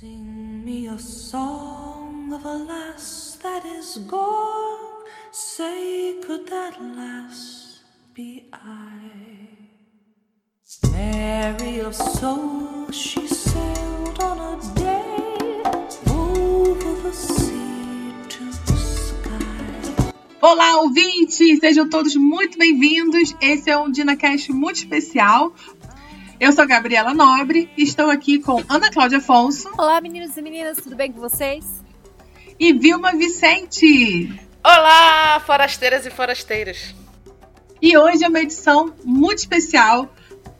Sing 0.00 0.64
me 0.64 0.86
a 0.86 0.98
song 0.98 2.32
of 2.32 2.42
a 2.46 2.56
lass 2.56 3.36
that 3.42 3.66
is 3.66 3.98
gone. 4.08 5.04
Say, 5.30 6.14
could 6.24 6.48
that 6.48 6.80
lass 6.80 7.80
be 8.14 8.48
I? 8.50 8.96
Mary 10.90 11.80
of 11.80 11.94
soul, 11.94 12.90
she 12.90 13.26
sailed 13.26 14.22
on 14.22 14.38
a 14.40 14.74
day 14.74 15.60
over 16.08 16.92
the 17.02 17.12
sea 17.12 18.14
to 18.30 18.52
sky. 18.52 20.12
Olá, 20.40 20.80
ouvintes! 20.80 21.60
Sejam 21.60 21.90
todos 21.90 22.16
muito 22.16 22.56
bem-vindos. 22.56 23.34
Esse 23.38 23.68
é 23.68 23.76
um 23.76 23.90
DinaCast 23.90 24.50
muito 24.50 24.76
especial. 24.76 25.52
Eu 26.40 26.52
sou 26.52 26.64
a 26.64 26.66
Gabriela 26.66 27.12
Nobre 27.12 27.70
e 27.76 27.82
estou 27.82 28.10
aqui 28.10 28.38
com 28.38 28.62
Ana 28.68 28.90
Cláudia 28.90 29.18
Afonso 29.18 29.70
Olá, 29.76 30.00
meninos 30.00 30.36
e 30.36 30.42
meninas, 30.42 30.78
tudo 30.78 30.96
bem 30.96 31.12
com 31.12 31.20
vocês? 31.20 31.64
e 32.58 32.72
Vilma 32.74 33.12
Vicente. 33.12 34.38
Olá, 34.62 35.40
forasteiras 35.46 36.04
e 36.04 36.10
forasteiros. 36.10 36.94
E 37.80 37.96
hoje 37.96 38.22
é 38.22 38.28
uma 38.28 38.40
edição 38.40 38.94
muito 39.02 39.38
especial 39.38 40.14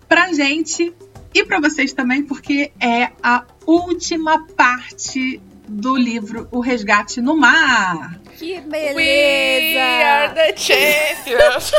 pra 0.08 0.32
gente 0.32 0.94
e 1.34 1.44
pra 1.44 1.60
vocês 1.60 1.92
também, 1.92 2.22
porque 2.22 2.72
é 2.80 3.10
a 3.22 3.44
última 3.66 4.46
parte 4.56 5.40
do 5.68 5.94
livro 5.94 6.48
O 6.50 6.60
Resgate 6.60 7.20
no 7.20 7.36
Mar. 7.36 8.18
Que 8.38 8.54
We 8.60 9.76
are 9.78 10.32
beleza! 10.32 10.34
the 10.34 10.56
champions. 10.56 11.72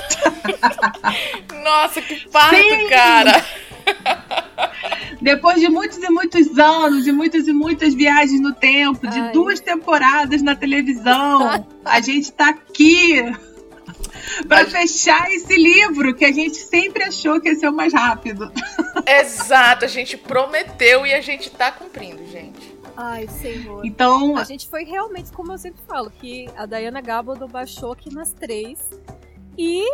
Nossa, 1.64 2.00
que 2.02 2.30
parto, 2.30 2.56
Sim. 2.58 2.88
cara. 2.90 3.44
Depois 5.22 5.60
de 5.60 5.70
muitos 5.70 5.98
e 5.98 6.10
muitos 6.10 6.58
anos, 6.58 7.04
de 7.04 7.12
muitas 7.12 7.48
e 7.48 7.54
muitas 7.54 7.94
viagens 7.94 8.42
no 8.42 8.54
tempo, 8.54 9.08
de 9.08 9.20
Ai. 9.20 9.32
duas 9.32 9.60
temporadas 9.60 10.42
na 10.42 10.56
televisão, 10.56 11.66
a 11.86 12.02
gente 12.02 12.32
tá 12.32 12.50
aqui 12.50 13.22
para 14.48 14.66
fechar 14.66 15.30
esse 15.32 15.56
livro 15.56 16.16
que 16.16 16.26
a 16.26 16.32
gente 16.32 16.58
sempre 16.58 17.04
achou 17.04 17.40
que 17.40 17.50
ia 17.50 17.56
ser 17.56 17.70
o 17.70 17.74
mais 17.74 17.94
rápido. 17.94 18.52
Exato, 19.06 19.86
a 19.86 19.88
gente 19.88 20.18
prometeu 20.18 21.06
e 21.06 21.14
a 21.14 21.22
gente 21.22 21.52
tá 21.52 21.72
cumprindo, 21.72 22.26
gente. 22.28 22.72
Ai, 22.96 23.28
senhor. 23.28 23.86
Então, 23.86 24.38
A 24.38 24.44
gente 24.44 24.68
foi 24.68 24.84
realmente, 24.84 25.32
como 25.32 25.52
eu 25.52 25.58
sempre 25.58 25.82
falo, 25.88 26.12
que 26.12 26.48
a 26.56 26.66
Diana 26.66 27.02
Gabaldon 27.02 27.48
baixou 27.48 27.94
aqui 27.94 28.14
nas 28.14 28.34
três. 28.34 28.80
E 29.58 29.86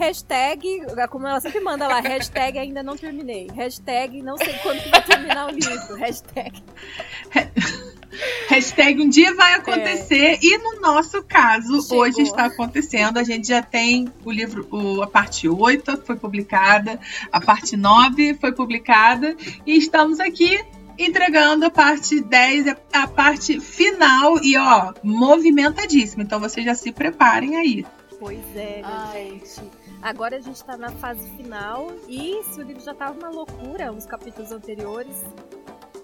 hashtag, 0.00 0.80
como 1.10 1.26
ela 1.26 1.40
sempre 1.40 1.60
manda 1.60 1.86
lá, 1.86 2.00
hashtag 2.00 2.58
ainda 2.58 2.82
não 2.82 2.96
terminei. 2.96 3.48
Hashtag 3.54 4.22
não 4.22 4.36
sei 4.38 4.54
quando 4.62 4.82
que 4.82 4.88
vai 4.88 5.04
terminar 5.04 5.46
o 5.46 5.50
livro. 5.50 5.96
Hashtag. 5.96 6.62
hashtag 8.48 9.00
um 9.02 9.08
dia 9.08 9.34
vai 9.34 9.54
acontecer 9.54 10.38
e 10.42 10.58
no 10.58 10.80
nosso 10.80 11.22
caso, 11.22 11.82
Chegou. 11.82 12.00
hoje 12.00 12.22
está 12.22 12.46
acontecendo. 12.46 13.18
A 13.18 13.22
gente 13.22 13.46
já 13.48 13.62
tem 13.62 14.10
o 14.24 14.30
livro, 14.32 14.66
o- 14.70 15.02
a 15.02 15.06
parte 15.06 15.48
8 15.48 15.98
foi 16.04 16.16
publicada, 16.16 16.98
a 17.30 17.40
parte 17.40 17.76
9 17.76 18.34
foi 18.40 18.52
publicada 18.52 19.36
e 19.66 19.76
estamos 19.76 20.18
aqui 20.18 20.58
entregando 20.98 21.64
a 21.66 21.70
parte 21.70 22.20
10, 22.20 22.66
a- 22.92 23.06
parte 23.06 23.60
final 23.60 24.42
e 24.42 24.56
ó, 24.56 24.92
movimentadíssima. 25.02 26.22
Então 26.22 26.40
vocês 26.40 26.64
já 26.66 26.74
se 26.74 26.90
preparem 26.92 27.56
aí. 27.56 27.86
Pois 28.18 28.38
é, 28.54 28.80
Ai. 28.84 29.40
gente. 29.42 29.79
Agora 30.02 30.36
a 30.36 30.40
gente 30.40 30.64
tá 30.64 30.76
na 30.76 30.90
fase 30.92 31.28
final 31.36 31.92
e 32.08 32.42
se 32.44 32.60
o 32.60 32.62
livro 32.62 32.82
já 32.82 32.94
tava 32.94 33.18
uma 33.18 33.28
loucura, 33.28 33.92
os 33.92 34.06
capítulos 34.06 34.50
anteriores, 34.50 35.24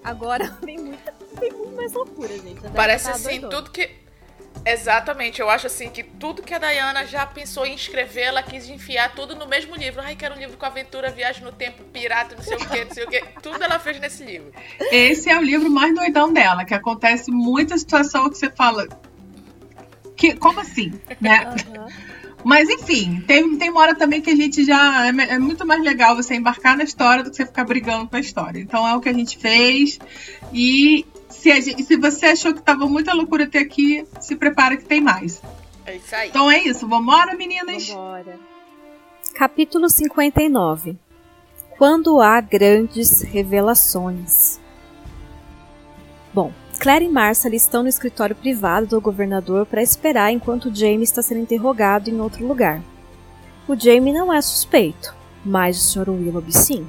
agora 0.04 0.56
vem 0.62 0.78
muita, 0.78 1.14
vem 1.40 1.52
muito 1.52 1.74
mais 1.74 1.92
loucura, 1.92 2.38
gente. 2.38 2.60
Parece 2.74 3.06
tá 3.06 3.12
assim, 3.12 3.40
tudo 3.40 3.70
que. 3.70 4.06
Exatamente, 4.64 5.40
eu 5.40 5.48
acho 5.48 5.68
assim 5.68 5.88
que 5.90 6.02
tudo 6.02 6.42
que 6.42 6.52
a 6.52 6.58
Dayana 6.58 7.06
já 7.06 7.24
pensou 7.24 7.64
em 7.64 7.74
escrever, 7.74 8.22
ela 8.22 8.42
quis 8.42 8.68
enfiar 8.68 9.14
tudo 9.14 9.36
no 9.36 9.46
mesmo 9.46 9.76
livro. 9.76 10.02
Ai, 10.02 10.16
quero 10.16 10.34
um 10.34 10.38
livro 10.38 10.56
com 10.56 10.66
aventura, 10.66 11.10
viagem 11.10 11.44
no 11.44 11.52
tempo, 11.52 11.84
pirata, 11.84 12.34
não 12.34 12.42
sei 12.42 12.56
o 12.56 12.68
que, 12.68 12.84
não 12.84 12.90
sei 12.92 13.04
o 13.04 13.08
que. 13.08 13.20
Tudo 13.40 13.62
ela 13.62 13.78
fez 13.78 14.00
nesse 14.00 14.24
livro. 14.24 14.52
Esse 14.90 15.30
é 15.30 15.38
o 15.38 15.42
livro 15.42 15.70
mais 15.70 15.94
doidão 15.94 16.32
dela, 16.32 16.64
que 16.64 16.74
acontece 16.74 17.30
muita 17.30 17.78
situação 17.78 18.28
que 18.28 18.36
você 18.36 18.50
fala. 18.50 18.88
Que, 20.16 20.34
como 20.34 20.58
assim? 20.58 21.00
Né? 21.20 21.44
Aham. 21.44 21.86
Mas 22.44 22.68
enfim, 22.68 23.20
tem, 23.26 23.56
tem 23.56 23.70
uma 23.70 23.80
hora 23.80 23.94
também 23.94 24.20
que 24.20 24.30
a 24.30 24.36
gente 24.36 24.64
já. 24.64 25.06
É, 25.06 25.10
é 25.34 25.38
muito 25.38 25.66
mais 25.66 25.82
legal 25.82 26.14
você 26.14 26.34
embarcar 26.34 26.76
na 26.76 26.84
história 26.84 27.24
do 27.24 27.30
que 27.30 27.36
você 27.36 27.46
ficar 27.46 27.64
brigando 27.64 28.06
com 28.08 28.16
a 28.16 28.20
história. 28.20 28.60
Então 28.60 28.86
é 28.86 28.94
o 28.94 29.00
que 29.00 29.08
a 29.08 29.12
gente 29.12 29.36
fez. 29.36 29.98
E 30.52 31.04
se, 31.28 31.50
a 31.50 31.60
gente- 31.60 31.82
se 31.82 31.96
você 31.96 32.26
achou 32.26 32.54
que 32.54 32.62
tava 32.62 32.86
muita 32.86 33.12
loucura 33.14 33.44
até 33.44 33.58
aqui, 33.58 34.06
se 34.20 34.36
prepara 34.36 34.76
que 34.76 34.84
tem 34.84 35.00
mais. 35.00 35.42
É 35.84 35.96
isso 35.96 36.14
aí. 36.14 36.28
Então 36.28 36.50
é 36.50 36.62
isso. 36.62 36.86
Vambora, 36.86 37.34
meninas? 37.36 37.88
Vambora. 37.88 38.38
Capítulo 39.34 39.88
59 39.90 40.96
Quando 41.76 42.20
há 42.20 42.40
grandes 42.40 43.22
revelações. 43.22 44.60
Bom, 46.32 46.52
Claire 46.78 47.04
e 47.04 47.08
Marcel 47.08 47.54
estão 47.54 47.82
no 47.82 47.88
escritório 47.88 48.36
privado 48.36 48.86
do 48.86 49.00
governador 49.00 49.66
para 49.66 49.82
esperar 49.82 50.30
enquanto 50.30 50.74
Jamie 50.74 51.04
está 51.04 51.22
sendo 51.22 51.40
interrogado 51.40 52.10
em 52.10 52.20
outro 52.20 52.46
lugar. 52.46 52.82
O 53.66 53.74
Jamie 53.74 54.12
não 54.12 54.32
é 54.32 54.40
suspeito, 54.40 55.14
mas 55.44 55.78
o 55.78 55.80
Sr. 55.80 56.10
Willoughby 56.10 56.52
sim. 56.52 56.86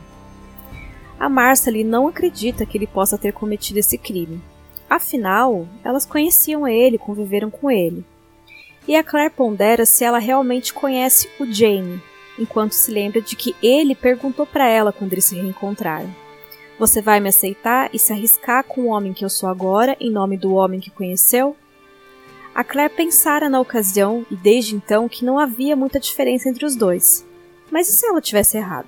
A 1.19 1.27
Marcel 1.27 1.73
não 1.85 2.07
acredita 2.07 2.65
que 2.65 2.77
ele 2.77 2.85
possa 2.85 3.17
ter 3.17 3.33
cometido 3.33 3.79
esse 3.79 3.97
crime. 3.97 4.41
Afinal, 4.89 5.67
elas 5.83 6.05
conheciam 6.05 6.67
ele, 6.67 6.97
conviveram 6.97 7.49
com 7.49 7.71
ele. 7.71 8.05
E 8.87 8.95
a 8.95 9.03
Claire 9.03 9.33
pondera 9.33 9.85
se 9.85 10.03
ela 10.03 10.19
realmente 10.19 10.73
conhece 10.73 11.29
o 11.39 11.45
Jamie, 11.45 12.01
enquanto 12.37 12.73
se 12.73 12.91
lembra 12.91 13.21
de 13.21 13.35
que 13.35 13.55
ele 13.63 13.95
perguntou 13.95 14.45
para 14.45 14.67
ela 14.67 14.93
quando 14.93 15.13
eles 15.13 15.25
se 15.25 15.35
reencontraram: 15.35 16.13
Você 16.79 17.01
vai 17.01 17.19
me 17.19 17.29
aceitar 17.29 17.89
e 17.91 17.97
se 17.97 18.13
arriscar 18.13 18.63
com 18.63 18.81
o 18.81 18.87
homem 18.87 19.13
que 19.13 19.25
eu 19.25 19.29
sou 19.29 19.49
agora 19.49 19.97
em 19.99 20.11
nome 20.11 20.37
do 20.37 20.53
homem 20.53 20.79
que 20.79 20.91
conheceu? 20.91 21.55
A 22.53 22.63
Claire 22.63 22.93
pensara 22.93 23.49
na 23.49 23.59
ocasião 23.59 24.25
e 24.29 24.35
desde 24.35 24.75
então 24.75 25.09
que 25.09 25.25
não 25.25 25.39
havia 25.39 25.75
muita 25.75 25.99
diferença 25.99 26.49
entre 26.49 26.65
os 26.65 26.75
dois. 26.75 27.25
Mas 27.71 27.89
e 27.89 27.93
se 27.93 28.05
ela 28.05 28.21
tivesse 28.21 28.57
errado? 28.57 28.87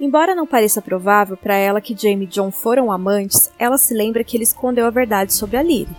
Embora 0.00 0.34
não 0.34 0.46
pareça 0.46 0.82
provável 0.82 1.36
para 1.36 1.54
ela 1.54 1.80
que 1.80 1.96
Jamie 1.96 2.26
e 2.26 2.30
John 2.30 2.50
foram 2.50 2.90
amantes, 2.90 3.50
ela 3.58 3.78
se 3.78 3.94
lembra 3.94 4.24
que 4.24 4.36
ele 4.36 4.44
escondeu 4.44 4.86
a 4.86 4.90
verdade 4.90 5.32
sobre 5.32 5.56
a 5.56 5.62
Lyre. 5.62 5.96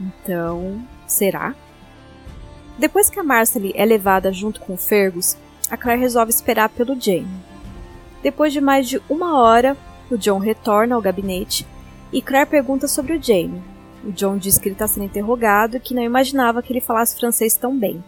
Então, 0.00 0.80
será? 1.06 1.54
Depois 2.78 3.10
que 3.10 3.18
a 3.18 3.24
Marcely 3.24 3.72
é 3.74 3.84
levada 3.84 4.32
junto 4.32 4.60
com 4.60 4.74
o 4.74 4.78
Fergus, 4.78 5.36
a 5.70 5.76
Claire 5.76 6.00
resolve 6.00 6.30
esperar 6.30 6.68
pelo 6.68 6.98
Jamie. 6.98 7.26
Depois 8.22 8.52
de 8.52 8.60
mais 8.60 8.88
de 8.88 9.00
uma 9.08 9.40
hora, 9.40 9.76
o 10.10 10.16
John 10.16 10.38
retorna 10.38 10.94
ao 10.94 11.02
gabinete 11.02 11.66
e 12.12 12.22
Claire 12.22 12.48
pergunta 12.48 12.88
sobre 12.88 13.14
o 13.14 13.22
Jamie. 13.22 13.62
O 14.04 14.12
John 14.12 14.38
diz 14.38 14.58
que 14.58 14.68
ele 14.68 14.74
está 14.74 14.86
sendo 14.86 15.06
interrogado 15.06 15.76
e 15.76 15.80
que 15.80 15.94
não 15.94 16.02
imaginava 16.02 16.62
que 16.62 16.72
ele 16.72 16.80
falasse 16.80 17.18
francês 17.18 17.56
tão 17.56 17.76
bem. 17.78 18.02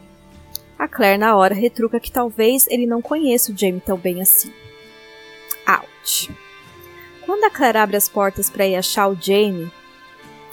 A 0.78 0.88
Claire, 0.88 1.18
na 1.18 1.36
hora, 1.36 1.54
retruca 1.54 2.00
que 2.00 2.10
talvez 2.10 2.66
ele 2.68 2.86
não 2.86 3.02
conheça 3.02 3.52
o 3.52 3.56
Jamie 3.56 3.80
tão 3.80 3.98
bem 3.98 4.22
assim. 4.22 4.52
Ouch! 5.68 6.30
Quando 7.26 7.44
a 7.44 7.50
Claire 7.50 7.78
abre 7.78 7.96
as 7.96 8.08
portas 8.08 8.48
para 8.48 8.66
ir 8.66 8.76
achar 8.76 9.08
o 9.08 9.14
Jamie, 9.14 9.70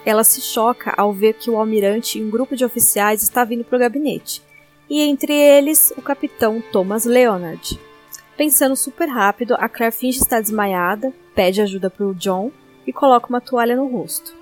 ela 0.06 0.24
se 0.24 0.42
choca 0.42 0.94
ao 0.98 1.14
ver 1.14 1.34
que 1.34 1.50
o 1.50 1.58
almirante 1.58 2.20
e 2.20 2.24
um 2.24 2.30
grupo 2.30 2.56
de 2.56 2.66
oficiais 2.66 3.24
está 3.24 3.44
vindo 3.44 3.64
para 3.64 3.78
o 3.78 3.80
gabinete, 3.80 4.42
e 4.90 5.02
entre 5.02 5.34
eles 5.34 5.94
o 5.98 6.02
capitão 6.02 6.62
Thomas 6.72 7.06
Leonard. 7.06 7.80
Pensando 8.38 8.76
super 8.76 9.10
rápido, 9.10 9.56
a 9.56 9.68
Claire 9.68 10.10
estar 10.10 10.40
desmaiada, 10.40 11.12
pede 11.34 11.60
ajuda 11.60 11.90
para 11.90 12.06
o 12.06 12.14
John 12.14 12.52
e 12.86 12.94
coloca 12.94 13.28
uma 13.28 13.42
toalha 13.42 13.76
no 13.76 13.88
rosto. 13.88 14.36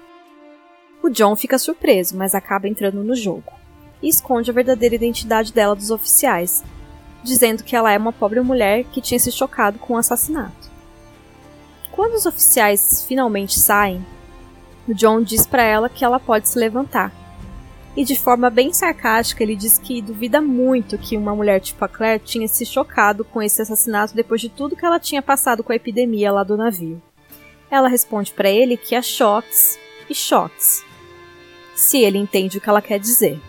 O 1.01 1.09
John 1.09 1.33
fica 1.37 1.57
surpreso, 1.57 2.17
mas 2.17 2.35
acaba 2.35 2.67
entrando 2.67 3.01
no 3.01 3.15
jogo 3.15 3.53
e 4.01 4.09
esconde 4.09 4.51
a 4.51 4.53
verdadeira 4.53 4.95
identidade 4.95 5.53
dela 5.53 5.73
dos 5.73 5.91
oficiais, 5.91 6.61
dizendo 7.23 7.63
que 7.63 7.73
ela 7.73 7.89
é 7.89 7.97
uma 7.97 8.11
pobre 8.11 8.41
mulher 8.41 8.83
que 8.83 8.99
tinha 8.99 9.19
se 9.19 9.31
chocado 9.31 9.79
com 9.79 9.93
o 9.93 9.97
assassinato. 9.97 10.69
Quando 11.89 12.15
os 12.15 12.25
oficiais 12.25 13.05
finalmente 13.07 13.57
saem, 13.57 14.05
o 14.85 14.93
John 14.93 15.21
diz 15.21 15.47
para 15.47 15.63
ela 15.63 15.87
que 15.87 16.03
ela 16.03 16.19
pode 16.19 16.49
se 16.49 16.59
levantar. 16.59 17.13
E 17.95 18.03
de 18.03 18.19
forma 18.19 18.49
bem 18.49 18.73
sarcástica, 18.73 19.41
ele 19.41 19.55
diz 19.55 19.79
que 19.79 20.01
duvida 20.01 20.41
muito 20.41 20.97
que 20.97 21.15
uma 21.15 21.33
mulher 21.33 21.61
tipo 21.61 21.83
a 21.85 21.87
Claire 21.87 22.21
tinha 22.21 22.47
se 22.47 22.65
chocado 22.65 23.23
com 23.23 23.41
esse 23.41 23.61
assassinato 23.61 24.13
depois 24.13 24.41
de 24.41 24.49
tudo 24.49 24.75
que 24.75 24.85
ela 24.85 24.99
tinha 24.99 25.21
passado 25.21 25.63
com 25.63 25.71
a 25.71 25.75
epidemia 25.77 26.31
lá 26.31 26.43
do 26.43 26.57
navio. 26.57 27.01
Ela 27.71 27.87
responde 27.87 28.33
para 28.33 28.49
ele 28.49 28.75
que 28.75 28.95
há 28.95 29.01
choques 29.01 29.79
e 30.09 30.13
choques. 30.13 30.83
Se 31.73 31.99
ele 31.99 32.17
entende 32.17 32.57
o 32.57 32.61
que 32.61 32.69
ela 32.69 32.81
quer 32.81 32.99
dizer. 32.99 33.39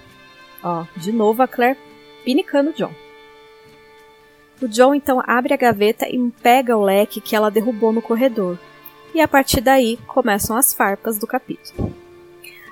Ó, 0.62 0.84
de 0.96 1.10
novo 1.10 1.42
a 1.42 1.48
Claire 1.48 1.78
pinicando 2.24 2.70
o 2.70 2.72
John. 2.72 2.92
O 4.62 4.68
John 4.68 4.94
então 4.94 5.20
abre 5.26 5.54
a 5.54 5.56
gaveta 5.56 6.08
e 6.08 6.30
pega 6.40 6.76
o 6.76 6.84
leque 6.84 7.20
que 7.20 7.34
ela 7.34 7.50
derrubou 7.50 7.92
no 7.92 8.00
corredor. 8.00 8.58
E 9.12 9.20
a 9.20 9.26
partir 9.26 9.60
daí 9.60 9.96
começam 10.06 10.56
as 10.56 10.72
farpas 10.72 11.18
do 11.18 11.26
capítulo. 11.26 12.05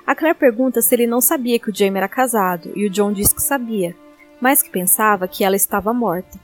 A 0.05 0.13
Claire 0.13 0.37
pergunta 0.37 0.83
se 0.83 0.93
ele 0.93 1.07
não 1.07 1.19
sabia 1.19 1.57
que 1.57 1.71
o 1.71 1.75
Jamie 1.75 1.97
era 1.97 2.07
casado, 2.07 2.71
e 2.75 2.85
o 2.85 2.89
John 2.89 3.11
diz 3.11 3.33
que 3.33 3.41
sabia, 3.41 3.95
mas 4.39 4.61
que 4.61 4.69
pensava 4.69 5.27
que 5.27 5.43
ela 5.43 5.55
estava 5.55 5.91
morta. 5.93 6.39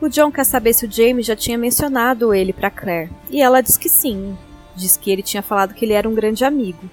O 0.00 0.08
John 0.08 0.32
quer 0.32 0.44
saber 0.44 0.72
se 0.72 0.86
o 0.86 0.90
Jamie 0.90 1.22
já 1.22 1.36
tinha 1.36 1.58
mencionado 1.58 2.32
ele 2.32 2.52
para 2.52 2.70
Claire, 2.70 3.10
e 3.30 3.42
ela 3.42 3.60
diz 3.60 3.76
que 3.76 3.90
sim. 3.90 4.36
Diz 4.74 4.96
que 4.96 5.10
ele 5.10 5.22
tinha 5.22 5.42
falado 5.42 5.74
que 5.74 5.84
ele 5.84 5.92
era 5.92 6.08
um 6.08 6.14
grande 6.14 6.46
amigo. 6.46 6.88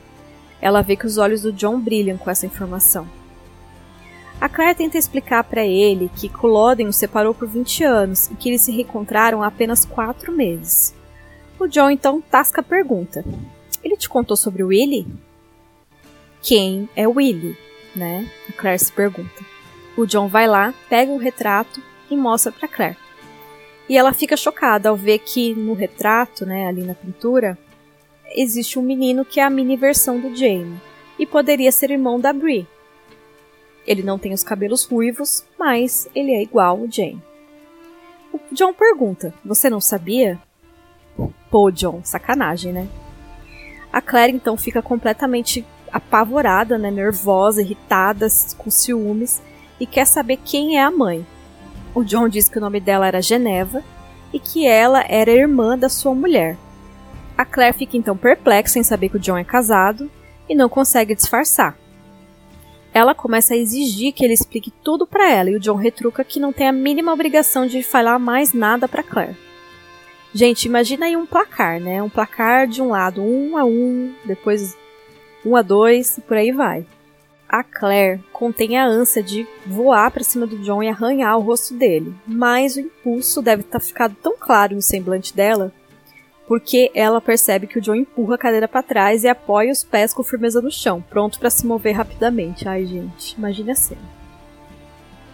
Ela 0.61 0.81
vê 0.81 0.97
que 0.97 1.05
os 1.05 1.17
olhos 1.17 1.43
do 1.43 1.53
John 1.53 1.79
brilham 1.79 2.17
com 2.17 2.29
essa 2.29 2.45
informação. 2.45 3.07
A 4.41 4.49
Claire 4.49 4.75
tenta 4.75 4.97
explicar 4.97 5.45
para 5.45 5.65
ele 5.65 6.11
que 6.13 6.27
Culloden 6.27 6.87
o 6.87 6.93
separou 6.93 7.33
por 7.33 7.47
20 7.47 7.85
anos 7.85 8.27
e 8.27 8.35
que 8.35 8.49
eles 8.49 8.61
se 8.61 8.71
reencontraram 8.71 9.41
há 9.41 9.47
apenas 9.47 9.85
4 9.85 10.31
meses. 10.31 10.93
O 11.57 11.67
John 11.67 11.89
então 11.89 12.21
tasca 12.21 12.59
a 12.59 12.63
pergunta: 12.63 13.23
Ele 13.81 13.95
te 13.95 14.09
contou 14.09 14.35
sobre 14.35 14.61
o 14.61 14.67
Willie? 14.67 15.07
Quem 16.41 16.89
é 16.95 17.07
Willie? 17.07 17.57
Né? 17.95 18.29
A 18.47 18.53
Claire 18.53 18.79
se 18.79 18.91
pergunta. 18.91 19.45
O 19.97 20.05
John 20.05 20.27
vai 20.27 20.47
lá, 20.47 20.73
pega 20.87 21.11
o 21.11 21.17
retrato 21.17 21.81
e 22.09 22.15
mostra 22.15 22.51
para 22.51 22.67
Claire. 22.67 22.97
E 23.87 23.97
ela 23.97 24.13
fica 24.13 24.37
chocada 24.37 24.89
ao 24.89 24.95
ver 24.95 25.19
que 25.19 25.53
no 25.55 25.73
retrato, 25.73 26.45
né, 26.45 26.67
ali 26.67 26.83
na 26.83 26.93
pintura, 26.93 27.57
existe 28.35 28.77
um 28.77 28.83
menino 28.83 29.25
que 29.25 29.39
é 29.39 29.43
a 29.43 29.49
mini 29.49 29.75
versão 29.75 30.19
do 30.19 30.35
Jamie 30.35 30.79
e 31.17 31.25
poderia 31.25 31.71
ser 31.71 31.91
irmão 31.91 32.19
da 32.19 32.31
Brie. 32.31 32.67
Ele 33.85 34.03
não 34.03 34.19
tem 34.19 34.33
os 34.33 34.43
cabelos 34.43 34.85
ruivos, 34.85 35.43
mas 35.57 36.07
ele 36.13 36.31
é 36.31 36.41
igual 36.43 36.81
ao 36.81 36.91
Jamie. 36.91 37.21
O 38.31 38.39
John 38.51 38.73
pergunta: 38.73 39.33
Você 39.43 39.69
não 39.69 39.81
sabia? 39.81 40.39
Pô, 41.49 41.71
John, 41.71 42.01
sacanagem, 42.03 42.71
né? 42.71 42.87
A 43.91 44.01
Claire 44.01 44.35
então 44.35 44.55
fica 44.55 44.81
completamente 44.81 45.65
apavorada, 45.91 46.77
né, 46.77 46.89
nervosa, 46.91 47.61
irritada, 47.61 48.27
com 48.57 48.69
ciúmes 48.69 49.41
e 49.79 49.85
quer 49.85 50.05
saber 50.05 50.37
quem 50.43 50.77
é 50.77 50.83
a 50.83 50.91
mãe. 50.91 51.25
O 51.93 52.03
John 52.03 52.29
diz 52.29 52.47
que 52.47 52.57
o 52.57 52.61
nome 52.61 52.79
dela 52.79 53.07
era 53.07 53.21
Geneva 53.21 53.83
e 54.31 54.39
que 54.39 54.67
ela 54.67 55.03
era 55.07 55.31
irmã 55.31 55.77
da 55.77 55.89
sua 55.89 56.13
mulher. 56.13 56.57
A 57.37 57.45
Claire 57.45 57.77
fica 57.77 57.97
então 57.97 58.17
perplexa 58.17 58.79
em 58.79 58.83
saber 58.83 59.09
que 59.09 59.17
o 59.17 59.19
John 59.19 59.37
é 59.37 59.43
casado 59.43 60.11
e 60.47 60.55
não 60.55 60.67
consegue 60.67 61.15
disfarçar. 61.15 61.77
Ela 62.93 63.13
começa 63.13 63.53
a 63.53 63.57
exigir 63.57 64.13
que 64.13 64.23
ele 64.25 64.33
explique 64.33 64.71
tudo 64.83 65.05
para 65.05 65.29
ela 65.29 65.49
e 65.49 65.55
o 65.55 65.59
John 65.59 65.75
retruca 65.75 66.23
que 66.23 66.39
não 66.39 66.51
tem 66.51 66.67
a 66.67 66.71
mínima 66.71 67.13
obrigação 67.13 67.65
de 67.65 67.83
falar 67.83 68.19
mais 68.19 68.53
nada 68.53 68.87
para 68.87 69.03
Claire. 69.03 69.37
Gente, 70.33 70.65
imagina 70.65 71.05
aí 71.05 71.15
um 71.15 71.25
placar, 71.25 71.79
né? 71.79 72.01
Um 72.03 72.09
placar 72.09 72.67
de 72.67 72.81
um 72.81 72.89
lado 72.89 73.21
um 73.21 73.57
a 73.57 73.63
um, 73.63 74.13
depois 74.25 74.77
um 75.45 75.55
a 75.55 75.61
dois 75.61 76.17
e 76.17 76.21
por 76.21 76.37
aí 76.37 76.51
vai. 76.51 76.85
A 77.47 77.63
Claire 77.63 78.23
contém 78.31 78.77
a 78.77 78.85
ânsia 78.85 79.23
de 79.23 79.47
voar 79.65 80.11
para 80.11 80.23
cima 80.23 80.45
do 80.45 80.59
John 80.59 80.83
e 80.83 80.87
arranhar 80.87 81.35
o 81.37 81.41
rosto 81.41 81.73
dele, 81.73 82.13
mas 82.27 82.75
o 82.75 82.79
impulso 82.79 83.41
deve 83.41 83.61
estar 83.61 83.79
tá 83.79 83.85
ficado 83.85 84.15
tão 84.21 84.37
claro 84.37 84.75
no 84.75 84.81
semblante 84.83 85.35
dela, 85.35 85.73
porque 86.47 86.91
ela 86.93 87.19
percebe 87.19 87.65
que 87.65 87.79
o 87.79 87.81
John 87.81 87.95
empurra 87.95 88.35
a 88.35 88.37
cadeira 88.37 88.67
para 88.67 88.83
trás 88.83 89.23
e 89.23 89.27
apoia 89.27 89.71
os 89.71 89.83
pés 89.83 90.13
com 90.13 90.23
firmeza 90.23 90.61
no 90.61 90.71
chão, 90.71 91.03
pronto 91.09 91.39
para 91.39 91.49
se 91.49 91.65
mover 91.65 91.95
rapidamente. 91.95 92.67
Ai, 92.67 92.85
gente, 92.85 93.33
imagine 93.35 93.71
a 93.71 93.75
cena. 93.75 94.19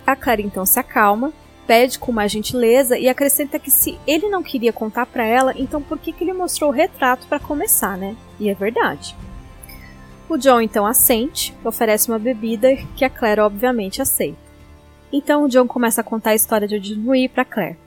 A 0.07 0.15
Claire 0.15 0.43
então 0.43 0.65
se 0.65 0.79
acalma, 0.79 1.33
pede 1.67 1.99
com 1.99 2.11
mais 2.13 2.31
gentileza 2.31 2.97
e 2.97 3.09
acrescenta 3.09 3.59
que 3.59 3.71
se 3.71 3.99
ele 4.07 4.29
não 4.29 4.43
queria 4.43 4.71
contar 4.71 5.05
para 5.05 5.25
ela, 5.25 5.53
então 5.57 5.81
por 5.81 5.97
que, 5.99 6.13
que 6.13 6.23
ele 6.23 6.31
mostrou 6.31 6.69
o 6.69 6.73
retrato 6.73 7.27
para 7.27 7.39
começar, 7.39 7.97
né? 7.97 8.15
E 8.39 8.49
é 8.49 8.53
verdade. 8.53 9.15
O 10.27 10.37
John 10.37 10.59
então 10.59 10.87
assente, 10.87 11.53
oferece 11.63 12.09
uma 12.09 12.17
bebida 12.17 12.75
que 12.95 13.05
a 13.05 13.09
Claire 13.09 13.41
obviamente 13.41 14.01
aceita. 14.01 14.39
Então 15.13 15.43
o 15.43 15.47
John 15.47 15.67
começa 15.67 16.01
a 16.01 16.03
contar 16.03 16.31
a 16.31 16.35
história 16.35 16.67
de 16.67 16.75
Odinui 16.75 17.29
para 17.29 17.45
Claire. 17.45 17.77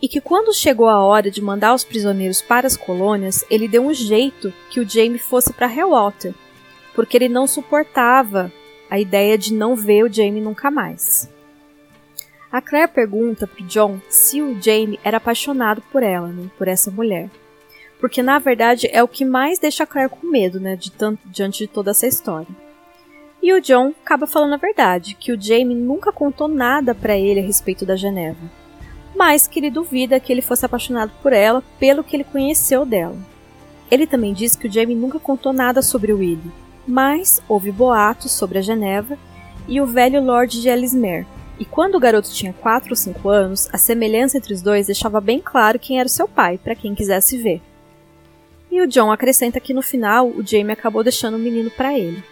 E 0.00 0.08
que 0.08 0.20
quando 0.20 0.54
chegou 0.54 0.88
a 0.88 1.02
hora 1.02 1.30
de 1.30 1.42
mandar 1.42 1.74
os 1.74 1.84
prisioneiros 1.84 2.40
para 2.40 2.66
as 2.66 2.76
colônias, 2.76 3.44
ele 3.50 3.66
deu 3.66 3.84
um 3.84 3.92
jeito 3.92 4.52
que 4.70 4.80
o 4.80 4.88
Jamie 4.88 5.18
fosse 5.18 5.52
para 5.52 5.72
Hellwater, 5.72 6.32
porque 6.94 7.16
ele 7.16 7.28
não 7.28 7.46
suportava 7.46 8.52
a 8.88 9.00
ideia 9.00 9.36
de 9.36 9.52
não 9.52 9.74
ver 9.74 10.04
o 10.04 10.12
Jamie 10.12 10.40
nunca 10.40 10.70
mais. 10.70 11.28
A 12.52 12.60
Claire 12.60 12.92
pergunta 12.92 13.48
para 13.48 13.66
John 13.66 14.00
se 14.08 14.40
o 14.40 14.60
Jamie 14.62 15.00
era 15.02 15.16
apaixonado 15.16 15.82
por 15.90 16.02
ela, 16.04 16.28
né, 16.28 16.48
por 16.56 16.68
essa 16.68 16.90
mulher 16.90 17.28
porque 18.02 18.20
na 18.20 18.40
verdade 18.40 18.88
é 18.90 19.00
o 19.00 19.06
que 19.06 19.24
mais 19.24 19.60
deixa 19.60 19.86
Claire 19.86 20.10
com 20.10 20.26
medo, 20.26 20.58
né, 20.58 20.74
de 20.74 20.90
tanto, 20.90 21.20
diante 21.24 21.60
de 21.60 21.66
toda 21.68 21.92
essa 21.92 22.04
história. 22.04 22.48
E 23.40 23.52
o 23.52 23.60
John 23.60 23.92
acaba 24.04 24.26
falando 24.26 24.54
a 24.54 24.56
verdade, 24.56 25.14
que 25.14 25.30
o 25.30 25.40
Jamie 25.40 25.76
nunca 25.76 26.10
contou 26.10 26.48
nada 26.48 26.96
para 26.96 27.16
ele 27.16 27.38
a 27.38 27.44
respeito 27.44 27.86
da 27.86 27.94
Geneva, 27.94 28.40
mas 29.14 29.46
que 29.46 29.60
ele 29.60 29.70
duvida 29.70 30.18
que 30.18 30.32
ele 30.32 30.42
fosse 30.42 30.66
apaixonado 30.66 31.12
por 31.22 31.32
ela 31.32 31.62
pelo 31.78 32.02
que 32.02 32.16
ele 32.16 32.24
conheceu 32.24 32.84
dela. 32.84 33.16
Ele 33.88 34.04
também 34.04 34.32
diz 34.32 34.56
que 34.56 34.66
o 34.66 34.72
Jamie 34.72 34.96
nunca 34.96 35.20
contou 35.20 35.52
nada 35.52 35.80
sobre 35.80 36.12
o 36.12 36.18
Willie, 36.18 36.50
mas 36.84 37.40
houve 37.48 37.70
boatos 37.70 38.32
sobre 38.32 38.58
a 38.58 38.62
Geneva 38.62 39.16
e 39.68 39.80
o 39.80 39.86
velho 39.86 40.20
Lord 40.20 40.60
de 40.60 40.68
Ellesmere. 40.68 41.24
E 41.56 41.64
quando 41.64 41.94
o 41.94 42.00
garoto 42.00 42.32
tinha 42.32 42.52
4 42.52 42.90
ou 42.90 42.96
5 42.96 43.28
anos, 43.28 43.68
a 43.72 43.78
semelhança 43.78 44.38
entre 44.38 44.52
os 44.52 44.60
dois 44.60 44.86
deixava 44.86 45.20
bem 45.20 45.38
claro 45.38 45.78
quem 45.78 46.00
era 46.00 46.08
seu 46.08 46.26
pai, 46.26 46.58
para 46.58 46.74
quem 46.74 46.96
quisesse 46.96 47.38
ver. 47.40 47.62
E 48.72 48.80
o 48.80 48.86
John 48.86 49.12
acrescenta 49.12 49.60
que 49.60 49.74
no 49.74 49.82
final 49.82 50.28
o 50.28 50.42
Jamie 50.42 50.72
acabou 50.72 51.04
deixando 51.04 51.34
o 51.34 51.38
menino 51.38 51.70
para 51.70 51.96
ele. 51.96 52.24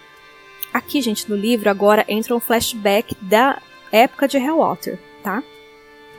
Aqui, 0.72 1.02
gente, 1.02 1.28
no 1.28 1.36
livro 1.36 1.68
agora 1.68 2.02
entra 2.08 2.34
um 2.34 2.40
flashback 2.40 3.14
da 3.20 3.60
época 3.92 4.26
de 4.26 4.38
Hellwater, 4.38 4.98
tá? 5.22 5.42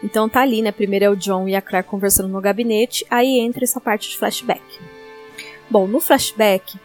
Então 0.03 0.29
tá 0.29 0.41
ali, 0.41 0.61
né? 0.61 0.71
Primeiro 0.71 1.05
é 1.05 1.09
o 1.09 1.15
John 1.15 1.49
e 1.49 1.55
a 1.55 1.61
Claire 1.61 1.87
conversando 1.87 2.29
no 2.29 2.39
gabinete, 2.39 3.03
aí 3.09 3.39
entra 3.39 3.63
essa 3.63 3.81
parte 3.81 4.11
de 4.11 4.17
flashback. 4.19 4.61
Bom, 5.67 5.87
no 5.87 5.99
flashback, 5.99 6.77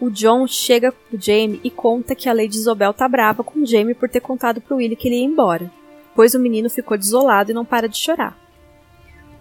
o 0.00 0.10
John 0.10 0.48
chega 0.48 0.90
pro 0.90 1.20
Jamie 1.20 1.60
e 1.62 1.70
conta 1.70 2.16
que 2.16 2.28
a 2.28 2.32
Lady 2.32 2.56
Isabel 2.56 2.92
tá 2.92 3.08
brava 3.08 3.44
com 3.44 3.60
o 3.60 3.66
Jamie 3.66 3.94
por 3.94 4.08
ter 4.08 4.20
contado 4.20 4.60
pro 4.60 4.78
Willie 4.78 4.96
que 4.96 5.06
ele 5.06 5.18
ia 5.18 5.24
embora, 5.24 5.70
pois 6.16 6.34
o 6.34 6.40
menino 6.40 6.68
ficou 6.68 6.98
desolado 6.98 7.52
e 7.52 7.54
não 7.54 7.64
para 7.64 7.88
de 7.88 7.96
chorar. 7.96 8.41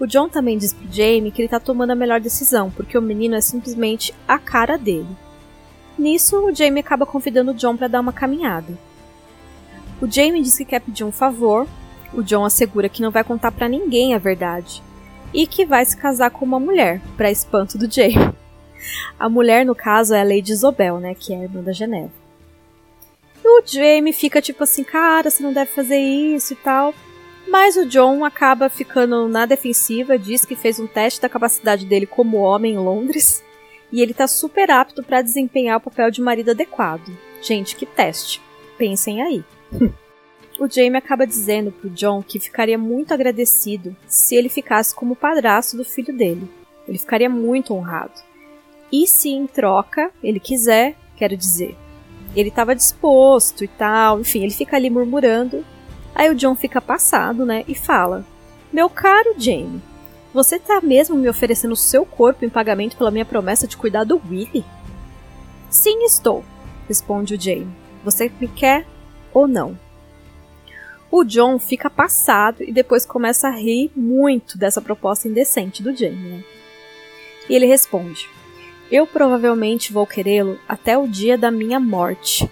O 0.02 0.08
John 0.08 0.28
também 0.28 0.58
diz 0.58 0.74
pro 0.74 0.92
Jamie 0.92 1.30
que 1.30 1.44
ele 1.44 1.48
tá 1.48 1.60
tomando 1.60 1.92
a 1.92 1.96
melhor 1.96 2.20
decisão, 2.20 2.72
porque 2.72 2.98
o 2.98 3.02
menino 3.04 3.36
é 3.36 3.40
simplesmente 3.40 4.12
a 4.28 4.40
cara 4.40 4.76
dele. 4.76 5.16
Nisso, 5.96 6.40
o 6.40 6.52
Jamie 6.52 6.80
acaba 6.80 7.06
convidando 7.06 7.52
o 7.52 7.54
John 7.54 7.78
para 7.78 7.88
dar 7.88 8.00
uma 8.00 8.12
caminhada. 8.12 8.74
O 10.02 10.12
Jamie 10.12 10.42
diz 10.42 10.58
que 10.58 10.66
quer 10.66 10.80
pedir 10.82 11.04
um 11.04 11.12
favor, 11.12 11.68
o 12.16 12.24
John 12.24 12.44
assegura 12.44 12.90
que 12.90 13.04
não 13.04 13.12
vai 13.12 13.24
contar 13.24 13.52
para 13.52 13.70
ninguém 13.70 14.16
a 14.16 14.18
verdade 14.18 14.82
e 15.32 15.46
que 15.46 15.68
vai 15.68 15.86
se 15.86 15.96
casar 15.96 16.32
com 16.32 16.46
uma 16.46 16.60
mulher, 16.60 17.00
para 17.16 17.30
espanto 17.30 17.78
do 17.78 17.90
Jamie. 17.90 18.34
A 19.20 19.30
mulher, 19.30 19.64
no 19.64 19.76
caso, 19.76 20.16
é 20.16 20.22
a 20.22 20.24
Lady 20.24 20.52
Isobel, 20.52 21.00
né, 21.00 21.14
que 21.14 21.32
é 21.32 21.38
a 21.38 21.44
irmã 21.44 21.62
da 21.62 21.74
Geneva. 21.74 22.10
E 23.46 23.48
o 23.48 23.64
Jamie 23.64 24.14
fica 24.14 24.42
tipo 24.42 24.64
assim, 24.64 24.84
cara, 24.84 25.30
você 25.30 25.44
não 25.44 25.54
deve 25.54 25.70
fazer 25.70 26.00
isso 26.00 26.54
e 26.54 26.56
tal. 26.56 26.92
Mas 27.52 27.76
o 27.76 27.86
John 27.86 28.24
acaba 28.24 28.70
ficando 28.70 29.28
na 29.28 29.46
defensiva, 29.46 30.18
diz 30.18 30.46
que 30.46 30.56
fez 30.56 30.80
um 30.80 30.88
teste 30.88 31.20
da 31.20 31.28
capacidade 31.28 31.86
dele 31.86 32.06
como 32.06 32.38
homem 32.38 32.76
em 32.76 32.78
Londres 32.78 33.44
e 33.92 34.02
ele 34.02 34.14
tá 34.14 34.26
super 34.26 34.72
apto 34.72 35.04
para 35.04 35.22
desempenhar 35.22 35.76
o 35.76 35.82
papel 35.82 36.10
de 36.10 36.22
marido 36.22 36.52
adequado. 36.52 37.12
Gente, 37.42 37.76
que 37.76 37.86
teste. 37.86 38.42
Pensem 38.78 39.22
aí. 39.22 39.44
o 40.62 40.66
Jamie 40.66 40.96
acaba 40.96 41.28
dizendo 41.28 41.74
pro 41.74 41.90
John 41.90 42.24
que 42.24 42.40
ficaria 42.40 42.78
muito 42.78 43.14
agradecido 43.14 43.94
se 44.08 44.34
ele 44.34 44.48
ficasse 44.48 44.96
como 44.96 45.14
padrasto 45.14 45.76
do 45.76 45.84
filho 45.84 46.16
dele. 46.16 46.50
Ele 46.88 46.98
ficaria 46.98 47.30
muito 47.30 47.74
honrado. 47.74 48.14
E 48.90 49.06
se 49.06 49.28
em 49.28 49.46
troca 49.46 50.10
ele 50.24 50.40
quiser, 50.40 50.96
quero 51.18 51.36
dizer, 51.36 51.76
ele 52.34 52.48
estava 52.48 52.74
disposto 52.74 53.66
e 53.66 53.68
tal, 53.68 54.22
enfim, 54.22 54.42
ele 54.44 54.54
fica 54.54 54.78
ali 54.78 54.90
murmurando 54.90 55.66
Aí 56.14 56.30
o 56.30 56.36
John 56.36 56.56
fica 56.56 56.82
passado, 56.82 57.46
né, 57.46 57.64
e 57.68 57.76
fala: 57.76 58.26
Meu 58.72 58.90
caro 58.90 59.36
Jamie, 59.38 59.82
você 60.34 60.60
tá 60.60 60.80
mesmo 60.82 61.16
me 61.18 61.28
oferecendo 61.28 61.76
seu 61.76 62.06
corpo 62.06 62.46
em 62.46 62.50
pagamento 62.50 62.96
pela 62.96 63.12
minha 63.12 63.26
promessa 63.26 63.68
de 63.68 63.78
cuidar 63.78 64.04
do 64.04 64.22
Willie? 64.30 64.66
Sim, 65.70 66.04
estou, 66.04 66.44
responde 66.88 67.36
o 67.36 67.42
Jamie. 67.42 67.68
Você 68.04 68.32
me 68.40 68.48
quer 68.48 68.86
ou 69.34 69.48
não? 69.48 69.78
O 71.12 71.26
John 71.26 71.60
fica 71.60 71.90
passado 71.90 72.64
e 72.64 72.72
depois 72.72 73.06
começa 73.06 73.50
a 73.50 73.52
rir 73.52 73.92
muito 73.94 74.58
dessa 74.58 74.82
proposta 74.82 75.28
indecente 75.28 75.84
do 75.84 75.94
Jamie. 75.94 76.30
Né? 76.30 76.44
E 77.50 77.56
ele 77.56 77.66
responde: 77.66 78.30
Eu 78.90 79.06
provavelmente 79.06 79.92
vou 79.92 80.08
querê-lo 80.08 80.58
até 80.68 80.98
o 80.98 81.06
dia 81.06 81.38
da 81.38 81.52
minha 81.52 81.80
morte. 81.82 82.50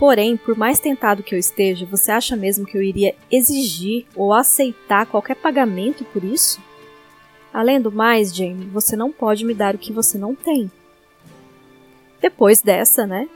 Porém, 0.00 0.34
por 0.34 0.56
mais 0.56 0.80
tentado 0.80 1.22
que 1.22 1.34
eu 1.34 1.38
esteja, 1.38 1.84
você 1.84 2.10
acha 2.10 2.34
mesmo 2.34 2.64
que 2.64 2.74
eu 2.74 2.82
iria 2.82 3.14
exigir 3.30 4.06
ou 4.16 4.32
aceitar 4.32 5.04
qualquer 5.04 5.36
pagamento 5.36 6.06
por 6.06 6.24
isso? 6.24 6.58
Além 7.52 7.78
do 7.78 7.92
mais, 7.92 8.34
Jamie, 8.34 8.64
você 8.64 8.96
não 8.96 9.12
pode 9.12 9.44
me 9.44 9.52
dar 9.52 9.74
o 9.74 9.78
que 9.78 9.92
você 9.92 10.16
não 10.16 10.34
tem. 10.34 10.70
Depois 12.18 12.62
dessa, 12.62 13.06
né? 13.06 13.28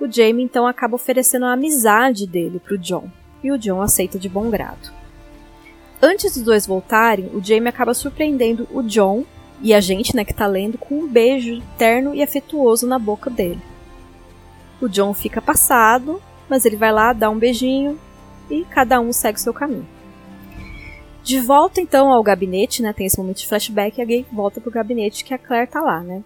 O 0.00 0.08
Jamie 0.08 0.44
então 0.44 0.68
acaba 0.68 0.94
oferecendo 0.94 1.46
a 1.46 1.52
amizade 1.52 2.28
dele 2.28 2.60
pro 2.60 2.78
John, 2.78 3.10
e 3.42 3.50
o 3.50 3.58
John 3.58 3.82
aceita 3.82 4.16
de 4.16 4.28
bom 4.28 4.48
grado. 4.50 4.92
Antes 6.00 6.34
dos 6.34 6.44
dois 6.44 6.64
voltarem, 6.64 7.28
o 7.34 7.42
Jamie 7.42 7.68
acaba 7.68 7.92
surpreendendo 7.92 8.68
o 8.72 8.84
John 8.84 9.24
e 9.60 9.74
a 9.74 9.80
gente, 9.80 10.14
né, 10.14 10.24
que 10.24 10.32
tá 10.32 10.46
lendo, 10.46 10.78
com 10.78 10.94
um 10.94 11.08
beijo 11.08 11.60
terno 11.76 12.14
e 12.14 12.22
afetuoso 12.22 12.86
na 12.86 13.00
boca 13.00 13.28
dele. 13.28 13.73
O 14.80 14.88
John 14.88 15.14
fica 15.14 15.40
passado, 15.40 16.20
mas 16.48 16.64
ele 16.64 16.76
vai 16.76 16.92
lá, 16.92 17.12
dá 17.12 17.30
um 17.30 17.38
beijinho 17.38 17.98
e 18.50 18.64
cada 18.64 19.00
um 19.00 19.12
segue 19.12 19.40
seu 19.40 19.54
caminho. 19.54 19.86
De 21.22 21.40
volta 21.40 21.80
então 21.80 22.12
ao 22.12 22.22
gabinete, 22.22 22.82
né? 22.82 22.92
Tem 22.92 23.06
esse 23.06 23.16
momento 23.18 23.38
de 23.38 23.48
flashback 23.48 23.98
e 23.98 24.02
a 24.02 24.04
Gay 24.04 24.26
volta 24.30 24.60
pro 24.60 24.70
gabinete 24.70 25.24
que 25.24 25.32
a 25.32 25.38
Claire 25.38 25.70
tá 25.70 25.80
lá, 25.80 26.00
né? 26.00 26.22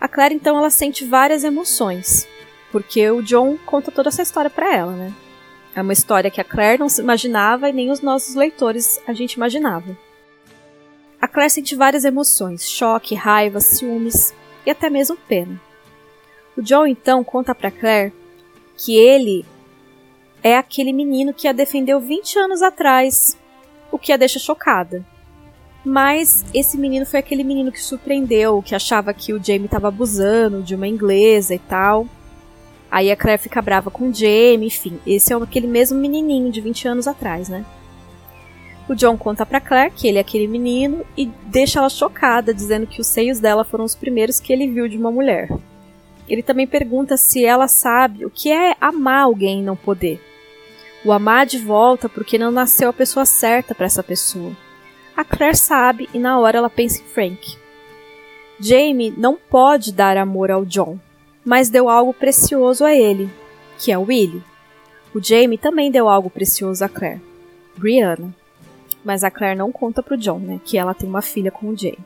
A 0.00 0.06
Claire 0.06 0.34
então 0.34 0.56
ela 0.56 0.70
sente 0.70 1.04
várias 1.04 1.42
emoções, 1.42 2.28
porque 2.70 3.10
o 3.10 3.22
John 3.22 3.58
conta 3.66 3.90
toda 3.90 4.08
essa 4.08 4.22
história 4.22 4.50
para 4.50 4.72
ela, 4.72 4.92
né? 4.92 5.12
É 5.74 5.82
uma 5.82 5.92
história 5.92 6.30
que 6.30 6.40
a 6.40 6.44
Claire 6.44 6.78
não 6.78 6.88
se 6.88 7.00
imaginava 7.00 7.68
e 7.68 7.72
nem 7.72 7.90
os 7.90 8.00
nossos 8.00 8.34
leitores 8.34 9.00
a 9.06 9.12
gente 9.12 9.34
imaginava. 9.34 9.96
A 11.20 11.26
Claire 11.26 11.50
sente 11.50 11.74
várias 11.74 12.04
emoções: 12.04 12.70
choque, 12.70 13.14
raiva, 13.14 13.58
ciúmes 13.58 14.32
e 14.64 14.70
até 14.70 14.88
mesmo 14.88 15.16
pena. 15.16 15.60
O 16.56 16.62
John 16.62 16.86
então 16.86 17.22
conta 17.22 17.54
para 17.54 17.70
Claire 17.70 18.12
que 18.76 18.96
ele 18.96 19.44
é 20.42 20.56
aquele 20.56 20.92
menino 20.92 21.34
que 21.34 21.48
a 21.48 21.52
defendeu 21.52 22.00
20 22.00 22.38
anos 22.38 22.62
atrás 22.62 23.36
o 23.90 23.98
que 23.98 24.12
a 24.12 24.16
deixa 24.16 24.38
chocada. 24.38 25.04
Mas 25.84 26.44
esse 26.52 26.76
menino 26.76 27.06
foi 27.06 27.20
aquele 27.20 27.44
menino 27.44 27.70
que 27.70 27.80
surpreendeu, 27.82 28.62
que 28.62 28.74
achava 28.74 29.14
que 29.14 29.32
o 29.32 29.42
Jamie 29.42 29.66
estava 29.66 29.88
abusando 29.88 30.62
de 30.62 30.74
uma 30.74 30.88
inglesa 30.88 31.54
e 31.54 31.58
tal. 31.58 32.06
Aí 32.90 33.10
a 33.10 33.16
Claire 33.16 33.40
fica 33.40 33.62
brava 33.62 33.90
com 33.90 34.08
o 34.08 34.14
Jamie, 34.14 34.66
enfim. 34.66 34.98
Esse 35.06 35.32
é 35.32 35.36
aquele 35.36 35.66
mesmo 35.66 35.98
menininho 35.98 36.50
de 36.50 36.60
20 36.60 36.88
anos 36.88 37.06
atrás, 37.06 37.48
né? 37.48 37.64
O 38.88 38.94
John 38.94 39.16
conta 39.16 39.44
pra 39.44 39.60
Claire 39.60 39.92
que 39.94 40.06
ele 40.06 40.18
é 40.18 40.20
aquele 40.20 40.46
menino 40.46 41.04
e 41.16 41.26
deixa 41.46 41.80
ela 41.80 41.88
chocada, 41.88 42.54
dizendo 42.54 42.86
que 42.86 43.00
os 43.00 43.06
seios 43.06 43.40
dela 43.40 43.64
foram 43.64 43.84
os 43.84 43.94
primeiros 43.94 44.40
que 44.40 44.52
ele 44.52 44.68
viu 44.68 44.88
de 44.88 44.96
uma 44.96 45.10
mulher. 45.10 45.48
Ele 46.28 46.42
também 46.42 46.66
pergunta 46.66 47.16
se 47.16 47.44
ela 47.44 47.68
sabe 47.68 48.24
o 48.24 48.30
que 48.30 48.50
é 48.50 48.76
amar 48.80 49.22
alguém 49.22 49.60
e 49.60 49.62
não 49.62 49.76
poder 49.76 50.20
o 51.06 51.12
amar 51.12 51.46
de 51.46 51.58
volta 51.58 52.08
porque 52.08 52.36
não 52.36 52.50
nasceu 52.50 52.88
a 52.90 52.92
pessoa 52.92 53.24
certa 53.24 53.74
para 53.74 53.86
essa 53.86 54.02
pessoa. 54.02 54.52
A 55.16 55.24
Claire 55.24 55.56
sabe 55.56 56.08
e 56.12 56.18
na 56.18 56.38
hora 56.38 56.58
ela 56.58 56.68
pensa 56.68 57.00
em 57.00 57.04
Frank. 57.04 57.56
Jamie 58.58 59.14
não 59.16 59.36
pode 59.36 59.92
dar 59.92 60.16
amor 60.16 60.50
ao 60.50 60.64
John, 60.64 60.98
mas 61.44 61.68
deu 61.68 61.88
algo 61.88 62.12
precioso 62.12 62.84
a 62.84 62.92
ele, 62.92 63.30
que 63.78 63.92
é 63.92 63.96
o 63.96 64.02
Willie. 64.02 64.42
O 65.14 65.22
Jamie 65.22 65.56
também 65.56 65.92
deu 65.92 66.08
algo 66.08 66.28
precioso 66.28 66.84
a 66.84 66.88
Claire, 66.88 67.22
Brianna. 67.76 68.34
Mas 69.04 69.22
a 69.22 69.30
Claire 69.30 69.56
não 69.56 69.70
conta 69.70 70.02
pro 70.02 70.16
John, 70.16 70.40
né, 70.40 70.60
que 70.64 70.76
ela 70.76 70.92
tem 70.92 71.08
uma 71.08 71.22
filha 71.22 71.52
com 71.52 71.68
o 71.68 71.76
Jamie. 71.76 71.98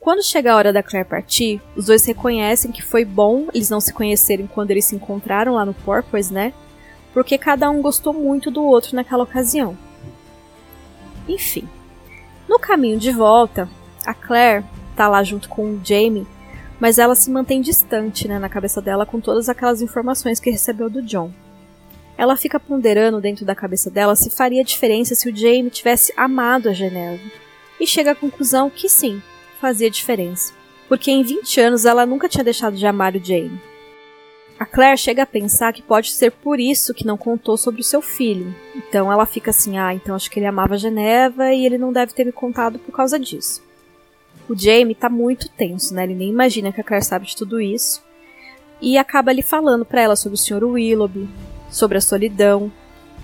Quando 0.00 0.24
chega 0.24 0.52
a 0.52 0.56
hora 0.56 0.72
da 0.72 0.82
Claire 0.82 1.08
partir, 1.08 1.60
os 1.76 1.86
dois 1.86 2.04
reconhecem 2.04 2.72
que 2.72 2.82
foi 2.82 3.04
bom 3.04 3.48
eles 3.52 3.70
não 3.70 3.80
se 3.80 3.92
conhecerem 3.92 4.46
quando 4.46 4.70
eles 4.70 4.86
se 4.86 4.96
encontraram 4.96 5.54
lá 5.54 5.64
no 5.64 5.74
Porpoise, 5.74 6.32
né? 6.32 6.52
porque 7.12 7.36
cada 7.36 7.70
um 7.70 7.82
gostou 7.82 8.12
muito 8.12 8.50
do 8.50 8.64
outro 8.64 8.94
naquela 8.94 9.24
ocasião. 9.24 9.76
Enfim, 11.28 11.68
no 12.48 12.58
caminho 12.58 12.98
de 12.98 13.12
volta, 13.12 13.68
a 14.04 14.14
Claire 14.14 14.64
tá 14.96 15.08
lá 15.08 15.22
junto 15.22 15.48
com 15.48 15.74
o 15.74 15.80
Jamie, 15.84 16.26
mas 16.78 16.98
ela 16.98 17.14
se 17.14 17.30
mantém 17.30 17.60
distante 17.60 18.26
né, 18.26 18.38
na 18.38 18.48
cabeça 18.48 18.80
dela 18.80 19.04
com 19.04 19.20
todas 19.20 19.48
aquelas 19.48 19.82
informações 19.82 20.40
que 20.40 20.50
recebeu 20.50 20.88
do 20.88 21.02
John. 21.02 21.30
Ela 22.16 22.36
fica 22.36 22.60
ponderando 22.60 23.20
dentro 23.20 23.44
da 23.44 23.54
cabeça 23.54 23.90
dela 23.90 24.16
se 24.16 24.30
faria 24.30 24.64
diferença 24.64 25.14
se 25.14 25.28
o 25.28 25.36
Jamie 25.36 25.70
tivesse 25.70 26.12
amado 26.16 26.68
a 26.68 26.72
Geneva, 26.72 27.22
e 27.78 27.86
chega 27.86 28.12
à 28.12 28.14
conclusão 28.14 28.68
que 28.68 28.88
sim, 28.88 29.22
fazia 29.60 29.90
diferença, 29.90 30.52
porque 30.88 31.10
em 31.10 31.22
20 31.22 31.60
anos 31.60 31.84
ela 31.84 32.06
nunca 32.06 32.28
tinha 32.28 32.42
deixado 32.42 32.76
de 32.76 32.86
amar 32.86 33.14
o 33.14 33.24
Jamie. 33.24 33.60
A 34.58 34.66
Claire 34.66 34.98
chega 34.98 35.22
a 35.22 35.26
pensar 35.26 35.72
que 35.72 35.80
pode 35.80 36.10
ser 36.10 36.30
por 36.30 36.60
isso 36.60 36.92
que 36.92 37.06
não 37.06 37.16
contou 37.16 37.56
sobre 37.56 37.80
o 37.80 37.84
seu 37.84 38.02
filho. 38.02 38.54
Então 38.76 39.10
ela 39.10 39.24
fica 39.24 39.50
assim: 39.50 39.78
ah, 39.78 39.94
então 39.94 40.14
acho 40.14 40.30
que 40.30 40.38
ele 40.38 40.46
amava 40.46 40.76
Geneva 40.76 41.52
e 41.54 41.64
ele 41.64 41.78
não 41.78 41.90
deve 41.90 42.12
ter 42.12 42.26
me 42.26 42.32
contado 42.32 42.78
por 42.78 42.92
causa 42.92 43.18
disso. 43.18 43.62
O 44.46 44.54
Jamie 44.54 44.94
tá 44.94 45.08
muito 45.08 45.48
tenso, 45.48 45.94
né? 45.94 46.04
Ele 46.04 46.14
nem 46.14 46.28
imagina 46.28 46.72
que 46.72 46.80
a 46.80 46.84
Claire 46.84 47.04
sabe 47.04 47.24
de 47.26 47.36
tudo 47.36 47.58
isso. 47.58 48.02
E 48.82 48.98
acaba 48.98 49.30
ali 49.30 49.40
falando 49.42 49.84
para 49.84 50.02
ela 50.02 50.16
sobre 50.16 50.34
o 50.34 50.38
Sr. 50.38 50.64
Willoughby, 50.64 51.26
sobre 51.70 51.96
a 51.96 52.00
solidão, 52.02 52.70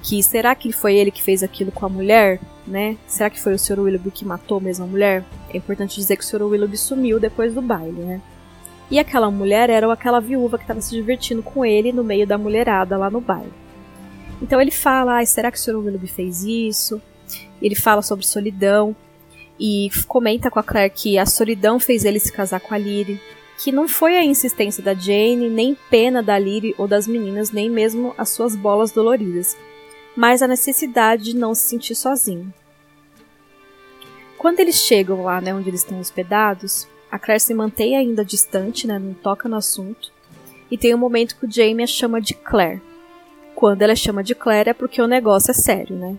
que 0.02 0.22
será 0.22 0.54
que 0.54 0.72
foi 0.72 0.94
ele 0.94 1.10
que 1.10 1.22
fez 1.22 1.42
aquilo 1.42 1.70
com 1.70 1.84
a 1.84 1.88
mulher, 1.88 2.40
né? 2.66 2.96
Será 3.06 3.30
que 3.30 3.40
foi 3.40 3.54
o 3.54 3.58
Sr. 3.58 3.80
Willoughby 3.80 4.10
que 4.10 4.24
matou 4.24 4.60
mesmo 4.60 4.84
a 4.84 4.88
mulher? 4.88 5.24
É 5.52 5.56
importante 5.56 5.96
dizer 5.96 6.16
que 6.16 6.24
o 6.24 6.26
Sr. 6.26 6.42
Willoughby 6.42 6.76
sumiu 6.76 7.20
depois 7.20 7.54
do 7.54 7.62
baile, 7.62 8.00
né? 8.00 8.20
E 8.90 8.98
aquela 8.98 9.30
mulher 9.30 9.68
era 9.68 9.92
aquela 9.92 10.20
viúva 10.20 10.58
que 10.58 10.64
estava 10.64 10.80
se 10.80 10.94
divertindo 10.94 11.42
com 11.42 11.64
ele 11.64 11.92
no 11.92 12.04
meio 12.04 12.26
da 12.26 12.38
mulherada 12.38 12.96
lá 12.96 13.10
no 13.10 13.20
baile. 13.20 13.52
Então 14.40 14.60
ele 14.60 14.70
fala: 14.70 15.20
ah, 15.20 15.26
será 15.26 15.50
que 15.50 15.58
o 15.58 15.60
Sr. 15.60 15.76
Willoughby 15.76 16.06
fez 16.06 16.44
isso? 16.44 17.00
Ele 17.60 17.74
fala 17.74 18.02
sobre 18.02 18.26
solidão 18.26 18.94
e 19.58 19.88
comenta 20.06 20.50
com 20.50 20.58
a 20.58 20.62
Claire 20.62 20.92
que 20.94 21.18
a 21.18 21.26
solidão 21.26 21.80
fez 21.80 22.04
ele 22.04 22.20
se 22.20 22.32
casar 22.32 22.60
com 22.60 22.74
a 22.74 22.78
Lyre, 22.78 23.20
que 23.58 23.72
não 23.72 23.88
foi 23.88 24.16
a 24.16 24.24
insistência 24.24 24.82
da 24.82 24.94
Jane, 24.94 25.48
nem 25.48 25.76
pena 25.90 26.22
da 26.22 26.38
Lyre 26.38 26.74
ou 26.76 26.86
das 26.86 27.06
meninas, 27.06 27.50
nem 27.50 27.70
mesmo 27.70 28.14
as 28.18 28.28
suas 28.28 28.54
bolas 28.54 28.92
doloridas, 28.92 29.56
mas 30.16 30.40
a 30.40 30.48
necessidade 30.48 31.24
de 31.24 31.36
não 31.36 31.54
se 31.54 31.68
sentir 31.68 31.94
sozinho. 31.94 32.52
Quando 34.38 34.60
eles 34.60 34.76
chegam 34.76 35.22
lá, 35.22 35.40
né, 35.40 35.54
onde 35.54 35.68
eles 35.68 35.80
estão 35.80 36.00
hospedados, 36.00 36.88
a 37.10 37.18
Claire 37.18 37.40
se 37.40 37.54
mantém 37.54 37.96
ainda 37.96 38.24
distante, 38.24 38.86
né, 38.86 38.98
não 38.98 39.14
toca 39.14 39.48
no 39.48 39.56
assunto. 39.56 40.12
E 40.70 40.76
tem 40.76 40.94
um 40.94 40.98
momento 40.98 41.36
que 41.36 41.46
o 41.46 41.50
Jamie 41.50 41.84
a 41.84 41.86
chama 41.86 42.20
de 42.20 42.34
Claire. 42.34 42.82
Quando 43.54 43.82
ela 43.82 43.94
chama 43.94 44.22
de 44.22 44.34
Claire 44.34 44.70
é 44.70 44.74
porque 44.74 45.00
o 45.00 45.06
negócio 45.06 45.50
é 45.50 45.54
sério, 45.54 45.96
né? 45.96 46.16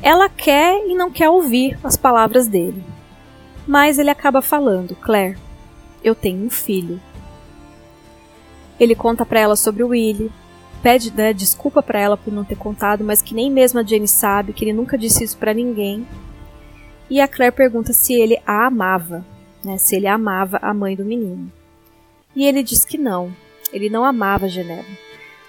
Ela 0.00 0.28
quer 0.28 0.86
e 0.86 0.94
não 0.94 1.10
quer 1.10 1.28
ouvir 1.28 1.76
as 1.82 1.96
palavras 1.96 2.46
dele. 2.46 2.82
Mas 3.66 3.98
ele 3.98 4.10
acaba 4.10 4.40
falando: 4.40 4.94
Claire, 4.94 5.36
eu 6.02 6.14
tenho 6.14 6.46
um 6.46 6.50
filho. 6.50 7.00
Ele 8.78 8.94
conta 8.94 9.26
para 9.26 9.40
ela 9.40 9.56
sobre 9.56 9.82
o 9.82 9.88
Willie, 9.88 10.32
pede 10.82 11.12
né, 11.12 11.32
desculpa 11.32 11.82
para 11.82 12.00
ela 12.00 12.16
por 12.16 12.32
não 12.32 12.44
ter 12.44 12.56
contado, 12.56 13.04
mas 13.04 13.22
que 13.22 13.34
nem 13.34 13.50
mesmo 13.50 13.80
a 13.80 13.82
Jane 13.82 14.08
sabe, 14.08 14.52
que 14.52 14.64
ele 14.64 14.72
nunca 14.72 14.96
disse 14.98 15.24
isso 15.24 15.36
para 15.36 15.54
ninguém 15.54 16.06
e 17.10 17.20
a 17.20 17.28
Claire 17.28 17.54
pergunta 17.54 17.92
se 17.92 18.12
ele 18.12 18.38
a 18.46 18.66
amava, 18.66 19.24
né, 19.64 19.78
se 19.78 19.96
ele 19.96 20.06
amava 20.06 20.58
a 20.60 20.74
mãe 20.74 20.94
do 20.94 21.04
menino. 21.04 21.50
E 22.36 22.44
ele 22.44 22.62
diz 22.62 22.84
que 22.84 22.98
não, 22.98 23.34
ele 23.72 23.88
não 23.88 24.04
amava 24.04 24.48
Geneva, 24.48 24.88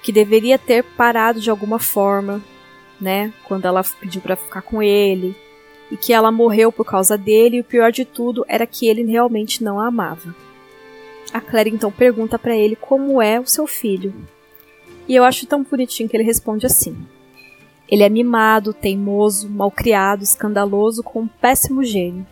que 0.01 0.11
deveria 0.11 0.57
ter 0.57 0.83
parado 0.83 1.41
de 1.41 1.49
alguma 1.49 1.77
forma, 1.77 2.41
né, 2.99 3.33
quando 3.43 3.65
ela 3.65 3.83
pediu 3.99 4.21
para 4.21 4.37
ficar 4.37 4.61
com 4.61 4.81
ele, 4.81 5.35
e 5.91 5.97
que 5.97 6.13
ela 6.13 6.31
morreu 6.31 6.71
por 6.71 6.85
causa 6.85 7.17
dele, 7.17 7.57
e 7.57 7.61
o 7.61 7.65
pior 7.65 7.91
de 7.91 8.05
tudo 8.05 8.45
era 8.47 8.65
que 8.65 8.87
ele 8.87 9.03
realmente 9.03 9.63
não 9.63 9.79
a 9.79 9.87
amava. 9.87 10.33
A 11.33 11.41
Claire 11.41 11.69
então 11.69 11.91
pergunta 11.91 12.39
para 12.39 12.55
ele 12.55 12.75
como 12.75 13.21
é 13.21 13.39
o 13.39 13.45
seu 13.45 13.67
filho. 13.67 14.13
E 15.09 15.15
eu 15.15 15.25
acho 15.25 15.47
tão 15.47 15.63
bonitinho 15.63 16.07
que 16.07 16.15
ele 16.15 16.23
responde 16.23 16.65
assim: 16.65 16.95
ele 17.89 18.03
é 18.03 18.09
mimado, 18.09 18.71
teimoso, 18.71 19.49
malcriado, 19.49 20.23
escandaloso, 20.23 21.01
com 21.01 21.21
um 21.21 21.27
péssimo 21.27 21.83
gênio. 21.83 22.25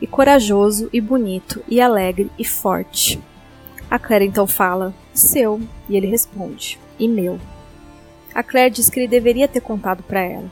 E 0.00 0.06
corajoso, 0.06 0.88
e 0.92 1.00
bonito, 1.00 1.62
e 1.66 1.80
alegre, 1.80 2.30
e 2.38 2.44
forte. 2.44 3.20
A 3.90 3.98
Claire 3.98 4.26
então 4.26 4.46
fala, 4.46 4.94
seu, 5.12 5.60
e 5.88 5.96
ele 5.96 6.06
responde, 6.06 6.78
e 6.98 7.08
meu. 7.08 7.40
A 8.34 8.42
Claire 8.42 8.72
diz 8.72 8.88
que 8.88 9.00
ele 9.00 9.08
deveria 9.08 9.48
ter 9.48 9.60
contado 9.60 10.02
para 10.02 10.20
ela. 10.20 10.50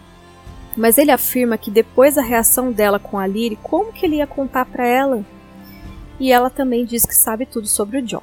Mas 0.77 0.97
ele 0.97 1.11
afirma 1.11 1.59
que 1.59 1.71
depois 1.71 2.15
da 2.15 2.23
reação 2.23 2.73
dela 2.73 2.99
com 2.99 3.19
a 3.19 3.27
Lyre, 3.27 3.59
como 3.63 3.93
que 3.93 4.07
ele 4.07 4.17
ia 4.17 4.27
contar 4.27 4.65
para 4.65 4.87
ela? 4.87 5.25
E 6.19 6.33
ela 6.33 6.49
também 6.49 6.85
diz 6.85 7.05
que 7.05 7.15
sabe 7.15 7.47
tudo 7.47 7.67
sobre 7.67 7.99
o 7.99 8.03
John. 8.03 8.23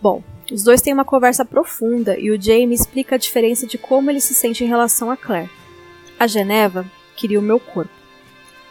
Bom, 0.00 0.22
os 0.52 0.62
dois 0.62 0.82
têm 0.82 0.92
uma 0.92 1.04
conversa 1.04 1.44
profunda 1.44 2.18
e 2.18 2.30
o 2.30 2.40
Jamie 2.40 2.74
explica 2.74 3.14
a 3.14 3.18
diferença 3.18 3.66
de 3.66 3.78
como 3.78 4.10
ele 4.10 4.20
se 4.20 4.34
sente 4.34 4.64
em 4.64 4.66
relação 4.66 5.10
a 5.10 5.16
Claire. 5.16 5.50
A 6.18 6.26
Geneva 6.26 6.84
queria 7.16 7.38
o 7.38 7.42
meu 7.42 7.58
corpo. 7.58 7.92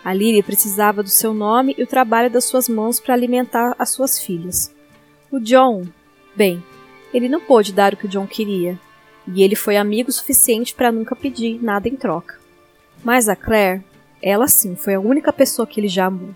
A 0.04 0.14
Lyria 0.14 0.44
precisava 0.44 1.02
do 1.02 1.10
seu 1.10 1.34
nome 1.34 1.74
e 1.78 1.84
o 1.84 1.88
trabalho 1.88 2.30
das 2.30 2.44
suas 2.44 2.68
mãos 2.68 3.00
para 3.00 3.14
alimentar 3.14 3.74
as 3.80 3.90
suas 3.90 4.20
filhas. 4.20 4.74
O 5.32 5.40
John, 5.40 5.84
bem, 6.36 6.64
ele 7.14 7.30
não 7.30 7.40
pôde 7.40 7.72
dar 7.72 7.94
o 7.94 7.98
que 7.98 8.06
o 8.06 8.10
John 8.10 8.28
queria, 8.28 8.78
e 9.26 9.42
ele 9.42 9.56
foi 9.56 9.78
amigo 9.78 10.12
suficiente 10.12 10.76
para 10.76 10.92
nunca 10.92 11.16
pedir 11.16 11.64
nada 11.64 11.88
em 11.88 11.96
troca. 11.96 12.38
Mas 13.04 13.30
a 13.30 13.36
Claire, 13.36 13.84
ela 14.22 14.48
sim 14.48 14.76
foi 14.76 14.96
a 14.96 15.00
única 15.00 15.32
pessoa 15.32 15.66
que 15.66 15.80
ele 15.80 15.88
já 15.88 16.06
amou. 16.06 16.36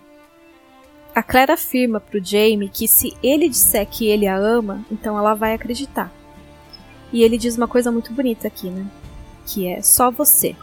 A 1.18 1.24
Claire 1.24 1.52
afirma 1.52 2.00
pro 2.00 2.24
Jamie 2.24 2.70
que 2.70 2.88
se 2.88 3.18
ele 3.24 3.50
disser 3.50 3.88
que 3.88 4.06
ele 4.06 4.28
a 4.28 4.38
ama, 4.38 4.86
então 4.92 5.18
ela 5.18 5.34
vai 5.34 5.56
acreditar. 5.56 6.14
E 7.12 7.24
ele 7.24 7.40
diz 7.40 7.58
uma 7.58 7.68
coisa 7.68 7.92
muito 7.92 8.14
bonita 8.14 8.48
aqui, 8.48 8.70
né? 8.70 8.86
Que 9.44 9.66
é 9.66 9.82
só 9.82 10.12
você. 10.12 10.56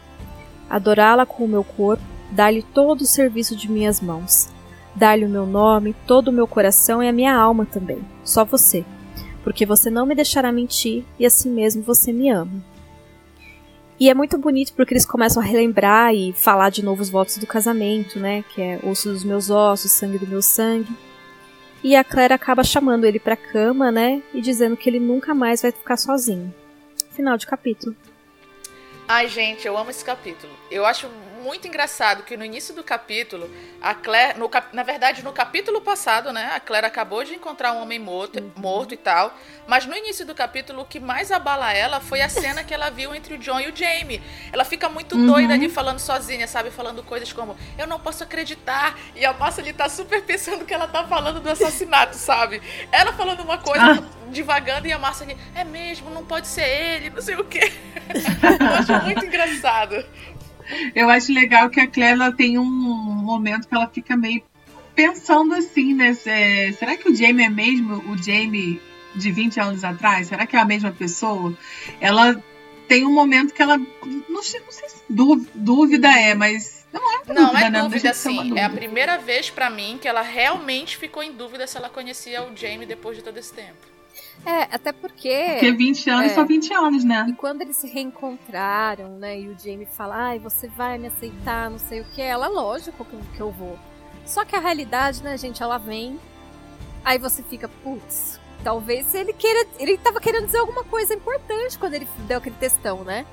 Adorá-la 0.70 1.26
com 1.26 1.44
o 1.44 1.48
meu 1.48 1.64
corpo, 1.64 2.04
dar-lhe 2.30 2.62
todo 2.62 3.00
o 3.00 3.04
serviço 3.04 3.56
de 3.56 3.68
minhas 3.68 4.00
mãos, 4.00 4.48
dar-lhe 4.94 5.24
o 5.26 5.28
meu 5.28 5.44
nome, 5.44 5.92
todo 6.06 6.28
o 6.28 6.32
meu 6.32 6.46
coração 6.46 7.02
e 7.02 7.08
a 7.08 7.12
minha 7.12 7.34
alma 7.34 7.66
também. 7.66 7.98
Só 8.22 8.44
você. 8.44 8.84
Porque 9.42 9.66
você 9.66 9.90
não 9.90 10.06
me 10.06 10.14
deixará 10.14 10.52
mentir 10.52 11.04
e 11.18 11.26
assim 11.26 11.50
mesmo 11.50 11.82
você 11.82 12.12
me 12.12 12.30
ama. 12.30 12.62
E 13.98 14.10
é 14.10 14.14
muito 14.14 14.36
bonito 14.36 14.72
porque 14.74 14.92
eles 14.92 15.06
começam 15.06 15.42
a 15.42 15.46
relembrar 15.46 16.12
e 16.12 16.32
falar 16.32 16.70
de 16.70 16.84
novo 16.84 17.00
os 17.00 17.10
votos 17.10 17.36
do 17.38 17.46
casamento, 17.46 18.18
né? 18.18 18.44
Que 18.54 18.60
é 18.60 18.80
osso 18.82 19.10
dos 19.12 19.24
meus 19.24 19.50
ossos, 19.50 19.92
sangue 19.92 20.18
do 20.18 20.26
meu 20.26 20.42
sangue. 20.42 20.92
E 21.82 21.94
a 21.94 22.02
Claire 22.02 22.32
acaba 22.32 22.64
chamando 22.64 23.04
ele 23.04 23.20
pra 23.20 23.36
cama, 23.36 23.92
né? 23.92 24.22
E 24.32 24.40
dizendo 24.40 24.76
que 24.76 24.88
ele 24.88 24.98
nunca 24.98 25.34
mais 25.34 25.62
vai 25.62 25.70
ficar 25.70 25.96
sozinho. 25.96 26.52
Final 27.12 27.36
de 27.36 27.46
capítulo. 27.46 27.94
Ai, 29.06 29.28
gente, 29.28 29.66
eu 29.66 29.76
amo 29.76 29.90
esse 29.90 30.04
capítulo. 30.04 30.52
Eu 30.70 30.86
acho 30.86 31.08
muito 31.44 31.68
engraçado 31.68 32.22
que 32.22 32.36
no 32.38 32.44
início 32.44 32.74
do 32.74 32.82
capítulo, 32.82 33.50
a 33.80 33.94
Claire, 33.94 34.38
no, 34.38 34.50
na 34.72 34.82
verdade, 34.82 35.22
no 35.22 35.30
capítulo 35.30 35.82
passado, 35.82 36.32
né, 36.32 36.52
a 36.56 36.58
Claire 36.58 36.86
acabou 36.86 37.22
de 37.22 37.34
encontrar 37.34 37.72
um 37.72 37.82
homem 37.82 37.98
morto, 37.98 38.40
uhum. 38.40 38.50
morto 38.56 38.94
e 38.94 38.96
tal, 38.96 39.36
mas 39.66 39.84
no 39.84 39.94
início 39.94 40.24
do 40.24 40.34
capítulo, 40.34 40.80
o 40.80 40.84
que 40.86 40.98
mais 40.98 41.30
abala 41.30 41.70
ela 41.72 42.00
foi 42.00 42.22
a 42.22 42.28
cena 42.30 42.64
que 42.64 42.72
ela 42.72 42.88
viu 42.88 43.14
entre 43.14 43.34
o 43.34 43.38
John 43.38 43.60
e 43.60 43.68
o 43.68 43.76
Jamie. 43.76 44.22
Ela 44.50 44.64
fica 44.64 44.88
muito 44.88 45.16
uhum. 45.16 45.26
doida 45.26 45.52
ali 45.52 45.68
falando 45.68 45.98
sozinha, 45.98 46.48
sabe? 46.48 46.70
Falando 46.70 47.02
coisas 47.02 47.30
como, 47.30 47.56
eu 47.78 47.86
não 47.86 48.00
posso 48.00 48.24
acreditar, 48.24 48.98
e 49.14 49.24
a 49.26 49.34
Massa 49.34 49.60
ali 49.60 49.74
tá 49.74 49.88
super 49.88 50.22
pensando 50.22 50.64
que 50.64 50.72
ela 50.72 50.88
tá 50.88 51.04
falando 51.04 51.40
do 51.40 51.50
assassinato, 51.50 52.16
sabe? 52.16 52.62
Ela 52.90 53.12
falando 53.12 53.40
uma 53.40 53.58
coisa... 53.58 54.00
Ah 54.00 54.24
divagando 54.34 54.86
e 54.86 54.92
a 54.92 54.98
Márcia 54.98 55.24
ali, 55.24 55.36
é 55.54 55.64
mesmo, 55.64 56.10
não 56.10 56.24
pode 56.24 56.46
ser 56.46 56.66
ele, 56.66 57.10
não 57.10 57.22
sei 57.22 57.36
o 57.36 57.44
quê. 57.44 57.72
Eu 58.60 58.74
acho 58.74 59.04
muito 59.04 59.24
engraçado. 59.24 60.04
Eu 60.94 61.10
acho 61.10 61.32
legal 61.32 61.68
que 61.70 61.80
a 61.80 61.86
Claire 61.86 62.14
ela 62.14 62.32
tem 62.32 62.58
um 62.58 62.64
momento 62.64 63.68
que 63.68 63.74
ela 63.74 63.88
fica 63.88 64.16
meio 64.16 64.42
pensando 64.94 65.54
assim, 65.54 65.94
né? 65.94 66.16
É, 66.26 66.72
será 66.72 66.96
que 66.96 67.08
o 67.08 67.14
Jamie 67.14 67.44
é 67.44 67.48
mesmo 67.48 67.96
o 68.10 68.16
Jamie 68.16 68.80
de 69.14 69.30
20 69.30 69.60
anos 69.60 69.84
atrás? 69.84 70.28
Será 70.28 70.46
que 70.46 70.56
é 70.56 70.58
a 70.58 70.64
mesma 70.64 70.92
pessoa? 70.92 71.56
Ela 72.00 72.42
tem 72.88 73.04
um 73.04 73.12
momento 73.12 73.52
que 73.52 73.62
ela. 73.62 73.78
Não 74.28 74.42
sei, 74.42 74.60
não 74.60 74.70
sei 74.70 74.88
se 74.88 75.02
dúvida 75.54 76.08
é, 76.08 76.34
mas. 76.34 76.84
Não 76.92 77.12
é 77.12 77.18
dúvida, 77.24 77.34
não, 77.34 77.56
é 77.56 77.70
né? 77.70 77.82
dúvida 77.82 78.14
sim. 78.14 78.36
Dúvida. 78.36 78.60
É 78.60 78.64
a 78.64 78.70
primeira 78.70 79.18
vez 79.18 79.50
para 79.50 79.68
mim 79.68 79.98
que 80.00 80.06
ela 80.06 80.22
realmente 80.22 80.96
ficou 80.96 81.22
em 81.22 81.32
dúvida 81.32 81.66
se 81.66 81.76
ela 81.76 81.88
conhecia 81.88 82.42
o 82.44 82.56
Jamie 82.56 82.86
depois 82.86 83.16
de 83.16 83.22
todo 83.22 83.36
esse 83.36 83.52
tempo. 83.52 83.93
É, 84.46 84.62
até 84.74 84.92
porque. 84.92 85.48
Porque 85.52 85.72
20 85.72 86.10
anos 86.10 86.32
é, 86.32 86.34
são 86.34 86.46
20 86.46 86.74
anos, 86.74 87.04
né? 87.04 87.26
E 87.28 87.32
quando 87.32 87.62
eles 87.62 87.76
se 87.76 87.86
reencontraram, 87.88 89.16
né? 89.18 89.40
E 89.40 89.48
o 89.48 89.56
Jamie 89.58 89.86
fala, 89.86 90.16
ai, 90.16 90.38
você 90.38 90.68
vai 90.68 90.98
me 90.98 91.08
aceitar, 91.08 91.70
não 91.70 91.78
sei 91.78 92.00
o 92.00 92.04
que. 92.04 92.20
Ela, 92.20 92.46
lógico 92.46 93.06
que 93.34 93.40
eu 93.40 93.50
vou. 93.50 93.78
Só 94.26 94.44
que 94.44 94.54
a 94.54 94.60
realidade, 94.60 95.22
né, 95.22 95.36
gente, 95.36 95.62
ela 95.62 95.78
vem. 95.78 96.18
Aí 97.04 97.18
você 97.18 97.42
fica, 97.42 97.68
putz, 97.68 98.38
talvez 98.62 99.14
ele 99.14 99.32
queira. 99.32 99.66
Ele 99.78 99.96
tava 99.96 100.20
querendo 100.20 100.46
dizer 100.46 100.58
alguma 100.58 100.84
coisa 100.84 101.14
importante 101.14 101.78
quando 101.78 101.94
ele 101.94 102.08
deu 102.26 102.38
aquele 102.38 102.56
textão, 102.56 103.02
né? 103.02 103.26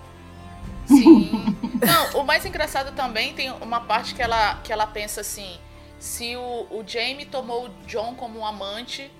Sim. 0.86 1.30
Não, 1.86 2.22
o 2.22 2.24
mais 2.24 2.46
engraçado 2.46 2.96
também 2.96 3.34
tem 3.34 3.52
uma 3.52 3.82
parte 3.82 4.14
que 4.14 4.22
ela, 4.22 4.56
que 4.64 4.72
ela 4.72 4.88
pensa 4.88 5.22
assim: 5.22 5.58
se 6.00 6.36
o, 6.36 6.68
o 6.70 6.84
Jamie 6.86 7.26
tomou 7.26 7.66
o 7.66 7.70
John 7.88 8.16
como 8.16 8.40
um 8.40 8.46
amante 8.46 9.12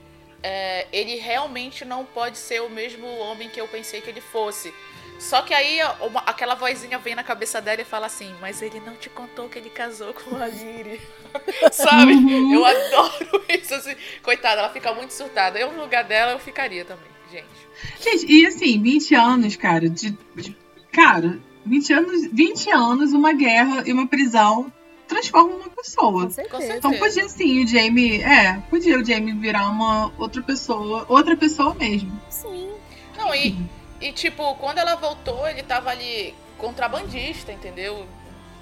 é, 0.44 0.88
ele 0.92 1.16
realmente 1.16 1.86
não 1.86 2.06
pode 2.06 2.38
ser 2.38 2.62
o 2.62 2.70
mesmo 2.70 3.08
homem 3.08 3.50
que 3.50 3.60
eu 3.60 3.68
pensei 3.68 4.02
que 4.02 4.10
ele 4.10 4.22
fosse. 4.22 4.74
Só 5.20 5.44
que 5.44 5.54
aí 5.54 5.78
uma, 6.02 6.22
aquela 6.22 6.56
vozinha 6.56 6.98
vem 6.98 7.14
na 7.14 7.24
cabeça 7.24 7.62
dela 7.62 7.82
e 7.82 7.86
fala 7.86 8.08
assim: 8.08 8.34
Mas 8.42 8.62
ele 8.62 8.80
não 8.80 8.96
te 8.96 9.08
contou 9.08 9.48
que 9.48 9.60
ele 9.60 9.70
casou 9.70 10.14
com 10.14 10.36
a 10.36 10.48
Liri. 10.48 11.00
Sabe? 11.72 12.14
Uhum. 12.14 12.54
Eu 12.56 12.66
adoro 12.66 13.46
isso. 13.48 13.76
Assim. 13.76 13.96
Coitada, 14.24 14.62
ela 14.62 14.74
fica 14.74 14.92
muito 14.94 15.12
surtada. 15.12 15.60
Eu, 15.60 15.72
no 15.72 15.82
lugar 15.82 16.04
dela, 16.04 16.32
eu 16.32 16.40
ficaria 16.40 16.84
também, 16.84 17.06
gente. 17.32 17.46
Gente, 18.02 18.34
e 18.34 18.48
assim, 18.48 18.82
20 18.82 19.14
anos, 19.14 19.56
cara, 19.56 19.88
de, 19.88 20.18
de. 20.36 20.58
cara, 20.92 21.40
20 21.68 21.94
anos, 21.94 22.28
20 22.34 22.72
anos, 22.72 23.14
uma 23.14 23.32
guerra 23.32 23.84
e 23.86 23.94
uma 23.94 24.08
prisão 24.08 24.74
transforma 25.12 25.56
uma 25.56 25.70
pessoa. 25.70 26.24
Com 26.24 26.30
certeza. 26.30 26.78
Então 26.78 26.94
podia 26.94 27.28
sim 27.28 27.64
o 27.64 27.68
Jamie. 27.68 28.22
É, 28.24 28.60
podia 28.70 28.98
o 28.98 29.06
Jamie 29.06 29.34
virar 29.34 29.70
uma 29.70 30.12
outra 30.18 30.42
pessoa, 30.42 31.06
outra 31.10 31.36
pessoa 31.36 31.74
mesmo. 31.74 32.20
Sim. 32.30 32.72
Não, 33.18 33.36
e, 33.36 33.58
e 34.00 34.12
tipo, 34.14 34.56
quando 34.56 34.78
ela 34.78 34.96
voltou, 34.96 35.48
ele 35.48 35.64
tava 35.64 35.90
ali 35.90 36.34
contrabandista, 36.58 37.52
entendeu? 37.52 38.08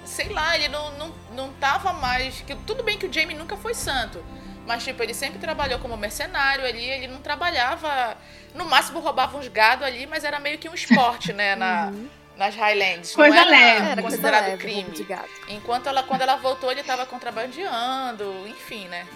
Sei 0.04 0.28
lá, 0.28 0.56
ele 0.56 0.68
não, 0.68 0.90
não, 0.98 1.14
não 1.34 1.52
tava 1.54 1.92
mais. 1.92 2.40
Que, 2.40 2.56
tudo 2.66 2.82
bem 2.82 2.98
que 2.98 3.06
o 3.06 3.12
Jamie 3.12 3.36
nunca 3.36 3.56
foi 3.56 3.74
santo. 3.74 4.22
Mas, 4.66 4.84
tipo, 4.84 5.02
ele 5.02 5.14
sempre 5.14 5.38
trabalhou 5.38 5.78
como 5.78 5.96
mercenário 5.96 6.64
ali, 6.64 6.84
ele 6.84 7.08
não 7.08 7.20
trabalhava. 7.20 8.16
No 8.54 8.64
máximo 8.66 9.00
roubava 9.00 9.38
uns 9.38 9.48
gado 9.48 9.84
ali, 9.84 10.06
mas 10.06 10.24
era 10.24 10.38
meio 10.38 10.58
que 10.58 10.68
um 10.68 10.74
esporte, 10.74 11.32
né? 11.32 11.54
Na, 11.56 11.86
uhum 11.86 12.19
nas 12.40 12.56
Highlands. 12.56 13.14
Coisa 13.14 13.34
não 13.34 13.42
era, 13.42 13.50
leve. 13.50 13.86
Era 13.90 14.02
considerado 14.02 14.46
leve, 14.46 14.56
crime. 14.56 15.06
Enquanto 15.48 15.88
ela, 15.88 16.02
quando 16.02 16.22
ela 16.22 16.36
voltou, 16.36 16.72
ele 16.72 16.80
estava 16.80 17.04
contrabandeando, 17.04 18.48
enfim, 18.48 18.88
né? 18.88 19.06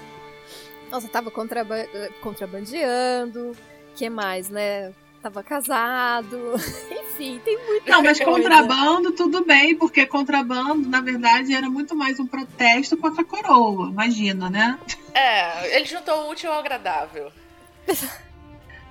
Nossa, 0.90 1.08
tava 1.08 1.30
contraba 1.30 1.88
contrabandeando. 2.20 3.56
que 3.96 4.10
mais, 4.10 4.50
né? 4.50 4.92
Tava 5.22 5.42
casado. 5.42 6.52
Enfim, 6.92 7.40
tem 7.42 7.56
muito. 7.64 7.90
Não, 7.90 8.02
mas 8.02 8.20
coisa. 8.20 8.30
contrabando, 8.30 9.12
tudo 9.12 9.42
bem, 9.42 9.74
porque 9.74 10.04
contrabando, 10.04 10.86
na 10.86 11.00
verdade, 11.00 11.54
era 11.54 11.70
muito 11.70 11.96
mais 11.96 12.20
um 12.20 12.26
protesto 12.26 12.94
contra 12.98 13.22
a 13.22 13.24
coroa, 13.24 13.88
imagina, 13.88 14.50
né? 14.50 14.78
É, 15.14 15.76
ele 15.76 15.86
juntou 15.86 16.26
o 16.26 16.30
útil 16.30 16.52
ao 16.52 16.58
agradável. 16.58 17.32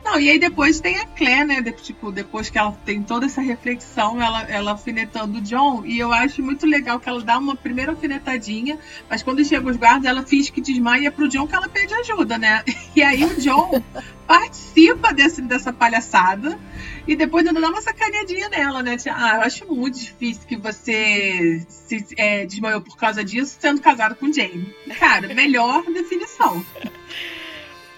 Não, 0.04 0.20
e 0.20 0.30
aí 0.30 0.38
depois 0.38 0.82
tem 0.82 0.98
a 1.00 1.06
Claire, 1.06 1.46
né? 1.46 1.62
De, 1.62 1.72
tipo, 1.72 2.12
depois 2.12 2.50
que 2.50 2.58
ela 2.58 2.72
tem 2.86 3.02
toda 3.02 3.26
essa 3.26 3.42
reflexão, 3.42 4.22
ela, 4.22 4.44
ela 4.44 4.72
alfinetando 4.72 5.38
o 5.38 5.42
John, 5.42 5.84
e 5.86 5.98
eu 5.98 6.12
acho 6.12 6.44
muito 6.44 6.66
legal 6.66 7.00
que 7.00 7.08
ela 7.08 7.22
dá 7.22 7.38
uma 7.38 7.56
primeira 7.56 7.92
alfinetadinha, 7.92 8.78
mas 9.10 9.24
quando 9.24 9.44
chega 9.46 9.70
os 9.70 9.78
guardas, 9.78 10.06
ela 10.06 10.24
finge 10.24 10.52
que 10.52 10.60
desmaia 10.60 11.12
pro 11.12 11.30
John 11.30 11.48
que 11.48 11.56
ela 11.56 11.70
pede 11.70 11.94
ajuda, 11.94 12.38
né? 12.38 12.64
E 12.96 13.02
aí 13.02 13.26
o 13.26 13.42
John 13.42 13.82
participa 14.28 15.12
desse, 15.12 15.42
dessa 15.42 15.74
palhaçada 15.74 16.60
e 17.08 17.16
depois 17.16 17.46
ainda 17.48 17.60
dá 17.60 17.70
uma 17.70 17.82
sacaneadinha 17.82 18.50
nela, 18.50 18.84
né? 18.84 18.98
Tipo, 18.98 19.16
ah, 19.18 19.36
eu 19.38 19.42
acho 19.42 19.66
muito 19.74 19.98
difícil 19.98 20.44
que 20.48 20.56
você 20.56 21.66
se 21.68 22.06
é, 22.18 22.46
desmaiou 22.46 22.82
por 22.82 22.96
causa 22.96 23.24
disso, 23.24 23.58
sendo 23.60 23.82
casado 23.82 24.14
com 24.16 24.32
Jamie. 24.32 24.74
Cara, 25.00 25.34
melhor 25.34 25.84
definição. 25.86 26.64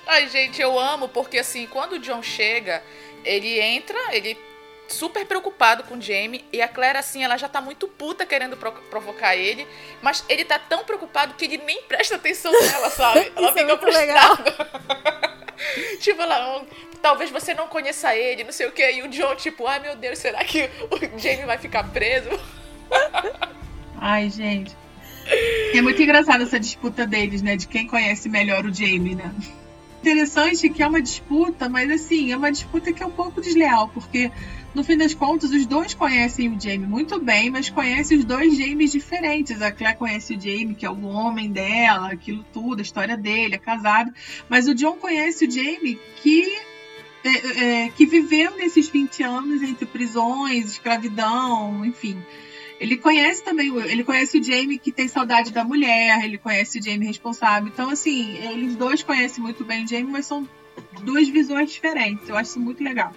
Ai, 0.05 0.27
gente, 0.29 0.61
eu 0.61 0.79
amo 0.79 1.09
porque 1.09 1.37
assim, 1.39 1.67
quando 1.67 1.93
o 1.93 1.99
John 1.99 2.21
chega, 2.21 2.83
ele 3.23 3.59
entra, 3.59 3.97
ele 4.11 4.37
super 4.87 5.25
preocupado 5.25 5.83
com 5.83 5.95
o 5.95 6.01
Jamie 6.01 6.45
e 6.53 6.61
a 6.61 6.67
Claire 6.67 6.97
assim, 6.97 7.23
ela 7.23 7.37
já 7.37 7.49
tá 7.49 7.59
muito 7.59 7.87
puta 7.87 8.25
querendo 8.25 8.55
pro 8.55 8.71
provocar 8.71 9.35
ele, 9.35 9.67
mas 10.01 10.23
ele 10.29 10.45
tá 10.45 10.59
tão 10.59 10.83
preocupado 10.83 11.33
que 11.33 11.45
ele 11.45 11.57
nem 11.57 11.81
presta 11.83 12.15
atenção 12.15 12.51
nela, 12.51 12.89
sabe? 12.89 13.31
Ela 13.35 13.49
é 13.49 13.53
fica 13.53 13.71
é 13.71 13.77
frustrada. 13.77 15.35
tipo, 15.99 16.21
ela, 16.21 16.65
talvez 17.01 17.31
você 17.31 17.53
não 17.53 17.67
conheça 17.67 18.15
ele, 18.15 18.43
não 18.43 18.51
sei 18.51 18.67
o 18.67 18.71
que, 18.71 18.89
e 18.91 19.01
o 19.01 19.07
John 19.07 19.35
tipo, 19.35 19.65
ai 19.65 19.79
meu 19.79 19.95
Deus, 19.95 20.19
será 20.19 20.43
que 20.43 20.69
o 20.91 21.19
Jamie 21.19 21.45
vai 21.45 21.57
ficar 21.57 21.83
preso? 21.91 22.29
Ai, 23.97 24.29
gente. 24.29 24.75
É 25.73 25.81
muito 25.81 25.99
engraçada 26.01 26.43
essa 26.43 26.59
disputa 26.59 27.07
deles, 27.07 27.41
né? 27.41 27.55
De 27.55 27.67
quem 27.67 27.87
conhece 27.87 28.29
melhor 28.29 28.65
o 28.65 28.73
Jamie, 28.73 29.15
né? 29.15 29.33
Interessante 30.05 30.69
que 30.69 30.83
é 30.83 30.87
uma 30.87 31.01
disputa, 31.01 31.67
mas 31.67 31.89
assim, 31.89 32.31
é 32.31 32.37
uma 32.37 32.51
disputa 32.51 32.93
que 32.93 33.01
é 33.01 33.05
um 33.05 33.11
pouco 33.11 33.41
desleal, 33.41 33.89
porque 33.89 34.31
no 34.75 34.83
fim 34.83 34.95
das 34.95 35.15
contas 35.15 35.49
os 35.49 35.65
dois 35.65 35.95
conhecem 35.95 36.47
o 36.47 36.61
Jamie 36.61 36.85
muito 36.87 37.19
bem, 37.19 37.49
mas 37.49 37.69
conhecem 37.71 38.19
os 38.19 38.23
dois 38.23 38.55
James 38.55 38.91
diferentes. 38.91 39.61
A 39.61 39.71
Claire 39.71 39.97
conhece 39.97 40.35
o 40.35 40.39
Jamie, 40.39 40.75
que 40.75 40.85
é 40.85 40.89
o 40.89 41.05
homem 41.05 41.51
dela, 41.51 42.11
aquilo 42.11 42.45
tudo, 42.53 42.79
a 42.79 42.83
história 42.83 43.17
dele, 43.17 43.55
é 43.55 43.57
casado, 43.57 44.13
mas 44.47 44.67
o 44.67 44.75
John 44.75 44.97
conhece 44.97 45.47
o 45.47 45.51
Jamie 45.51 45.99
que 46.21 46.55
é, 47.23 47.85
é, 47.85 47.89
que 47.89 48.05
viveu 48.05 48.55
nesses 48.55 48.87
20 48.87 49.23
anos 49.23 49.63
entre 49.63 49.87
prisões, 49.87 50.69
escravidão, 50.69 51.83
enfim. 51.83 52.23
Ele 52.79 52.97
conhece 52.97 53.43
também, 53.43 53.73
ele 53.89 54.03
conhece 54.03 54.37
o 54.37 54.43
Jamie 54.43 54.77
que 54.77 54.91
tem 54.91 55.07
saudade 55.07 55.51
da 55.51 55.63
mulher, 55.63 56.23
ele 56.23 56.37
conhece 56.37 56.79
o 56.79 56.83
Jamie 56.83 57.07
responsável. 57.07 57.69
Então, 57.69 57.89
assim, 57.89 58.35
eles 58.37 58.75
dois 58.75 59.01
conhecem 59.01 59.41
muito 59.41 59.63
bem 59.63 59.85
o 59.85 59.87
Jamie, 59.87 60.11
mas 60.11 60.25
são 60.25 60.47
duas 61.01 61.27
visões 61.29 61.71
diferentes. 61.71 62.27
Eu 62.27 62.35
acho 62.35 62.49
isso 62.49 62.59
muito 62.59 62.83
legal. 62.83 63.13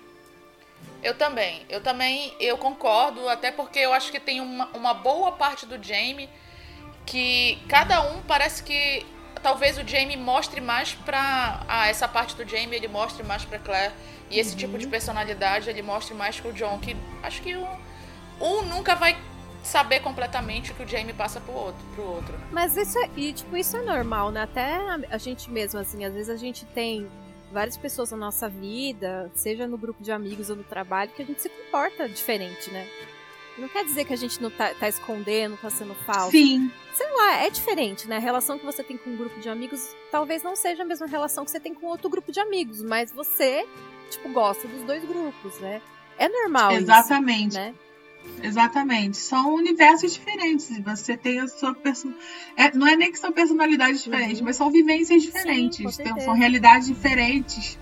Eu 1.02 1.14
também, 1.14 1.62
eu 1.68 1.80
também, 1.80 2.34
eu 2.40 2.58
concordo, 2.58 3.28
até 3.28 3.50
porque 3.52 3.78
eu 3.78 3.92
acho 3.92 4.10
que 4.10 4.18
tem 4.18 4.40
uma, 4.40 4.66
uma 4.74 4.94
boa 4.94 5.32
parte 5.32 5.64
do 5.64 5.82
Jamie 5.82 6.28
que 7.06 7.58
cada 7.68 8.02
um 8.02 8.20
parece 8.22 8.62
que 8.62 9.06
talvez 9.42 9.78
o 9.78 9.86
Jamie 9.86 10.16
mostre 10.16 10.60
mais 10.60 10.94
pra. 10.94 11.64
Ah, 11.68 11.88
essa 11.88 12.06
parte 12.06 12.34
do 12.36 12.48
Jamie 12.48 12.76
ele 12.76 12.88
mostre 12.88 13.22
mais 13.22 13.44
pra 13.44 13.58
Claire. 13.58 13.94
E 14.30 14.38
esse 14.38 14.52
uhum. 14.52 14.58
tipo 14.58 14.78
de 14.78 14.86
personalidade 14.86 15.70
ele 15.70 15.82
mostre 15.82 16.14
mais 16.14 16.38
pro 16.38 16.52
John. 16.52 16.78
Que 16.78 16.96
acho 17.22 17.40
que 17.40 17.56
um, 17.56 17.66
um 18.40 18.62
nunca 18.62 18.94
vai 18.94 19.16
saber 19.62 20.00
completamente 20.00 20.72
o 20.72 20.74
que 20.74 20.82
o 20.82 20.88
Jamie 20.88 21.12
passa 21.12 21.40
pro 21.40 21.52
outro. 21.52 21.80
Pro 21.94 22.04
outro 22.04 22.32
né? 22.32 22.48
Mas 22.52 22.76
isso 22.76 22.98
é, 22.98 23.10
e, 23.16 23.32
tipo, 23.32 23.56
isso 23.56 23.76
é 23.76 23.82
normal, 23.82 24.30
né? 24.30 24.42
Até 24.42 24.76
a 25.10 25.18
gente 25.18 25.50
mesmo, 25.50 25.78
assim, 25.78 26.04
às 26.04 26.14
vezes 26.14 26.30
a 26.30 26.36
gente 26.36 26.64
tem 26.66 27.08
várias 27.52 27.76
pessoas 27.76 28.10
na 28.10 28.16
nossa 28.16 28.48
vida, 28.48 29.30
seja 29.34 29.66
no 29.66 29.78
grupo 29.78 30.02
de 30.02 30.12
amigos 30.12 30.50
ou 30.50 30.56
no 30.56 30.64
trabalho, 30.64 31.10
que 31.10 31.22
a 31.22 31.24
gente 31.24 31.40
se 31.40 31.48
comporta 31.48 32.08
diferente, 32.08 32.70
né? 32.70 32.86
Não 33.56 33.68
quer 33.68 33.84
dizer 33.84 34.04
que 34.04 34.12
a 34.12 34.16
gente 34.16 34.40
não 34.40 34.50
tá, 34.50 34.72
tá 34.72 34.88
escondendo, 34.88 35.56
tá 35.56 35.68
sendo 35.68 35.94
falso. 35.94 36.30
Sim. 36.30 36.70
Sei 36.92 37.10
lá, 37.12 37.38
é 37.38 37.50
diferente, 37.50 38.06
né? 38.06 38.16
A 38.16 38.20
relação 38.20 38.56
que 38.56 38.64
você 38.64 38.84
tem 38.84 38.96
com 38.96 39.10
um 39.10 39.16
grupo 39.16 39.40
de 39.40 39.48
amigos 39.48 39.94
talvez 40.12 40.44
não 40.44 40.54
seja 40.54 40.82
a 40.82 40.86
mesma 40.86 41.06
relação 41.06 41.44
que 41.44 41.50
você 41.50 41.58
tem 41.58 41.74
com 41.74 41.86
outro 41.86 42.08
grupo 42.08 42.30
de 42.30 42.38
amigos, 42.38 42.82
mas 42.82 43.10
você, 43.10 43.66
tipo, 44.10 44.28
gosta 44.28 44.68
dos 44.68 44.82
dois 44.82 45.04
grupos, 45.04 45.58
né? 45.58 45.82
É 46.16 46.28
normal 46.28 46.72
Exatamente. 46.72 47.48
isso, 47.48 47.58
né? 47.58 47.74
Exatamente. 48.42 49.16
São 49.16 49.54
universos 49.54 50.14
diferentes. 50.14 50.78
Você 50.80 51.16
tem 51.16 51.40
a 51.40 51.48
sua 51.48 51.74
personalidade. 51.74 52.26
É, 52.56 52.72
não 52.72 52.86
é 52.86 52.96
nem 52.96 53.10
que 53.10 53.18
são 53.18 53.32
personalidades 53.32 54.02
diferentes, 54.02 54.38
uhum. 54.38 54.44
mas 54.44 54.56
são 54.56 54.70
vivências 54.70 55.22
diferentes. 55.22 55.94
Sim, 55.94 56.20
são 56.20 56.34
realidades 56.34 56.88
diferentes. 56.88 57.78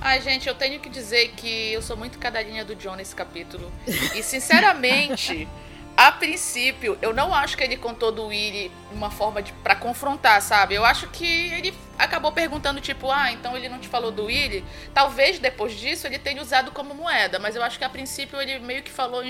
Ai, 0.00 0.20
gente, 0.20 0.48
eu 0.48 0.54
tenho 0.54 0.80
que 0.80 0.88
dizer 0.88 1.32
que 1.36 1.72
eu 1.72 1.80
sou 1.80 1.96
muito 1.96 2.18
cadelinha 2.18 2.64
do 2.64 2.74
John 2.74 2.96
nesse 2.96 3.14
capítulo. 3.14 3.72
E, 4.16 4.22
sinceramente, 4.22 5.46
a 6.02 6.10
princípio, 6.10 6.98
eu 7.00 7.14
não 7.14 7.32
acho 7.32 7.56
que 7.56 7.62
ele 7.62 7.76
contou 7.76 8.10
do 8.10 8.26
Willy 8.26 8.72
uma 8.92 9.08
forma 9.08 9.40
de 9.40 9.52
para 9.52 9.76
confrontar, 9.76 10.42
sabe? 10.42 10.74
Eu 10.74 10.84
acho 10.84 11.06
que 11.08 11.24
ele 11.24 11.72
acabou 11.96 12.32
perguntando 12.32 12.80
tipo, 12.80 13.08
ah, 13.08 13.30
então 13.30 13.56
ele 13.56 13.68
não 13.68 13.78
te 13.78 13.86
falou 13.86 14.10
do 14.10 14.24
Willy? 14.24 14.64
Talvez 14.92 15.38
depois 15.38 15.72
disso 15.74 16.08
ele 16.08 16.18
tenha 16.18 16.42
usado 16.42 16.72
como 16.72 16.92
moeda, 16.92 17.38
mas 17.38 17.54
eu 17.54 17.62
acho 17.62 17.78
que 17.78 17.84
a 17.84 17.88
princípio 17.88 18.40
ele 18.40 18.58
meio 18.58 18.82
que 18.82 18.90
falou 18.90 19.22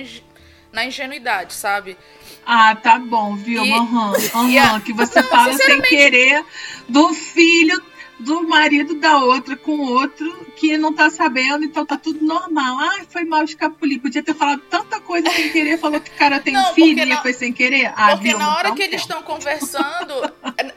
na 0.73 0.87
ingenuidade, 0.87 1.53
sabe? 1.53 1.99
Ah, 2.47 2.75
tá 2.75 2.99
bom, 2.99 3.37
viu? 3.37 3.63
Aham, 3.63 4.13
uhum, 4.35 4.73
uhum, 4.73 4.81
que 4.81 4.95
você 4.95 5.23
fala 5.25 5.53
sem 5.53 5.79
querer 5.83 6.43
do 6.89 7.13
filho 7.13 7.83
do 8.23 8.47
marido 8.49 8.95
da 8.95 9.19
outra 9.19 9.57
com 9.57 9.79
outro 9.81 10.47
que 10.57 10.77
não 10.79 10.95
tá 10.95 11.11
sabendo, 11.11 11.65
então 11.65 11.85
tá 11.85 11.97
tudo 11.97 12.25
normal. 12.25 12.79
Ah, 12.79 13.05
foi 13.09 13.25
mal 13.25 13.45
escapulir. 13.45 14.01
Podia 14.01 14.23
ter 14.23 14.35
falado 14.35 14.61
tanta 14.71 15.01
coisa 15.01 15.31
sem 15.31 15.51
querer, 15.51 15.79
falou 15.79 16.01
que 16.01 16.11
o 16.11 16.15
cara 16.15 16.41
tem 16.41 16.55
não, 16.55 16.71
um 16.71 16.75
filho 16.75 17.03
e 17.03 17.17
foi 17.17 17.33
sem 17.33 17.53
querer. 17.53 17.93
Ah, 17.97 18.13
porque 18.13 18.29
viu, 18.29 18.39
na 18.39 18.57
hora 18.57 18.73
que 18.73 18.83
eles 18.83 19.01
estão 19.01 19.23
conversando, 19.23 20.15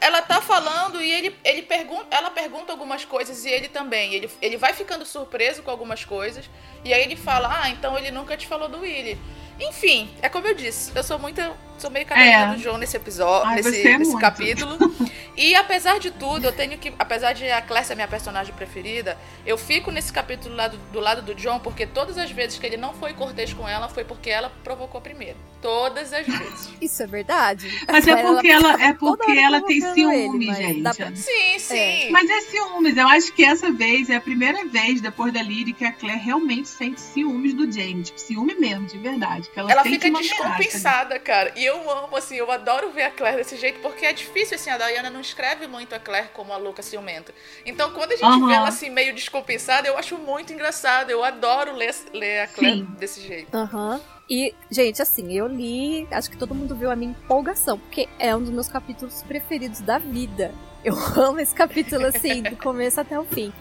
ela 0.00 0.22
tá 0.22 0.40
falando 0.40 1.00
e 1.00 1.10
ele, 1.10 1.34
ele 1.44 1.62
pergunta, 1.62 2.06
ela 2.10 2.30
pergunta 2.30 2.72
algumas 2.72 3.04
coisas 3.04 3.44
e 3.44 3.48
ele 3.48 3.68
também. 3.68 4.14
Ele, 4.14 4.30
ele 4.42 4.56
vai 4.56 4.72
ficando 4.72 5.04
surpreso 5.06 5.62
com 5.62 5.70
algumas 5.70 6.04
coisas. 6.04 6.48
E 6.84 6.92
aí 6.92 7.02
ele 7.02 7.16
fala: 7.16 7.62
Ah, 7.62 7.70
então 7.70 7.96
ele 7.96 8.10
nunca 8.10 8.36
te 8.36 8.46
falou 8.46 8.68
do 8.68 8.80
Willy. 8.80 9.18
Enfim, 9.60 10.10
é 10.20 10.28
como 10.28 10.46
eu 10.46 10.54
disse, 10.54 10.92
eu 10.94 11.02
sou 11.02 11.18
muito. 11.18 11.40
Sou 11.78 11.90
meio 11.90 12.06
cadeira 12.06 12.30
é. 12.30 12.54
do 12.54 12.58
João 12.58 12.78
nesse 12.78 12.96
episódio, 12.96 13.48
Ai, 13.48 13.56
nesse, 13.56 13.86
é 13.86 13.98
nesse 13.98 14.18
capítulo. 14.18 14.76
e 15.36 15.54
apesar 15.54 15.98
de 15.98 16.10
tudo, 16.10 16.46
eu 16.46 16.52
tenho 16.52 16.78
que. 16.78 16.92
Apesar 16.98 17.32
de 17.32 17.50
a 17.50 17.60
Claire 17.60 17.86
ser 17.86 17.94
minha 17.94 18.08
personagem 18.08 18.54
preferida, 18.54 19.18
eu 19.44 19.58
fico 19.58 19.90
nesse 19.90 20.12
capítulo 20.12 20.50
do 20.50 20.56
lado, 20.56 20.78
do 20.92 21.00
lado 21.00 21.22
do 21.22 21.34
John, 21.34 21.58
porque 21.58 21.86
todas 21.86 22.18
as 22.18 22.30
vezes 22.30 22.58
que 22.58 22.66
ele 22.66 22.76
não 22.76 22.94
foi 22.94 23.12
cortês 23.12 23.52
com 23.52 23.68
ela, 23.68 23.88
foi 23.88 24.04
porque 24.04 24.30
ela 24.30 24.50
provocou 24.64 25.00
primeiro. 25.00 25.36
Todas 25.60 26.12
as 26.12 26.26
vezes. 26.26 26.70
Isso 26.80 27.02
é 27.02 27.06
verdade. 27.06 27.68
Mas 27.88 28.06
é 28.06 28.16
porque 28.22 28.48
ela, 28.48 28.72
ela 28.72 28.84
é 28.84 28.92
porque 28.92 29.32
ela 29.32 29.60
tem 29.62 29.80
ciúme, 29.80 30.48
ele, 30.48 30.54
gente. 30.54 30.96
Pra... 30.96 31.14
Sim, 31.14 31.58
sim. 31.58 31.76
É. 31.76 32.10
Mas 32.10 32.30
é 32.30 32.40
ciúmes. 32.42 32.96
Eu 32.96 33.08
acho 33.08 33.32
que 33.32 33.44
essa 33.44 33.70
vez 33.72 34.08
é 34.08 34.16
a 34.16 34.20
primeira 34.20 34.64
vez, 34.66 35.00
depois 35.00 35.32
da 35.32 35.42
Lyric, 35.42 35.74
que 35.74 35.84
a 35.84 35.92
Claire 35.92 36.20
realmente 36.20 36.68
sente 36.68 37.00
ciúmes 37.00 37.52
do 37.54 37.70
James. 37.70 38.08
Tipo, 38.08 38.20
ciúme 38.20 38.54
mesmo, 38.54 38.86
de 38.86 38.98
verdade 38.98 39.36
ela, 39.56 39.72
ela 39.72 39.82
fica 39.82 40.10
descompensada, 40.10 41.18
cara. 41.18 41.52
E 41.56 41.65
eu 41.66 41.90
amo, 41.90 42.16
assim, 42.16 42.36
eu 42.36 42.50
adoro 42.50 42.90
ver 42.90 43.02
a 43.02 43.10
Claire 43.10 43.38
desse 43.38 43.56
jeito, 43.56 43.80
porque 43.80 44.06
é 44.06 44.12
difícil, 44.12 44.54
assim, 44.54 44.70
a 44.70 44.78
Diana 44.78 45.10
não 45.10 45.20
escreve 45.20 45.66
muito 45.66 45.94
a 45.94 45.98
Claire 45.98 46.28
como 46.32 46.52
a 46.52 46.56
louca 46.56 46.82
ciumenta. 46.82 47.34
Então, 47.64 47.92
quando 47.92 48.12
a 48.12 48.16
gente 48.16 48.40
uhum. 48.40 48.46
vê 48.46 48.54
ela, 48.54 48.68
assim, 48.68 48.90
meio 48.90 49.14
descompensada, 49.14 49.86
eu 49.86 49.98
acho 49.98 50.16
muito 50.16 50.52
engraçado. 50.52 51.10
Eu 51.10 51.22
adoro 51.24 51.74
ler, 51.74 51.94
ler 52.12 52.40
a 52.40 52.46
Claire 52.46 52.78
Sim. 52.78 52.84
desse 52.98 53.20
jeito. 53.20 53.54
Aham. 53.54 53.94
Uhum. 53.94 54.16
E, 54.28 54.54
gente, 54.70 55.00
assim, 55.00 55.32
eu 55.32 55.46
li, 55.46 56.06
acho 56.10 56.30
que 56.30 56.36
todo 56.36 56.54
mundo 56.54 56.74
viu 56.74 56.90
a 56.90 56.96
minha 56.96 57.12
empolgação, 57.12 57.78
porque 57.78 58.08
é 58.18 58.34
um 58.34 58.40
dos 58.40 58.50
meus 58.50 58.68
capítulos 58.68 59.22
preferidos 59.22 59.80
da 59.80 59.98
vida. 59.98 60.52
Eu 60.84 60.94
amo 61.16 61.40
esse 61.40 61.54
capítulo, 61.54 62.06
assim, 62.06 62.42
do 62.42 62.56
começo 62.58 63.00
até 63.00 63.18
o 63.18 63.24
fim. 63.24 63.52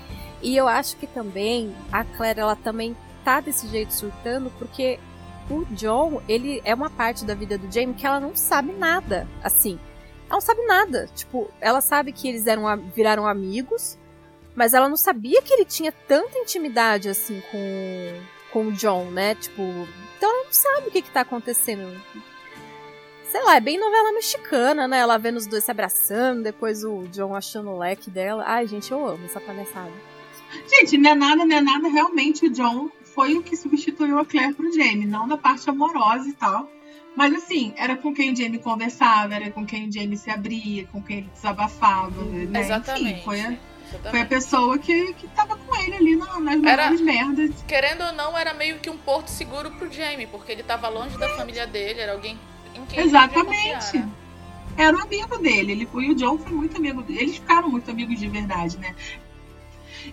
E 0.42 0.56
eu 0.56 0.68
acho 0.68 0.98
que 0.98 1.08
também 1.08 1.76
a 1.92 2.04
Claire, 2.04 2.40
ela 2.40 2.56
também 2.56 2.96
tá 3.24 3.40
desse 3.40 3.68
jeito 3.68 3.94
surtando, 3.94 4.52
porque 4.60 5.00
o 5.50 5.66
John, 5.72 6.22
ele 6.28 6.62
é 6.66 6.74
uma 6.74 6.90
parte 6.90 7.26
da 7.26 7.36
vida 7.36 7.58
do 7.58 7.72
Jamie 7.72 7.96
que 7.96 8.06
ela 8.06 8.20
não 8.20 8.36
sabe 8.36 8.74
nada, 8.74 9.28
assim. 9.44 9.80
Ela 10.28 10.36
não 10.36 10.42
sabe 10.42 10.66
nada. 10.66 11.08
Tipo, 11.14 11.50
ela 11.62 11.82
sabe 11.82 12.12
que 12.12 12.28
eles 12.28 12.48
eram, 12.48 12.66
viraram 12.96 13.28
amigos, 13.28 13.98
mas 14.56 14.74
ela 14.74 14.90
não 14.90 14.98
sabia 14.98 15.42
que 15.42 15.54
ele 15.54 15.66
tinha 15.66 15.92
tanta 15.92 16.38
intimidade, 16.38 17.10
assim, 17.10 17.42
com, 17.52 18.22
com 18.52 18.68
o 18.68 18.72
John, 18.72 19.06
né? 19.12 19.36
Tipo, 19.36 19.62
então 20.18 20.30
ela 20.30 20.46
não 20.46 20.54
sabe 20.54 20.88
o 20.88 20.92
que 20.92 21.02
que 21.02 21.12
tá 21.12 21.22
acontecendo. 21.22 21.96
Sei 23.30 23.44
lá, 23.44 23.58
é 23.58 23.60
bem 23.60 23.78
novela 23.78 24.14
mexicana, 24.14 24.88
né? 24.88 25.00
Ela 25.00 25.18
vendo 25.18 25.38
os 25.38 25.46
dois 25.46 25.64
se 25.64 25.72
abraçando, 25.72 26.44
depois 26.44 26.84
o 26.84 27.04
John 27.12 27.36
achando 27.36 27.70
o 27.70 27.78
leque 27.78 28.10
dela. 28.10 28.44
Ai, 28.48 28.66
gente, 28.66 28.92
eu 28.92 29.06
amo 29.06 29.26
essa 29.26 29.42
palhaçada. 29.42 29.92
Gente, 30.70 30.98
não 30.98 31.12
é 31.12 31.16
nada, 31.16 31.46
não 31.46 31.58
é 31.58 31.62
nada. 31.62 31.88
Realmente 31.90 32.46
o 32.46 32.50
John 32.50 32.90
foi 33.16 33.38
o 33.38 33.42
que 33.42 33.56
substituiu 33.56 34.20
a 34.20 34.26
Claire 34.26 34.54
pro 34.54 34.72
Jamie, 34.72 35.06
não 35.06 35.26
na 35.26 35.38
parte 35.38 35.70
amorosa 35.70 36.28
e 36.28 36.34
tal. 36.34 36.70
Mas 37.16 37.34
assim, 37.34 37.74
era 37.78 37.96
com 37.96 38.14
quem 38.14 38.34
o 38.34 38.36
Jamie 38.36 38.60
conversava, 38.60 39.34
era 39.34 39.50
com 39.50 39.66
quem 39.66 39.88
o 39.88 39.92
Jamie 39.92 40.18
se 40.18 40.30
abria, 40.30 40.86
com 40.88 41.02
quem 41.02 41.20
ele 41.20 41.30
desabafava, 41.34 42.22
né? 42.26 42.60
Exatamente. 42.60 43.14
Enfim, 43.14 43.22
foi 43.24 43.40
a, 43.40 43.58
foi 44.12 44.22
a 44.22 44.26
pessoa 44.26 44.78
que, 44.78 45.14
que 45.14 45.26
tava 45.30 45.56
com 45.56 45.76
ele 45.82 45.96
ali 45.96 46.16
nas 46.18 46.60
maiores 46.60 47.00
merdas. 47.00 47.64
Querendo 47.66 48.04
ou 48.04 48.12
não, 48.12 48.38
era 48.38 48.54
meio 48.54 48.80
que 48.80 48.90
um 48.90 48.98
porto 48.98 49.30
seguro 49.30 49.72
pro 49.72 49.90
Jamie, 49.90 50.28
porque 50.28 50.52
ele 50.52 50.64
tava 50.64 50.90
longe 50.90 51.18
da 51.18 51.30
família 51.30 51.66
dele, 51.66 52.02
era 52.02 52.12
alguém 52.12 52.38
em 52.76 52.86
quem 52.86 53.00
Exatamente. 53.00 53.96
ele 53.96 54.06
né? 54.06 54.12
Era 54.78 54.98
um 54.98 55.02
amigo 55.02 55.38
dele, 55.38 55.72
ele 55.72 55.86
foi, 55.86 56.08
e 56.08 56.12
o 56.12 56.16
John 56.16 56.38
foi 56.38 56.52
muito 56.52 56.76
amigo 56.76 57.02
dele. 57.02 57.22
Eles 57.22 57.36
ficaram 57.36 57.70
muito 57.70 57.90
amigos 57.90 58.20
de 58.20 58.28
verdade, 58.28 58.78
né? 58.78 58.94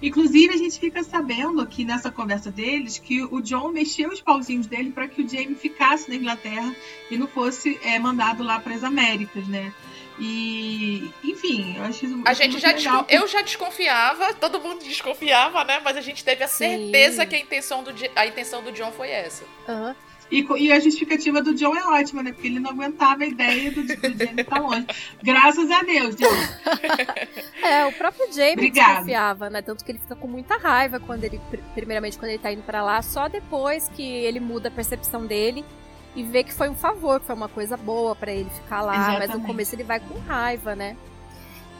Inclusive, 0.00 0.54
a 0.54 0.56
gente 0.56 0.78
fica 0.78 1.02
sabendo 1.02 1.60
aqui 1.60 1.84
nessa 1.84 2.10
conversa 2.10 2.50
deles 2.50 2.98
que 2.98 3.22
o 3.22 3.40
John 3.40 3.68
mexeu 3.70 4.10
os 4.10 4.20
pauzinhos 4.20 4.66
dele 4.66 4.90
para 4.90 5.08
que 5.08 5.22
o 5.22 5.28
Jamie 5.28 5.54
ficasse 5.54 6.08
na 6.08 6.16
Inglaterra 6.16 6.74
e 7.10 7.16
não 7.16 7.26
fosse 7.26 7.78
é, 7.82 7.98
mandado 7.98 8.42
lá 8.42 8.58
para 8.60 8.74
as 8.74 8.84
Américas, 8.84 9.46
né? 9.48 9.72
E, 10.18 11.10
enfim, 11.24 11.74
eu 11.76 11.84
acho 11.84 12.22
A 12.24 12.34
gente 12.34 12.58
já 12.58 12.72
desco... 12.72 13.06
eu 13.08 13.26
já 13.26 13.40
desconfiava, 13.42 14.34
todo 14.34 14.60
mundo 14.60 14.82
desconfiava, 14.84 15.64
né? 15.64 15.80
Mas 15.82 15.96
a 15.96 16.00
gente 16.00 16.22
teve 16.22 16.44
a 16.44 16.48
certeza 16.48 17.22
Sim. 17.22 17.28
que 17.28 17.36
a 17.36 17.38
intenção 17.38 17.82
do 17.82 17.92
a 18.14 18.26
intenção 18.26 18.62
do 18.62 18.70
John 18.72 18.92
foi 18.92 19.10
essa. 19.10 19.44
Uhum. 19.66 19.94
E, 20.32 20.46
e, 20.56 20.72
a 20.72 20.80
justificativa 20.80 21.42
do 21.42 21.54
John 21.54 21.76
é 21.76 21.84
ótima, 21.84 22.22
né? 22.22 22.32
Porque 22.32 22.48
ele 22.48 22.58
não 22.58 22.70
aguentava 22.70 23.22
a 23.22 23.26
ideia 23.26 23.70
do, 23.70 23.82
do 23.82 24.18
Jamie 24.18 24.40
estar 24.40 24.60
longe. 24.60 24.86
Graças 25.22 25.70
a 25.70 25.82
Deus, 25.82 26.16
John. 26.16 26.26
É, 27.62 27.86
o 27.86 27.92
próprio 27.92 28.26
Jamie 28.32 28.54
Obrigada. 28.54 28.88
desconfiava, 28.88 29.48
né? 29.48 29.62
Tanto 29.62 29.84
que 29.84 29.92
ele 29.92 29.98
fica 29.98 30.16
com 30.16 30.26
muita 30.26 30.56
raiva 30.56 30.98
quando 30.98 31.22
ele, 31.22 31.40
primeiramente, 31.74 32.18
quando 32.18 32.30
ele 32.30 32.38
tá 32.38 32.52
indo 32.52 32.62
para 32.62 32.82
lá, 32.82 33.00
só 33.02 33.28
depois 33.28 33.88
que 33.90 34.02
ele 34.02 34.40
muda 34.40 34.68
a 34.68 34.70
percepção 34.70 35.26
dele 35.26 35.64
e 36.16 36.22
vê 36.24 36.42
que 36.42 36.52
foi 36.52 36.68
um 36.68 36.74
favor, 36.74 37.20
que 37.20 37.26
foi 37.26 37.36
uma 37.36 37.48
coisa 37.48 37.76
boa 37.76 38.16
para 38.16 38.32
ele 38.32 38.50
ficar 38.50 38.82
lá. 38.82 38.94
Exatamente. 38.94 39.28
Mas 39.28 39.38
no 39.38 39.46
começo 39.46 39.74
ele 39.74 39.84
vai 39.84 40.00
com 40.00 40.18
raiva, 40.20 40.74
né? 40.74 40.96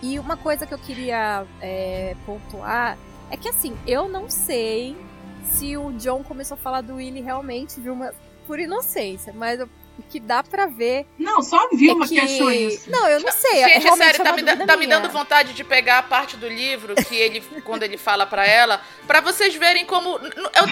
E 0.02 0.18
uma 0.18 0.36
coisa 0.36 0.66
que 0.66 0.74
eu 0.74 0.78
queria 0.78 1.44
é, 1.60 2.14
pontuar 2.24 2.96
é 3.30 3.36
que 3.36 3.48
assim, 3.48 3.76
eu 3.86 4.08
não 4.08 4.30
sei 4.30 4.96
se 5.44 5.76
o 5.76 5.92
John 5.92 6.22
começou 6.22 6.54
a 6.54 6.58
falar 6.58 6.80
do 6.80 6.96
Willy 6.96 7.20
realmente, 7.20 7.80
viu? 7.80 7.92
Uma, 7.92 8.12
por 8.52 8.60
inocência, 8.60 9.32
mas 9.34 9.58
o 9.62 9.68
que 10.10 10.20
dá 10.20 10.42
pra 10.42 10.66
ver. 10.66 11.06
Não, 11.18 11.40
só 11.40 11.56
a 11.56 11.68
Vilma 11.74 12.04
é 12.04 12.08
que... 12.08 12.14
que... 12.16 12.20
achou 12.20 12.52
isso. 12.52 12.90
Não, 12.90 13.08
eu 13.08 13.18
não 13.20 13.32
sei. 13.32 13.64
Gente, 13.64 13.88
é 13.88 13.96
sério, 13.96 14.22
tá, 14.22 14.32
me, 14.34 14.42
tá 14.42 14.76
me, 14.76 14.86
dando 14.86 15.08
vontade 15.08 15.54
de 15.54 15.64
pegar 15.64 16.00
a 16.00 16.02
parte 16.02 16.36
do 16.36 16.46
livro 16.46 16.94
que 16.94 17.16
ele, 17.16 17.40
quando 17.64 17.82
ele 17.82 17.96
fala 17.96 18.26
pra 18.26 18.46
ela, 18.46 18.78
pra 19.06 19.22
vocês 19.22 19.54
verem 19.54 19.86
como. 19.86 20.18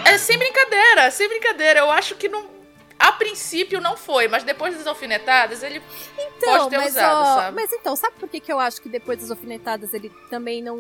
É, 0.04 0.12
é 0.12 0.18
sem 0.18 0.36
brincadeira, 0.36 1.04
é 1.04 1.10
sem 1.10 1.26
brincadeira. 1.26 1.80
Eu 1.80 1.90
acho 1.90 2.16
que 2.16 2.28
não. 2.28 2.50
A 2.98 3.12
princípio 3.12 3.80
não 3.80 3.96
foi, 3.96 4.28
mas 4.28 4.44
depois 4.44 4.76
das 4.76 4.86
alfinetadas 4.86 5.62
ele 5.62 5.80
então, 6.18 6.58
pode 6.58 6.68
ter 6.68 6.76
mas, 6.76 6.90
usado, 6.90 7.16
ó, 7.16 7.34
sabe? 7.36 7.56
Mas 7.56 7.72
então, 7.72 7.96
sabe 7.96 8.16
por 8.20 8.28
que, 8.28 8.40
que 8.40 8.52
eu 8.52 8.60
acho 8.60 8.82
que 8.82 8.90
depois 8.90 9.20
das 9.20 9.30
alfinetadas 9.30 9.94
ele 9.94 10.12
também 10.28 10.62
não, 10.62 10.76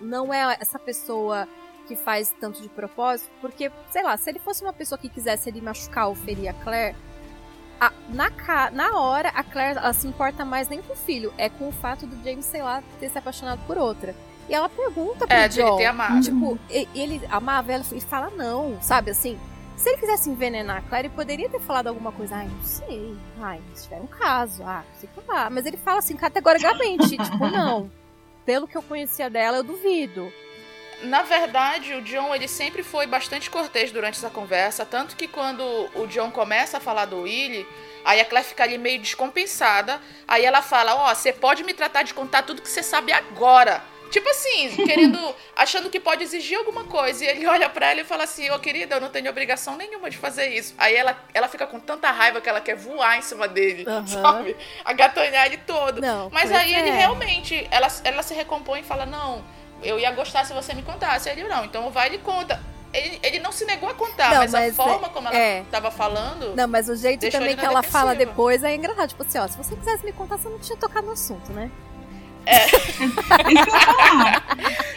não 0.00 0.34
é 0.34 0.56
essa 0.60 0.76
pessoa 0.76 1.46
que 1.86 1.96
faz 1.96 2.34
tanto 2.40 2.60
de 2.60 2.68
propósito, 2.68 3.30
porque, 3.40 3.70
sei 3.90 4.02
lá, 4.02 4.16
se 4.16 4.28
ele 4.30 4.38
fosse 4.38 4.62
uma 4.62 4.72
pessoa 4.72 4.98
que 4.98 5.08
quisesse 5.08 5.48
ele 5.48 5.60
machucar 5.60 6.08
ou 6.08 6.14
ferir 6.14 6.48
a 6.48 6.52
Claire, 6.52 6.96
a- 7.80 7.92
na, 8.08 8.30
na 8.72 8.98
hora, 8.98 9.28
a 9.30 9.42
Claire 9.44 9.78
ela 9.78 9.92
se 9.92 10.06
importa 10.06 10.44
mais 10.44 10.68
nem 10.68 10.80
com 10.82 10.92
o 10.92 10.96
filho, 10.96 11.32
é 11.38 11.48
com 11.48 11.68
o 11.68 11.72
fato 11.72 12.06
do 12.06 12.22
James, 12.24 12.44
sei 12.44 12.62
lá, 12.62 12.82
ter 12.98 13.08
se 13.10 13.18
apaixonado 13.18 13.60
por 13.66 13.76
outra. 13.78 14.14
E 14.48 14.54
ela 14.54 14.68
pergunta 14.68 15.26
pro 15.26 15.36
É, 15.36 15.48
de 15.48 15.60
ele 15.60 15.68
John, 15.68 15.76
ter 15.76 15.86
amado. 15.86 16.20
tipo, 16.22 16.58
ele 16.70 17.20
amava 17.30 17.72
ela 17.72 17.84
e 17.92 18.00
fala 18.00 18.30
não, 18.30 18.80
sabe 18.80 19.10
assim? 19.10 19.38
Se 19.76 19.90
ele 19.90 19.98
quisesse 19.98 20.30
envenenar 20.30 20.78
a 20.78 20.80
Claire, 20.80 21.08
ele 21.08 21.14
poderia 21.14 21.50
ter 21.50 21.60
falado 21.60 21.88
alguma 21.88 22.10
coisa. 22.10 22.36
Ai, 22.36 22.46
não 22.48 22.62
sei. 22.64 23.14
Ai, 23.38 23.60
se 23.74 23.82
tiver 23.84 24.00
um 24.00 24.06
caso. 24.06 24.62
Ah, 24.64 24.82
sei 24.98 25.06
lá. 25.28 25.50
Mas 25.50 25.66
ele 25.66 25.76
fala 25.76 25.98
assim, 25.98 26.16
categoricamente. 26.16 27.10
tipo, 27.18 27.46
não. 27.50 27.90
Pelo 28.46 28.66
que 28.66 28.74
eu 28.74 28.82
conhecia 28.82 29.28
dela, 29.28 29.58
eu 29.58 29.62
duvido. 29.64 30.32
Na 31.02 31.22
verdade, 31.22 31.94
o 31.94 32.02
John 32.02 32.34
ele 32.34 32.48
sempre 32.48 32.82
foi 32.82 33.06
bastante 33.06 33.50
cortês 33.50 33.92
durante 33.92 34.16
essa 34.16 34.30
conversa, 34.30 34.84
tanto 34.84 35.14
que 35.16 35.28
quando 35.28 35.62
o 35.94 36.06
John 36.06 36.30
começa 36.30 36.78
a 36.78 36.80
falar 36.80 37.04
do 37.04 37.22
Willie, 37.22 37.66
aí 38.04 38.20
a 38.20 38.24
Claire 38.24 38.48
fica 38.48 38.62
ali 38.62 38.78
meio 38.78 38.98
descompensada, 39.00 40.00
aí 40.26 40.44
ela 40.44 40.62
fala: 40.62 40.94
"Ó, 40.94 41.14
você 41.14 41.32
pode 41.32 41.62
me 41.64 41.74
tratar 41.74 42.02
de 42.02 42.14
contar 42.14 42.42
tudo 42.42 42.62
que 42.62 42.68
você 42.68 42.82
sabe 42.82 43.12
agora". 43.12 43.82
Tipo 44.10 44.28
assim, 44.28 44.70
querendo, 44.86 45.18
achando 45.54 45.90
que 45.90 45.98
pode 45.98 46.22
exigir 46.22 46.56
alguma 46.56 46.84
coisa. 46.84 47.24
E 47.24 47.28
ele 47.28 47.46
olha 47.46 47.68
pra 47.68 47.90
ela 47.90 48.00
e 48.00 48.04
fala 48.04 48.24
assim: 48.24 48.48
Ô 48.50 48.58
querida, 48.58 48.96
eu 48.96 49.00
não 49.00 49.08
tenho 49.08 49.28
obrigação 49.28 49.76
nenhuma 49.76 50.08
de 50.08 50.16
fazer 50.16 50.48
isso. 50.48 50.74
Aí 50.78 50.94
ela, 50.94 51.18
ela 51.34 51.48
fica 51.48 51.66
com 51.66 51.80
tanta 51.80 52.10
raiva 52.10 52.40
que 52.40 52.48
ela 52.48 52.60
quer 52.60 52.76
voar 52.76 53.18
em 53.18 53.22
cima 53.22 53.48
dele, 53.48 53.84
sabe? 54.06 54.56
Agatonhar 54.84 55.46
ele 55.46 55.58
todo. 55.58 56.00
Não, 56.00 56.30
Mas 56.30 56.52
aí 56.52 56.74
é. 56.74 56.78
ele 56.78 56.90
realmente, 56.90 57.66
ela, 57.70 57.88
ela 58.04 58.22
se 58.22 58.32
recompõe 58.32 58.80
e 58.80 58.84
fala: 58.84 59.04
Não, 59.06 59.44
eu 59.82 59.98
ia 59.98 60.10
gostar 60.12 60.44
se 60.44 60.52
você 60.52 60.74
me 60.74 60.82
contasse. 60.82 61.28
Ele, 61.28 61.44
não, 61.44 61.64
então 61.64 61.90
vai 61.90 62.08
e 62.08 62.14
ele 62.14 62.18
conta. 62.18 62.60
Ele, 62.92 63.20
ele 63.22 63.38
não 63.40 63.52
se 63.52 63.64
negou 63.66 63.90
a 63.90 63.94
contar, 63.94 64.30
Não, 64.30 64.38
mas, 64.38 64.52
mas 64.52 64.78
a 64.78 64.82
forma 64.82 65.08
como 65.10 65.28
ela 65.28 65.36
é. 65.36 65.64
tava 65.70 65.90
falando. 65.90 66.54
Não, 66.56 66.66
mas 66.66 66.88
o 66.88 66.96
jeito 66.96 67.28
também 67.30 67.54
que 67.56 67.64
ela 67.64 67.82
fala 67.82 68.12
defensiva. 68.12 68.30
depois 68.30 68.64
é 68.64 68.74
engraçado. 68.74 69.08
Tipo 69.10 69.22
assim, 69.22 69.38
ó, 69.38 69.46
se 69.46 69.56
você 69.58 69.76
quisesse 69.76 70.04
me 70.04 70.12
contar, 70.12 70.38
você 70.38 70.48
não 70.48 70.58
tinha 70.58 70.78
tocado 70.78 71.06
no 71.06 71.12
assunto, 71.12 71.52
né? 71.52 71.70
É 72.46 72.66
falar. 73.70 74.46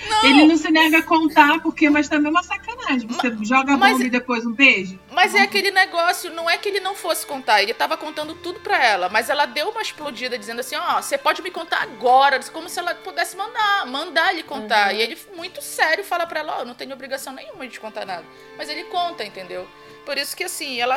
Não, 0.10 0.24
Ele 0.26 0.46
não 0.48 0.58
se 0.58 0.70
nega 0.72 1.00
a 1.00 1.04
contar, 1.04 1.60
porque, 1.62 1.90
mas 1.90 2.08
também 2.10 2.28
é 2.28 2.30
uma 2.30 2.44
sacanagem. 2.44 3.08
Você 3.08 3.36
joga 3.44 3.74
a 3.74 3.78
mas- 3.78 3.94
bomba 3.94 4.06
e 4.06 4.10
depois 4.10 4.46
um 4.46 4.52
beijo. 4.54 5.00
Mas 5.12 5.34
é 5.36 5.42
aquele 5.42 5.72
negócio, 5.72 6.32
não 6.32 6.50
é 6.50 6.58
que 6.58 6.68
ele 6.70 6.80
não 6.80 6.96
fosse 6.96 7.26
contar, 7.26 7.62
ele 7.62 7.74
tava 7.74 7.96
contando 7.98 8.34
tudo 8.36 8.60
pra 8.60 8.84
ela, 8.84 9.10
mas 9.10 9.30
ela 9.30 9.46
deu 9.46 9.70
uma 9.70 9.82
explodida 9.82 10.38
dizendo 10.38 10.60
assim, 10.60 10.76
ó, 10.76 11.02
você 11.02 11.18
pode 11.18 11.42
me 11.42 11.52
contar 11.52 11.82
agora, 11.84 12.40
como 12.52 12.70
se 12.70 12.80
ela 12.80 12.94
pudesse 12.96 13.36
mandar, 13.38 13.86
mandar 13.88 14.32
ele 14.32 14.44
contar. 14.44 14.92
Uhum. 14.94 14.98
E 15.00 15.02
ele, 15.02 15.18
muito 15.36 15.62
sério, 15.62 16.04
fala 16.04 16.26
pra 16.26 16.40
ela, 16.42 16.58
ó, 16.58 16.60
eu 16.62 16.66
não 16.66 16.76
tenho 16.76 16.94
obrigação 16.94 17.34
nenhuma 17.34 17.68
de 17.68 17.80
contar 17.80 18.06
nada. 18.06 18.26
Mas 18.58 18.70
ele 18.70 18.84
conta, 18.86 19.24
entendeu? 19.24 19.68
Por 20.06 20.18
isso 20.18 20.36
que 20.36 20.44
assim, 20.44 20.80
ela, 20.80 20.96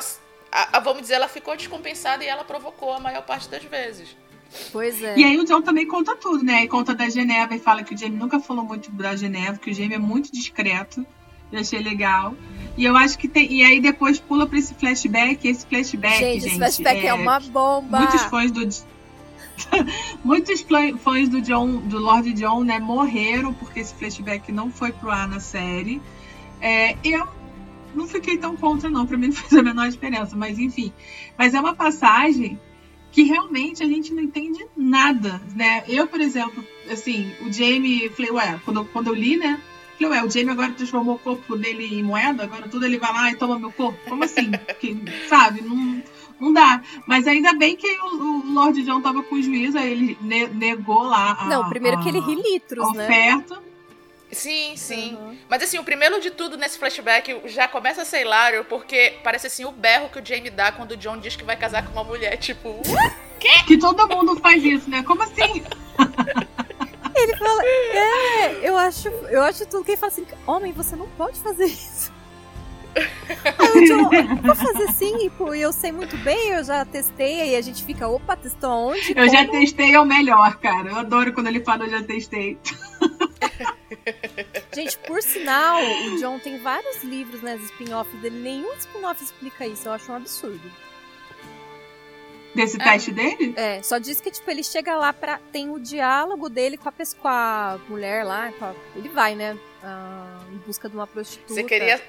a- 0.51 0.77
a- 0.77 0.81
vamos 0.81 1.03
dizer, 1.03 1.15
ela 1.15 1.29
ficou 1.29 1.57
descompensada 1.57 2.25
e 2.25 2.29
ela 2.29 2.45
provocou 2.45 2.93
a 2.93 3.01
maior 3.01 3.23
parte 3.23 3.49
das 3.49 3.63
vezes. 3.65 4.17
Pois 4.71 5.03
é. 5.03 5.19
E 5.19 5.25
aí 5.25 5.39
o 5.39 5.45
John 5.45 5.63
também 5.63 5.87
conta 5.87 6.15
tudo, 6.17 6.45
né? 6.45 6.57
Aí 6.59 6.69
conta 6.69 6.95
da 6.95 7.09
Geneva 7.09 7.55
e 7.55 7.59
fala 7.59 7.83
que 7.83 7.95
o 7.95 7.99
Jamie 7.99 8.19
nunca 8.19 8.39
falou 8.41 8.65
muito 8.65 8.91
da 8.93 9.17
Geneva, 9.17 9.59
que 9.59 9.71
o 9.71 9.75
Jamie 9.75 9.95
é 9.95 9.99
muito 9.99 10.31
discreto. 10.33 11.05
Eu 11.51 11.61
achei 11.61 11.81
legal. 11.81 12.35
E 12.77 12.85
eu 12.85 12.97
acho 12.97 13.19
que 13.19 13.29
tem. 13.29 13.53
E 13.53 13.63
aí 13.63 13.81
depois 13.81 14.19
pula 14.19 14.47
pra 14.47 14.59
esse 14.59 14.75
flashback. 14.75 15.47
Esse 15.47 15.67
flashback, 15.67 16.19
gente. 16.19 16.33
gente, 16.41 16.47
esse 16.47 16.57
flashback 16.57 17.07
é, 17.07 17.13
uma 17.13 17.39
bomba. 17.41 17.99
Muitos 18.01 18.23
fãs 18.23 18.51
do. 18.51 18.67
Muitos 20.25 20.63
fã- 20.63 20.97
fãs 20.97 21.29
do 21.29 21.41
John, 21.43 21.77
do 21.81 21.99
Lord 21.99 22.33
John, 22.33 22.65
né, 22.65 22.79
morreram 22.79 23.53
porque 23.53 23.81
esse 23.81 23.95
flashback 23.95 24.51
não 24.51 24.71
foi 24.71 24.93
pro 24.93 25.11
ar 25.11 25.29
na 25.29 25.41
série. 25.41 26.01
É, 26.61 26.97
eu 27.05 27.29
não 27.95 28.07
fiquei 28.07 28.39
tão 28.39 28.57
contra, 28.57 28.89
não. 28.89 29.07
Pra 29.07 29.17
mim 29.19 29.27
não 29.29 29.35
fez 29.35 29.53
a 29.53 29.63
menor 29.63 29.89
diferença, 29.91 30.35
mas 30.35 30.59
enfim. 30.59 30.93
Mas 31.37 31.53
é 31.55 31.61
uma 31.61 31.75
passagem 31.75 32.59
que 33.13 33.23
realmente 33.25 33.83
a 33.83 33.87
gente 33.87 34.13
não 34.13 34.23
entende 34.23 34.65
nada, 34.77 35.41
né? 35.55 35.85
Eu, 35.87 36.07
por 36.09 36.21
exemplo, 36.21 36.65
assim, 36.91 37.31
o 37.47 37.53
Jamie, 37.53 38.09
falei, 38.09 38.31
ué, 38.33 38.61
quando, 38.65 38.79
eu- 38.81 38.85
quando 38.87 39.09
eu 39.09 39.15
li, 39.15 39.37
né? 39.37 39.61
Falei, 40.01 40.19
ué, 40.19 40.25
o 40.25 40.31
Jamie 40.31 40.51
agora 40.51 40.73
transformou 40.73 41.15
o 41.17 41.19
corpo 41.19 41.55
dele 41.57 41.95
em 41.99 42.03
moeda, 42.03 42.43
agora 42.45 42.67
tudo 42.69 42.85
ele 42.87 42.99
vai 42.99 43.13
lá 43.13 43.31
e 43.31 43.37
toma 43.37 43.59
meu 43.59 43.71
corpo. 43.71 43.99
Como 44.09 44.25
assim? 44.25 44.51
Que, 44.81 44.97
sabe? 45.29 45.61
Não, 45.63 46.03
não 46.41 46.53
dá. 46.53 46.81
Mas 47.07 47.27
ainda 47.29 47.53
bem 47.53 47.77
que 47.77 47.87
o, 47.87 48.17
o 48.17 48.53
Lord 48.53 48.83
John 48.83 49.01
tava 49.01 49.23
com 49.23 49.41
juízo, 49.41 49.77
aí 49.79 49.93
ele 49.93 50.19
ne- 50.21 50.49
negou 50.49 51.03
lá 51.05 51.37
a, 51.39 51.45
Não, 51.49 51.69
primeiro 51.69 52.01
que 52.01 52.09
ele 52.09 52.19
a 52.19 52.23
ri 52.27 52.35
litros, 52.35 52.93
né? 52.95 53.05
oferta. 53.05 53.63
Sim, 54.33 54.75
sim. 54.77 55.15
Uhum. 55.15 55.39
Mas 55.49 55.63
assim, 55.63 55.79
o 55.79 55.85
primeiro 55.85 56.21
de 56.21 56.31
tudo 56.31 56.57
nesse 56.57 56.79
flashback 56.79 57.43
já 57.45 57.69
começa 57.69 58.03
a 58.03 58.05
ser 58.05 58.23
hilário, 58.23 58.65
porque 58.65 59.19
parece 59.23 59.47
assim 59.47 59.65
o 59.65 59.71
berro 59.71 60.09
que 60.09 60.19
o 60.19 60.25
Jamie 60.25 60.51
dá 60.51 60.73
quando 60.73 60.93
o 60.93 60.97
John 60.97 61.19
diz 61.19 61.37
que 61.37 61.45
vai 61.45 61.57
casar 61.57 61.85
com 61.85 61.93
uma 61.93 62.03
mulher, 62.05 62.37
tipo, 62.39 62.81
"What?" 62.89 63.15
Que 63.67 63.77
todo 63.77 64.09
mundo 64.09 64.37
faz 64.41 64.63
isso, 64.65 64.89
né? 64.89 65.03
Como 65.03 65.23
assim? 65.23 65.63
Ele 67.15 67.37
fala, 67.37 67.63
é, 67.65 68.69
eu 68.69 68.77
acho, 68.77 69.09
eu 69.09 69.43
acho 69.43 69.67
tudo 69.67 69.85
que 69.85 69.91
ele 69.93 69.99
fala 69.99 70.13
assim, 70.13 70.27
homem, 70.47 70.73
você 70.73 70.97
não 70.97 71.09
pode 71.11 71.39
fazer 71.41 71.67
isso. 71.67 72.13
Aí 72.95 73.69
o 73.69 73.85
John, 73.87 74.37
vou 74.43 74.55
fazer 74.55 74.89
sim, 74.93 75.31
pô, 75.39 75.55
e 75.55 75.63
eu 75.63 75.73
sei 75.73 75.91
muito 75.93 76.17
bem, 76.19 76.51
eu 76.51 76.63
já 76.65 76.85
testei, 76.85 77.41
aí 77.41 77.57
a 77.57 77.61
gente 77.61 77.83
fica, 77.85 78.07
opa, 78.09 78.37
testou 78.37 78.71
onde? 78.91 79.15
Eu 79.17 79.29
já 79.31 79.47
Como? 79.47 79.59
testei, 79.61 79.95
é 79.95 80.01
o 80.01 80.05
melhor, 80.05 80.57
cara. 80.59 80.91
Eu 80.91 80.97
adoro 80.99 81.33
quando 81.33 81.47
ele 81.47 81.61
fala 81.65 81.85
eu 81.85 81.91
já 81.91 82.03
testei. 82.03 82.59
Gente, 84.75 84.99
por 84.99 85.23
sinal, 85.23 85.81
o 85.83 86.17
John 86.19 86.39
tem 86.39 86.59
vários 86.59 87.03
livros, 87.05 87.41
né, 87.43 87.57
spin-offs 87.57 88.21
dele, 88.21 88.41
nenhum 88.41 88.73
spin-off 88.75 89.23
explica 89.23 89.67
isso, 89.67 89.87
eu 89.89 89.93
acho 89.93 90.11
um 90.11 90.17
absurdo. 90.17 90.61
Desse 92.55 92.79
É. 92.81 92.85
teste 92.85 93.11
dele? 93.13 93.55
É, 93.57 93.83
só 93.83 93.97
diz 93.99 94.21
que, 94.21 94.31
tipo, 94.31 94.51
ele 94.51 94.63
chega 94.63 94.95
lá 94.95 95.11
pra. 95.11 95.39
Tem 95.51 95.71
o 95.71 95.79
diálogo 95.79 96.51
dele 96.51 96.77
com 96.77 96.87
a, 96.91 96.93
com 96.93 97.29
a 97.29 97.79
mulher 97.89 98.25
lá. 98.25 98.53
com 98.59 98.67
a- 98.67 98.75
ele 98.95 99.09
vai, 99.09 99.35
né? 99.35 99.57
ah, 99.83 100.39
em 100.53 100.59
busca 100.59 100.87
de 100.89 100.95
uma 100.95 101.07
prostituta. 101.07 101.53
você 101.55 101.65
queria, 101.65 102.01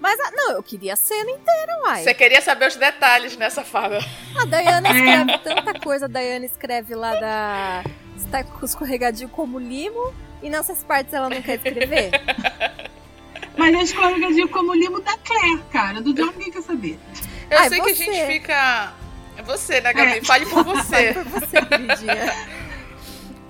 Mas, 0.00 0.18
ah, 0.20 0.30
não, 0.32 0.52
eu 0.52 0.62
queria 0.62 0.92
a 0.92 0.96
cena 0.96 1.30
inteira, 1.30 1.72
uai. 1.84 2.02
você 2.04 2.14
queria 2.14 2.40
saber 2.40 2.68
os 2.68 2.76
detalhes 2.76 3.36
nessa 3.36 3.64
fada. 3.64 3.98
A 4.40 4.44
Dayana 4.44 4.88
É. 4.88 4.92
escreve 4.92 5.38
tanta 5.38 5.80
coisa. 5.80 6.04
A 6.04 6.08
Dayana 6.08 6.46
escreve 6.46 6.94
lá 6.94 7.14
da. 7.18 7.84
Está 8.16 8.44
com 8.44 8.64
escorregadio 8.64 9.28
como 9.28 9.58
limo. 9.58 10.14
E 10.40 10.48
nessas 10.48 10.84
partes 10.84 11.12
ela 11.12 11.28
não 11.28 11.42
quer 11.42 11.56
escrever. 11.56 12.10
Mas 13.56 13.74
a 13.74 13.82
escorregadio 13.82 14.48
como 14.50 14.72
limo 14.72 15.00
da 15.00 15.16
Claire, 15.18 15.62
cara. 15.72 16.00
Do 16.00 16.14
John 16.14 16.26
ninguém 16.36 16.52
quer 16.52 16.62
saber. 16.62 16.98
Eu 17.50 17.58
Ai, 17.58 17.68
sei 17.68 17.80
que 17.80 17.90
a 17.90 17.94
você. 17.94 18.04
gente 18.04 18.26
fica. 18.26 18.92
É 19.36 19.42
você, 19.42 19.80
né, 19.80 19.92
Gabi? 19.92 20.18
É. 20.18 20.24
Fale 20.24 20.46
por 20.46 20.62
você. 20.64 21.12
Por 21.14 21.24
você, 21.24 21.60
queridinha. 21.66 22.48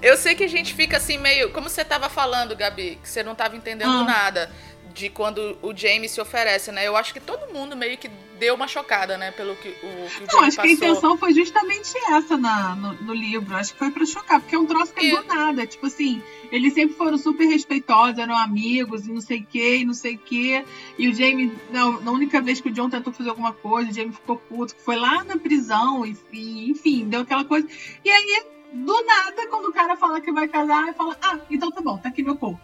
Eu 0.00 0.16
sei 0.16 0.34
que 0.34 0.44
a 0.44 0.48
gente 0.48 0.72
fica 0.74 0.96
assim 0.96 1.18
meio. 1.18 1.50
Como 1.50 1.68
você 1.68 1.84
tava 1.84 2.08
falando, 2.08 2.54
Gabi, 2.56 2.98
que 3.02 3.08
você 3.08 3.22
não 3.22 3.34
tava 3.34 3.56
entendendo 3.56 3.90
Ah. 3.90 4.04
nada 4.04 4.50
de 4.98 5.08
quando 5.08 5.56
o 5.62 5.74
Jamie 5.74 6.08
se 6.08 6.20
oferece, 6.20 6.72
né? 6.72 6.86
Eu 6.86 6.96
acho 6.96 7.14
que 7.14 7.20
todo 7.20 7.52
mundo 7.54 7.76
meio 7.76 7.96
que 7.96 8.10
deu 8.36 8.56
uma 8.56 8.66
chocada, 8.66 9.16
né? 9.16 9.30
Pelo 9.30 9.54
que 9.54 9.68
o, 9.68 9.72
que 9.72 10.24
o 10.24 10.26
Não, 10.26 10.32
Jamie 10.32 10.48
acho 10.48 10.60
que 10.60 10.66
a 10.66 10.72
intenção 10.72 11.16
foi 11.16 11.32
justamente 11.32 11.96
essa 12.10 12.36
na, 12.36 12.74
no, 12.74 12.94
no 12.94 13.14
livro. 13.14 13.54
Acho 13.54 13.72
que 13.72 13.78
foi 13.78 13.92
pra 13.92 14.04
chocar, 14.04 14.40
porque 14.40 14.56
é 14.56 14.58
um 14.58 14.66
troço 14.66 14.92
que 14.92 15.06
é 15.06 15.22
do 15.22 15.28
nada. 15.28 15.64
Tipo 15.68 15.86
assim, 15.86 16.20
eles 16.50 16.74
sempre 16.74 16.96
foram 16.96 17.16
super 17.16 17.46
respeitosos, 17.46 18.18
eram 18.18 18.36
amigos 18.36 19.06
e 19.06 19.12
não 19.12 19.20
sei 19.20 19.38
o 19.38 19.46
que, 19.46 19.76
e 19.76 19.84
não 19.84 19.94
sei 19.94 20.16
o 20.16 20.18
que. 20.18 20.64
E 20.98 21.08
o 21.08 21.14
Jamie, 21.14 21.56
não, 21.70 22.00
na 22.00 22.10
única 22.10 22.42
vez 22.42 22.60
que 22.60 22.68
o 22.68 22.72
John 22.72 22.90
tentou 22.90 23.12
fazer 23.12 23.30
alguma 23.30 23.52
coisa, 23.52 23.90
o 23.90 23.94
Jamie 23.94 24.12
ficou 24.12 24.36
puto, 24.36 24.74
foi 24.84 24.96
lá 24.96 25.22
na 25.22 25.36
prisão, 25.38 26.04
e, 26.04 26.16
e, 26.32 26.70
enfim, 26.70 27.08
deu 27.08 27.20
aquela 27.20 27.44
coisa. 27.44 27.68
E 28.04 28.10
aí, 28.10 28.42
do 28.72 29.04
nada, 29.04 29.46
quando 29.48 29.66
o 29.66 29.72
cara 29.72 29.96
fala 29.96 30.20
que 30.20 30.32
vai 30.32 30.48
casar, 30.48 30.92
fala: 30.94 31.16
Ah, 31.22 31.38
então 31.48 31.70
tá 31.70 31.80
bom, 31.80 31.96
tá 31.98 32.08
aqui 32.08 32.20
meu 32.20 32.36
corpo. 32.36 32.60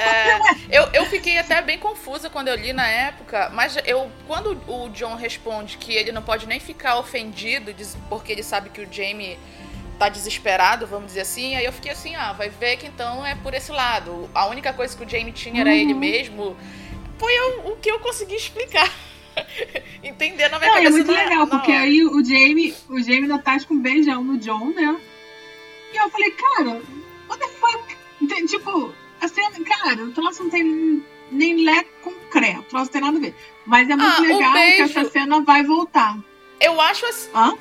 É, 0.00 0.38
eu, 0.70 0.88
eu 0.92 1.06
fiquei 1.06 1.38
até 1.38 1.60
bem 1.62 1.78
confusa 1.78 2.30
quando 2.30 2.48
eu 2.48 2.54
li 2.56 2.72
na 2.72 2.86
época, 2.88 3.50
mas 3.52 3.76
eu 3.84 4.10
quando 4.26 4.52
o 4.66 4.88
John 4.90 5.14
responde 5.14 5.76
que 5.76 5.92
ele 5.94 6.10
não 6.12 6.22
pode 6.22 6.46
nem 6.46 6.58
ficar 6.58 6.96
ofendido 6.98 7.74
porque 8.08 8.32
ele 8.32 8.42
sabe 8.42 8.70
que 8.70 8.80
o 8.80 8.88
Jamie 8.90 9.38
tá 9.98 10.08
desesperado, 10.08 10.86
vamos 10.86 11.08
dizer 11.08 11.20
assim, 11.20 11.54
aí 11.56 11.64
eu 11.64 11.72
fiquei 11.72 11.92
assim, 11.92 12.14
ah, 12.16 12.32
vai 12.32 12.48
ver 12.48 12.78
que 12.78 12.86
então 12.86 13.24
é 13.26 13.34
por 13.34 13.52
esse 13.52 13.70
lado. 13.70 14.30
A 14.34 14.46
única 14.46 14.72
coisa 14.72 14.96
que 14.96 15.04
o 15.04 15.08
Jamie 15.08 15.32
tinha 15.32 15.60
era 15.60 15.70
Uhum. 15.70 15.76
ele 15.76 15.92
mesmo. 15.94 16.56
Foi 17.18 17.38
o, 17.38 17.72
o 17.72 17.76
que 17.76 17.90
eu 17.90 17.98
consegui 18.00 18.34
explicar. 18.36 18.90
Entender 20.02 20.48
na 20.48 20.58
minha 20.58 20.70
Não, 20.70 20.78
é 20.78 20.82
cabeça. 20.84 20.96
muito 20.96 21.12
na- 21.12 21.22
legal, 21.22 21.46
na 21.46 21.46
porque 21.46 21.70
hora. 21.70 21.80
aí 21.82 22.02
o 22.04 22.24
Jamie, 22.24 22.74
o 22.88 22.98
Jamie 23.00 23.22
ainda 23.24 23.38
tá 23.38 23.58
com 23.66 23.74
um 23.74 23.80
beijão 23.80 24.24
no 24.24 24.38
John, 24.38 24.70
né? 24.72 24.98
E 25.92 25.96
eu 25.96 26.08
falei, 26.10 26.30
cara, 26.30 26.80
what 27.28 27.38
the 27.38 27.48
fuck? 27.48 27.96
Tipo, 28.48 28.94
a 29.20 29.28
cena, 29.28 29.64
cara, 29.64 30.02
o 30.04 30.12
troço 30.12 30.42
não 30.44 30.50
tem 30.50 31.04
nem 31.30 31.64
lé 31.64 31.84
com 32.02 32.10
cré, 32.30 32.56
o 32.58 32.62
troço 32.64 32.86
não 32.86 32.92
tem 32.92 33.00
nada 33.00 33.16
a 33.18 33.20
ver. 33.20 33.34
Mas 33.66 33.88
é 33.88 33.96
muito 33.96 34.16
Ah, 34.16 34.20
legal 34.20 34.52
que 34.52 34.58
beijo- 34.58 34.98
essa 34.98 35.10
cena 35.10 35.40
vai 35.42 35.62
voltar. 35.62 36.16
Eu 36.60 36.80
acho 36.80 37.06
assim. 37.06 37.30
Hã? 37.34 37.56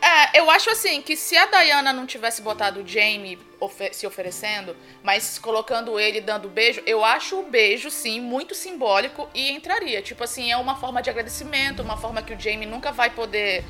É, 0.00 0.40
eu 0.40 0.50
acho 0.50 0.68
assim 0.68 1.00
que 1.00 1.16
se 1.16 1.36
a 1.36 1.46
Diana 1.46 1.92
não 1.92 2.06
tivesse 2.06 2.42
botado 2.42 2.80
o 2.82 2.86
Jamie 2.86 3.38
ofe 3.60 3.94
se 3.94 4.04
oferecendo, 4.04 4.74
mas 5.02 5.38
colocando 5.38 5.98
ele 6.00 6.20
dando 6.20 6.48
beijo, 6.48 6.82
eu 6.84 7.04
acho 7.04 7.38
o 7.38 7.44
beijo, 7.44 7.88
sim, 7.88 8.20
muito 8.20 8.52
simbólico 8.52 9.28
e 9.32 9.52
entraria. 9.52 10.02
Tipo 10.02 10.24
assim, 10.24 10.50
é 10.50 10.56
uma 10.56 10.74
forma 10.74 11.00
de 11.00 11.08
agradecimento, 11.08 11.82
uma 11.82 11.96
forma 11.96 12.20
que 12.20 12.34
o 12.34 12.40
Jamie 12.40 12.66
nunca 12.66 12.90
vai 12.90 13.10
poder. 13.10 13.64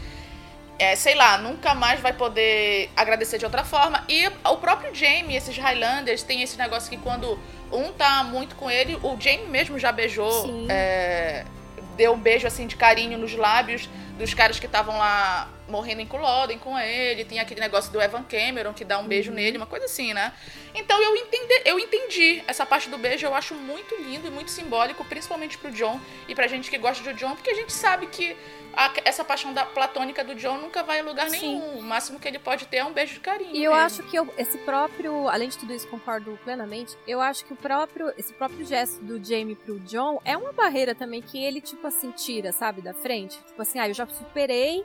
É, 0.79 0.97
sei 0.97 1.15
lá, 1.15 1.39
nunca 1.39 1.75
mais 1.75 2.01
vai 2.01 2.13
poder 2.13 2.91
agradecer 2.97 3.39
de 3.39 3.45
outra 3.45 3.65
forma. 3.65 4.05
E 4.09 4.27
o 4.45 4.57
próprio 4.57 4.95
Jamie, 4.95 5.37
esses 5.37 5.57
Highlanders, 5.57 6.23
tem 6.23 6.43
esse 6.43 6.59
negócio 6.59 6.91
que 6.91 6.97
quando 6.97 7.39
um 7.71 7.93
tá 7.93 8.25
muito 8.25 8.57
com 8.57 8.71
ele, 8.71 8.97
o 9.03 9.17
Jamie 9.21 9.47
mesmo 9.47 9.79
já 9.79 9.93
beijou. 9.93 10.67
É, 10.69 11.45
deu 11.97 12.15
um 12.15 12.19
beijo 12.19 12.47
assim 12.47 12.67
de 12.67 12.77
carinho 12.77 13.19
nos 13.19 13.35
lábios 13.35 13.89
dos 14.19 14.35
caras 14.35 14.59
que 14.59 14.67
estavam 14.67 14.99
lá 14.99 15.49
morrendo 15.73 16.03
em 16.03 16.07
Culloden 16.07 16.59
com 16.59 16.79
ele, 16.79 17.25
tem 17.25 17.41
aquele 17.41 17.61
negócio 17.61 17.91
do 17.91 18.01
Evan 18.01 18.23
Cameron 18.23 18.75
que 18.75 18.85
dá 18.85 18.99
um 18.99 19.09
beijo 19.09 19.31
uhum. 19.31 19.37
nele, 19.37 19.57
uma 19.57 19.67
coisa 19.67 19.87
assim, 19.87 20.13
né? 20.13 20.33
Então 20.75 21.03
eu 21.03 21.17
entendi, 21.17 21.63
eu 21.65 21.79
entendi 21.79 22.45
essa 22.47 22.67
parte 22.67 22.91
do 22.91 22.99
beijo, 22.99 23.27
eu 23.27 23.35
acho 23.35 23.55
muito 23.55 23.97
lindo 23.97 24.29
e 24.29 24.31
muito 24.31 24.51
simbólico, 24.51 25.03
principalmente 25.05 25.57
pro 25.57 25.73
John 25.73 25.99
e 26.29 26.35
pra 26.35 26.47
gente 26.47 26.71
que 26.71 26.77
gosta 26.77 27.03
do 27.03 27.17
John, 27.19 27.35
porque 27.35 27.51
a 27.51 27.55
gente 27.55 27.73
sabe 27.73 28.07
que 28.07 28.37
a, 28.75 28.93
essa 29.05 29.25
paixão 29.25 29.53
da 29.53 29.65
platônica 29.65 30.23
do 30.23 30.35
John 30.35 30.59
nunca 30.59 30.83
vai 30.83 31.01
a 31.01 31.03
lugar 31.03 31.29
Sim. 31.31 31.41
nenhum. 31.41 31.79
O 31.79 31.83
máximo 31.83 32.19
que 32.19 32.29
ele 32.29 32.39
pode 32.39 32.67
ter 32.67 32.79
é 32.79 32.85
um 32.85 32.93
beijo 32.93 33.15
de 33.15 33.21
carinho. 33.21 33.55
E 33.55 33.65
eu 33.65 33.73
mesmo. 33.73 33.87
acho 33.87 34.03
que 34.05 34.17
eu, 34.17 34.33
esse 34.37 34.59
próprio, 34.59 35.29
além 35.29 35.49
de 35.49 35.59
tudo 35.59 35.73
isso, 35.73 35.87
concordo 35.89 36.39
plenamente. 36.45 36.97
Eu 37.07 37.21
acho 37.21 37.45
que 37.45 37.53
o 37.53 37.57
próprio, 37.57 38.13
esse 38.17 38.33
próprio 38.33 38.65
gesto 38.65 39.03
do 39.05 39.23
Jamie 39.23 39.57
pro 39.57 39.79
John 39.81 40.21
é 40.25 40.37
uma 40.37 40.53
barreira 40.53 40.95
também 40.95 41.21
que 41.21 41.43
ele, 41.43 41.61
tipo 41.61 41.87
assim, 41.87 42.11
tira, 42.11 42.53
sabe, 42.53 42.81
da 42.81 42.95
frente. 42.95 43.39
Tipo 43.47 43.61
assim, 43.61 43.79
ah, 43.79 43.89
eu 43.89 43.95
já 43.95 44.07
superei 44.07 44.85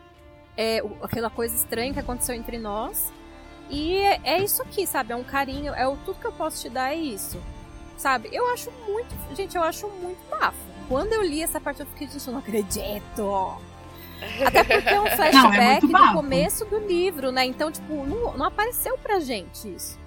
é, 0.58 0.82
aquela 1.02 1.30
coisa 1.30 1.56
estranha 1.56 1.94
que 1.94 2.00
aconteceu 2.00 2.36
entre 2.36 2.58
nós. 2.58 3.14
E 3.70 3.96
é, 3.96 4.20
é, 4.24 4.44
isso 4.44 4.62
aqui, 4.62 4.88
sabe? 4.88 5.14
É 5.14 5.16
um 5.16 5.24
carinho, 5.24 5.74
é 5.74 5.88
o 5.88 5.96
tudo 5.98 6.20
que 6.20 6.26
eu 6.26 6.32
posso 6.32 6.62
te 6.62 6.70
dar 6.70 6.94
é 6.94 6.96
isso. 6.96 7.42
Sabe? 7.98 8.30
Eu 8.32 8.48
acho 8.50 8.72
muito. 8.88 9.14
Gente, 9.36 9.56
eu 9.56 9.64
acho 9.64 9.88
muito 9.88 10.20
bafo. 10.30 10.58
Quando 10.88 11.14
eu 11.14 11.22
li 11.22 11.44
essa 11.44 11.60
parte, 11.60 11.82
eu 11.82 11.86
fiquei, 11.86 12.08
gente, 12.08 12.26
eu 12.26 12.34
não 12.34 12.40
acredito. 12.40 13.58
Até 14.46 14.64
porque 14.64 14.90
é 14.90 15.02
um 15.02 15.08
flashback 15.16 15.86
não, 15.86 16.04
é 16.04 16.08
do 16.08 16.14
começo 16.14 16.66
do 16.66 16.80
livro, 16.80 17.32
né? 17.32 17.46
Então, 17.46 17.72
tipo, 17.72 18.06
não, 18.06 18.38
não 18.38 18.46
apareceu 18.46 18.98
pra 18.98 19.20
gente 19.20 19.68
isso. 19.74 20.00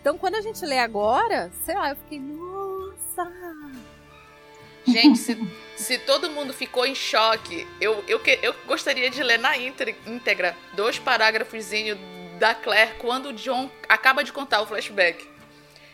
Então, 0.00 0.16
quando 0.16 0.36
a 0.36 0.40
gente 0.40 0.64
lê 0.64 0.78
agora, 0.78 1.50
sei 1.64 1.74
lá, 1.74 1.90
eu 1.90 1.96
fiquei, 1.96 2.20
nossa! 2.20 2.61
Gente, 4.86 5.18
se, 5.18 5.38
se 5.76 5.98
todo 5.98 6.30
mundo 6.30 6.52
ficou 6.52 6.84
em 6.84 6.94
choque, 6.94 7.66
eu, 7.80 8.04
eu, 8.08 8.20
eu 8.42 8.54
gostaria 8.66 9.10
de 9.10 9.22
ler 9.22 9.38
na 9.38 9.56
íntegra 9.56 10.56
dois 10.74 10.98
parágrafos 10.98 11.70
da 12.38 12.54
Claire 12.54 12.94
quando 12.98 13.26
o 13.26 13.32
John 13.32 13.70
acaba 13.88 14.24
de 14.24 14.32
contar 14.32 14.60
o 14.62 14.66
flashback. 14.66 15.31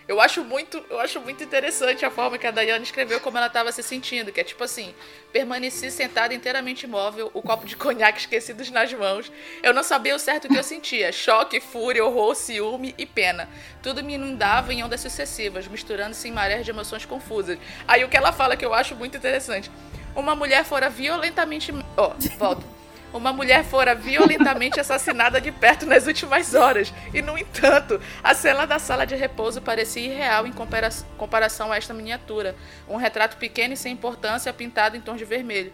Eu 0.09 0.23
acho 0.23 0.43
muito, 0.43 0.83
eu 0.89 0.99
acho 0.99 1.21
muito 1.21 1.45
interessante 1.45 2.03
a 2.03 2.11
forma 2.11 2.39
que 2.39 2.47
a 2.47 2.51
Dayana 2.51 2.83
escreveu 2.83 3.21
como 3.21 3.37
ela 3.37 3.47
estava 3.47 3.71
se 3.71 3.83
sentindo, 3.83 4.33
que 4.33 4.41
é 4.41 4.45
tipo 4.45 4.65
assim, 4.65 4.95
permaneci 5.31 5.91
sentada 5.91 6.33
inteiramente 6.33 6.85
imóvel, 6.85 7.31
o 7.35 7.43
copo 7.43 7.67
de 7.67 7.77
conhaque 7.77 8.21
esquecidos 8.21 8.71
nas 8.71 8.91
mãos. 8.95 9.31
Eu 9.63 9.75
não 9.75 9.83
sabia 9.83 10.17
o 10.17 10.19
certo 10.19 10.49
que 10.49 10.57
eu 10.57 10.63
sentia, 10.65 11.13
choque, 11.13 11.61
fúria, 11.61 12.03
horror, 12.03 12.35
ciúme 12.35 12.95
e 12.97 13.05
pena. 13.05 13.51
Tudo 13.83 14.03
me 14.03 14.15
inundava 14.15 14.73
em 14.73 14.83
ondas 14.83 15.03
sucessivas, 15.03 15.69
misturando-se 15.69 16.27
em 16.27 16.33
marés 16.33 16.65
de 16.65 16.71
emoções 16.71 17.05
confusas. 17.05 17.59
Aí 17.87 18.03
o 18.03 18.09
que 18.09 18.17
ela 18.17 18.33
fala 18.33 18.57
que 18.57 18.65
eu 18.65 18.73
acho 18.73 18.97
muito 18.97 19.19
interessante. 19.19 19.71
Uma 20.17 20.35
mulher 20.35 20.65
fora 20.65 20.89
violentamente, 20.89 21.71
ó, 21.99 22.15
oh, 22.15 22.39
volto 22.39 22.78
uma 23.13 23.33
mulher 23.33 23.65
fora 23.65 23.95
violentamente 23.95 24.81
assassinada 24.81 25.41
de 25.41 25.51
perto 25.51 25.87
nas 25.87 26.07
últimas 26.07 26.55
horas. 26.55 26.93
E, 27.13 27.23
no 27.23 27.39
entanto, 27.39 28.01
a 28.23 28.35
cena 28.35 28.67
da 28.67 28.79
sala 28.79 29.07
de 29.07 29.15
repouso 29.15 29.61
parecia 29.61 30.13
irreal 30.13 30.47
em 30.47 30.53
compara 30.53 30.89
comparação 31.17 31.73
a 31.73 31.77
esta 31.77 31.95
miniatura. 31.95 32.55
Um 32.89 32.97
retrato 32.97 33.37
pequeno 33.37 33.75
e 33.75 33.77
sem 33.77 33.93
importância, 33.93 34.53
pintado 34.53 34.97
em 34.97 35.01
tons 35.01 35.19
de 35.19 35.25
vermelho. 35.25 35.73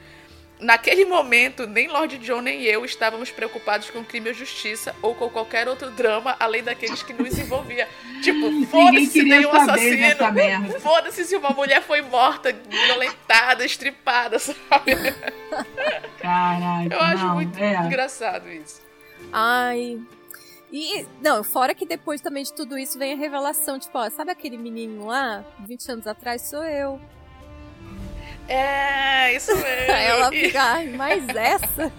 Naquele 0.61 1.05
momento, 1.05 1.67
nem 1.67 1.89
Lord 1.89 2.17
John 2.19 2.41
nem 2.41 2.63
eu 2.63 2.85
estávamos 2.85 3.31
preocupados 3.31 3.91
com 3.91 4.05
crime 4.05 4.29
ou 4.29 4.35
justiça 4.35 4.95
ou 5.03 5.15
com 5.15 5.29
qualquer 5.29 5.69
outro 5.69 5.91
drama 5.91 6.37
além 6.39 6.63
daqueles 6.63 7.03
que 7.03 7.13
nos 7.13 7.37
envolvia. 7.37 7.89
Tipo, 8.23 8.65
foda-se 8.67 9.07
se 9.07 9.29
tem 9.29 9.45
um 9.45 9.53
assassino. 9.53 10.81
Foda-se 10.81 11.25
se 11.25 11.37
uma 11.37 11.51
mulher 11.51 11.83
foi 11.83 12.03
morta, 12.03 12.53
violentada, 12.53 13.65
estripada, 13.65 14.39
sabe? 14.39 14.93
Caraca. 16.21 16.95
Eu 16.95 17.01
acho 17.01 17.27
não, 17.27 17.35
muito 17.35 17.59
é. 17.59 17.77
engraçado 17.87 18.49
isso. 18.49 18.81
Ai. 19.33 20.01
E, 20.73 21.07
não, 21.21 21.45
fora 21.45 21.75
que 21.75 21.87
depois 21.87 22.21
também 22.21 22.43
de 22.43 22.53
tudo 22.53 22.79
isso 22.79 22.99
vem 22.99 23.13
a 23.13 23.17
revelação, 23.17 23.79
tipo, 23.79 23.97
ó, 23.99 24.09
sabe 24.11 24.31
aquele 24.31 24.57
menino 24.57 25.07
lá, 25.07 25.45
20 25.61 25.93
anos 25.93 26.07
atrás, 26.07 26.43
sou 26.43 26.65
eu. 26.65 27.01
É, 28.49 29.35
isso 29.35 29.55
mesmo. 29.57 29.93
Ela 29.93 30.31
fica, 30.31 30.63
ai, 30.63 30.87
mais 30.89 31.29
essa? 31.29 31.93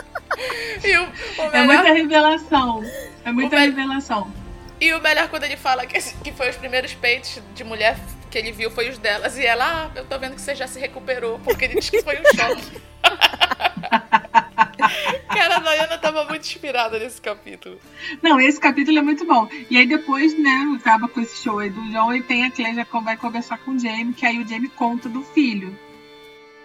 e 0.84 0.96
o, 0.96 1.02
o 1.04 1.50
melhor... 1.50 1.54
É 1.54 1.62
muita 1.62 1.92
revelação. 1.92 2.84
É 3.24 3.32
muita 3.32 3.56
me... 3.56 3.66
revelação. 3.66 4.32
E 4.80 4.92
o 4.92 5.00
melhor 5.00 5.28
quando 5.28 5.44
ele 5.44 5.56
fala 5.56 5.86
que, 5.86 6.00
que 6.00 6.32
foi 6.32 6.50
os 6.50 6.56
primeiros 6.56 6.92
peitos 6.94 7.40
de 7.54 7.64
mulher 7.64 7.96
que 8.32 8.38
ele 8.38 8.50
viu 8.50 8.70
foi 8.70 8.88
os 8.88 8.96
delas. 8.96 9.36
E 9.36 9.44
ela, 9.44 9.84
ah, 9.84 9.90
eu 9.94 10.06
tô 10.06 10.18
vendo 10.18 10.34
que 10.34 10.40
você 10.40 10.54
já 10.54 10.66
se 10.66 10.80
recuperou, 10.80 11.38
porque 11.40 11.66
ele 11.66 11.74
disse 11.74 11.90
que 11.90 12.00
foi 12.02 12.18
um 12.18 12.24
choque. 12.34 12.80
Cara, 15.28 15.56
a 15.56 15.60
Diana 15.60 15.98
tava 15.98 16.24
muito 16.24 16.42
inspirada 16.42 16.98
nesse 16.98 17.20
capítulo. 17.20 17.78
Não, 18.22 18.40
esse 18.40 18.58
capítulo 18.58 18.98
é 18.98 19.02
muito 19.02 19.26
bom. 19.26 19.46
E 19.70 19.76
aí 19.76 19.86
depois, 19.86 20.38
né, 20.38 20.74
acaba 20.76 21.08
com 21.08 21.20
esse 21.20 21.42
show 21.42 21.58
aí 21.58 21.68
do 21.68 21.82
John 21.90 22.14
e 22.14 22.22
tem 22.22 22.44
a 22.44 22.50
Claire 22.50 22.74
já 22.74 22.86
vai 23.00 23.18
conversar 23.18 23.58
com 23.58 23.72
o 23.72 23.78
Jamie, 23.78 24.14
que 24.14 24.24
aí 24.24 24.38
o 24.38 24.48
Jamie 24.48 24.70
conta 24.70 25.10
do 25.10 25.20
filho. 25.22 25.78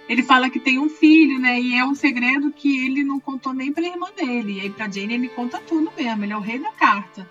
Ele 0.07 0.23
fala 0.23 0.49
que 0.49 0.59
tem 0.59 0.79
um 0.79 0.87
filho, 0.87 1.37
né? 1.37 1.59
E 1.59 1.77
é 1.77 1.83
um 1.83 1.93
segredo 1.93 2.49
que 2.51 2.85
ele 2.85 3.03
não 3.03 3.19
contou 3.19 3.53
nem 3.53 3.73
pra 3.73 3.83
irmã 3.83 4.07
dele. 4.15 4.57
E 4.57 4.61
aí 4.61 4.69
pra 4.69 4.89
Jane 4.89 5.15
ele 5.15 5.27
conta 5.27 5.59
tudo 5.59 5.91
mesmo, 5.97 6.23
ele 6.23 6.31
é 6.31 6.37
o 6.37 6.41
rei 6.41 6.59
da 6.59 6.71
carta. 6.71 7.29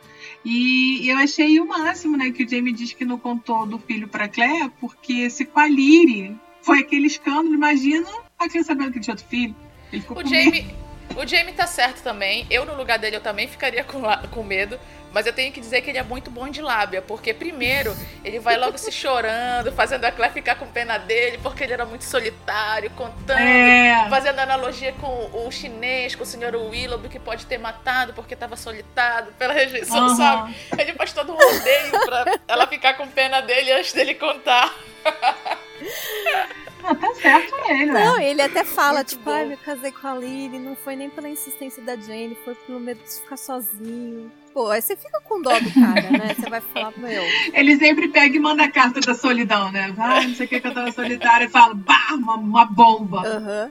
E 0.48 1.08
eu 1.08 1.18
achei 1.18 1.58
o 1.58 1.66
máximo, 1.66 2.16
né, 2.16 2.30
que 2.30 2.44
o 2.44 2.48
Jamie 2.48 2.72
diz 2.72 2.92
que 2.92 3.04
não 3.04 3.18
contou 3.18 3.66
do 3.66 3.80
filho 3.80 4.06
para 4.06 4.28
Claire, 4.28 4.70
porque 4.80 5.28
se 5.28 5.44
com 5.44 5.58
a 5.58 5.66
Lyre 5.66 6.36
foi 6.62 6.78
aquele 6.78 7.08
escândalo, 7.08 7.52
imagina 7.52 8.08
a 8.38 8.48
Claire 8.48 8.64
sabendo 8.64 8.92
que 8.92 9.00
tinha 9.00 9.14
outro 9.14 9.26
filho. 9.26 9.56
o 9.92 10.24
Jamie, 10.24 10.72
o 11.16 11.26
Jamie 11.26 11.52
tá 11.52 11.66
certo 11.66 12.00
também. 12.00 12.46
Eu, 12.48 12.64
no 12.64 12.76
lugar 12.76 12.96
dele, 12.96 13.16
eu 13.16 13.20
também 13.20 13.48
ficaria 13.48 13.82
com, 13.82 14.02
com 14.30 14.44
medo. 14.44 14.78
Mas 15.16 15.26
eu 15.26 15.32
tenho 15.32 15.50
que 15.50 15.62
dizer 15.62 15.80
que 15.80 15.88
ele 15.88 15.96
é 15.96 16.02
muito 16.02 16.30
bom 16.30 16.46
de 16.46 16.60
lábia, 16.60 17.00
porque 17.00 17.32
primeiro 17.32 17.96
ele 18.22 18.38
vai 18.38 18.58
logo 18.58 18.76
se 18.76 18.92
chorando, 18.92 19.72
fazendo 19.72 20.04
a 20.04 20.12
Claire 20.12 20.34
ficar 20.34 20.56
com 20.56 20.66
pena 20.66 20.98
dele, 20.98 21.38
porque 21.42 21.64
ele 21.64 21.72
era 21.72 21.86
muito 21.86 22.04
solitário, 22.04 22.90
contando, 22.90 23.40
é. 23.40 24.06
fazendo 24.10 24.40
analogia 24.40 24.92
com 24.92 25.30
o 25.32 25.50
chinês, 25.50 26.14
com 26.14 26.22
o 26.22 26.26
senhor 26.26 26.54
Willoughby, 26.54 27.08
que 27.08 27.18
pode 27.18 27.46
ter 27.46 27.56
matado 27.56 28.12
porque 28.12 28.34
estava 28.34 28.56
solitário 28.56 29.32
pela 29.38 29.54
rejeição, 29.54 30.08
uhum. 30.08 30.16
sabe? 30.16 30.54
Ele 30.76 30.92
faz 30.92 31.14
todo 31.14 31.32
um 31.32 31.36
rodeio 31.36 31.92
pra 32.04 32.38
ela 32.46 32.66
ficar 32.66 32.92
com 32.98 33.08
pena 33.08 33.40
dele 33.40 33.72
antes 33.72 33.94
dele 33.94 34.16
contar. 34.16 34.70
Ah, 36.88 36.94
tá 36.94 37.14
certo 37.14 37.54
ele, 37.68 37.86
né? 37.86 38.04
Não, 38.04 38.20
ele 38.20 38.40
até 38.42 38.62
fala, 38.64 38.98
Muito 38.98 39.08
tipo, 39.08 39.24
bom. 39.24 39.32
ai, 39.32 39.44
me 39.46 39.56
casei 39.56 39.90
com 39.90 40.06
a 40.06 40.14
Lily, 40.14 40.58
não 40.58 40.76
foi 40.76 40.94
nem 40.94 41.10
pela 41.10 41.28
insistência 41.28 41.82
da 41.82 41.96
Jane, 41.96 42.36
foi 42.44 42.54
pelo 42.54 42.78
medo 42.78 43.00
de 43.02 43.10
ficar 43.20 43.36
sozinho. 43.36 44.30
Pô, 44.54 44.70
aí 44.70 44.80
você 44.80 44.96
fica 44.96 45.20
com 45.20 45.42
dó 45.42 45.58
do 45.58 45.70
cara, 45.74 46.10
né? 46.10 46.32
Você 46.38 46.48
vai 46.48 46.60
falar, 46.62 46.92
meu. 46.96 47.22
Ele 47.52 47.76
sempre 47.76 48.08
pega 48.08 48.34
e 48.36 48.38
manda 48.40 48.64
a 48.64 48.70
carta 48.70 49.00
da 49.00 49.14
solidão, 49.14 49.70
né? 49.70 49.94
Ah, 49.98 50.22
não 50.22 50.34
sei 50.34 50.46
o 50.46 50.48
que 50.48 50.60
que 50.60 50.66
eu 50.66 50.72
tava 50.72 50.90
solitária 50.92 51.44
e 51.44 51.48
fala, 51.50 51.74
bah, 51.74 52.14
uma, 52.14 52.36
uma 52.36 52.64
bomba. 52.64 53.20
Aham. 53.26 53.64
Uhum. 53.64 53.70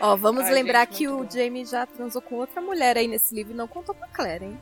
Ó, 0.00 0.16
vamos 0.16 0.44
ai, 0.46 0.54
lembrar 0.54 0.86
gente, 0.86 0.96
que 0.96 1.08
o 1.08 1.18
bom. 1.18 1.28
Jamie 1.30 1.64
já 1.64 1.86
transou 1.86 2.20
com 2.22 2.36
outra 2.36 2.60
mulher 2.60 2.96
aí 2.96 3.06
nesse 3.06 3.34
livro 3.34 3.52
e 3.52 3.56
não 3.56 3.68
contou 3.68 3.94
pra 3.94 4.08
Claire, 4.08 4.44
hein? 4.46 4.58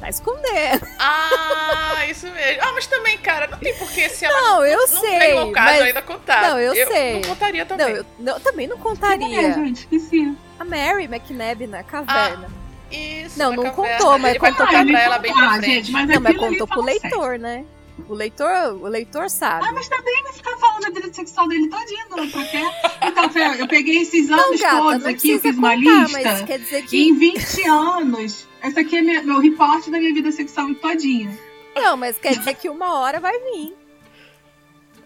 Tá 0.00 0.08
escondendo. 0.08 0.86
Ah, 0.98 2.06
isso 2.08 2.26
mesmo. 2.26 2.62
Ah, 2.62 2.72
mas 2.72 2.86
também, 2.86 3.18
cara, 3.18 3.46
não 3.46 3.58
tem 3.58 3.74
porquê 3.74 4.08
se 4.08 4.24
ela 4.24 4.40
não, 4.40 4.64
eu 4.64 4.78
não 4.78 4.86
sei, 4.88 5.18
veio 5.18 5.38
ao 5.38 5.52
caso 5.52 5.72
mas... 5.72 5.82
ainda 5.82 6.02
contar. 6.02 6.42
Não, 6.42 6.58
eu, 6.58 6.74
eu 6.74 6.86
sei. 6.86 7.14
Não 7.14 7.22
contaria 7.22 7.66
também. 7.66 7.86
Não, 7.86 7.96
eu 7.96 8.06
não, 8.18 8.40
também 8.40 8.66
não 8.66 8.78
contaria. 8.78 9.48
É, 9.48 9.52
gente? 9.54 9.80
Esqueci. 9.80 10.36
A 10.58 10.64
Mary 10.64 11.04
McNabb 11.04 11.66
na 11.66 11.82
caverna. 11.82 12.48
Ah, 12.48 12.94
isso, 12.94 13.38
não, 13.38 13.52
não 13.52 13.64
caverna. 13.64 13.96
contou, 13.96 14.18
mas 14.18 14.30
ele 14.30 14.38
contou 14.38 14.66
pra, 14.66 14.84
pra 14.84 15.00
ela 15.00 15.18
bem 15.18 15.32
pra 15.32 15.54
frente. 15.54 15.66
Gente, 15.66 15.92
mas 15.92 16.08
não, 16.08 16.20
mas 16.20 16.36
contou 16.36 16.66
pro 16.66 16.82
leitor, 16.82 17.38
né? 17.38 17.64
O 18.08 18.14
leitor, 18.14 18.74
o 18.74 18.86
leitor 18.86 19.30
sabe. 19.30 19.66
Ah, 19.66 19.72
mas 19.72 19.88
também 19.88 20.22
vai 20.22 20.32
ficar 20.32 20.56
falando 20.58 20.82
da 20.82 20.90
vida 20.90 21.12
sexual 21.12 21.48
dele 21.48 21.68
todinho, 21.68 22.04
não, 22.10 22.28
porque... 22.28 22.58
Então, 23.02 23.54
eu 23.54 23.66
peguei 23.66 24.02
esses 24.02 24.30
anos 24.30 24.44
não, 24.44 24.58
gata, 24.58 24.76
todos 24.76 25.06
aqui, 25.06 25.30
eu 25.30 25.40
fiz 25.40 25.56
uma 25.56 25.74
lista. 25.74 26.22
Mas 26.22 26.42
quer 26.42 26.58
dizer 26.58 26.82
que... 26.84 27.08
Em 27.08 27.18
20 27.18 27.66
anos, 27.66 28.46
esse 28.66 28.78
aqui 28.80 28.96
é 28.96 29.02
meu, 29.02 29.22
meu 29.24 29.40
reporte 29.40 29.90
da 29.90 29.98
minha 29.98 30.12
vida 30.14 30.30
sexual 30.32 30.74
todinha. 30.76 31.36
Não, 31.74 31.96
mas 31.96 32.18
quer 32.18 32.36
dizer 32.36 32.54
que 32.54 32.68
uma 32.68 32.98
hora 33.00 33.20
vai 33.20 33.38
vir. 33.38 33.76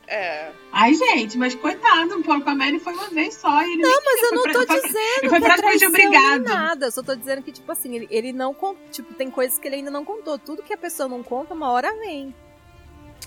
É. 0.07 0.51
Ai, 0.73 0.93
gente, 0.95 1.39
mas 1.39 1.55
coitado, 1.55 2.19
o 2.19 2.25
Paulo 2.25 2.43
Pameli 2.43 2.81
foi 2.81 2.93
uma 2.93 3.09
vez 3.11 3.35
só. 3.35 3.63
E 3.63 3.73
ele 3.75 3.83
Não, 3.83 3.89
nem 3.91 4.03
mas 4.05 4.23
eu 4.23 4.33
não 4.33 4.43
foi 4.43 4.53
tô 4.53 4.67
pra- 4.67 4.75
dizendo 4.77 4.99
Ele 4.99 5.21
que 5.21 5.29
foi 5.29 5.39
é 5.39 5.41
praticamente 5.41 5.87
obrigado. 5.87 6.43
nada. 6.43 6.87
Eu 6.87 6.91
só 6.91 7.03
tô 7.03 7.15
dizendo 7.15 7.43
que, 7.43 7.53
tipo 7.53 7.71
assim, 7.71 7.95
ele, 7.95 8.09
ele 8.11 8.33
não 8.33 8.57
Tipo, 8.91 9.15
tem 9.15 9.31
coisas 9.31 9.57
que 9.59 9.69
ele 9.69 9.77
ainda 9.77 9.91
não 9.91 10.05
contou. 10.05 10.37
Tudo 10.37 10.63
que 10.65 10.73
a 10.73 10.77
pessoa 10.79 11.09
não 11.09 11.23
conta, 11.23 11.55
uma 11.55 11.71
hora 11.71 11.93
vem. 12.01 12.35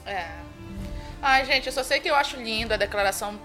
É. 0.06 0.28
Ai, 1.22 1.46
gente, 1.46 1.68
eu 1.68 1.74
só 1.74 1.84
sei 1.84 2.02
que 2.02 2.10
eu 2.10 2.16
acho 2.16 2.36
linda 2.36 2.74
a 2.76 2.78
declaração 2.78 3.40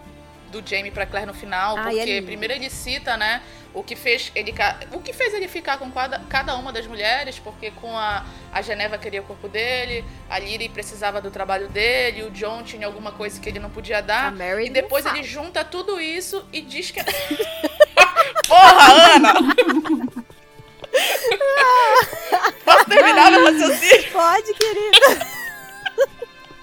do 0.50 0.62
Jamie 0.66 0.90
pra 0.90 1.06
Claire 1.06 1.26
no 1.26 1.34
final, 1.34 1.76
Ai, 1.78 1.94
é 1.94 1.98
porque 1.98 2.22
primeiro 2.22 2.54
ele 2.54 2.68
cita, 2.70 3.16
né, 3.16 3.42
o 3.74 3.82
que 3.82 3.94
fez 3.94 4.32
ele 4.34 4.54
o 4.92 5.00
que 5.00 5.12
fez 5.12 5.34
ele 5.34 5.46
ficar 5.46 5.78
com 5.78 5.90
cada, 5.90 6.18
cada 6.28 6.56
uma 6.56 6.72
das 6.72 6.86
mulheres, 6.86 7.38
porque 7.38 7.70
com 7.70 7.96
a, 7.96 8.24
a 8.52 8.62
Geneva 8.62 8.96
queria 8.98 9.20
o 9.20 9.24
corpo 9.24 9.48
dele, 9.48 10.04
a 10.28 10.38
Lyrie 10.38 10.68
precisava 10.68 11.20
do 11.20 11.30
trabalho 11.30 11.68
dele, 11.68 12.22
o 12.24 12.30
John 12.30 12.62
tinha 12.62 12.86
alguma 12.86 13.12
coisa 13.12 13.40
que 13.40 13.48
ele 13.48 13.58
não 13.58 13.70
podia 13.70 13.98
A 13.98 14.00
dar. 14.00 14.32
Mary 14.32 14.66
E 14.66 14.70
depois 14.70 15.04
ele 15.04 15.16
fala. 15.16 15.26
junta 15.26 15.64
tudo 15.64 16.00
isso 16.00 16.44
e 16.52 16.60
diz 16.60 16.90
que. 16.90 17.00
Porra, 18.48 19.14
Ana! 19.14 19.34
Posso 22.64 22.84
terminar 22.86 23.30
meu 23.30 23.44
raciocínio? 23.44 24.10
Pode, 24.12 24.54
querida. 24.54 25.26